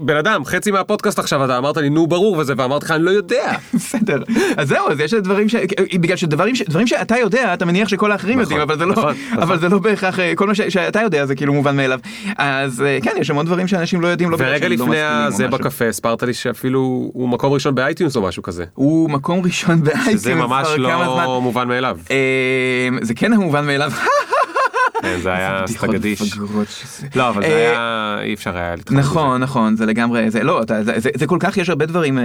בן 0.02 0.18
אדם, 0.18 0.46
חצי 0.46 0.72
מהפודקאסט 0.72 1.20
עכשיו 1.20 1.46
אתה 1.46 1.58
אמרת 1.58 1.78
לי 1.78 1.90
נו 1.90 2.08
ברור 2.08 2.38
וזה, 2.38 2.54
ואמרתי 2.58 2.86
לך 2.86 2.92
אני 2.92 3.04
לא 3.04 3.12
יודע. 3.12 3.52
בסדר, 3.74 4.24
אז 4.58 4.68
זהו, 4.68 4.90
אז 4.90 5.00
יש 5.00 5.14
דברים 5.14 5.50
ש... 5.50 5.56
בגלל 6.00 6.18
שדברים 6.18 6.56
ש... 6.56 6.62
דברים 6.62 6.88
שאתה 6.88 7.18
יודע, 7.18 7.54
אתה 7.54 7.66
מניח 7.66 7.90
שכל 7.90 8.12
האחרים 8.12 8.40
נכון, 8.40 8.44
יודעים, 8.44 8.62
אבל 8.62 8.78
זה 8.78 8.86
לא, 8.86 8.92
נכון, 8.92 9.14
אבל 9.32 9.44
נכון. 9.44 9.60
זה 9.60 9.70
לא 9.70 9.80
בהכרח, 9.80 10.20
אה, 10.20 10.34
כל 10.36 10.48
מה 10.48 10.56
ש... 10.56 10.62
שאתה 10.62 11.02
יודע 11.02 11.26
זה 11.26 11.36
כאילו 11.36 11.54
מובן 11.54 11.76
מאליו. 11.78 12.00
אז 12.38 12.82
אה, 12.82 12.98
כן, 13.02 13.12
יש 13.20 13.30
המון 13.30 13.46
דברים 13.46 13.68
שאנשים 13.68 14.02
לא 14.02 14.08
יודעים, 14.08 14.32
לא 14.32 14.38
בגלל 14.38 14.50
ורגע 14.50 14.68
שהם 14.68 14.70
לא 14.70 14.86
לפני 14.86 14.96
משכילים 14.96 15.22
או 15.22 15.28
הזה 15.28 15.48
משהו. 15.48 15.60
בקפה 15.60 15.88
הסברת 15.88 16.24
לי 16.24 16.34
שאפילו 16.56 17.10
הוא 17.14 17.30
מקום 17.30 17.54
ראשון 17.54 17.76
ב 17.76 17.81
iTunes 17.81 18.16
או 18.16 18.22
משהו 18.22 18.44
כזה. 18.44 18.66
הוא 18.74 19.10
מקום 19.10 19.42
ראשון 19.46 19.84
ב 19.84 19.89
iTunes 19.89 20.22
שזה 20.22 20.36
ממש. 20.36 20.68
לא 20.78 21.42
מובן 21.42 21.68
מאליו. 21.68 21.98
אה, 22.12 22.90
זה 23.02 23.14
כן 23.14 23.34
המובן 23.34 23.66
מאליו. 23.66 23.92
כן, 25.06 25.22
זה 25.22 25.34
היה 25.34 25.64
סטגדיש. 25.68 26.38
לא 27.16 27.30
אבל 27.30 27.42
זה 27.42 27.48
אה, 27.48 27.56
היה 27.56 28.22
אי 28.22 28.34
אפשר 28.34 28.58
היה 28.58 28.76
להתחבר 28.76 29.00
לזה. 29.00 29.10
נכון 29.10 29.42
נכון 29.42 29.76
זה 29.76 29.86
לגמרי 29.86 30.32
זה 30.32 30.44
לא 30.44 30.62
זה, 31.16 31.28
כל 31.28 31.38
כך 31.40 31.58
יש 31.58 31.70
הרבה 31.70 31.86
דברים 31.86 32.20
אה, 32.20 32.24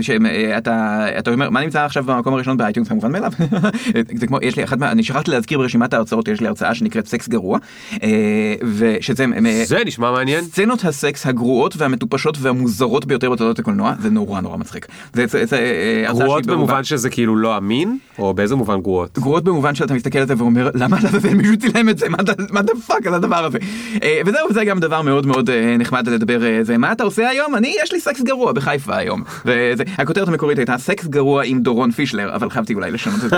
שאתה 0.00 1.06
אתה 1.18 1.30
אומר 1.30 1.50
מה 1.50 1.60
נמצא 1.60 1.84
עכשיו 1.84 2.04
במקום 2.04 2.34
הראשון 2.34 2.56
ב 2.56 2.61
iTunes 2.61 2.88
כמובן 2.88 3.12
מאליו 3.12 3.32
זה 4.20 4.26
כמו 4.26 4.38
יש 4.42 4.56
לי 4.56 4.64
אחת 4.64 4.82
אני 4.82 5.02
שכחתי 5.02 5.30
להזכיר 5.30 5.58
ברשימת 5.58 5.94
ההרצאות 5.94 6.28
יש 6.28 6.40
לי 6.40 6.46
הרצאה 6.46 6.74
שנקראת 6.74 7.06
סקס 7.06 7.28
גרוע 7.28 7.58
אה, 8.02 8.54
ושזה 8.78 9.24
אה, 9.46 9.64
זה 9.64 9.78
נשמע 9.86 10.12
מעניין. 10.12 10.44
סצנות 10.44 10.84
הסקס 10.84 11.26
הגרועות 11.26 11.74
והמטופשות 11.76 12.36
והמוזרות 12.40 13.04
ביותר 13.04 13.30
בתולדות 13.30 13.58
הקולנוע 13.58 13.94
זה 14.00 14.10
נורא 14.10 14.40
נורא 14.40 14.56
מצחיק. 14.56 14.86
אה, 15.18 16.04
גרועות 16.08 16.46
במובן 16.46 16.84
שזה 16.84 17.10
כאילו 17.10 17.36
לא 17.36 17.56
אמין 17.56 17.98
או 18.18 18.34
באיזה 18.34 18.56
מובן 18.56 18.80
גרועות? 18.80 19.18
גרועות 19.18 19.44
במובן 19.44 19.74
שאתה 19.74 19.94
מסתכל 19.94 20.18
על 20.18 20.26
זה 20.26 20.34
ואומר 20.38 20.70
למה 20.74 20.96
לעזאזל 21.02 21.34
מישהו 21.34 21.56
צילם 21.56 21.83
את 21.88 21.98
זה 21.98 22.08
what 22.08 22.62
the- 22.62 22.72
fuck 22.86 23.06
על 23.06 23.14
הדבר 23.14 23.44
הזה. 23.44 23.58
אה, 24.02 24.20
וזהו 24.26 24.52
זה 24.52 24.64
גם 24.64 24.80
דבר 24.80 25.02
מאוד 25.02 25.26
מאוד 25.26 25.50
אה, 25.50 25.76
נחמד 25.78 26.08
לדבר 26.08 26.44
אה, 26.44 26.58
זה 26.64 26.78
מה 26.78 26.92
אתה 26.92 27.04
עושה 27.04 27.28
היום 27.28 27.54
אני 27.54 27.76
יש 27.82 27.92
לי 27.92 28.00
סקס 28.00 28.20
גרוע 28.22 28.52
בחיפה 28.52 28.96
היום. 28.96 29.22
וזה, 29.44 29.84
הכותרת 29.98 30.28
המקורית 30.28 30.58
הייתה 30.58 30.78
סקס 30.78 31.06
גרוע 31.06 31.44
עם 31.44 31.60
דורון 31.60 31.90
פישלר 31.90 32.34
אבל 32.34 32.50
חייבתי 32.50 32.74
אולי 32.74 32.90
לשנות 32.90 33.24
את 33.24 33.30
זה. 33.30 33.36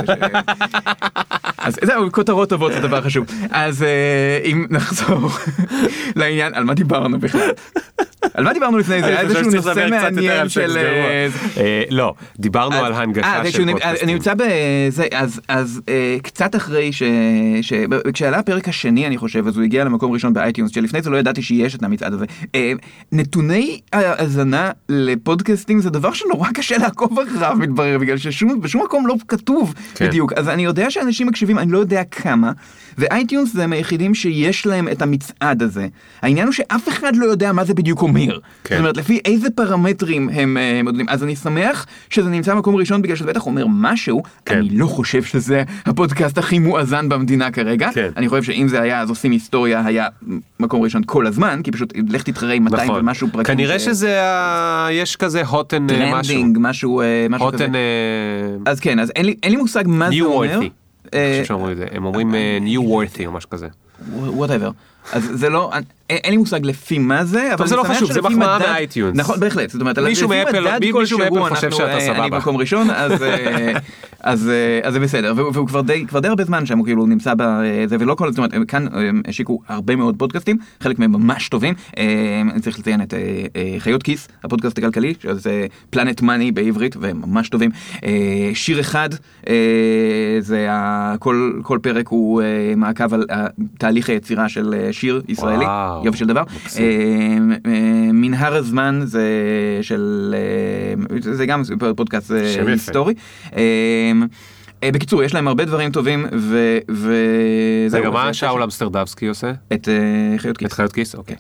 אז 1.58 1.78
זהו 1.84 2.12
כותרות 2.12 2.48
טובות 2.48 2.72
זה 2.72 2.80
דבר 2.80 3.00
חשוב 3.00 3.26
אז 3.50 3.84
אם 4.44 4.66
נחזור 4.70 5.30
לעניין 6.16 6.54
על 6.54 6.64
מה 6.64 6.74
דיברנו 6.74 7.18
בכלל. 7.20 7.50
על 8.34 8.44
מה 8.44 8.52
דיברנו 8.52 8.78
לפני 8.78 9.00
זה? 9.00 9.06
היה 9.06 9.20
איזשהו 9.20 9.50
נושא 9.50 9.86
מעניין 9.90 10.30
על 10.32 10.48
של... 10.48 10.76
אה, 10.76 11.28
אה, 11.56 11.82
לא, 11.90 12.14
דיברנו 12.38 12.76
על 12.76 12.92
אז- 12.92 13.00
הנגשה 13.00 13.26
אה, 13.26 13.50
של 13.50 13.66
פודקאסטים. 13.66 14.04
אני 14.08 14.12
נמצא 14.12 14.34
בזה, 14.34 15.06
אז, 15.12 15.40
אז 15.48 15.80
אה, 15.88 16.16
קצת 16.22 16.56
אחרי 16.56 16.92
ש... 16.92 17.02
ש... 17.62 17.72
כשעלה 18.12 18.38
הפרק 18.38 18.68
השני 18.68 19.06
אני 19.06 19.18
חושב, 19.18 19.46
אז 19.46 19.56
הוא 19.56 19.64
הגיע 19.64 19.84
למקום 19.84 20.12
ראשון 20.12 20.32
ב 20.32 20.37
iTunes, 20.37 20.70
שלפני 20.74 21.02
זה 21.02 21.10
לא 21.10 21.16
ידעתי 21.16 21.42
שיש 21.42 21.74
את 21.74 21.82
המצעד 21.82 22.12
הזה. 22.12 22.24
אה, 22.54 22.72
נתוני 23.12 23.80
האזנה 23.92 24.70
לפודקאסטים 24.88 25.80
זה 25.80 25.90
דבר 25.90 26.12
שנורא 26.12 26.48
קשה 26.54 26.78
לעקוב 26.78 27.18
אחריו 27.20 27.56
מתברר, 27.58 27.98
בגלל 27.98 28.16
שבשום 28.18 28.82
מקום 28.84 29.06
לא 29.06 29.14
כתוב 29.28 29.74
כן. 29.94 30.06
בדיוק. 30.06 30.32
אז 30.32 30.48
אני 30.48 30.64
יודע 30.64 30.90
שאנשים 30.90 31.26
מקשיבים, 31.26 31.58
אני 31.58 31.72
לא 31.72 31.78
יודע 31.78 32.04
כמה, 32.04 32.52
ו 32.98 33.06
iTunes 33.06 33.52
זה 33.52 33.66
היחידים 33.70 34.14
שיש 34.14 34.66
להם 34.66 34.88
את 34.88 35.02
המצעד 35.02 35.62
הזה. 35.62 35.86
העניין 36.22 36.46
הוא 36.46 36.52
שאף 36.52 36.88
אחד 36.88 37.16
לא 37.16 37.26
יודע 37.26 37.52
מה 37.52 37.64
זה 37.64 37.74
בדיוק 37.74 38.02
אומר. 38.02 38.15
כן. 38.64 38.74
זאת 38.74 38.80
אומרת, 38.80 38.96
לפי 38.96 39.20
איזה 39.24 39.48
פרמטרים 39.50 40.28
הם 40.28 40.56
אה, 40.56 40.80
מודדים. 40.84 41.06
אז 41.08 41.22
אני 41.24 41.36
שמח 41.36 41.86
שזה 42.10 42.30
נמצא 42.30 42.54
במקום 42.54 42.76
ראשון 42.76 43.02
בגלל 43.02 43.16
שזה 43.16 43.26
בטח 43.28 43.46
אומר 43.46 43.64
משהו. 43.68 44.22
כן. 44.44 44.58
אני 44.58 44.68
לא 44.70 44.86
חושב 44.86 45.22
שזה 45.22 45.62
הפודקאסט 45.86 46.38
הכי 46.38 46.58
מואזן 46.58 47.08
במדינה 47.08 47.50
כרגע. 47.50 47.90
כן. 47.94 48.10
אני 48.16 48.28
חושב 48.28 48.42
שאם 48.42 48.68
זה 48.68 48.80
היה 48.82 49.00
אז 49.00 49.10
עושים 49.10 49.30
היסטוריה 49.30 49.82
היה 49.86 50.06
מקום 50.60 50.82
ראשון 50.82 51.02
כל 51.06 51.26
הזמן, 51.26 51.60
כי 51.64 51.70
פשוט 51.70 51.92
לך 52.08 52.22
תתחרה 52.22 52.52
עם 52.52 52.64
200 52.64 52.88
נכון. 52.90 53.00
ומשהו 53.00 53.28
פרקים. 53.32 53.54
כנראה 53.56 53.78
ש- 53.78 53.84
שזה, 53.84 54.22
ה- 54.22 54.88
יש 54.92 55.16
כזה 55.16 55.42
הוטן 55.44 55.82
משהו. 55.82 55.98
trending, 56.12 56.58
משהו 56.60 57.00
אה, 57.00 57.26
משהו 57.30 57.48
כזה. 57.52 57.64
הוטן 57.64 57.72
אז 58.66 58.80
כן, 58.80 58.98
אז 58.98 59.12
אין 59.16 59.26
לי- 59.26 59.34
אין 59.42 59.52
לי 59.52 59.58
מושג 59.58 59.84
מה 59.86 60.08
זה 60.10 60.20
אומר. 60.24 60.58
אני 60.58 60.70
אה, 61.14 61.30
חושב 61.32 61.44
שאומרים 61.48 61.72
את 61.72 61.76
זה. 61.76 61.84
הם 61.92 62.04
אומרים 62.04 62.34
newsworthy 62.60 63.26
או 63.26 63.32
משהו 63.32 63.50
כזה. 63.50 63.66
whatever. 64.12 64.70
אז 65.12 65.30
זה 65.34 65.48
לא, 65.48 65.70
אין, 66.10 66.30
לי 66.30 66.36
מושג 66.36 66.66
לפי 66.66 66.98
מה 66.98 67.24
זה, 67.24 67.54
אבל 67.54 67.66
זה 67.66 67.74
אני 67.74 67.82
לא 67.82 67.94
חשוב, 67.94 68.12
זה 68.12 68.22
מחמאה 68.22 68.58
מ 68.58 68.66
iTunes. 68.66 69.16
נכון, 69.18 69.40
בהחלט. 69.40 69.70
זאת 69.70 69.80
אומרת, 69.80 69.98
מישהו 69.98 70.28
מאפל- 70.28 70.78
מישהו 70.80 71.18
מאפל 71.18 71.54
חושב 71.54 71.70
שאתה 71.70 71.84
אה, 71.84 71.96
אני 71.96 72.00
סבבה. 72.06 72.28
במקום 72.28 72.56
ראשון, 72.56 72.90
אז, 72.90 73.22
אה, 73.22 73.72
אז, 74.20 74.48
אה, 74.48 74.80
אז 74.82 74.92
זה 74.92 75.00
בסדר. 75.00 75.32
והוא 75.36 75.66
כבר 75.68 75.80
די, 75.80 76.04
הרבה 76.28 76.44
זמן 76.44 76.66
שם, 76.66 76.78
הוא 76.78 76.84
כאילו 76.86 77.06
נמצא 77.06 77.32
בזה, 77.38 77.96
ולא 78.00 78.14
כל, 78.14 78.30
זאת 78.32 78.38
אומרת, 78.38 78.52
כאן 78.68 78.86
השיקו 79.28 79.60
הרבה 79.68 79.96
מאוד 79.96 80.14
פודקאסטים, 80.18 80.56
חלק 80.80 80.98
מהם 80.98 81.12
ממש 81.12 81.48
טובים. 81.48 81.74
אני 82.52 82.60
צריך 82.60 82.78
לציין 82.78 83.02
את 83.02 83.14
חיות 83.78 84.02
כיס, 84.02 84.28
הפודקאסט 84.44 84.78
הכלכלי, 84.78 85.14
שזה 85.22 85.66
פלנט 85.90 86.22
מאני 86.22 86.52
בעברית, 86.52 86.96
והם 87.00 87.20
ממש 87.26 87.48
טובים. 87.48 87.70
שיר 88.54 88.80
אחד, 88.80 89.08
זה 90.40 90.68
כל, 91.18 91.78
פרק 91.82 92.08
הוא 92.08 92.42
מעקב 92.76 93.14
על 93.14 93.24
תהליך 93.78 94.08
היצירה 94.08 94.48
של 94.48 94.74
שיר 94.90 95.22
ישראלי, 95.28 95.64
וואו, 95.96 96.06
יופי 96.06 96.18
של 96.18 96.26
דבר. 96.26 96.42
אה, 96.78 96.82
אה, 97.66 98.12
מנהר 98.12 98.54
הזמן 98.54 99.00
זה 99.04 99.28
של, 99.82 100.34
אה, 101.10 101.16
זה 101.20 101.46
גם 101.46 101.62
פודקאסט. 101.96 102.30
היסטורי. 102.66 103.14
בקיצור, 104.84 105.22
יש 105.22 105.34
להם 105.34 105.48
הרבה 105.48 105.64
דברים 105.64 105.92
טובים, 105.92 106.26
ו... 106.32 106.78
וזהו, 106.88 108.00
רגע, 108.00 108.10
מה 108.10 108.34
שאול 108.34 108.62
אמסטרדבסקי 108.62 109.26
עושה? 109.26 109.52
את 109.72 109.88
חיות 110.38 110.56
כיס. 110.58 110.66
את 110.66 110.72
חיות 110.72 110.92
כיס? 110.92 111.14
אוקיי. 111.14 111.36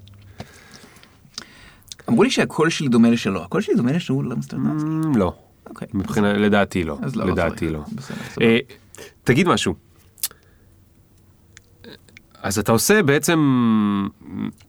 אמרו 2.08 2.22
לי 2.22 2.30
שהקול 2.30 2.70
שלי 2.70 2.88
דומה 2.88 3.10
לשלו, 3.10 3.42
הקול 3.42 3.60
שלי 3.60 3.74
דומה 3.74 3.92
לשאול 3.92 4.32
אמסטרדמסקי. 4.32 4.88
Mm, 4.88 5.18
לא. 5.18 5.32
אוקיי. 5.70 5.88
מבחינה, 5.94 6.32
לדעתי 6.32 6.84
לא. 6.84 6.98
לא, 7.14 7.24
לא 7.24 7.32
לדעתי. 7.32 7.68
לא. 7.68 7.80
תגיד 9.24 9.48
משהו. 9.48 9.85
אז 12.46 12.58
אתה 12.58 12.72
עושה 12.72 13.02
בעצם, 13.02 13.38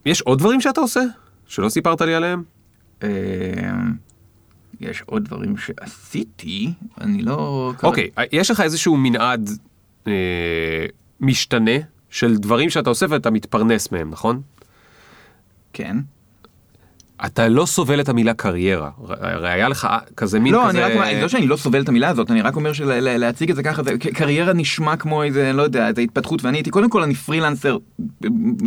יש 0.06 0.22
עוד 0.22 0.40
דברים 0.40 0.62
שאתה 0.62 0.82
עושה? 0.82 1.02
שלא 1.48 1.70
סיפרת 1.70 2.02
לי 2.02 2.16
עליהם? 2.16 2.44
אה, 3.04 3.10
יש 4.80 5.02
עוד 5.06 5.26
דברים 5.26 5.58
שעשיתי, 5.58 6.74
אני 7.02 7.22
לא... 7.22 7.74
אוקיי, 7.84 8.10
יש 8.32 8.52
לך 8.52 8.62
איזשהו 8.62 8.98
מנעד 8.98 9.50
אה, 10.08 10.86
משתנה 11.20 11.78
של 12.10 12.38
דברים 12.38 12.70
שאתה 12.70 12.90
עושה 12.90 13.06
ואתה 13.10 13.30
מתפרנס 13.32 13.92
מהם, 13.92 14.10
נכון? 14.10 14.42
כן. 15.74 15.98
אתה 17.26 17.48
לא 17.48 17.66
סובל 17.66 18.00
את 18.02 18.10
המילה 18.10 18.34
קריירה, 18.34 18.90
הרי 19.10 19.50
היה 19.50 19.70
לך 19.70 19.88
כזה 20.18 20.40
מין 20.40 20.54
לא, 20.54 20.66
כזה... 20.70 20.86
אני 20.86 20.96
רק 20.96 21.22
לא 21.22 21.28
שאני 21.28 21.48
לא 21.48 21.56
סובל 21.58 21.82
את 21.82 21.90
המילה 21.90 22.10
הזאת, 22.10 22.32
אני 22.32 22.42
רק 22.42 22.56
אומר 22.56 22.74
שלהציג 22.74 23.50
את 23.50 23.56
זה 23.56 23.64
ככה, 23.64 23.84
זה- 23.84 23.98
קריירה 23.98 24.54
נשמע 24.54 24.96
כמו 24.96 25.24
איזה, 25.24 25.54
לא 25.54 25.62
יודע, 25.62 25.88
איזה 25.88 26.02
התפתחות, 26.02 26.44
ואני 26.46 26.58
הייתי, 26.58 26.70
קודם 26.70 26.90
כל 26.90 27.04
אני 27.04 27.16
פרילנסר 27.16 27.78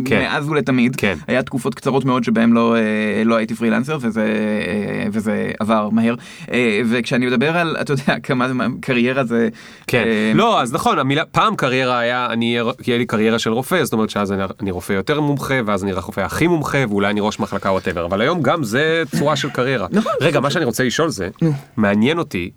כן. 0.05 0.19
מאז 0.19 0.49
ולתמיד, 0.49 0.95
כן. 0.95 1.15
היה 1.27 1.43
תקופות 1.43 1.75
קצרות 1.75 2.05
מאוד 2.05 2.23
שבהם 2.23 2.53
לא, 2.53 2.75
אה, 2.75 3.23
לא 3.25 3.35
הייתי 3.35 3.55
פרילנסר, 3.55 3.97
וזה, 4.01 4.21
אה, 4.67 5.07
וזה 5.11 5.51
עבר 5.59 5.89
מהר, 5.89 6.15
אה, 6.51 6.81
וכשאני 6.89 7.25
מדבר 7.25 7.57
על, 7.57 7.77
אתה 7.81 7.93
יודע, 7.93 8.19
כמה 8.23 8.47
קריירה 8.81 9.23
זה... 9.23 9.49
כן, 9.87 10.03
אה, 10.05 10.31
לא, 10.35 10.61
אז 10.61 10.73
נכון, 10.73 10.99
המילה, 10.99 11.25
פעם 11.25 11.55
קריירה 11.55 11.99
היה, 11.99 12.25
אני, 12.29 12.57
יהיה 12.87 12.97
לי 12.97 13.05
קריירה 13.05 13.39
של 13.39 13.51
רופא, 13.51 13.83
זאת 13.83 13.93
אומרת 13.93 14.09
שאז 14.09 14.31
אני, 14.31 14.43
אני 14.61 14.71
רופא 14.71 14.93
יותר 14.93 15.21
מומחה, 15.21 15.55
ואז 15.65 15.83
אני 15.83 15.93
רופא 15.93 16.21
הכי 16.21 16.47
מומחה, 16.47 16.77
ואולי 16.89 17.09
אני 17.09 17.19
ראש 17.21 17.39
מחלקה 17.39 17.69
whatever, 17.71 18.05
אבל 18.05 18.21
היום 18.21 18.40
גם 18.41 18.63
זה 18.63 19.03
צורה 19.19 19.35
של 19.35 19.49
קריירה. 19.49 19.87
נכון, 19.97 20.11
רגע, 20.21 20.39
מה 20.39 20.51
שאני 20.51 20.65
רוצה 20.65 20.83
לשאול 20.83 21.09
זה, 21.09 21.29
מעניין 21.77 22.17
אותי, 22.17 22.51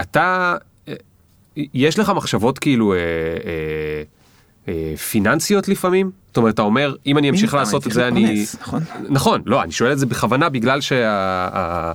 אתה, 0.00 0.56
אה, 0.88 0.94
יש 1.56 1.98
לך 1.98 2.12
מחשבות 2.16 2.58
כאילו 2.58 2.92
אה, 2.92 2.98
אה, 2.98 3.02
אה, 4.68 4.96
פיננסיות 4.96 5.68
לפעמים? 5.68 6.10
זאת 6.26 6.36
אומרת, 6.36 6.54
אתה 6.54 6.62
אומר, 6.62 6.94
אם 7.06 7.18
אני 7.18 7.30
אמשיך 7.30 7.54
הסתם, 7.54 7.58
לעשות 7.58 7.86
את 7.86 7.92
זה, 7.92 8.08
אני... 8.08 8.46
נכון. 8.60 8.82
נכון, 9.08 9.42
לא, 9.46 9.62
אני 9.62 9.72
שואל 9.72 9.92
את 9.92 9.98
זה 9.98 10.06
בכוונה 10.06 10.48
בגלל 10.48 10.80
שאתה 10.80 11.94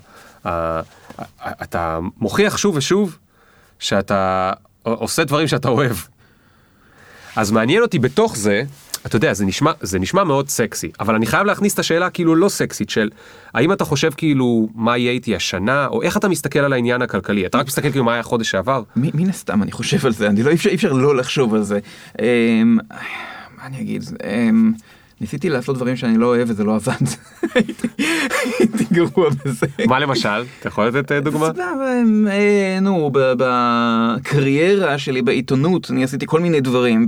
מוכיח 2.17 2.57
שוב 2.57 2.75
ושוב 2.75 3.17
שאתה 3.79 4.51
עושה 4.83 5.23
דברים 5.23 5.47
שאתה 5.47 5.69
אוהב. 5.69 5.95
אז 7.35 7.51
מעניין 7.51 7.81
אותי 7.81 7.99
בתוך 7.99 8.37
זה, 8.37 8.63
אתה 9.05 9.15
יודע, 9.15 9.33
זה 9.33 9.45
נשמע, 9.45 9.71
זה 9.81 9.99
נשמע 9.99 10.23
מאוד 10.23 10.49
סקסי, 10.49 10.91
אבל 10.99 11.15
אני 11.15 11.25
חייב 11.25 11.45
להכניס 11.45 11.73
את 11.73 11.79
השאלה 11.79 12.09
כאילו 12.09 12.35
לא 12.35 12.49
סקסית 12.49 12.89
של 12.89 13.09
האם 13.53 13.73
אתה 13.73 13.85
חושב 13.85 14.11
כאילו 14.17 14.69
מה 14.75 14.97
יהיה 14.97 15.11
איתי 15.11 15.35
השנה, 15.35 15.87
או 15.87 16.01
איך 16.01 16.17
אתה 16.17 16.27
מסתכל 16.27 16.59
על 16.59 16.73
העניין 16.73 17.01
הכלכלי, 17.01 17.45
אתה 17.45 17.57
רק 17.57 17.67
מסתכל 17.67 17.91
כאילו 17.91 18.03
מה 18.03 18.11
היה 18.11 18.19
החודש 18.19 18.51
שעבר? 18.51 18.83
מן 18.95 19.29
הסתם 19.29 19.63
אני 19.63 19.71
חושב 19.71 20.05
על 20.05 20.13
זה, 20.13 20.27
אני 20.27 20.43
לא, 20.43 20.49
אי 20.49 20.55
אפשר, 20.55 20.73
אפשר 20.73 20.93
לא 20.93 21.15
לחשוב 21.15 21.55
על 21.55 21.63
זה. 21.63 21.79
אמ, 22.21 22.77
מה 23.57 23.65
אני 23.65 23.81
אגיד? 23.81 24.03
אמ, 24.23 24.73
ניסיתי 25.21 25.49
לעשות 25.49 25.75
דברים 25.75 25.95
שאני 25.95 26.17
לא 26.17 26.25
אוהב 26.25 26.49
וזה 26.49 26.63
לא 26.63 26.75
עבד. 26.75 26.93
הייתי 27.55 28.85
גרוע 28.91 29.29
בזה. 29.45 29.65
מה 29.87 29.99
למשל? 29.99 30.43
אתה 30.59 30.67
יכול 30.67 30.87
לתת 30.87 31.11
אה, 31.11 31.19
דוגמה? 31.19 31.47
סבבה, 31.47 32.31
אה, 32.31 32.79
נו, 32.81 33.11
בקריירה 33.13 34.97
שלי 34.97 35.21
בעיתונות 35.21 35.91
אני 35.91 36.03
עשיתי 36.03 36.25
כל 36.25 36.39
מיני 36.39 36.61
דברים 36.61 37.07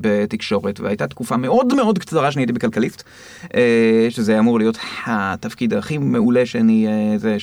בתקשורת 0.00 0.80
והייתה 0.80 1.06
תקופה 1.06 1.36
מאוד 1.36 1.74
מאוד 1.74 1.98
קצרה 1.98 2.32
שאני 2.32 2.42
הייתי 2.42 2.52
בכלכליסט, 2.52 3.02
אה, 3.54 4.06
שזה 4.10 4.38
אמור 4.38 4.58
להיות 4.58 4.78
התפקיד 5.06 5.74
הכי 5.74 5.98
מעולה 5.98 6.46
שאני 6.46 6.86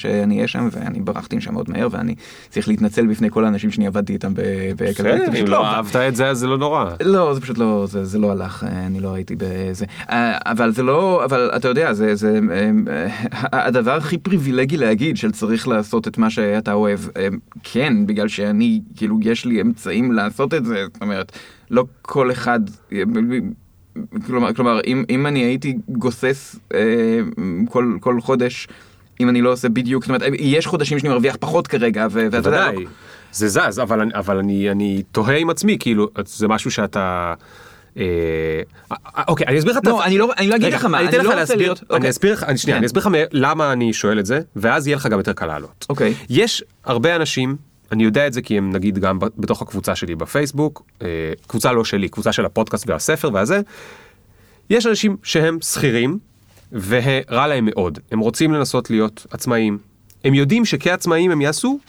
אה, 0.06 0.26
אהיה 0.30 0.48
שם 0.48 0.70
ואני 0.72 1.02
ברחתי 1.02 1.36
משם 1.36 1.54
מאוד 1.54 1.70
מהר 1.70 1.88
ואני 1.92 2.16
צריך 2.50 2.68
להתנצל 2.68 3.08
בפני 3.08 3.30
כל 3.30 3.46
האנשים 3.46 3.72
שאני 3.72 3.88
עבדתי 3.88 4.14
איתם 4.14 4.34
בכלכליסט. 4.76 5.36
אם 5.40 5.48
לא 5.48 5.66
אהבת 5.66 5.96
את 5.96 6.16
זה 6.16 6.28
אז 6.28 6.38
זה 6.38 6.48
לא 6.48 6.58
נורא. 6.58 6.86
לא, 7.04 7.34
זה 7.34 7.42
פשוט 7.42 7.58
לא, 7.58 7.86
זה, 7.88 8.20
לא 8.20 8.32
הלך, 8.32 8.64
אה, 8.64 8.86
אני 8.86 9.00
לא 9.00 9.14
הייתי 9.14 9.36
בזה. 9.38 9.86
אה, 10.10 10.38
אבל 10.46 10.72
זה 10.72 10.84
לא, 10.84 11.26
אבל 11.26 11.52
אתה 11.56 11.68
יודע, 11.68 11.94
זה, 11.94 12.16
זה 12.16 12.40
אה, 12.52 12.72
אה, 13.54 13.68
הדבר 13.68 13.96
הכי 13.96 14.18
פריבילגי 14.18 14.78
להגיד 14.78 15.18
של 15.18 15.32
צריך 15.32 15.68
לעשות 15.68 16.08
את 16.08 16.18
מה 16.18 16.30
שאתה 16.30 16.74
אוהב. 16.74 17.00
כן, 17.64 18.06
בגלל 18.06 18.28
שאני, 18.28 18.82
כאילו, 18.96 19.20
יש 19.22 19.46
לי 19.46 19.62
אמצעים 19.62 20.12
לעשות 20.12 20.54
את 20.54 20.66
זה, 20.66 20.86
זאת 20.94 21.02
אומרת, 21.02 21.32
לא 21.72 21.86
כל 22.02 22.32
אחד... 22.32 22.60
כלומר, 24.26 24.54
כלומר 24.54 24.80
אם, 24.88 25.04
אם 25.10 25.28
אני 25.28 25.40
הייתי 25.40 25.78
גוסס 25.90 26.56
אה, 26.74 27.20
כל, 27.70 27.98
כל 28.00 28.22
חודש, 28.22 28.68
אם 29.20 29.30
אני 29.30 29.42
לא 29.42 29.52
עושה 29.52 29.70
בדיוק, 29.70 30.04
זאת 30.04 30.10
אומרת, 30.10 30.22
יש 30.40 30.68
חודשים 30.68 31.00
שאני 31.00 31.10
מרוויח 31.10 31.38
פחות 31.40 31.68
כרגע, 31.68 32.08
ואתה 32.12 32.38
יודע, 32.38 32.42
בוודאי, 32.42 32.86
זה 33.32 33.48
זז, 33.48 33.80
אבל, 33.80 34.12
אבל 34.14 34.38
אני, 34.38 34.72
אני 34.72 35.04
תוהה 35.12 35.38
עם 35.38 35.50
עצמי, 35.50 35.78
כאילו, 35.80 36.08
זה 36.26 36.48
משהו 36.48 36.72
שאתה... 36.72 37.34
אה, 37.98 38.04
אה, 38.92 39.24
אוקיי, 39.28 39.48
אני 39.48 39.60
אסביר 39.60 39.74
לך... 39.74 39.80
לא, 39.86 40.04
אני 40.06 40.18
לא- 40.18 40.34
אני 40.38 40.48
לא 40.48 40.56
אגיד 40.56 40.74
לך 40.74 40.86
מה, 40.86 41.00
אני 41.00 41.10
אתן 41.10 41.18
לא 41.18 41.24
לך 41.24 41.28
רוצה 41.28 41.40
להסביר, 41.40 41.58
להיות- 41.58 41.80
אני 41.90 41.96
אוקיי. 41.98 42.10
אסביר 42.10 42.34
לך, 42.34 42.46
שנייה. 42.56 42.78
אני 42.78 42.86
אסביר 42.86 43.04
לך 43.08 43.10
למה 43.32 43.74
אני 43.74 43.94
שואל 43.94 44.20
את 44.20 44.26
זה, 44.26 44.40
ואז 44.56 44.88
יהיה 44.88 44.98
לך 44.98 45.06
גם 45.08 45.18
יותר 45.18 45.34
קל 45.34 45.46
לעלות. 45.46 45.86
אוקיי. 45.90 46.14
יש 46.30 46.64
הרבה 46.86 47.16
אנשים, 47.16 47.56
אני 47.92 48.04
יודע 48.04 48.28
את 48.28 48.34
זה 48.34 48.42
כי 48.42 48.58
הם 48.58 48.70
נגיד 48.74 49.00
גם 49.00 49.20
בתוך 49.38 49.62
הקבוצה 49.62 49.96
שלי 49.96 50.16
בפייסבוק, 50.16 50.84
אה, 51.02 51.08
קבוצה 51.48 51.72
לא 51.72 51.84
שלי, 51.86 52.10
קבוצה 52.10 52.32
של 52.32 52.46
הפודקאסט 52.46 52.90
והספר 52.90 53.30
והזה, 53.34 53.62
יש 54.70 54.86
אנשים 54.86 55.18
שהם 55.24 55.58
שכירים 55.62 56.20
ורע 56.72 57.48
להם 57.48 57.66
מאוד, 57.72 58.00
הם 58.12 58.20
רוצים 58.20 58.54
לנסות 58.54 58.90
להיות 58.90 59.26
עצמאים, 59.32 59.78
הם 60.24 60.34
יודעים 60.34 60.66
שכעצמאים 60.66 61.32
הם 61.32 61.42
יעשו 61.42 61.80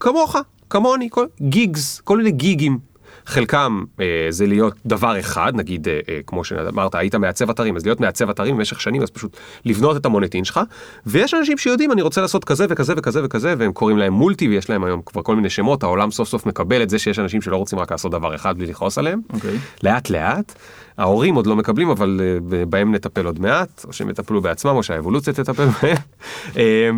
כמוך, 0.00 0.36
כמוני, 0.70 1.08
כל, 1.10 1.26
גיגס, 1.42 2.00
כל 2.00 2.16
מיני 2.18 2.30
גיגים. 2.30 2.78
חלקם 3.26 3.84
אה, 4.00 4.26
זה 4.30 4.46
להיות 4.46 4.74
דבר 4.86 5.20
אחד, 5.20 5.52
נגיד, 5.54 5.88
אה, 5.88 6.00
אה, 6.08 6.20
כמו 6.26 6.44
שאמרת, 6.44 6.94
היית 6.94 7.14
מעצב 7.14 7.50
אתרים, 7.50 7.76
אז 7.76 7.86
להיות 7.86 8.00
מעצב 8.00 8.30
אתרים 8.30 8.56
במשך 8.56 8.80
שנים, 8.80 9.02
אז 9.02 9.10
פשוט 9.10 9.36
לבנות 9.64 9.96
את 9.96 10.06
המוניטין 10.06 10.44
שלך, 10.44 10.60
ויש 11.06 11.34
אנשים 11.34 11.58
שיודעים, 11.58 11.92
אני 11.92 12.02
רוצה 12.02 12.20
לעשות 12.20 12.44
כזה 12.44 12.66
וכזה 12.68 12.94
וכזה 12.96 13.24
וכזה, 13.24 13.54
והם 13.58 13.72
קוראים 13.72 13.98
להם 13.98 14.12
מולטי, 14.12 14.48
ויש 14.48 14.70
להם 14.70 14.84
היום 14.84 15.00
כבר 15.06 15.22
כל 15.22 15.36
מיני 15.36 15.50
שמות, 15.50 15.82
העולם 15.82 16.10
סוף 16.10 16.28
סוף 16.28 16.46
מקבל 16.46 16.82
את 16.82 16.90
זה 16.90 16.98
שיש 16.98 17.18
אנשים 17.18 17.42
שלא 17.42 17.56
רוצים 17.56 17.78
רק 17.78 17.92
לעשות 17.92 18.12
דבר 18.12 18.34
אחד 18.34 18.58
בלי 18.58 18.66
לכעוס 18.66 18.98
עליהם. 18.98 19.20
אוקיי. 19.32 19.58
לאט 19.82 20.10
לאט, 20.10 20.52
ההורים 20.98 21.34
עוד 21.34 21.46
לא 21.46 21.56
מקבלים, 21.56 21.90
אבל 21.90 22.20
אה, 22.22 22.64
בהם 22.66 22.94
נטפל 22.94 23.26
עוד 23.26 23.40
מעט, 23.40 23.84
או 23.88 23.92
שהם 23.92 24.10
יטפלו 24.10 24.40
בעצמם, 24.40 24.76
או 24.76 24.82
שהאבולוציה 24.82 25.32
תטפל 25.32 25.66
בהם. 25.66 25.96
אה, 26.58 26.90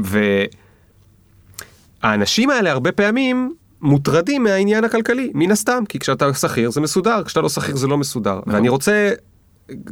והאנשים 2.03 2.51
האלה 2.51 2.71
הרבה 2.71 2.93
פעמים 2.93 3.55
מוטרדים 3.83 4.43
מהעניין 4.43 4.85
הכלכלי, 4.85 5.31
מן 5.35 5.51
הסתם, 5.51 5.85
כי 5.89 5.99
כשאתה 5.99 6.35
שכיר 6.35 6.71
זה 6.71 6.81
מסודר, 6.81 7.25
כשאתה 7.25 7.41
לא 7.41 7.49
שכיר 7.49 7.77
זה 7.77 7.87
לא 7.87 7.99
מסודר. 7.99 8.41
ואני 8.47 8.69
רוצה 8.69 9.11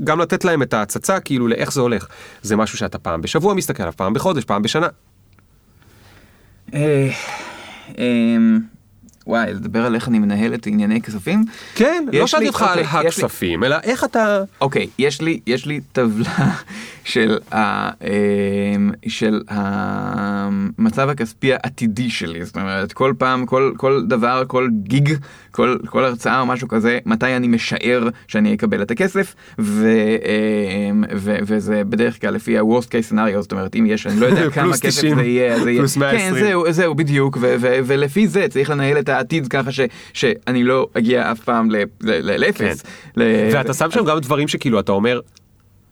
גם 0.05 0.21
לתת 0.21 0.45
להם 0.45 0.63
את 0.63 0.75
ההצצה, 0.75 1.21
כאילו, 1.21 1.49
לאיך 1.49 1.73
זה 1.73 1.81
הולך. 1.81 2.07
זה 2.43 2.57
משהו 2.57 2.79
שאתה 2.79 2.99
פעם 2.99 3.23
בשבוע 3.23 3.55
מסתכל 3.55 3.83
עליו, 3.83 3.93
פעם 3.97 4.15
בחודש, 4.15 4.45
פעם 4.45 4.63
בשנה. 4.63 4.89
אה, 6.75 7.11
אמ, 7.99 8.61
וואי, 9.27 9.53
לדבר 9.53 9.87
על 9.87 9.95
איך 9.95 10.09
אני 10.09 10.19
מנהל 10.19 10.55
את 10.55 10.67
ענייני 10.67 11.03
כספים? 11.03 11.45
כן, 11.75 12.05
לא 12.13 12.27
שאלתי 12.27 12.49
אותך 12.49 12.63
על 12.63 12.79
אוקיי, 12.79 13.01
הכספים, 13.01 13.65
אלא 13.65 13.77
איך 13.83 14.05
אתה... 14.05 14.43
אוקיי, 14.61 14.87
יש 14.99 15.67
לי 15.67 15.81
טבלה 15.93 16.55
של, 17.07 17.39
ה, 17.53 17.89
אמ, 18.07 18.91
של 19.09 19.41
המצב 19.49 21.09
הכספי 21.09 21.53
העתידי 21.53 22.11
שלי, 22.11 22.45
זאת 22.45 22.57
אומרת, 22.57 22.93
כל 22.93 23.13
פעם, 23.19 23.47
כל, 23.47 23.73
כל 23.77 24.03
דבר, 24.09 24.43
כל 24.47 24.69
גיג, 24.83 25.13
כל, 25.51 25.77
כל 25.87 26.05
הרצאה 26.05 26.41
או 26.41 26.47
משהו 26.47 26.69
כזה, 26.69 26.99
מתי 27.07 27.37
אני 27.37 27.49
משער 27.49 28.09
שאני 28.29 28.55
אקבל 28.55 28.83
את 28.83 28.91
הכסף, 28.91 29.35
ו, 29.59 29.89
אמ, 30.91 31.05
ו, 31.17 31.37
וזה 31.43 31.83
בדרך 31.85 32.21
כלל 32.21 32.35
לפי 32.35 32.59
ה-Worst 32.59 32.87
case 32.89 33.13
scenario, 33.13 33.41
זאת 33.41 33.53
אומרת, 33.53 33.77
אם 33.77 33.87
יש, 33.89 34.07
אני 34.07 34.21
לא 34.21 34.27
יודע 34.27 34.51
כמה 34.55 34.73
כסף 34.73 34.87
90, 34.89 35.15
זה 35.17 35.23
יהיה, 35.25 35.55
אז 35.55 35.63
זה 35.63 35.71
יהיה, 35.71 35.81
פלוס 35.81 35.97
120. 35.97 36.35
כן, 36.35 36.41
זהו, 36.41 36.73
זהו, 36.73 36.95
בדיוק, 36.95 37.37
ו- 37.41 37.55
ו- 37.61 37.79
ולפי 37.85 38.29
זה 38.29 38.47
צריך 38.51 38.71
לנהל 38.71 38.99
את 38.99 39.09
העתיד 39.09 39.49
ככה 39.49 39.73
ש- 39.73 39.81
שאני 40.13 40.65
לא 40.65 40.89
אגיע 40.95 41.33
אף 41.33 41.41
פעם 41.41 41.69
לאפס. 42.23 42.83
ל- 43.17 43.23
ואתה 43.53 43.75
שם 43.75 43.91
שם 43.91 44.05
גם 44.05 44.19
דברים 44.19 44.49
שכאילו 44.49 44.81
אתה 44.81 44.93
אומר, 44.93 45.21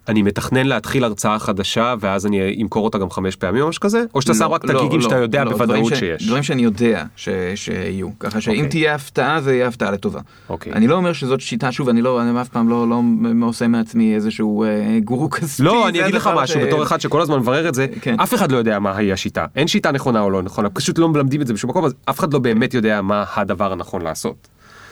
אני 0.09 0.23
מתכנן 0.23 0.67
להתחיל 0.67 1.05
הרצאה 1.05 1.39
חדשה 1.39 1.95
ואז 2.01 2.27
אני 2.27 2.59
אמכור 2.63 2.85
אותה 2.85 2.99
גם 2.99 3.11
חמש 3.11 3.37
פעמים 3.37 3.63
או 3.63 3.69
משהו 3.69 3.81
כזה? 3.81 4.05
או 4.15 4.23
שאתה 4.23 4.35
שם 4.35 4.45
רק 4.45 4.65
את 4.65 4.71
לא, 4.71 4.81
הגיגים 4.81 4.99
לא, 5.01 5.05
שאתה 5.05 5.17
יודע 5.17 5.45
לא, 5.45 5.51
בוודאות 5.51 5.79
דברים 5.81 5.97
ש- 5.97 5.99
שיש? 5.99 6.27
דברים 6.27 6.43
שאני 6.43 6.63
יודע 6.63 7.05
ש- 7.17 7.29
שיהיו, 7.55 8.09
ככה 8.21 8.41
שאם 8.41 8.53
אוקיי. 8.55 8.69
תהיה 8.69 8.95
הפתעה 8.95 9.41
זה 9.41 9.55
יהיה 9.55 9.69
הפתעה 9.69 9.91
לטובה. 9.91 10.21
אוקיי. 10.49 10.73
אני 10.73 10.87
לא 10.87 10.95
אומר 10.97 11.13
שזאת 11.13 11.41
שיטה, 11.41 11.73
שוב, 11.73 11.89
אני 11.89 12.03
לא, 12.03 12.23
אני 12.23 12.41
אף 12.41 12.49
פעם 12.49 12.69
לא 12.69 12.89
לא 12.89 13.01
עושה 13.47 13.69
מעצמי 13.69 14.15
איזשהו 14.15 14.65
אה, 14.65 14.69
גורו 15.05 15.31
כספי. 15.31 15.63
לא, 15.63 15.89
אני 15.89 16.03
אגיד 16.03 16.15
לך 16.15 16.31
משהו, 16.37 16.61
ש- 16.61 16.65
בתור 16.65 16.83
אחד 16.83 17.01
שכל 17.01 17.21
הזמן 17.21 17.39
מברר 17.39 17.69
את 17.69 17.75
זה, 17.75 17.87
כן. 18.01 18.21
אף 18.21 18.35
אחד 18.35 18.53
לא 18.53 18.57
יודע 18.57 18.79
מה 18.79 18.97
היא 18.97 19.13
השיטה. 19.13 19.47
אין 19.57 19.69
שיטה 19.69 19.93
נכונה 19.93 20.21
או 20.21 20.31
לא 20.31 20.43
נכונה, 20.43 20.71
פשוט 20.71 20.99
לא 20.99 21.09
מלמדים 21.09 21.41
את 21.41 21.47
זה 21.47 21.53
בשום 21.55 21.71
מקום, 21.71 21.85
אז 21.85 21.95
אף 22.11 22.19
אחד 22.19 22.33
לא 22.33 22.39
באמת 22.39 22.75
יודע 22.75 23.03
מה 23.03 23.25
הדבר 23.37 23.73
הנכון 23.73 24.03
לעשות. 24.03 24.49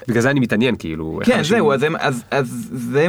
בגלל 0.08 0.22
זה 0.22 0.30
אני 0.30 0.40
מתעניין, 0.40 0.76
כאילו. 0.76 1.20
כן, 1.24 1.42
זהו, 1.42 1.72
אז, 1.72 1.84
אז, 1.98 2.24
אז 2.30 2.68
זה, 2.72 3.06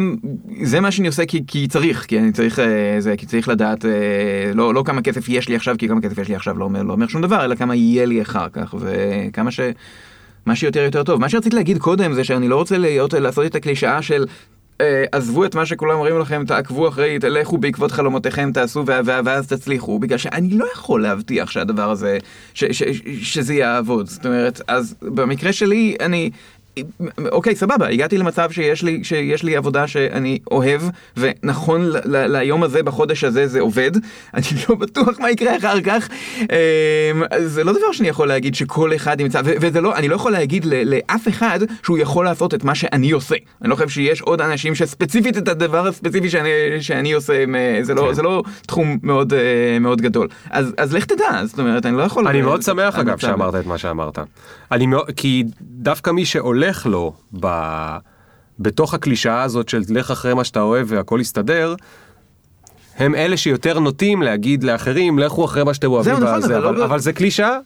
זה 0.62 0.80
מה 0.80 0.92
שאני 0.92 1.08
עושה 1.08 1.26
כי, 1.26 1.44
כי 1.48 1.68
צריך, 1.68 2.06
כי 2.06 2.20
אני 2.20 2.32
צריך, 2.32 2.60
אה, 2.60 2.96
זה, 3.00 3.18
כי 3.18 3.26
צריך 3.26 3.48
לדעת, 3.48 3.86
אה, 3.86 4.52
לא, 4.54 4.74
לא 4.74 4.84
כמה 4.86 5.02
כסף 5.02 5.30
יש 5.30 5.50
לי 5.50 5.56
עכשיו, 5.56 5.76
כי 5.78 5.88
כמה 5.88 6.02
כסף 6.02 6.18
יש 6.18 6.28
לי 6.28 6.36
עכשיו 6.36 6.58
לא 6.58 6.66
אומר, 6.66 6.84
לא 6.84 6.94
אומר 6.94 7.08
שום 7.08 7.22
דבר, 7.22 7.46
אלא 7.46 7.56
כמה 7.56 7.76
יהיה 7.76 8.06
לי 8.06 8.22
אחר 8.22 8.50
כך, 8.50 8.76
וכמה 8.80 9.52
ש... 9.52 9.60
מה 10.46 10.56
שיותר 10.56 10.80
יותר 10.80 11.04
טוב. 11.04 11.22
מה 11.22 11.30
שרציתי 11.30 11.56
להגיד 11.56 11.78
קודם 11.78 12.14
זה 12.14 12.24
שאני 12.24 12.48
לא 12.48 12.56
רוצה 12.56 12.78
להיות, 12.78 13.14
לעשות 13.14 13.46
את 13.46 13.56
הקלישאה 13.56 14.02
של... 14.02 14.26
אה, 14.82 15.04
עזבו 15.12 15.46
את 15.46 15.56
מה 15.56 15.66
שכולם 15.66 15.96
אומרים 15.96 16.20
לכם, 16.20 16.44
תעקבו 16.48 16.88
אחרי, 16.88 17.20
תלכו 17.20 17.58
בעקבות 17.58 17.92
חלומותיכם, 17.92 18.52
תעשו 18.54 18.84
ואז 19.06 19.48
תצליחו, 19.48 20.00
בגלל 20.00 20.18
שאני 20.18 20.50
לא 20.50 20.66
יכול 20.74 21.02
להבטיח 21.02 21.52
שהדבר 21.52 21.92
הזה, 21.92 22.18
ש, 22.54 22.64
ש, 22.64 22.84
ש, 22.84 23.02
שזה 23.34 23.54
יעבוד. 23.54 24.08
זאת 24.08 24.26
אומרת, 24.26 24.62
אז 24.68 24.96
במקרה 25.02 25.54
שלי, 25.54 25.96
אני... 26.00 26.30
אוקיי, 27.32 27.56
סבבה, 27.56 27.88
הגעתי 27.88 28.18
למצב 28.18 28.52
שיש 28.52 28.84
לי, 28.84 29.04
שיש 29.04 29.44
לי 29.44 29.56
עבודה 29.56 29.88
שאני 29.88 30.40
אוהב, 30.52 30.82
ונכון 31.18 31.86
ל- 31.86 31.98
ל- 32.06 32.38
ליום 32.38 32.64
הזה, 32.64 32.84
בחודש 32.84 33.24
הזה, 33.24 33.48
זה 33.48 33.60
עובד. 33.60 33.92
אני 34.34 34.44
לא 34.70 34.76
בטוח 34.76 35.20
מה 35.20 35.32
יקרה 35.32 35.58
אחר 35.58 35.82
כך. 35.82 36.10
אז 37.32 37.52
זה 37.52 37.64
לא 37.64 37.72
דבר 37.72 37.92
שאני 37.92 38.10
יכול 38.10 38.28
להגיד 38.28 38.56
שכל 38.56 38.96
אחד 38.96 39.20
ימצא, 39.22 39.42
ו- 39.46 39.54
וזה 39.62 39.82
לא, 39.82 39.96
אני 39.96 40.08
לא 40.08 40.16
יכול 40.16 40.32
להגיד 40.32 40.66
ל- 40.66 40.96
לאף 40.96 41.28
אחד 41.28 41.60
שהוא 41.84 41.98
יכול 41.98 42.26
לעשות 42.26 42.54
את 42.54 42.64
מה 42.64 42.76
שאני 42.76 43.12
עושה. 43.12 43.36
אני 43.62 43.70
לא 43.70 43.76
חושב 43.76 43.90
שיש 43.90 44.22
עוד 44.22 44.42
אנשים 44.42 44.76
שספציפית 44.76 45.38
את 45.38 45.48
הדבר 45.48 45.88
הספציפי 45.88 46.30
שאני, 46.30 46.50
שאני 46.80 47.14
עושה, 47.14 47.34
אה, 47.56 47.80
זה 47.84 47.94
לא, 47.94 48.06
כן. 48.08 48.14
זה 48.14 48.22
לא 48.22 48.44
תחום 48.68 48.98
מאוד, 49.04 49.34
אה, 49.34 49.40
מאוד 49.80 50.02
גדול. 50.02 50.28
אז, 50.50 50.74
אז 50.78 50.94
לך 50.94 51.06
תדע, 51.06 51.42
זאת 51.46 51.60
אומרת, 51.60 51.86
אני 51.86 51.98
לא 51.98 52.04
יכול... 52.04 52.28
אני 52.28 52.42
מאוד 52.42 52.62
שמח 52.62 52.96
אגב 53.00 53.18
שאמרת 53.18 53.56
את 53.56 53.66
מה 53.66 53.78
שאמרת. 53.78 54.20
אני 54.72 54.86
מאוד, 54.86 55.12
כי 55.16 55.44
דווקא 55.62 56.12
מי 56.12 56.26
שהולך 56.64 56.86
לו 56.86 57.14
ב... 57.40 57.48
בתוך 58.60 58.94
הקלישאה 58.94 59.44
הזאת 59.44 59.70
של 59.70 59.82
לך 59.90 60.12
אחרי 60.12 60.34
מה 60.34 60.44
שאתה 60.44 60.62
אוהב 60.62 60.88
והכל 60.90 61.20
יסתדר, 61.22 61.76
הם 62.98 63.16
אלה 63.16 63.38
שיותר 63.38 63.80
נוטים 63.80 64.22
להגיד 64.22 64.64
לאחרים 64.64 65.20
לכו 65.20 65.46
אחרי 65.46 65.64
מה 65.64 65.74
שאתם 65.74 65.92
אוהבים, 65.92 66.14
נכון, 66.14 66.38
בזה, 66.38 66.58
אבל 66.58 66.66
אבל, 66.66 66.76
לא- 66.76 66.86
אבל 66.86 67.00
זה 67.00 67.14
קלישאה, 67.14 67.58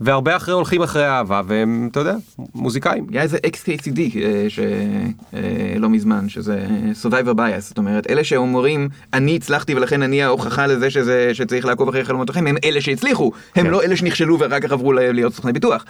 והרבה 0.00 0.36
אחרי 0.36 0.54
הולכים 0.54 0.82
אחרי 0.82 1.06
אהבה, 1.06 1.42
והם, 1.46 1.88
אתה 1.90 2.00
יודע, 2.00 2.14
מוזיקאים. 2.54 3.06
היה 3.10 3.22
איזה 3.22 3.38
XKCD 3.46 4.00
אה, 4.16 4.46
שלא 4.48 5.88
מזמן, 5.88 6.28
שזה 6.28 6.66
survivor 7.02 7.34
bias, 7.36 7.60
זאת 7.60 7.78
אומרת, 7.78 8.10
אלה 8.10 8.24
שאומרים, 8.24 8.88
אני 9.12 9.36
הצלחתי 9.36 9.74
ולכן 9.74 10.02
אני 10.02 10.22
ההוכחה 10.22 10.66
לזה 10.66 10.90
שזה, 10.90 11.30
שצריך 11.34 11.64
לעקוב 11.64 11.88
אחרי 11.88 12.04
חלומותיכם, 12.04 12.46
הם 12.46 12.56
אלה 12.64 12.80
שהצליחו, 12.80 13.32
הם 13.56 13.64
כן. 13.64 13.70
לא 13.70 13.82
אלה 13.82 13.96
שנכשלו 13.96 14.38
ואחר 14.38 14.60
כך 14.60 14.72
עברו 14.72 14.92
להיות 14.92 15.34
סוכני 15.34 15.52
ביטוח. 15.52 15.84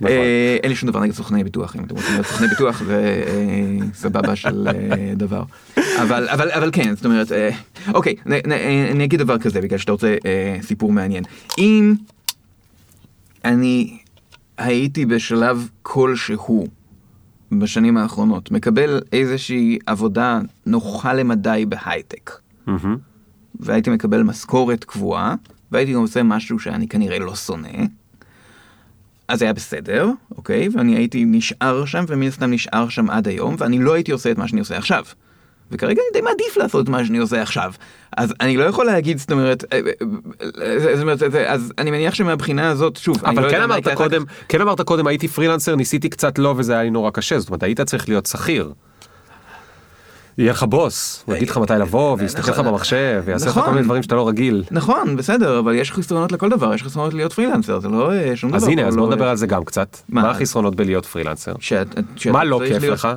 נכון. 0.00 0.16
אה, 0.16 0.56
אין 0.62 0.70
לי 0.70 0.76
שום 0.76 0.88
דבר 0.88 1.00
נגד 1.00 1.14
סוכני 1.14 1.44
ביטוח, 1.44 1.76
אם 1.76 1.84
אתם 1.84 1.94
רוצים 1.94 2.12
להיות 2.12 2.26
סוכני 2.26 2.48
ביטוח 2.48 2.82
זה 2.82 3.24
אה, 3.26 3.86
סבבה 3.94 4.36
של 4.36 4.68
אה, 4.68 5.12
דבר. 5.16 5.42
אבל, 6.02 6.28
אבל, 6.28 6.50
אבל 6.50 6.70
כן, 6.72 6.96
זאת 6.96 7.04
אומרת, 7.04 7.32
אוקיי, 7.94 8.14
אני 8.90 9.04
אגיד 9.04 9.18
דבר 9.20 9.38
כזה 9.38 9.60
בגלל 9.60 9.78
שאתה 9.78 9.92
רוצה 9.92 10.16
סיפור 10.62 10.92
מעניין. 10.92 11.24
אם 11.58 11.94
אני 13.44 13.98
הייתי 14.58 15.06
בשלב 15.06 15.68
כלשהו 15.82 16.66
בשנים 17.52 17.96
האחרונות 17.96 18.50
מקבל 18.50 19.00
איזושהי 19.12 19.78
עבודה 19.86 20.40
נוחה 20.66 21.14
למדי 21.14 21.64
בהייטק. 21.68 22.30
והייתי 23.60 23.90
מקבל 23.90 24.22
משכורת 24.22 24.84
קבועה, 24.84 25.34
והייתי 25.72 25.92
גם 25.92 26.00
עושה 26.00 26.22
משהו 26.22 26.58
שאני 26.58 26.88
כנראה 26.88 27.18
לא 27.18 27.34
שונא, 27.36 27.68
אז 29.28 29.42
היה 29.42 29.52
בסדר, 29.52 30.10
אוקיי? 30.36 30.68
ואני 30.72 30.96
הייתי 30.96 31.24
נשאר 31.24 31.84
שם, 31.84 32.04
ומן 32.08 32.26
הסתם 32.26 32.50
נשאר 32.50 32.88
שם 32.88 33.10
עד 33.10 33.28
היום, 33.28 33.56
ואני 33.58 33.78
לא 33.78 33.94
הייתי 33.94 34.12
עושה 34.12 34.30
את 34.30 34.38
מה 34.38 34.48
שאני 34.48 34.60
עושה 34.60 34.76
עכשיו. 34.76 35.04
וכרגע 35.70 36.00
אני 36.02 36.20
די 36.20 36.20
מעדיף 36.20 36.56
לעשות 36.56 36.84
את 36.84 36.88
מה 36.88 37.04
שאני 37.04 37.18
עושה 37.18 37.42
עכשיו. 37.42 37.72
אז 38.16 38.34
אני 38.40 38.56
לא 38.56 38.64
יכול 38.64 38.86
להגיד, 38.86 39.18
זאת 39.18 39.32
אומרת, 39.32 39.64
אה, 39.72 39.78
אה, 39.78 40.62
אה, 40.62 40.96
זאת 40.96 41.02
אומרת, 41.02 41.22
אז 41.22 41.72
אני 41.78 41.90
מניח 41.90 42.14
שמהבחינה 42.14 42.70
הזאת, 42.70 42.96
שוב, 42.96 43.16
לא 43.22 43.28
אבל 43.28 43.44
יודע 43.44 43.56
כן 43.56 43.62
אמרת 43.62 43.88
קודם. 43.88 44.24
כן 44.48 44.60
אמרת 44.60 44.80
קודם 44.80 45.06
הייתי 45.06 45.28
פרילנסר, 45.28 45.76
ניסיתי 45.76 46.08
קצת 46.08 46.38
לא 46.38 46.54
וזה 46.56 46.72
היה 46.72 46.82
לי 46.82 46.90
נורא 46.90 47.10
קשה, 47.10 47.38
זאת 47.38 47.48
אומרת 47.48 47.62
היית 47.62 47.80
צריך 47.80 48.08
להיות 48.08 48.26
שכיר. 48.26 48.72
יהיה 50.38 50.52
לך 50.52 50.62
בוס, 50.62 51.22
הוא 51.26 51.34
יגיד 51.34 51.48
לך 51.48 51.56
מתי 51.58 51.72
לבוא, 51.72 52.16
ויסתכל 52.18 52.52
לך. 52.52 52.58
במחשב, 52.58 53.22
ויעשה 53.24 53.46
לך 53.46 53.50
נכון. 53.50 53.64
כל 53.64 53.70
מיני 53.70 53.84
דברים 53.84 54.02
שאתה 54.02 54.14
לא 54.14 54.28
רגיל. 54.28 54.64
נכון, 54.70 55.16
בסדר, 55.16 55.58
אבל 55.58 55.74
יש 55.74 55.92
חסרונות 55.92 56.32
לכל 56.32 56.48
דבר, 56.48 56.74
יש 56.74 56.82
חסרונות 56.82 57.14
להיות 57.14 57.32
פרילנסר, 57.32 57.80
זה 57.80 57.88
לא 57.88 58.12
אה, 58.12 58.36
שום 58.36 58.50
דבר. 58.50 58.56
אז 58.56 58.68
הנה, 58.68 58.82
פה 58.82 58.88
אז 58.88 58.96
לא- 58.96 59.02
בוא 59.02 59.12
נדבר 59.14 59.28
על 59.28 59.36
זה 59.36 59.46
גם 59.46 59.64
קצת. 59.64 59.96
מה? 60.08 60.30
החסרונות 60.30 60.74
בלהיות 60.76 61.06
פרילנסר? 61.06 61.52
מה 62.32 62.44
לא 62.44 62.60
כיף 62.68 62.82
לך? 62.82 63.08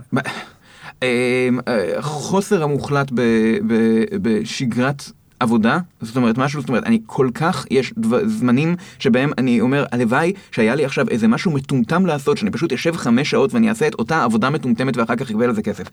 אמ, 1.04 1.08
אה, 1.68 1.98
החוסר 1.98 2.64
המוחלט 2.64 3.12
בשגרת 4.22 5.04
עבודה, 5.40 5.78
זאת 6.02 6.16
אומרת 6.16 6.38
משהו, 6.38 6.62
זאת 6.62 6.70
אומרת, 6.70 6.84
אני 6.84 7.00
כל 7.06 7.30
כך, 7.34 7.66
יש 7.72 7.94
דבר, 7.98 8.20
זמנים 8.28 8.76
שבהם 9.00 9.32
אני 9.38 9.62
אומר, 9.62 9.86
הלוואי 9.92 10.34
שהיה 10.52 10.76
לי 10.76 10.86
עכשיו 10.86 11.10
איזה 11.10 11.28
משהו 11.28 11.52
מטומטם 11.52 12.06
לעשות, 12.06 12.38
שאני 12.38 12.52
פשוט 12.52 12.74
אשב 12.74 12.96
חמש 12.96 13.30
שעות 13.30 13.54
ואני 13.54 13.70
אעשה 13.70 13.88
את 13.88 13.94
אותה 13.94 14.24
עבודה 14.24 14.50
מטומטמת 14.50 14.98
ואחר 14.98 15.16
כך 15.16 15.30
אקבל 15.30 15.46
על 15.46 15.56
זה 15.56 15.62
כסף. 15.62 15.86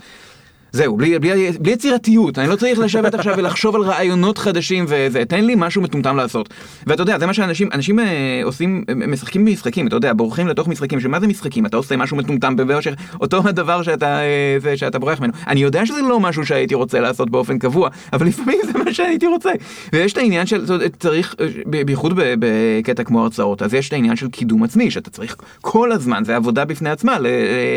זהו, 0.72 0.97
בלי, 0.97 1.18
בלי, 1.18 1.52
בלי 1.60 1.72
יצירתיות, 1.72 2.38
אני 2.38 2.48
לא 2.48 2.56
צריך 2.56 2.78
לשבת 2.78 3.14
עכשיו 3.14 3.34
ולחשוב 3.36 3.76
על 3.76 3.82
רעיונות 3.82 4.38
חדשים 4.38 4.84
וזה, 4.88 5.24
תן 5.24 5.44
לי 5.44 5.55
משהו 5.56 5.82
מטומטם 5.82 6.16
לעשות. 6.16 6.48
ואתה 6.86 7.02
יודע, 7.02 7.18
זה 7.18 7.26
מה 7.26 7.34
שאנשים, 7.34 7.68
אנשים 7.72 8.01
אה, 8.01 8.40
עושים, 8.44 8.84
הם 8.88 9.12
משחקים 9.12 9.44
במשחקים, 9.44 9.86
אתה 9.86 9.97
יודע, 9.97 10.12
בורחים 10.12 10.47
לתוך 10.48 10.68
משחקים, 10.68 11.01
שמה 11.01 11.20
זה 11.20 11.26
משחקים? 11.26 11.66
אתה 11.66 11.76
עושה 11.76 11.97
משהו 11.97 12.16
מטומטם 12.16 12.56
בבאושר, 12.56 12.93
אותו 13.20 13.43
הדבר 13.44 13.82
שאתה, 13.82 14.20
אה, 14.20 14.56
זה, 14.59 14.76
שאתה 14.76 14.98
בורח 14.98 15.20
ממנו. 15.20 15.32
אני 15.47 15.60
יודע 15.60 15.86
שזה 15.86 16.02
לא 16.02 16.20
משהו 16.20 16.47
שהייתי 16.47 16.74
רוצה 16.74 17.01
לעשות 17.01 17.30
באופן 17.30 17.59
קבוע, 17.59 17.88
אבל 18.12 18.26
לפעמים 18.26 18.59
זה 18.64 18.78
מה 18.84 18.93
שהייתי 18.93 19.26
רוצה. 19.26 19.51
ויש 19.93 20.12
את 20.12 20.18
העניין 20.18 20.47
של, 20.47 20.64
צריך, 20.98 21.34
אה, 21.40 21.47
בייחוד 21.84 22.12
בקטע 22.16 23.05
כמו 23.05 23.22
הרצאות, 23.22 23.62
אז 23.62 23.74
יש 23.74 23.88
את 23.88 23.93
העניין 23.93 24.16
של 24.16 24.28
קידום 24.28 24.62
עצמי, 24.62 24.90
שאתה 24.90 25.10
צריך 25.10 25.36
כל 25.60 25.93
הזמן, 25.93 26.24
זה 26.24 26.36
עבודה 26.36 26.64
בפני 26.64 26.90
עצמה 26.90 27.16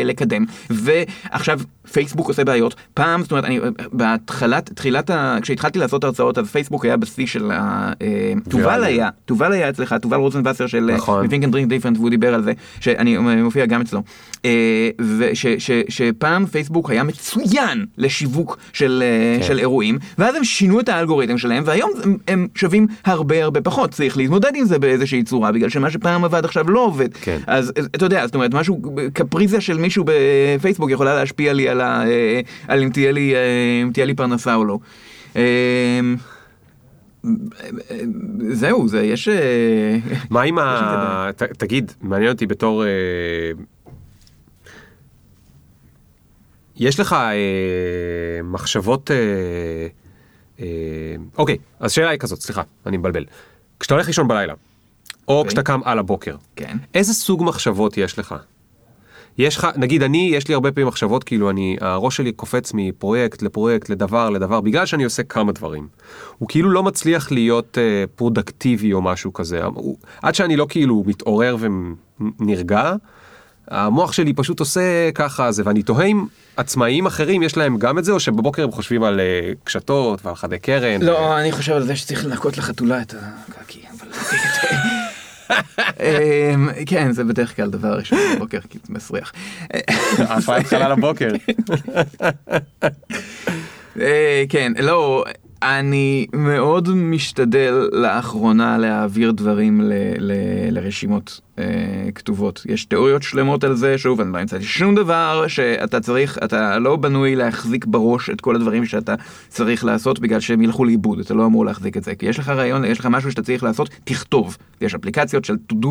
לקדם. 0.04 0.44
ועכשיו, 0.70 1.60
פייסבוק 1.92 2.28
עושה 2.28 2.44
בעיות. 2.44 2.74
פעם, 2.94 3.22
זאת 3.22 3.30
אומרת, 3.30 3.44
אני, 3.44 3.60
בהתחלת, 3.92 4.70
תחילת 4.74 5.10
ה... 5.10 5.38
כשהתחלתי 5.42 5.78
לעשות 5.78 6.04
הרצאות, 6.04 6.38
אז 6.38 6.46
פייסבוק 6.46 6.84
היה 6.84 6.96
בשיא 6.96 7.26
של 7.26 7.50
ה... 7.50 7.92
אה, 8.02 8.32
תובל. 8.48 8.84
היה, 8.84 9.08
תובל 9.24 9.52
היה 9.52 9.68
אצלך, 9.68 9.94
תובל 10.02 10.16
רוזנבסר 10.16 10.66
של 10.66 10.90
נכון. 10.94 11.26
מ 11.26 11.29
Think 11.29 11.44
and 11.44 11.52
Drink 11.52 11.68
Different, 11.68 11.96
והוא 11.96 12.10
דיבר 12.10 12.34
על 12.34 12.42
זה, 12.42 12.52
שאני 12.80 13.18
מופיע 13.18 13.66
גם 13.66 13.80
אצלו. 13.80 14.02
אה, 14.44 14.88
ושפעם 15.18 16.46
פייסבוק 16.46 16.90
היה 16.90 17.02
מצוין 17.02 17.86
לשיווק 17.98 18.58
של, 18.72 19.02
אה, 19.06 19.40
כן. 19.40 19.46
של 19.46 19.58
אירועים, 19.58 19.98
ואז 20.18 20.34
הם 20.34 20.44
שינו 20.44 20.80
את 20.80 20.88
האלגוריתם 20.88 21.38
שלהם, 21.38 21.62
והיום 21.66 21.90
הם, 22.04 22.16
הם 22.28 22.46
שווים 22.54 22.86
הרבה 23.04 23.44
הרבה 23.44 23.60
פחות. 23.60 23.90
צריך 23.90 24.16
להתמודד 24.16 24.52
עם 24.54 24.64
זה 24.64 24.78
באיזושהי 24.78 25.22
צורה, 25.22 25.52
בגלל 25.52 25.68
שמה 25.68 25.90
שפעם 25.90 26.24
עבד 26.24 26.44
עכשיו 26.44 26.70
לא 26.70 26.80
עובד. 26.80 27.08
כן. 27.14 27.38
אז 27.46 27.72
אתה 27.76 28.04
יודע, 28.04 28.26
זאת 28.26 28.34
אומרת, 28.34 28.54
משהו, 28.54 28.82
קפריזה 29.12 29.60
של 29.60 29.78
מישהו 29.78 30.04
בפייסבוק 30.06 30.90
יכולה 30.90 31.14
להשפיע 31.14 31.52
לי 31.52 31.68
על, 31.68 31.80
ה, 31.80 32.04
אה, 32.06 32.40
על 32.70 32.82
אם 32.82 32.90
תהיה 32.90 33.12
לי, 33.12 33.34
אה, 33.34 33.40
אם 33.82 33.90
תהיה 33.92 34.06
לי 34.06 34.14
פרנסה 34.14 34.54
או 34.54 34.64
לא. 34.64 34.78
אה, 35.36 36.00
זהו, 38.52 38.88
זה 38.88 39.02
יש... 39.02 39.28
אה, 39.28 39.96
מה 40.30 40.42
עם 40.42 40.58
ה... 40.58 41.30
ת- 41.36 41.42
תגיד, 41.42 41.92
מעניין 42.00 42.30
אותי 42.32 42.46
בתור... 42.46 42.84
יש 46.76 47.00
לך 47.00 47.12
אה, 47.12 47.28
מחשבות... 48.44 49.10
אה, 49.10 49.16
אה, 50.60 50.66
אוקיי, 51.38 51.56
אז 51.80 51.92
שאלה 51.92 52.10
היא 52.10 52.18
כזאת, 52.18 52.40
סליחה, 52.40 52.62
אני 52.86 52.96
מבלבל. 52.96 53.24
כשאתה 53.80 53.94
הולך 53.94 54.06
לישון 54.06 54.28
בלילה, 54.28 54.54
או 55.28 55.38
אוקיי. 55.38 55.48
כשאתה 55.48 55.62
קם 55.62 55.80
על 55.84 55.98
הבוקר, 55.98 56.36
כן. 56.56 56.76
איזה 56.94 57.14
סוג 57.14 57.44
מחשבות 57.44 57.96
יש 57.98 58.18
לך? 58.18 58.34
יש 59.38 59.56
לך, 59.56 59.68
נגיד 59.76 60.02
אני, 60.02 60.30
יש 60.34 60.48
לי 60.48 60.54
הרבה 60.54 60.72
פעמים 60.72 60.88
מחשבות, 60.88 61.24
כאילו 61.24 61.50
אני, 61.50 61.76
הראש 61.80 62.16
שלי 62.16 62.32
קופץ 62.32 62.72
מפרויקט 62.74 63.42
לפרויקט, 63.42 63.88
לדבר 63.88 64.30
לדבר, 64.30 64.60
בגלל 64.60 64.86
שאני 64.86 65.04
עושה 65.04 65.22
כמה 65.22 65.52
דברים. 65.52 65.88
הוא 66.38 66.48
כאילו 66.48 66.70
לא 66.70 66.82
מצליח 66.82 67.32
להיות 67.32 67.78
אה, 67.78 68.04
פרודוקטיבי 68.16 68.92
או 68.92 69.02
משהו 69.02 69.32
כזה. 69.32 69.64
הוא, 69.64 69.96
עד 70.22 70.34
שאני 70.34 70.56
לא 70.56 70.66
כאילו 70.68 71.04
מתעורר 71.06 71.56
ונרגע, 71.60 72.94
המוח 73.70 74.12
שלי 74.12 74.32
פשוט 74.32 74.60
עושה 74.60 75.10
ככה 75.14 75.52
זה, 75.52 75.62
ואני 75.66 75.82
תוהה 75.82 76.06
אם 76.06 76.26
עצמאים 76.56 77.06
אחרים 77.06 77.42
יש 77.42 77.56
להם 77.56 77.78
גם 77.78 77.98
את 77.98 78.04
זה, 78.04 78.12
או 78.12 78.20
שבבוקר 78.20 78.64
הם 78.64 78.70
חושבים 78.70 79.02
על 79.02 79.20
אה, 79.20 79.52
קשתות 79.64 80.26
ועל 80.26 80.34
חדי 80.34 80.58
קרן. 80.58 81.02
לא, 81.02 81.38
אני 81.38 81.52
חושב 81.52 81.72
על 81.72 81.86
זה 81.86 81.96
שצריך 81.96 82.24
לנקות 82.24 82.58
לחתולה 82.58 83.02
את 83.02 83.14
הקקי, 83.48 83.82
אבל... 83.98 84.08
אמ, 86.00 86.68
כן, 86.86 87.12
זה 87.12 87.24
בדרך 87.24 87.56
כלל 87.56 87.70
דבר 87.70 87.98
ראשון 87.98 88.18
בבוקר, 88.36 88.58
כי 88.70 88.78
זה 88.86 88.94
מסריח. 88.94 89.32
עפה 90.18 90.58
את 90.58 90.66
חלל 90.66 90.92
הבוקר. 90.92 91.30
אה, 94.00 94.44
כן, 94.48 94.72
לא, 94.80 95.24
אני 95.62 96.26
מאוד 96.32 96.88
משתדל 96.88 97.88
לאחרונה 97.92 98.78
להעביר 98.78 99.30
דברים 99.30 99.80
לרשימות 100.70 101.40
כתובות. 102.14 102.62
יש 102.68 102.84
תיאוריות 102.84 103.22
שלמות 103.22 103.64
על 103.64 103.74
זה, 103.74 103.98
שוב, 103.98 104.20
אני 104.20 104.32
לא 104.32 104.38
המצאתי 104.38 104.64
שום 104.64 104.94
דבר 104.94 105.44
שאתה 105.48 106.00
צריך, 106.00 106.38
אתה 106.44 106.78
לא 106.78 106.96
בנוי 106.96 107.36
להחזיק 107.36 107.84
בראש 107.84 108.30
את 108.30 108.40
כל 108.40 108.56
הדברים 108.56 108.84
שאתה 108.84 109.14
צריך 109.48 109.84
לעשות 109.84 110.18
בגלל 110.18 110.40
שהם 110.40 110.62
ילכו 110.62 110.84
לאיבוד, 110.84 111.18
אתה 111.18 111.34
לא 111.34 111.46
אמור 111.46 111.64
להחזיק 111.64 111.96
את 111.96 112.04
זה. 112.04 112.14
כי 112.14 112.26
יש 112.26 112.38
לך 112.38 112.48
רעיון, 112.48 112.84
יש 112.84 113.00
לך 113.00 113.06
משהו 113.06 113.30
שאתה 113.30 113.42
צריך 113.42 113.62
לעשות, 113.62 113.90
תכתוב. 114.04 114.56
יש 114.80 114.94
אפליקציות 114.94 115.44
של 115.44 115.54
to 115.72 115.76
do 115.84 115.88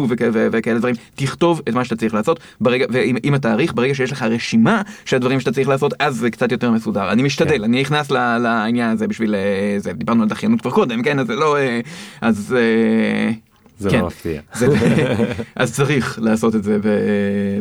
וכאלה 0.52 0.80
דברים, 0.80 0.96
תכתוב 1.16 1.62
את 1.70 1.74
מה 1.74 1.84
שאתה 1.84 1.96
צריך 1.96 2.14
לעשות, 2.14 2.40
ברגע, 2.62 2.86
ועם 2.90 3.16
עם 3.24 3.34
התאריך, 3.34 3.74
ברגע 3.74 3.96
שיש 3.96 4.12
לך 4.12 4.22
רשימה 4.22 4.82
של 5.06 5.16
הדברים 5.16 5.40
שאתה 5.40 5.52
צריך 5.52 5.68
לעשות, 5.68 5.94
אז 6.00 6.16
זה 6.16 6.32
קצת 6.32 6.52
יותר 6.52 6.72
מסודר. 6.72 7.12
אני 7.12 7.24
משתדל, 7.24 7.58
כן. 7.58 7.64
אני 7.64 7.82
נכנס 7.82 8.12
ל- 8.12 8.38
לעניין 8.38 8.90
הזה 8.90 9.08
בשביל 9.08 9.36
אה, 9.36 9.76
זה, 9.78 9.94
דיברנו 9.94 10.24
על 10.24 10.30
דחיינות 10.30 10.62
כבר 10.62 10.72
קודם, 10.72 11.04
כן, 11.04 11.20
אז 11.20 11.28
זה 11.28 11.36
לא, 11.36 11.58
אה, 11.58 11.80
אז... 12.22 12.56
זה 13.80 13.90
כן. 13.90 14.00
לא 14.00 14.08
מפתיע. 14.08 14.42
זה, 14.60 14.68
אז 15.56 15.74
צריך 15.76 16.20
לעשות 16.22 16.56
את 16.56 16.64
זה 16.64 16.78
ב- 16.84 16.90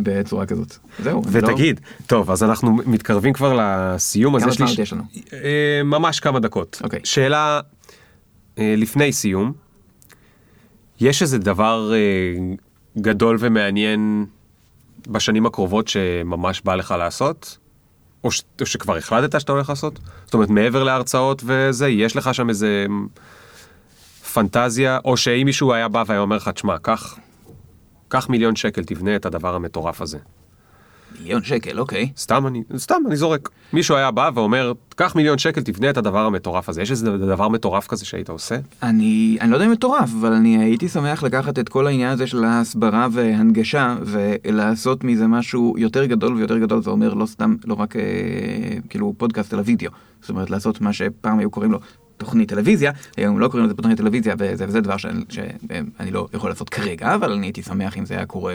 בצורה 0.03 0.47
כזאת. 0.47 0.77
זהו. 1.03 1.23
לא- 1.25 1.31
ותגיד, 1.33 1.81
טוב, 2.07 2.31
אז 2.31 2.43
אנחנו 2.43 2.73
מתקרבים 2.87 3.33
כבר 3.33 3.59
לסיום, 3.61 4.37
אז 4.37 4.43
כמה 4.43 4.51
יש 4.53 4.61
לי... 4.61 4.67
זמן 4.67 4.75
ש- 4.77 4.79
יש 4.79 4.93
לנו? 4.93 5.03
אה, 5.33 5.81
ממש 5.85 6.21
כמה 6.21 6.41
דקות. 6.41 6.81
אוקיי. 6.85 7.01
שאלה 7.05 7.61
אה, 8.59 8.75
לפני 8.77 9.13
סיום, 9.13 9.53
יש 11.01 11.23
איזה 11.23 11.39
דבר 11.39 11.93
אה, 11.95 11.99
גדול 13.03 13.37
ומעניין 13.41 14.27
בשנים 15.09 15.47
הקרובות 15.47 15.89
שממש 15.89 16.63
בא 16.65 16.75
לך 16.75 16.95
לעשות? 16.99 17.59
או, 18.25 18.31
ש... 18.31 18.43
או 18.61 18.67
שכבר 18.67 18.97
החלטת 18.97 19.41
שאתה 19.41 19.53
הולך 19.53 19.69
לעשות? 19.69 19.99
זאת 20.25 20.35
אומרת, 20.35 20.51
מעבר 20.51 20.85
להרצאות 20.85 21.43
וזה, 21.47 21.89
יש 21.89 22.17
לך 22.17 22.35
שם 22.35 22.49
איזה 22.49 22.87
פנטזיה, 24.33 24.99
או 25.05 25.17
שאם 25.17 25.43
מישהו 25.45 25.73
היה 25.73 25.89
בא 25.89 26.05
והיה 26.07 26.21
אומר 26.21 26.37
לך, 26.37 26.49
תשמע, 26.49 26.79
קח, 26.79 27.19
קח 28.09 28.29
מיליון 28.29 28.57
שקל, 28.57 28.85
תבנה 28.85 29.17
את 29.17 29.27
הדבר 29.27 29.55
המטורף 29.55 30.01
הזה. 30.01 30.19
מיליון 31.21 31.43
שקל, 31.43 31.81
אוקיי. 31.81 32.11
סתם 32.17 32.47
אני, 32.47 32.63
סתם 32.77 33.03
אני 33.07 33.17
זורק. 33.17 33.49
מישהו 33.73 33.97
היה 33.97 34.11
בא 34.11 34.31
ואומר, 34.35 34.73
קח 34.89 35.17
מיליון 35.17 35.39
שקל, 35.39 35.63
תבנה 35.63 35.91
את 35.91 35.97
הדבר 35.97 36.27
המטורף 36.27 36.69
הזה. 36.69 36.83
יש 36.83 36.91
איזה 36.91 37.19
דבר 37.19 37.49
מטורף 37.49 37.87
כזה 37.87 38.05
שהיית 38.05 38.29
עושה? 38.29 38.57
אני, 38.83 39.39
אני 39.41 39.51
לא 39.51 39.57
יודע 39.57 39.67
אם 39.67 39.71
מטורף, 39.71 40.11
אבל 40.21 40.33
אני 40.33 40.59
הייתי 40.59 40.89
שמח 40.89 41.23
לקחת 41.23 41.59
את 41.59 41.69
כל 41.69 41.87
העניין 41.87 42.13
הזה 42.13 42.27
של 42.27 42.45
ההסברה 42.45 43.09
והנגשה 43.13 43.97
ולעשות 44.05 45.05
מזה 45.05 45.27
משהו 45.27 45.75
יותר 45.79 46.05
גדול 46.05 46.35
ויותר 46.35 46.59
גדול, 46.59 46.83
זה 46.83 46.91
אומר 46.91 47.15
לא 47.15 47.27
סתם, 47.27 47.57
לא 47.65 47.75
רק 47.75 47.97
אה, 47.97 48.03
כאילו 48.89 49.15
פודקאסט 49.17 49.55
אלא 49.55 49.63
וידאו. 49.65 49.91
זאת 50.21 50.31
אומרת 50.31 50.51
לעשות 50.51 50.81
מה 50.81 50.93
שפעם 50.93 51.39
היו 51.39 51.51
קוראים 51.51 51.73
לו 51.73 51.79
תוכנית 52.19 52.49
טלוויזיה, 52.49 52.93
היום 53.17 53.41
לא 53.41 53.49
קוראים 53.49 53.67
לזה 53.67 53.75
תוכנית 53.75 53.99
טלוויזיה 53.99 54.35
וזה, 54.39 54.65
וזה 54.69 54.81
דבר 54.81 54.97
שאני, 54.97 55.25
שאני 55.29 56.11
לא 56.11 56.29
יכול 56.33 56.51
לעשות 56.51 56.69
כרגע, 56.69 57.15
אבל 57.15 57.33
אני 57.33 57.47
הייתי 57.47 57.63
שמח 57.63 57.99
אם 57.99 58.07
זה 58.07 58.15
היה 58.15 58.27
קורה 58.27 58.55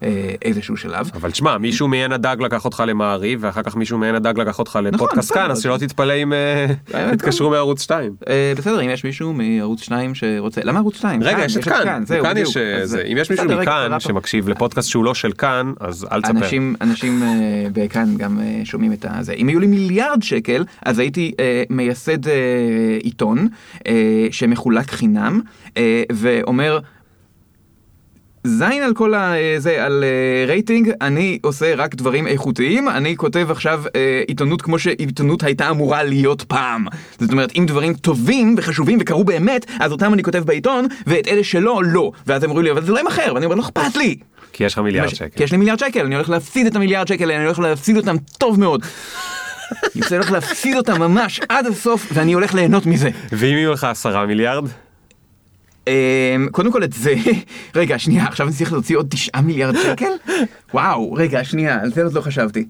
באיזשהו 0.00 0.76
שלב. 0.76 1.10
אבל 1.14 1.30
תשמע, 1.30 1.58
מישהו 1.58 1.88
מעין 1.88 2.12
הדג 2.12 2.36
לקח 2.40 2.64
אותך 2.64 2.82
למעריב, 2.86 3.38
ואחר 3.42 3.62
כך 3.62 3.76
מישהו 3.76 3.98
מעין 3.98 4.14
הדג 4.14 4.40
לקח 4.40 4.58
אותך 4.58 4.78
לפודקאסט 4.82 5.30
בסדר. 5.30 5.42
כאן, 5.42 5.50
אז 5.50 5.62
שלא 5.62 5.76
תתפלא 5.76 6.12
אם 6.12 6.32
אה, 6.32 6.66
אה, 6.94 7.10
יתקשרו 7.14 7.50
מערוץ 7.56 7.82
2. 7.82 8.12
אה, 8.28 8.52
בסדר, 8.56 8.80
אם 8.80 8.90
יש 8.90 9.04
מישהו 9.04 9.32
מערוץ 9.32 9.82
2 9.82 10.14
שרוצה, 10.14 10.60
למה 10.64 10.78
ערוץ 10.78 10.96
2? 10.96 11.22
רגע, 11.22 11.44
יש 11.44 11.56
את 11.56 11.64
כאן, 11.64 12.04
כאן. 12.22 12.36
יש, 12.36 12.56
אה, 12.56 12.86
זה. 12.86 13.02
אם 13.02 13.16
יש 13.20 13.30
מישהו 13.30 13.46
מכאן. 13.46 14.00
שמקשיב 14.00 14.48
לפודקאסט 14.48 14.88
שהוא 14.88 15.04
לא 15.04 15.14
של 15.14 15.32
כאן, 15.32 15.72
אז 15.80 16.06
אל 16.12 16.22
תספר. 16.22 16.38
אנשים, 16.38 16.74
אנשים 16.80 17.22
אה, 17.22 17.66
בכאן 17.72 18.16
גם 18.16 18.40
אה, 18.40 18.60
שומעים 18.64 18.92
את 18.92 19.06
הזה. 19.08 19.32
אם 19.32 19.48
היו 19.48 19.60
לי 19.60 19.66
מיליארד 19.66 20.22
שקל, 20.22 20.64
אז 20.84 20.98
הייתי 20.98 21.32
אה, 21.40 21.62
מייסד 21.70 22.28
אה, 22.28 22.34
עיתון 23.02 23.48
אה, 23.86 24.26
שמחולק 24.30 24.90
חינם, 24.90 25.40
אה, 25.76 26.02
ואומר, 26.12 26.78
זין 28.44 28.82
על 28.82 28.94
כל 28.94 29.14
על 29.78 30.04
אה, 30.04 30.44
רייטינג, 30.46 30.92
אני 31.00 31.38
עושה 31.42 31.74
רק 31.74 31.94
דברים 31.94 32.26
איכותיים, 32.26 32.88
אני 32.88 33.16
כותב 33.16 33.46
עכשיו 33.50 33.82
עיתונות 34.26 34.62
כמו 34.62 34.78
שעיתונות 34.78 35.42
הייתה 35.42 35.70
אמורה 35.70 36.02
להיות 36.02 36.42
פעם. 36.42 36.86
זאת 37.18 37.32
אומרת, 37.32 37.52
אם 37.58 37.64
דברים 37.66 37.94
טובים 37.94 38.54
וחשובים 38.58 38.98
וקרו 39.00 39.24
באמת, 39.24 39.66
אז 39.80 39.92
אותם 39.92 40.14
אני 40.14 40.22
כותב 40.22 40.42
בעיתון, 40.46 40.86
ואת 41.06 41.28
אלה 41.28 41.44
שלא, 41.44 41.82
לא. 41.84 42.12
ואז 42.26 42.44
הם 42.44 42.50
אומרים 42.50 42.64
לי, 42.64 42.70
אבל 42.70 42.84
זה 42.84 42.92
לא 42.92 43.00
ימכר, 43.00 43.32
ואני 43.34 43.44
אומר, 43.44 43.56
לא 43.56 43.62
אכפת 43.62 43.96
לי. 43.96 44.16
כי 44.52 44.64
יש 44.64 44.72
לך 44.72 44.78
מיליארד 44.78 45.08
כי 45.08 45.16
שקל. 45.16 45.42
יש 45.42 45.52
לי 45.52 45.58
מיליארד 45.58 45.78
שקל, 45.78 46.00
אני 46.00 46.14
הולך 46.14 46.30
להפסיד 46.30 46.66
את 46.66 46.76
המיליארד 46.76 47.08
שקל, 47.08 47.30
אני 47.30 47.44
הולך 47.44 47.58
להפסיד 47.58 47.96
אותם 47.96 48.16
טוב 48.38 48.60
מאוד. 48.60 48.82
אני 49.96 50.16
הולך 50.16 50.30
להפסיד 50.30 50.76
אותם 50.76 50.98
ממש 50.98 51.40
עד 51.48 51.66
הסוף, 51.66 52.08
ואני 52.12 52.32
הולך 52.32 52.54
ליהנות 52.54 52.86
מזה. 52.86 53.10
ואם 53.32 53.50
יהיו 53.56 53.72
לך 53.72 53.84
עשרה 53.84 54.26
מיליארד? 54.26 54.64
אמ, 55.86 55.92
קודם 56.50 56.72
כל 56.72 56.84
את 56.84 56.92
זה, 56.92 57.14
רגע, 57.74 57.98
שנייה, 57.98 58.24
עכשיו 58.24 58.46
אני 58.46 58.54
צריך 58.56 58.72
להוציא 58.72 58.96
עוד 58.96 59.06
תשעה 59.10 59.40
מיליארד 59.40 59.74
שקל? 59.82 60.10
וואו, 60.74 61.12
רגע, 61.12 61.44
שנייה, 61.44 61.80
על 61.82 61.92
זה 61.92 62.04
עוד 62.04 62.12
לא 62.12 62.20
חשבתי. 62.20 62.66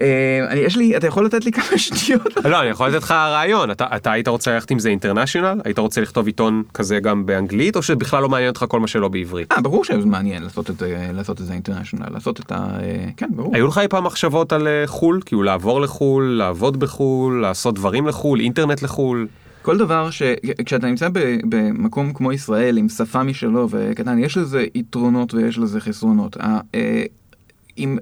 אמ, 0.00 0.06
אני, 0.48 0.60
יש 0.60 0.76
לי, 0.76 0.96
אתה 0.96 1.06
יכול 1.06 1.26
לתת 1.26 1.44
לי 1.44 1.52
כמה 1.52 1.78
שניות? 1.78 2.36
לא, 2.44 2.60
אני 2.60 2.68
יכול 2.68 2.88
לתת 2.88 3.02
לך 3.02 3.10
רעיון. 3.10 3.70
אתה 3.70 3.86
אתה 3.96 4.12
היית 4.12 4.28
רוצה 4.28 4.54
ללכת 4.54 4.70
עם 4.70 4.78
זה 4.78 4.88
אינטרנשיונל? 4.88 5.60
היית 5.64 5.78
רוצה 5.78 6.00
לכתוב 6.00 6.26
עיתון 6.26 6.62
כזה 6.74 7.00
גם 7.00 7.26
באנגלית, 7.26 7.76
או 7.76 7.82
שבכלל 7.82 8.22
לא 8.22 8.28
מעניין 8.28 8.48
אותך 8.48 8.64
כל 8.68 8.80
מה 8.80 8.86
שלא 8.86 9.08
בעברית? 9.08 9.52
אה, 9.52 9.60
ברור 9.60 9.84
שזה 9.84 10.06
מעניין 10.06 10.42
לעשות 10.42 10.70
את 10.70 10.78
זה, 10.78 11.10
לעשות 11.12 11.40
את 11.40 11.46
זה 11.46 11.52
אינטרנשיונל, 11.52 12.06
לעשות 12.10 12.40
את 12.40 12.52
ה... 12.52 12.56
אה, 12.56 13.08
כן, 13.16 13.28
ברור. 13.30 13.56
היו 13.56 13.66
לך 13.66 13.78
אי 13.78 13.88
פעם 13.88 14.04
מחשבות 14.04 14.52
על 14.52 14.68
אה, 14.68 14.82
חו"ל? 14.86 15.20
כאילו 15.24 15.42
לעבור 15.42 15.80
לחו"ל, 15.80 16.24
לעבוד 16.24 16.80
בחו"ל, 16.80 17.40
לעשות 17.40 17.74
דברים 17.74 18.06
לחו"ל, 18.06 18.40
אינטרנט 18.40 18.82
לחו"ל? 18.82 19.26
כל 19.62 19.78
דבר 19.78 20.10
שכשאתה 20.10 20.86
נמצא 20.86 21.08
במקום 21.48 22.12
כמו 22.12 22.32
ישראל 22.32 22.76
עם 22.76 22.88
שפה 22.88 23.22
משלו 23.22 23.68
וקטן 23.70 24.18
יש 24.18 24.36
לזה 24.36 24.64
יתרונות 24.74 25.34
ויש 25.34 25.58
לזה 25.58 25.80
חסרונות. 25.80 26.36
אה, 26.74 27.02
עם 27.76 27.98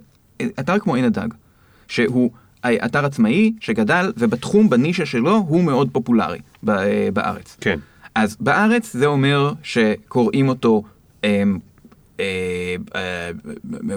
אתר 0.61 0.79
כמו 0.79 0.95
עין 0.95 1.05
הדג 1.05 1.29
שהוא 1.89 2.31
אה, 2.65 2.87
אתר 2.87 3.05
עצמאי 3.05 3.53
שגדל 3.61 4.13
ובתחום 4.19 4.71
בנישה 4.71 5.07
שלו 5.07 5.37
הוא 5.37 5.65
מאוד 5.65 5.89
פופולרי 5.93 6.39
אה, 6.69 7.09
בארץ. 7.13 7.57
כן. 7.61 7.79
אז 8.15 8.37
בארץ 8.41 8.93
זה 8.97 9.07
אומר 9.07 9.53
שקוראים 9.63 10.49
אותו 10.49 10.83
אה, 11.25 11.43
אה, 12.21 13.31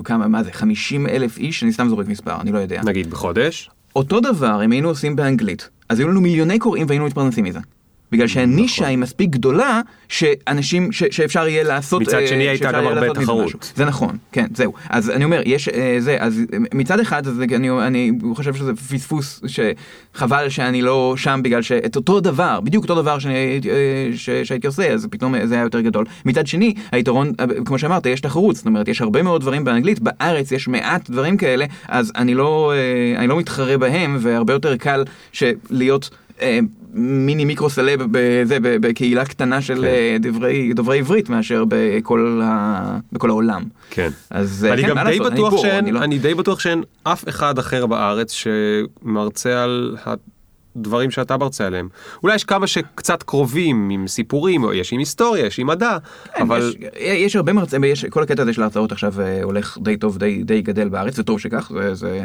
כמה 0.04 0.28
מה 0.28 0.44
זה 0.44 0.52
50 0.52 1.08
אלף 1.08 1.38
איש 1.38 1.64
אני 1.64 1.74
סתם 1.74 1.90
זורק 1.90 2.08
מספר 2.08 2.42
אני 2.42 2.52
לא 2.52 2.60
יודע. 2.60 2.82
נגיד 2.86 3.10
בחודש? 3.10 3.70
אותו 3.96 4.20
דבר 4.20 4.66
אם 4.66 4.72
היינו 4.72 4.90
עושים 4.90 5.16
באנגלית, 5.16 5.70
אז 5.90 6.00
היו 6.00 6.08
לנו 6.08 6.22
מיליוני 6.22 6.60
קוראים 6.60 6.86
והיינו 6.90 7.06
מתפרנסים 7.06 7.46
מזה. 7.46 7.60
בגלל 8.12 8.28
שהנישה 8.28 8.88
היא 8.88 8.98
מספיק 8.98 9.30
גדולה, 9.30 9.82
שאנשים, 10.10 10.92
ש, 10.92 11.04
שאפשר 11.12 11.48
יהיה 11.48 11.64
לעשות... 11.64 12.02
מצד 12.02 12.14
אה, 12.14 12.28
שני 12.28 12.50
הייתה 12.50 12.72
גם 12.72 12.86
הרבה 12.88 13.14
תחרות. 13.14 13.72
זה 13.76 13.86
נכון, 13.86 14.18
כן, 14.32 14.46
זהו. 14.56 14.74
אז 14.90 15.10
אני 15.10 15.24
אומר, 15.24 15.42
יש 15.46 15.70
אה, 15.70 15.96
זה, 16.00 16.18
אז 16.20 16.42
אה, 16.54 16.58
מצד 16.74 17.00
אחד, 17.00 17.28
אז 17.28 17.42
אני, 17.56 17.70
אני 17.70 18.12
חושב 18.34 18.54
שזה 18.54 18.76
פספוס, 18.76 19.42
שחבל 19.48 20.50
שאני 20.50 20.82
לא 20.82 21.14
שם 21.18 21.40
בגלל 21.44 21.62
שאת 21.62 21.96
אותו 21.96 22.20
דבר, 22.20 22.60
בדיוק 22.60 22.84
אותו 22.84 22.96
דבר 22.96 23.20
שאני, 23.20 23.60
אה, 23.70 24.10
ש, 24.16 24.30
שהייתי 24.30 24.68
עושה, 24.68 24.94
אז 24.94 25.08
פתאום 25.12 25.46
זה 25.46 25.56
היה 25.56 25.64
יותר 25.64 25.82
גדול. 25.82 26.06
מצד 26.26 26.48
שני, 26.48 26.74
היתרון, 26.92 27.32
כמו 27.66 27.80
שאמרת, 27.80 28.06
יש 28.06 28.22
תחרות, 28.22 28.56
זאת 28.56 28.66
אומרת, 28.66 28.88
יש 28.88 29.02
הרבה 29.02 29.24
מאוד 29.24 29.42
דברים 29.42 29.64
באנגלית, 29.64 30.00
בארץ 30.00 30.52
יש 30.52 30.68
מעט 30.68 31.10
דברים 31.10 31.38
כאלה, 31.38 31.66
אז 31.88 32.12
אני 32.16 32.34
לא, 32.34 32.74
אה, 32.76 33.20
אני 33.20 33.28
לא 33.28 33.38
מתחרה 33.38 33.78
בהם, 33.78 34.18
והרבה 34.20 34.54
יותר 34.54 34.78
קל 34.78 35.04
להיות... 35.70 36.10
אה, 36.42 36.60
מיני 36.94 37.46
מיקרו 37.46 37.70
סלב 37.70 38.00
בזה, 38.12 38.58
בקהילה 38.62 39.26
קטנה 39.26 39.62
של 39.62 39.76
כן. 39.76 39.84
אה, 39.84 40.18
דברי, 40.20 40.74
דוברי 40.74 41.00
עברית 41.00 41.30
מאשר 41.30 41.64
בכל, 41.68 42.42
ה, 42.44 42.98
בכל 43.12 43.30
העולם. 43.30 43.64
כן. 43.90 44.10
אז 44.30 44.66
אה, 44.70 44.74
אני 44.74 44.82
כן, 44.82 44.90
גם 44.90 44.98
די 45.08 45.20
לעשות, 45.20 45.34
בטוח 45.34 45.54
אני 45.54 45.62
שאין, 45.62 45.76
אני 45.76 45.92
לא- 45.92 46.00
אני 46.04 46.18
די 46.20 46.34
בטוח 46.34 46.60
שאין 46.60 46.84
אף 47.04 47.30
אחד 47.30 47.60
אחר 47.60 47.86
בארץ 47.86 48.32
שמרצה 48.32 49.64
על 49.64 49.98
הדברים 50.76 51.12
שאתה 51.12 51.38
מרצה 51.38 51.68
עליהם. 51.68 51.90
אולי 52.24 52.36
יש 52.36 52.44
כמה 52.44 52.68
שקצת 52.68 53.24
קרובים 53.24 53.90
עם 53.90 54.08
סיפורים, 54.08 54.64
או 54.64 54.74
יש 54.74 54.94
עם 54.94 55.00
היסטוריה, 55.00 55.46
יש 55.46 55.60
עם 55.60 55.68
מדע, 55.68 55.98
כן, 56.34 56.42
אבל 56.42 56.74
יש, 56.80 56.92
יש 57.02 57.36
הרבה 57.36 57.54
מרצים, 57.54 57.84
יש, 57.84 58.06
כל 58.06 58.24
הקטע 58.24 58.42
הזה 58.42 58.54
של 58.54 58.62
ההרצאות 58.62 58.92
עכשיו 58.92 59.22
אה, 59.22 59.44
הולך 59.44 59.78
די 59.82 59.98
טוב, 59.98 60.18
די, 60.18 60.44
די 60.44 60.62
גדל 60.62 60.90
בארץ, 60.90 61.20
וטוב 61.20 61.40
שכך, 61.40 61.72
זה, 61.74 61.96
זה, 61.96 62.20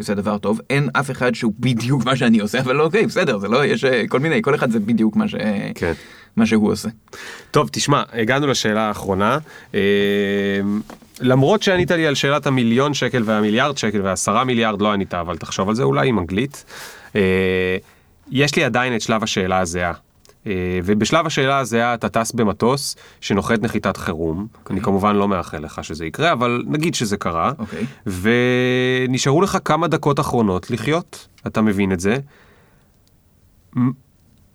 זה 0.00 0.14
דבר 0.14 0.38
טוב. 0.38 0.60
אין 0.70 0.88
אף 0.92 1.10
אחד 1.10 1.34
שהוא 1.34 1.52
בדיוק 1.60 2.04
מה 2.04 2.16
שאני 2.16 2.38
עושה, 2.38 2.60
אבל 2.60 2.80
אוקיי, 2.80 3.06
בסדר, 3.06 3.38
זה 3.38 3.48
לא, 3.48 3.64
יש 3.64 3.84
אה, 3.84 4.08
כל 4.08 4.20
מיני, 4.20 4.42
כל 4.42 4.54
אחד 4.54 4.70
זה 4.70 4.80
בדיוק 4.80 5.16
מה, 5.16 5.28
ש, 5.28 5.34
כן. 5.74 5.92
מה 6.36 6.46
שהוא 6.46 6.72
עושה. 6.72 6.88
טוב, 7.50 7.68
תשמע, 7.72 8.02
הגענו 8.12 8.46
לשאלה 8.46 8.88
האחרונה. 8.88 9.38
אה, 9.74 9.80
למרות 11.20 11.62
שענית 11.62 11.90
לי 11.90 12.06
על 12.06 12.14
שאלת 12.14 12.46
המיליון 12.46 12.94
שקל 12.94 13.22
והמיליארד 13.24 13.78
שקל 13.78 14.02
והעשרה 14.02 14.44
מיליארד, 14.44 14.82
לא 14.82 14.92
ענית, 14.92 15.14
אבל 15.14 15.36
תחשוב 15.36 15.68
על 15.68 15.74
זה 15.74 15.82
אולי 15.82 16.08
עם 16.08 16.18
אנגלית. 16.18 16.64
אה, 17.18 17.76
יש 18.30 18.56
לי 18.56 18.64
עדיין 18.64 18.96
את 18.96 19.00
שלב 19.00 19.22
השאלה 19.22 19.58
הזהה. 19.58 19.92
אה, 20.46 20.80
ובשלב 20.84 21.26
השאלה 21.26 21.58
הזהה 21.58 21.94
אתה 21.94 22.08
טס 22.08 22.32
במטוס 22.32 22.96
שנוחת 23.20 23.62
נחיתת 23.62 23.96
חירום. 23.96 24.46
אני 24.70 24.80
כמובן 24.80 25.16
לא 25.16 25.28
מאחל 25.28 25.58
לך 25.58 25.84
שזה 25.84 26.06
יקרה, 26.06 26.32
אבל 26.32 26.62
נגיד 26.66 26.94
שזה 26.94 27.16
קרה. 27.16 27.52
אוקיי. 27.58 27.86
ונשארו 29.08 29.42
לך 29.42 29.58
כמה 29.64 29.88
דקות 29.88 30.20
אחרונות 30.20 30.70
לחיות, 30.70 31.28
אתה 31.46 31.60
מבין 31.60 31.92
את 31.92 32.00
זה. 32.00 32.16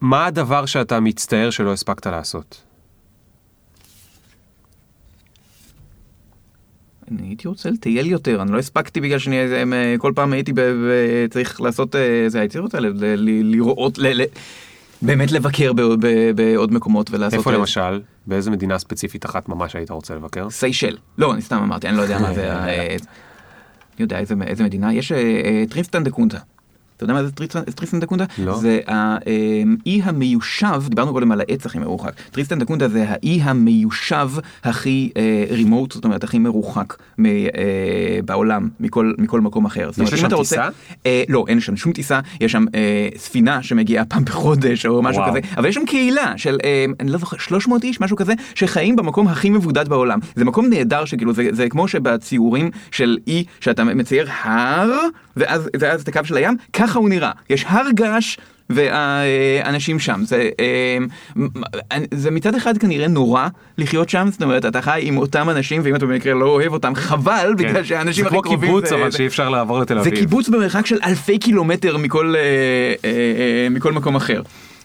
מה 0.02 0.26
הדבר 0.26 0.66
שאתה 0.66 1.00
מצטער 1.00 1.50
שלא 1.50 1.74
הספקת 1.74 2.08
לעשות? 2.08 2.64
אני 7.12 7.28
הייתי 7.28 7.48
רוצה 7.48 7.70
לטייל 7.70 8.08
יותר, 8.08 8.42
אני 8.42 8.52
לא 8.52 8.60
הספקתי 8.60 9.02
בגלל 9.02 9.20
שאני 9.20 9.40
איזה, 9.40 9.64
אה, 9.74 9.96
כל 9.98 10.12
פעם 10.16 10.34
הייתי 10.34 10.54
צריך 11.30 11.62
לעשות, 11.62 11.96
אה, 11.96 12.26
זה 12.28 12.40
הייתי 12.40 12.60
רוצה 12.60 12.80
ל, 12.80 12.88
ל, 12.88 13.16
ל, 13.16 13.56
לראות, 13.56 13.98
ל, 13.98 14.22
ל, 14.22 14.26
באמת 15.02 15.32
לבקר 15.32 15.74
ב, 15.74 15.82
ב, 15.82 16.32
בעוד 16.36 16.74
מקומות 16.74 17.12
ולעשות... 17.12 17.40
איפה 17.40 17.52
אה, 17.52 17.58
למשל? 17.58 18.02
באיזה 18.28 18.52
מדינה 18.52 18.80
ספציפית 18.80 19.26
אחת 19.26 19.50
ממש 19.50 19.76
היית 19.76 19.90
רוצה 19.90 20.16
לבקר? 20.16 20.50
סיישל. 20.50 20.98
לא, 21.18 21.34
אני 21.34 21.42
סתם 21.42 21.58
אמרתי, 21.64 21.88
אני 21.88 21.98
לא 21.98 22.02
יודע 22.02 22.20
מה 22.20 22.34
זה... 22.34 22.52
אה, 22.52 22.98
אני 23.98 24.04
יודע 24.04 24.20
איזה, 24.20 24.36
איזה 24.48 24.64
מדינה, 24.64 24.94
יש 24.94 25.12
אה, 25.12 25.18
אה, 25.18 25.64
טריסטן 25.70 26.04
דה 26.04 26.12
קונה. 26.12 26.38
אתה 26.98 27.04
יודע 27.04 27.14
מה 27.14 27.24
זה 27.24 27.32
טריסטן 27.32 28.00
דה 28.00 28.06
קונה? 28.06 28.26
לא. 28.38 28.58
זה 28.58 28.80
האי 28.88 30.02
המיושב, 30.04 30.84
דיברנו 30.90 31.12
קודם 31.14 31.32
על 31.32 31.42
העץ 31.42 31.66
הכי 31.66 31.80
מרוחק. 31.80 32.12
טריסטן 32.32 32.60
דה 32.60 32.66
קונה 32.66 32.88
זה 32.90 33.06
האי 33.08 33.40
המיושב 33.44 34.30
הכי 34.64 35.12
remote, 35.50 35.92
זאת 35.92 36.04
אומרת 36.06 36.24
הכי 36.24 36.40
מרוחק 36.40 36.94
אה, 37.26 37.26
בעולם, 38.26 38.70
מכל, 38.80 39.14
מכל 39.18 39.42
מקום 39.42 39.66
אחר. 39.66 39.90
אם 40.00 40.04
לשם 40.04 40.26
אתה 40.28 40.36
רוצה- 40.36 40.56
טיסה? 40.56 40.70
אה, 41.06 41.24
לא, 41.30 41.46
אין 41.48 41.60
שם 41.60 41.76
שום 41.76 41.94
טיסה, 41.94 42.20
יש 42.42 42.52
שם 42.52 42.66
אה, 42.76 43.10
ספינה 43.18 43.64
שמגיעה 43.64 44.06
פעם 44.06 44.26
בחודש 44.26 44.86
או 44.86 45.02
משהו 45.04 45.22
וואו. 45.22 45.32
כזה, 45.32 45.40
אבל 45.58 45.66
יש 45.70 45.76
שם 45.76 45.86
קהילה 45.86 46.34
של, 46.38 46.58
אה, 46.64 46.86
אני 47.00 47.12
לא 47.12 47.18
זוכר, 47.18 47.38
300 47.38 47.84
איש, 47.84 48.02
משהו 48.02 48.18
כזה, 48.18 48.34
שחיים 48.56 48.96
במקום 48.96 49.28
הכי 49.28 49.50
מבודד 49.50 49.88
בעולם. 49.88 50.20
זה 50.36 50.46
מקום 50.46 50.66
נהדר 50.70 51.06
שכאילו, 51.06 51.34
זה, 51.34 51.48
זה 51.52 51.70
כמו 51.70 51.88
שבציורים 51.88 52.70
של 52.92 53.18
אי, 53.28 53.44
שאתה 53.60 53.84
מצייר 53.84 54.28
הר, 54.44 54.92
ואז, 55.38 55.70
ואז 55.80 56.02
את 56.02 56.08
הקו 56.08 56.20
של 56.24 56.38
הים, 56.38 56.58
ככה 56.74 57.00
הוא 57.00 57.10
נראה. 57.10 57.32
יש 57.50 57.66
הר 57.68 57.86
געש. 57.94 58.38
והאנשים 58.70 60.00
שם, 60.00 60.22
זה, 60.26 60.50
אה, 60.60 60.98
זה 62.14 62.32
מצד 62.32 62.56
אחד 62.56 62.78
כנראה 62.78 63.08
נורא 63.08 63.48
לחיות 63.78 64.10
שם, 64.10 64.28
זאת 64.32 64.42
אומרת 64.44 64.66
אתה 64.66 64.82
חי 64.82 65.00
עם 65.04 65.18
אותם 65.18 65.50
אנשים 65.50 65.82
ואם 65.86 65.96
אתה 65.96 66.06
במקרה 66.06 66.34
לא 66.34 66.46
אוהב 66.46 66.74
אותם 66.74 66.96
חבל 66.96 67.54
בגלל 67.58 67.84
שהאנשים 67.84 68.24
כן. 68.26 68.30
זה 68.30 68.36
הכי 68.36 68.42
כמו 68.42 68.42
קרובים 68.42 68.70
קיבוץ 68.70 68.90
זה- 68.90 68.96
אבל 68.96 69.12
זה- 69.12 69.18
שאי 69.18 69.28
אפשר 69.28 69.50
לעבור 69.50 69.80
לתל 69.80 69.94
זה 69.96 70.10
אביב. 70.10 70.16
קיבוץ 70.20 70.50
במרחק 70.50 70.86
של 70.86 70.98
אלפי 71.06 71.38
קילומטר 71.40 71.98
מכל, 71.98 72.34
אה, 72.36 72.42
אה, 72.42 73.10
אה, 73.10 73.68
מכל 73.70 73.92
מקום 73.94 74.16
אחר. 74.16 74.42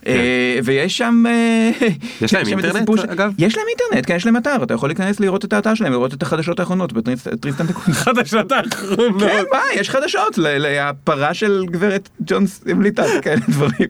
אה, 0.06 0.58
ויש 0.64 0.98
שם... 0.98 1.24
אה, 1.26 1.70
כן. 1.80 1.86
יש 2.24 2.34
להם 2.34 2.44
שם 2.46 2.58
את 2.58 2.64
אינטרנט, 2.64 2.98
אגב? 3.10 3.32
יש 3.38 3.56
להם 3.56 3.66
אינטרנט, 3.68 4.06
כן, 4.06 4.16
יש 4.16 4.26
להם 4.26 4.36
אתר, 4.36 4.56
אתה 4.62 4.74
יכול 4.74 4.88
להיכנס 4.88 5.20
לראות 5.20 5.44
את 5.44 5.52
האתר 5.52 5.74
שלהם, 5.74 5.92
לראות 5.92 6.14
את 6.14 6.22
החדשות 6.22 6.60
האחרונות 6.60 6.92
בטריסטן 6.92 7.36
תקון. 7.66 7.94
חדשות 8.04 8.52
האחרונות. 8.52 9.22
כן, 9.22 9.42
מה, 9.52 9.60
יש 9.74 9.90
חדשות, 9.90 10.38
ל- 10.38 10.58
ל- 10.58 10.78
הפרה 10.78 11.34
של 11.34 11.64
גברת 11.70 12.08
ג'ונס 12.26 12.60
המליטה, 12.66 13.04
כאלה 13.22 13.40
דברים. 13.48 13.88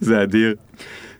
זה 0.00 0.22
אדיר. 0.22 0.54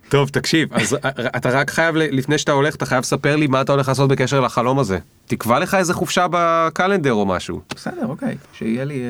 טוב, 0.08 0.28
תקשיב, 0.28 0.68
אז 0.74 0.94
אה, 0.94 1.10
אתה 1.36 1.50
רק 1.50 1.70
חייב, 1.70 1.96
לפני 1.96 2.38
שאתה 2.38 2.52
הולך, 2.52 2.74
אתה 2.74 2.86
חייב 2.86 3.00
לספר 3.00 3.36
לי 3.36 3.46
מה 3.46 3.60
אתה 3.60 3.72
הולך 3.72 3.88
לעשות 3.88 4.08
בקשר 4.10 4.40
לחלום 4.40 4.78
הזה. 4.78 4.98
תקבע 5.26 5.58
לך 5.58 5.74
איזה 5.74 5.94
חופשה 5.94 6.26
בקלנדר 6.30 7.12
או 7.12 7.26
משהו. 7.26 7.60
בסדר, 7.76 8.06
אוקיי, 8.06 8.36
שיהיה 8.52 8.84
לי... 8.84 9.02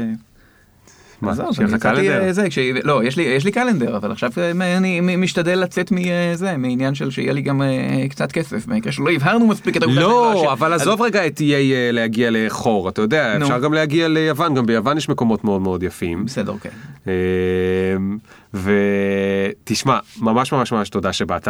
אה, 1.23 1.29
מה, 1.29 1.53
שיהיה 1.53 1.69
לך 1.69 1.75
קלנדר? 1.83 2.23
אה, 2.23 2.33
זה, 2.33 2.49
כש- 2.49 2.59
לא, 2.85 3.05
יש 3.05 3.17
לי, 3.17 3.23
יש 3.23 3.45
לי 3.45 3.53
קלנדר, 3.53 3.97
אבל 3.97 4.13
עכשיו 4.13 4.31
אה, 4.39 4.77
אני 4.77 5.17
משתדל 5.17 5.59
לצאת 5.59 5.93
מזה, 5.93 6.57
מעניין 6.57 6.95
של 6.95 7.11
שיהיה 7.11 7.33
לי 7.33 7.43
גם 7.43 7.63
אה, 7.63 8.07
קצת 8.11 8.33
כסף, 8.33 8.67
במקרה 8.67 8.93
שלא 8.93 9.11
הבהרנו 9.11 9.47
מספיק 9.47 9.77
את 9.77 9.83
העובדה 9.83 10.01
לא, 10.01 10.35
אשם. 10.43 10.49
אבל 10.51 10.73
עזוב 10.73 11.03
רגע 11.03 11.27
את 11.27 11.41
אה, 11.41 11.91
להגיע 11.93 12.29
לחור, 12.33 12.89
אתה 12.89 13.03
יודע. 13.03 13.37
אפשר 13.43 13.59
גם 13.59 13.73
להגיע 13.75 14.09
ליוון, 14.09 14.55
גם 14.55 14.67
ביוון 14.67 14.97
יש 14.97 15.09
מקומות 15.09 15.45
מאוד 15.45 15.61
מאוד 15.61 15.83
יפים. 15.83 16.25
בסדר, 16.25 16.53
אוקיי. 16.53 16.71
אמ, 17.07 18.19
ותשמע, 18.55 19.99
ממש 20.21 20.53
ממש 20.53 20.73
ממש 20.73 20.89
תודה 20.89 21.13
שבאת. 21.13 21.49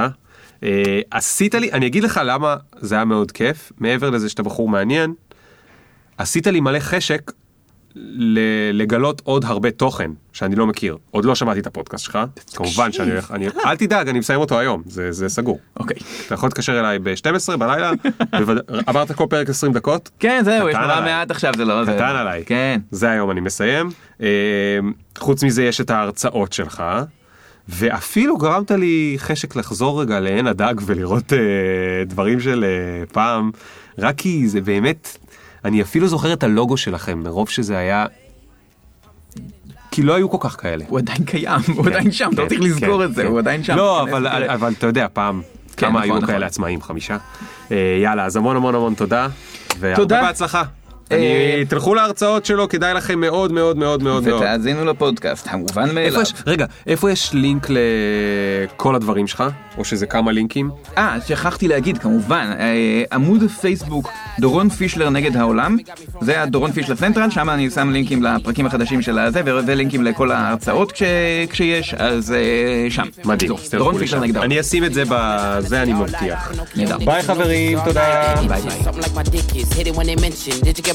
אה, 0.63 1.01
עשית 1.11 1.55
לי, 1.55 1.73
אני 1.73 1.87
אגיד 1.87 2.05
לך 2.05 2.21
למה 2.25 2.57
זה 2.77 2.95
היה 2.95 3.05
מאוד 3.05 3.33
כיף, 3.33 3.73
מעבר 3.79 4.11
לזה 4.11 4.29
שאתה 4.29 4.43
בחור 4.43 4.69
מעניין, 4.69 5.15
עשית 6.19 6.47
לי 6.47 6.61
מלא 6.61 6.79
חשק 6.79 7.33
לגלות 8.73 9.23
עוד 9.25 9.45
הרבה 9.45 9.71
תוכן 9.71 10.11
שאני 10.33 10.57
לא 10.57 10.67
מכיר. 10.67 10.97
עוד 11.11 11.25
לא 11.25 11.35
שמעתי 11.35 11.61
את 11.61 11.67
הפודקאסט 11.67 12.05
שלך, 12.05 12.19
כמובן 12.55 12.93
שאני 12.93 13.11
הולך, 13.11 13.31
אני- 13.31 13.49
אל 13.67 13.77
תדאג, 13.77 14.09
אני 14.09 14.19
מסיים 14.19 14.41
אותו 14.41 14.59
היום, 14.59 14.83
זה 14.87 15.13
זה 15.13 15.29
סגור. 15.29 15.59
אוקיי. 15.77 15.97
אתה 16.27 16.35
יכול 16.35 16.47
להתקשר 16.47 16.81
אליי 16.81 16.99
ב-12 16.99 17.57
בלילה, 17.57 17.93
עברת 18.87 19.13
כל 19.13 19.25
פרק 19.31 19.51
20 19.51 19.73
דקות, 19.73 20.11
כן, 20.21 20.43
זהו, 20.45 20.69
יש 20.69 20.75
נורא. 20.77 21.01
מעט 21.01 21.31
עכשיו, 21.31 21.53
זה 21.57 21.65
לא... 21.65 21.85
זה- 21.85 21.93
קטן 21.95 22.17
עליי. 22.17 22.43
כן. 22.47 22.81
זה 22.91 23.11
היום 23.11 23.31
אני 23.31 23.41
מסיים. 23.41 23.91
אה, 24.21 24.27
חוץ 25.19 25.43
מזה 25.45 25.65
יש 25.65 25.81
את 25.81 25.91
ההרצאות 25.91 26.53
שלך, 26.53 26.83
ואפילו 27.69 28.37
גרמת 28.37 28.71
לי 28.71 29.15
חשק 29.19 29.57
לחזור 29.57 30.01
רגע 30.03 30.21
לעין 30.21 30.47
הדג 30.47 30.75
ולראות 30.87 31.33
אה, 31.33 31.39
דברים 32.07 32.41
של 32.41 32.65
אה, 32.65 33.07
פעם, 33.13 33.51
רק 33.99 34.15
כי 34.19 34.49
זה 34.49 34.61
באמת, 34.61 35.19
אני 35.65 35.83
אפילו 35.83 36.09
זוכר 36.09 36.33
את 36.33 36.43
הלוגו 36.43 36.77
שלכם, 36.77 37.19
מרוב 37.19 37.49
שזה 37.49 37.79
היה... 37.79 38.07
כי 39.91 40.03
לא 40.03 40.15
היו 40.15 40.31
כל 40.31 40.39
כך 40.41 40.61
כאלה. 40.61 40.85
הוא 40.89 40.99
עדיין 40.99 41.25
קיים, 41.25 41.61
הוא 41.77 41.87
עדיין 41.87 42.13
שם, 42.13 42.31
אתה 42.35 42.43
לא 42.43 42.49
צריך 42.49 42.61
כן, 42.61 42.67
לזכור 42.67 42.99
כן, 42.99 43.05
את 43.05 43.15
זה, 43.15 43.23
כן. 43.23 43.29
הוא 43.29 43.39
עדיין 43.39 43.65
שם. 43.65 43.77
לא, 43.77 44.03
אבל, 44.03 44.73
אתה 44.79 44.87
יודע, 44.87 45.07
פעם, 45.13 45.43
כן, 45.43 45.87
כמה 45.87 45.91
נכון, 45.91 46.03
היו 46.03 46.17
נכון. 46.17 46.27
כאלה 46.27 46.47
עצמאים? 46.47 46.83
חמישה? 46.83 47.17
אה, 47.71 47.99
יאללה, 48.03 48.25
אז 48.25 48.37
המון 48.37 48.57
המון 48.57 48.75
המון 48.75 48.95
תודה. 48.95 49.29
והרבה 49.79 49.97
תודה. 49.97 50.23
בהצלחה. 50.23 50.63
אה, 51.13 51.17
אני, 51.57 51.65
תלכו 51.65 51.95
להרצאות 51.95 52.45
שלו, 52.47 52.69
כדאי 52.69 52.95
לכם 52.95 53.21
מאוד 53.21 53.53
מאוד 53.53 53.77
מאוד 53.77 54.03
מאוד 54.03 54.25
מאוד. 54.25 54.43
ותאזינו 54.43 54.85
לפודקאסט, 54.85 55.47
המובן 55.51 55.83
איפה 55.83 55.95
מאליו. 55.95 56.21
יש, 56.23 56.33
רגע, 56.47 56.67
איפה 56.87 57.11
יש 57.11 57.31
לינק 57.35 57.67
לכל 57.71 58.95
הדברים 58.95 59.27
שלך? 59.27 59.45
או 59.79 59.85
שזה 59.85 60.07
כמה 60.07 60.33
לינקים? 60.33 60.71
אה, 60.99 61.17
שכחתי 61.27 61.69
להגיד, 61.69 61.99
כמובן, 61.99 62.51
אה, 62.59 63.03
עמוד 63.13 63.43
פייסבוק 63.61 64.09
דורון 64.41 64.69
פישלר 64.69 65.11
נגד 65.11 65.37
העולם, 65.37 65.77
זה 66.21 66.43
הדורון 66.43 66.73
פישלר 66.73 66.97
central, 66.97 67.31
שם 67.31 67.51
אני 67.51 67.71
שם 67.71 67.91
לינקים 67.91 68.23
לפרקים 68.23 68.67
החדשים 68.67 69.03
של 69.03 69.19
הזה, 69.19 69.41
ולינקים 69.45 70.05
לכל 70.05 70.31
ההרצאות 70.31 70.93
כש- 70.93 71.03
כשיש, 71.51 71.95
אז 71.95 72.33
אה, 72.33 72.37
שם. 72.91 73.05
מדהים. 73.25 73.53
דורון. 73.71 73.99
פישלר 73.99 74.21
נגד 74.21 74.37
העולם. 74.37 74.51
אני 74.51 74.61
אשים 74.61 74.85
את 74.85 74.95
זה 74.95 75.03
בזה, 75.09 75.83
אני 75.83 75.93
מבטיח. 75.93 76.53
נהדר. 76.77 76.99
ביי 76.99 77.23
חברים, 77.23 77.79
תודה. 77.85 78.35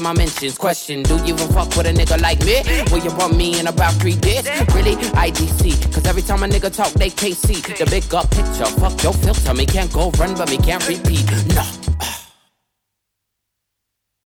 my 0.02 0.12
mentions. 0.12 0.58
Question, 0.58 1.02
do 1.02 1.16
you 1.18 1.34
even 1.34 1.48
fuck 1.48 1.68
with 1.76 1.86
a 1.86 1.92
nigga 1.92 2.20
like 2.20 2.40
me? 2.44 2.62
Will 2.90 3.04
you 3.04 3.14
want 3.16 3.36
me 3.36 3.58
in 3.58 3.66
about 3.66 3.94
three 3.94 4.16
days? 4.16 4.44
Really? 4.74 4.96
IDC. 4.96 5.92
Cause 5.92 6.06
every 6.06 6.22
time 6.22 6.42
a 6.42 6.48
nigga 6.48 6.74
talk, 6.74 6.92
they 6.92 7.10
can't 7.10 7.36
see 7.36 7.60
the 7.60 7.86
big 7.90 8.12
up 8.14 8.30
picture. 8.30 8.66
Fuck 8.80 9.02
your 9.02 9.12
filter. 9.12 9.54
Me 9.54 9.66
can't 9.66 9.92
go 9.92 10.10
run, 10.12 10.34
but 10.34 10.50
me 10.50 10.58
can't 10.58 10.86
repeat. 10.88 11.24
Nah. 11.54 11.91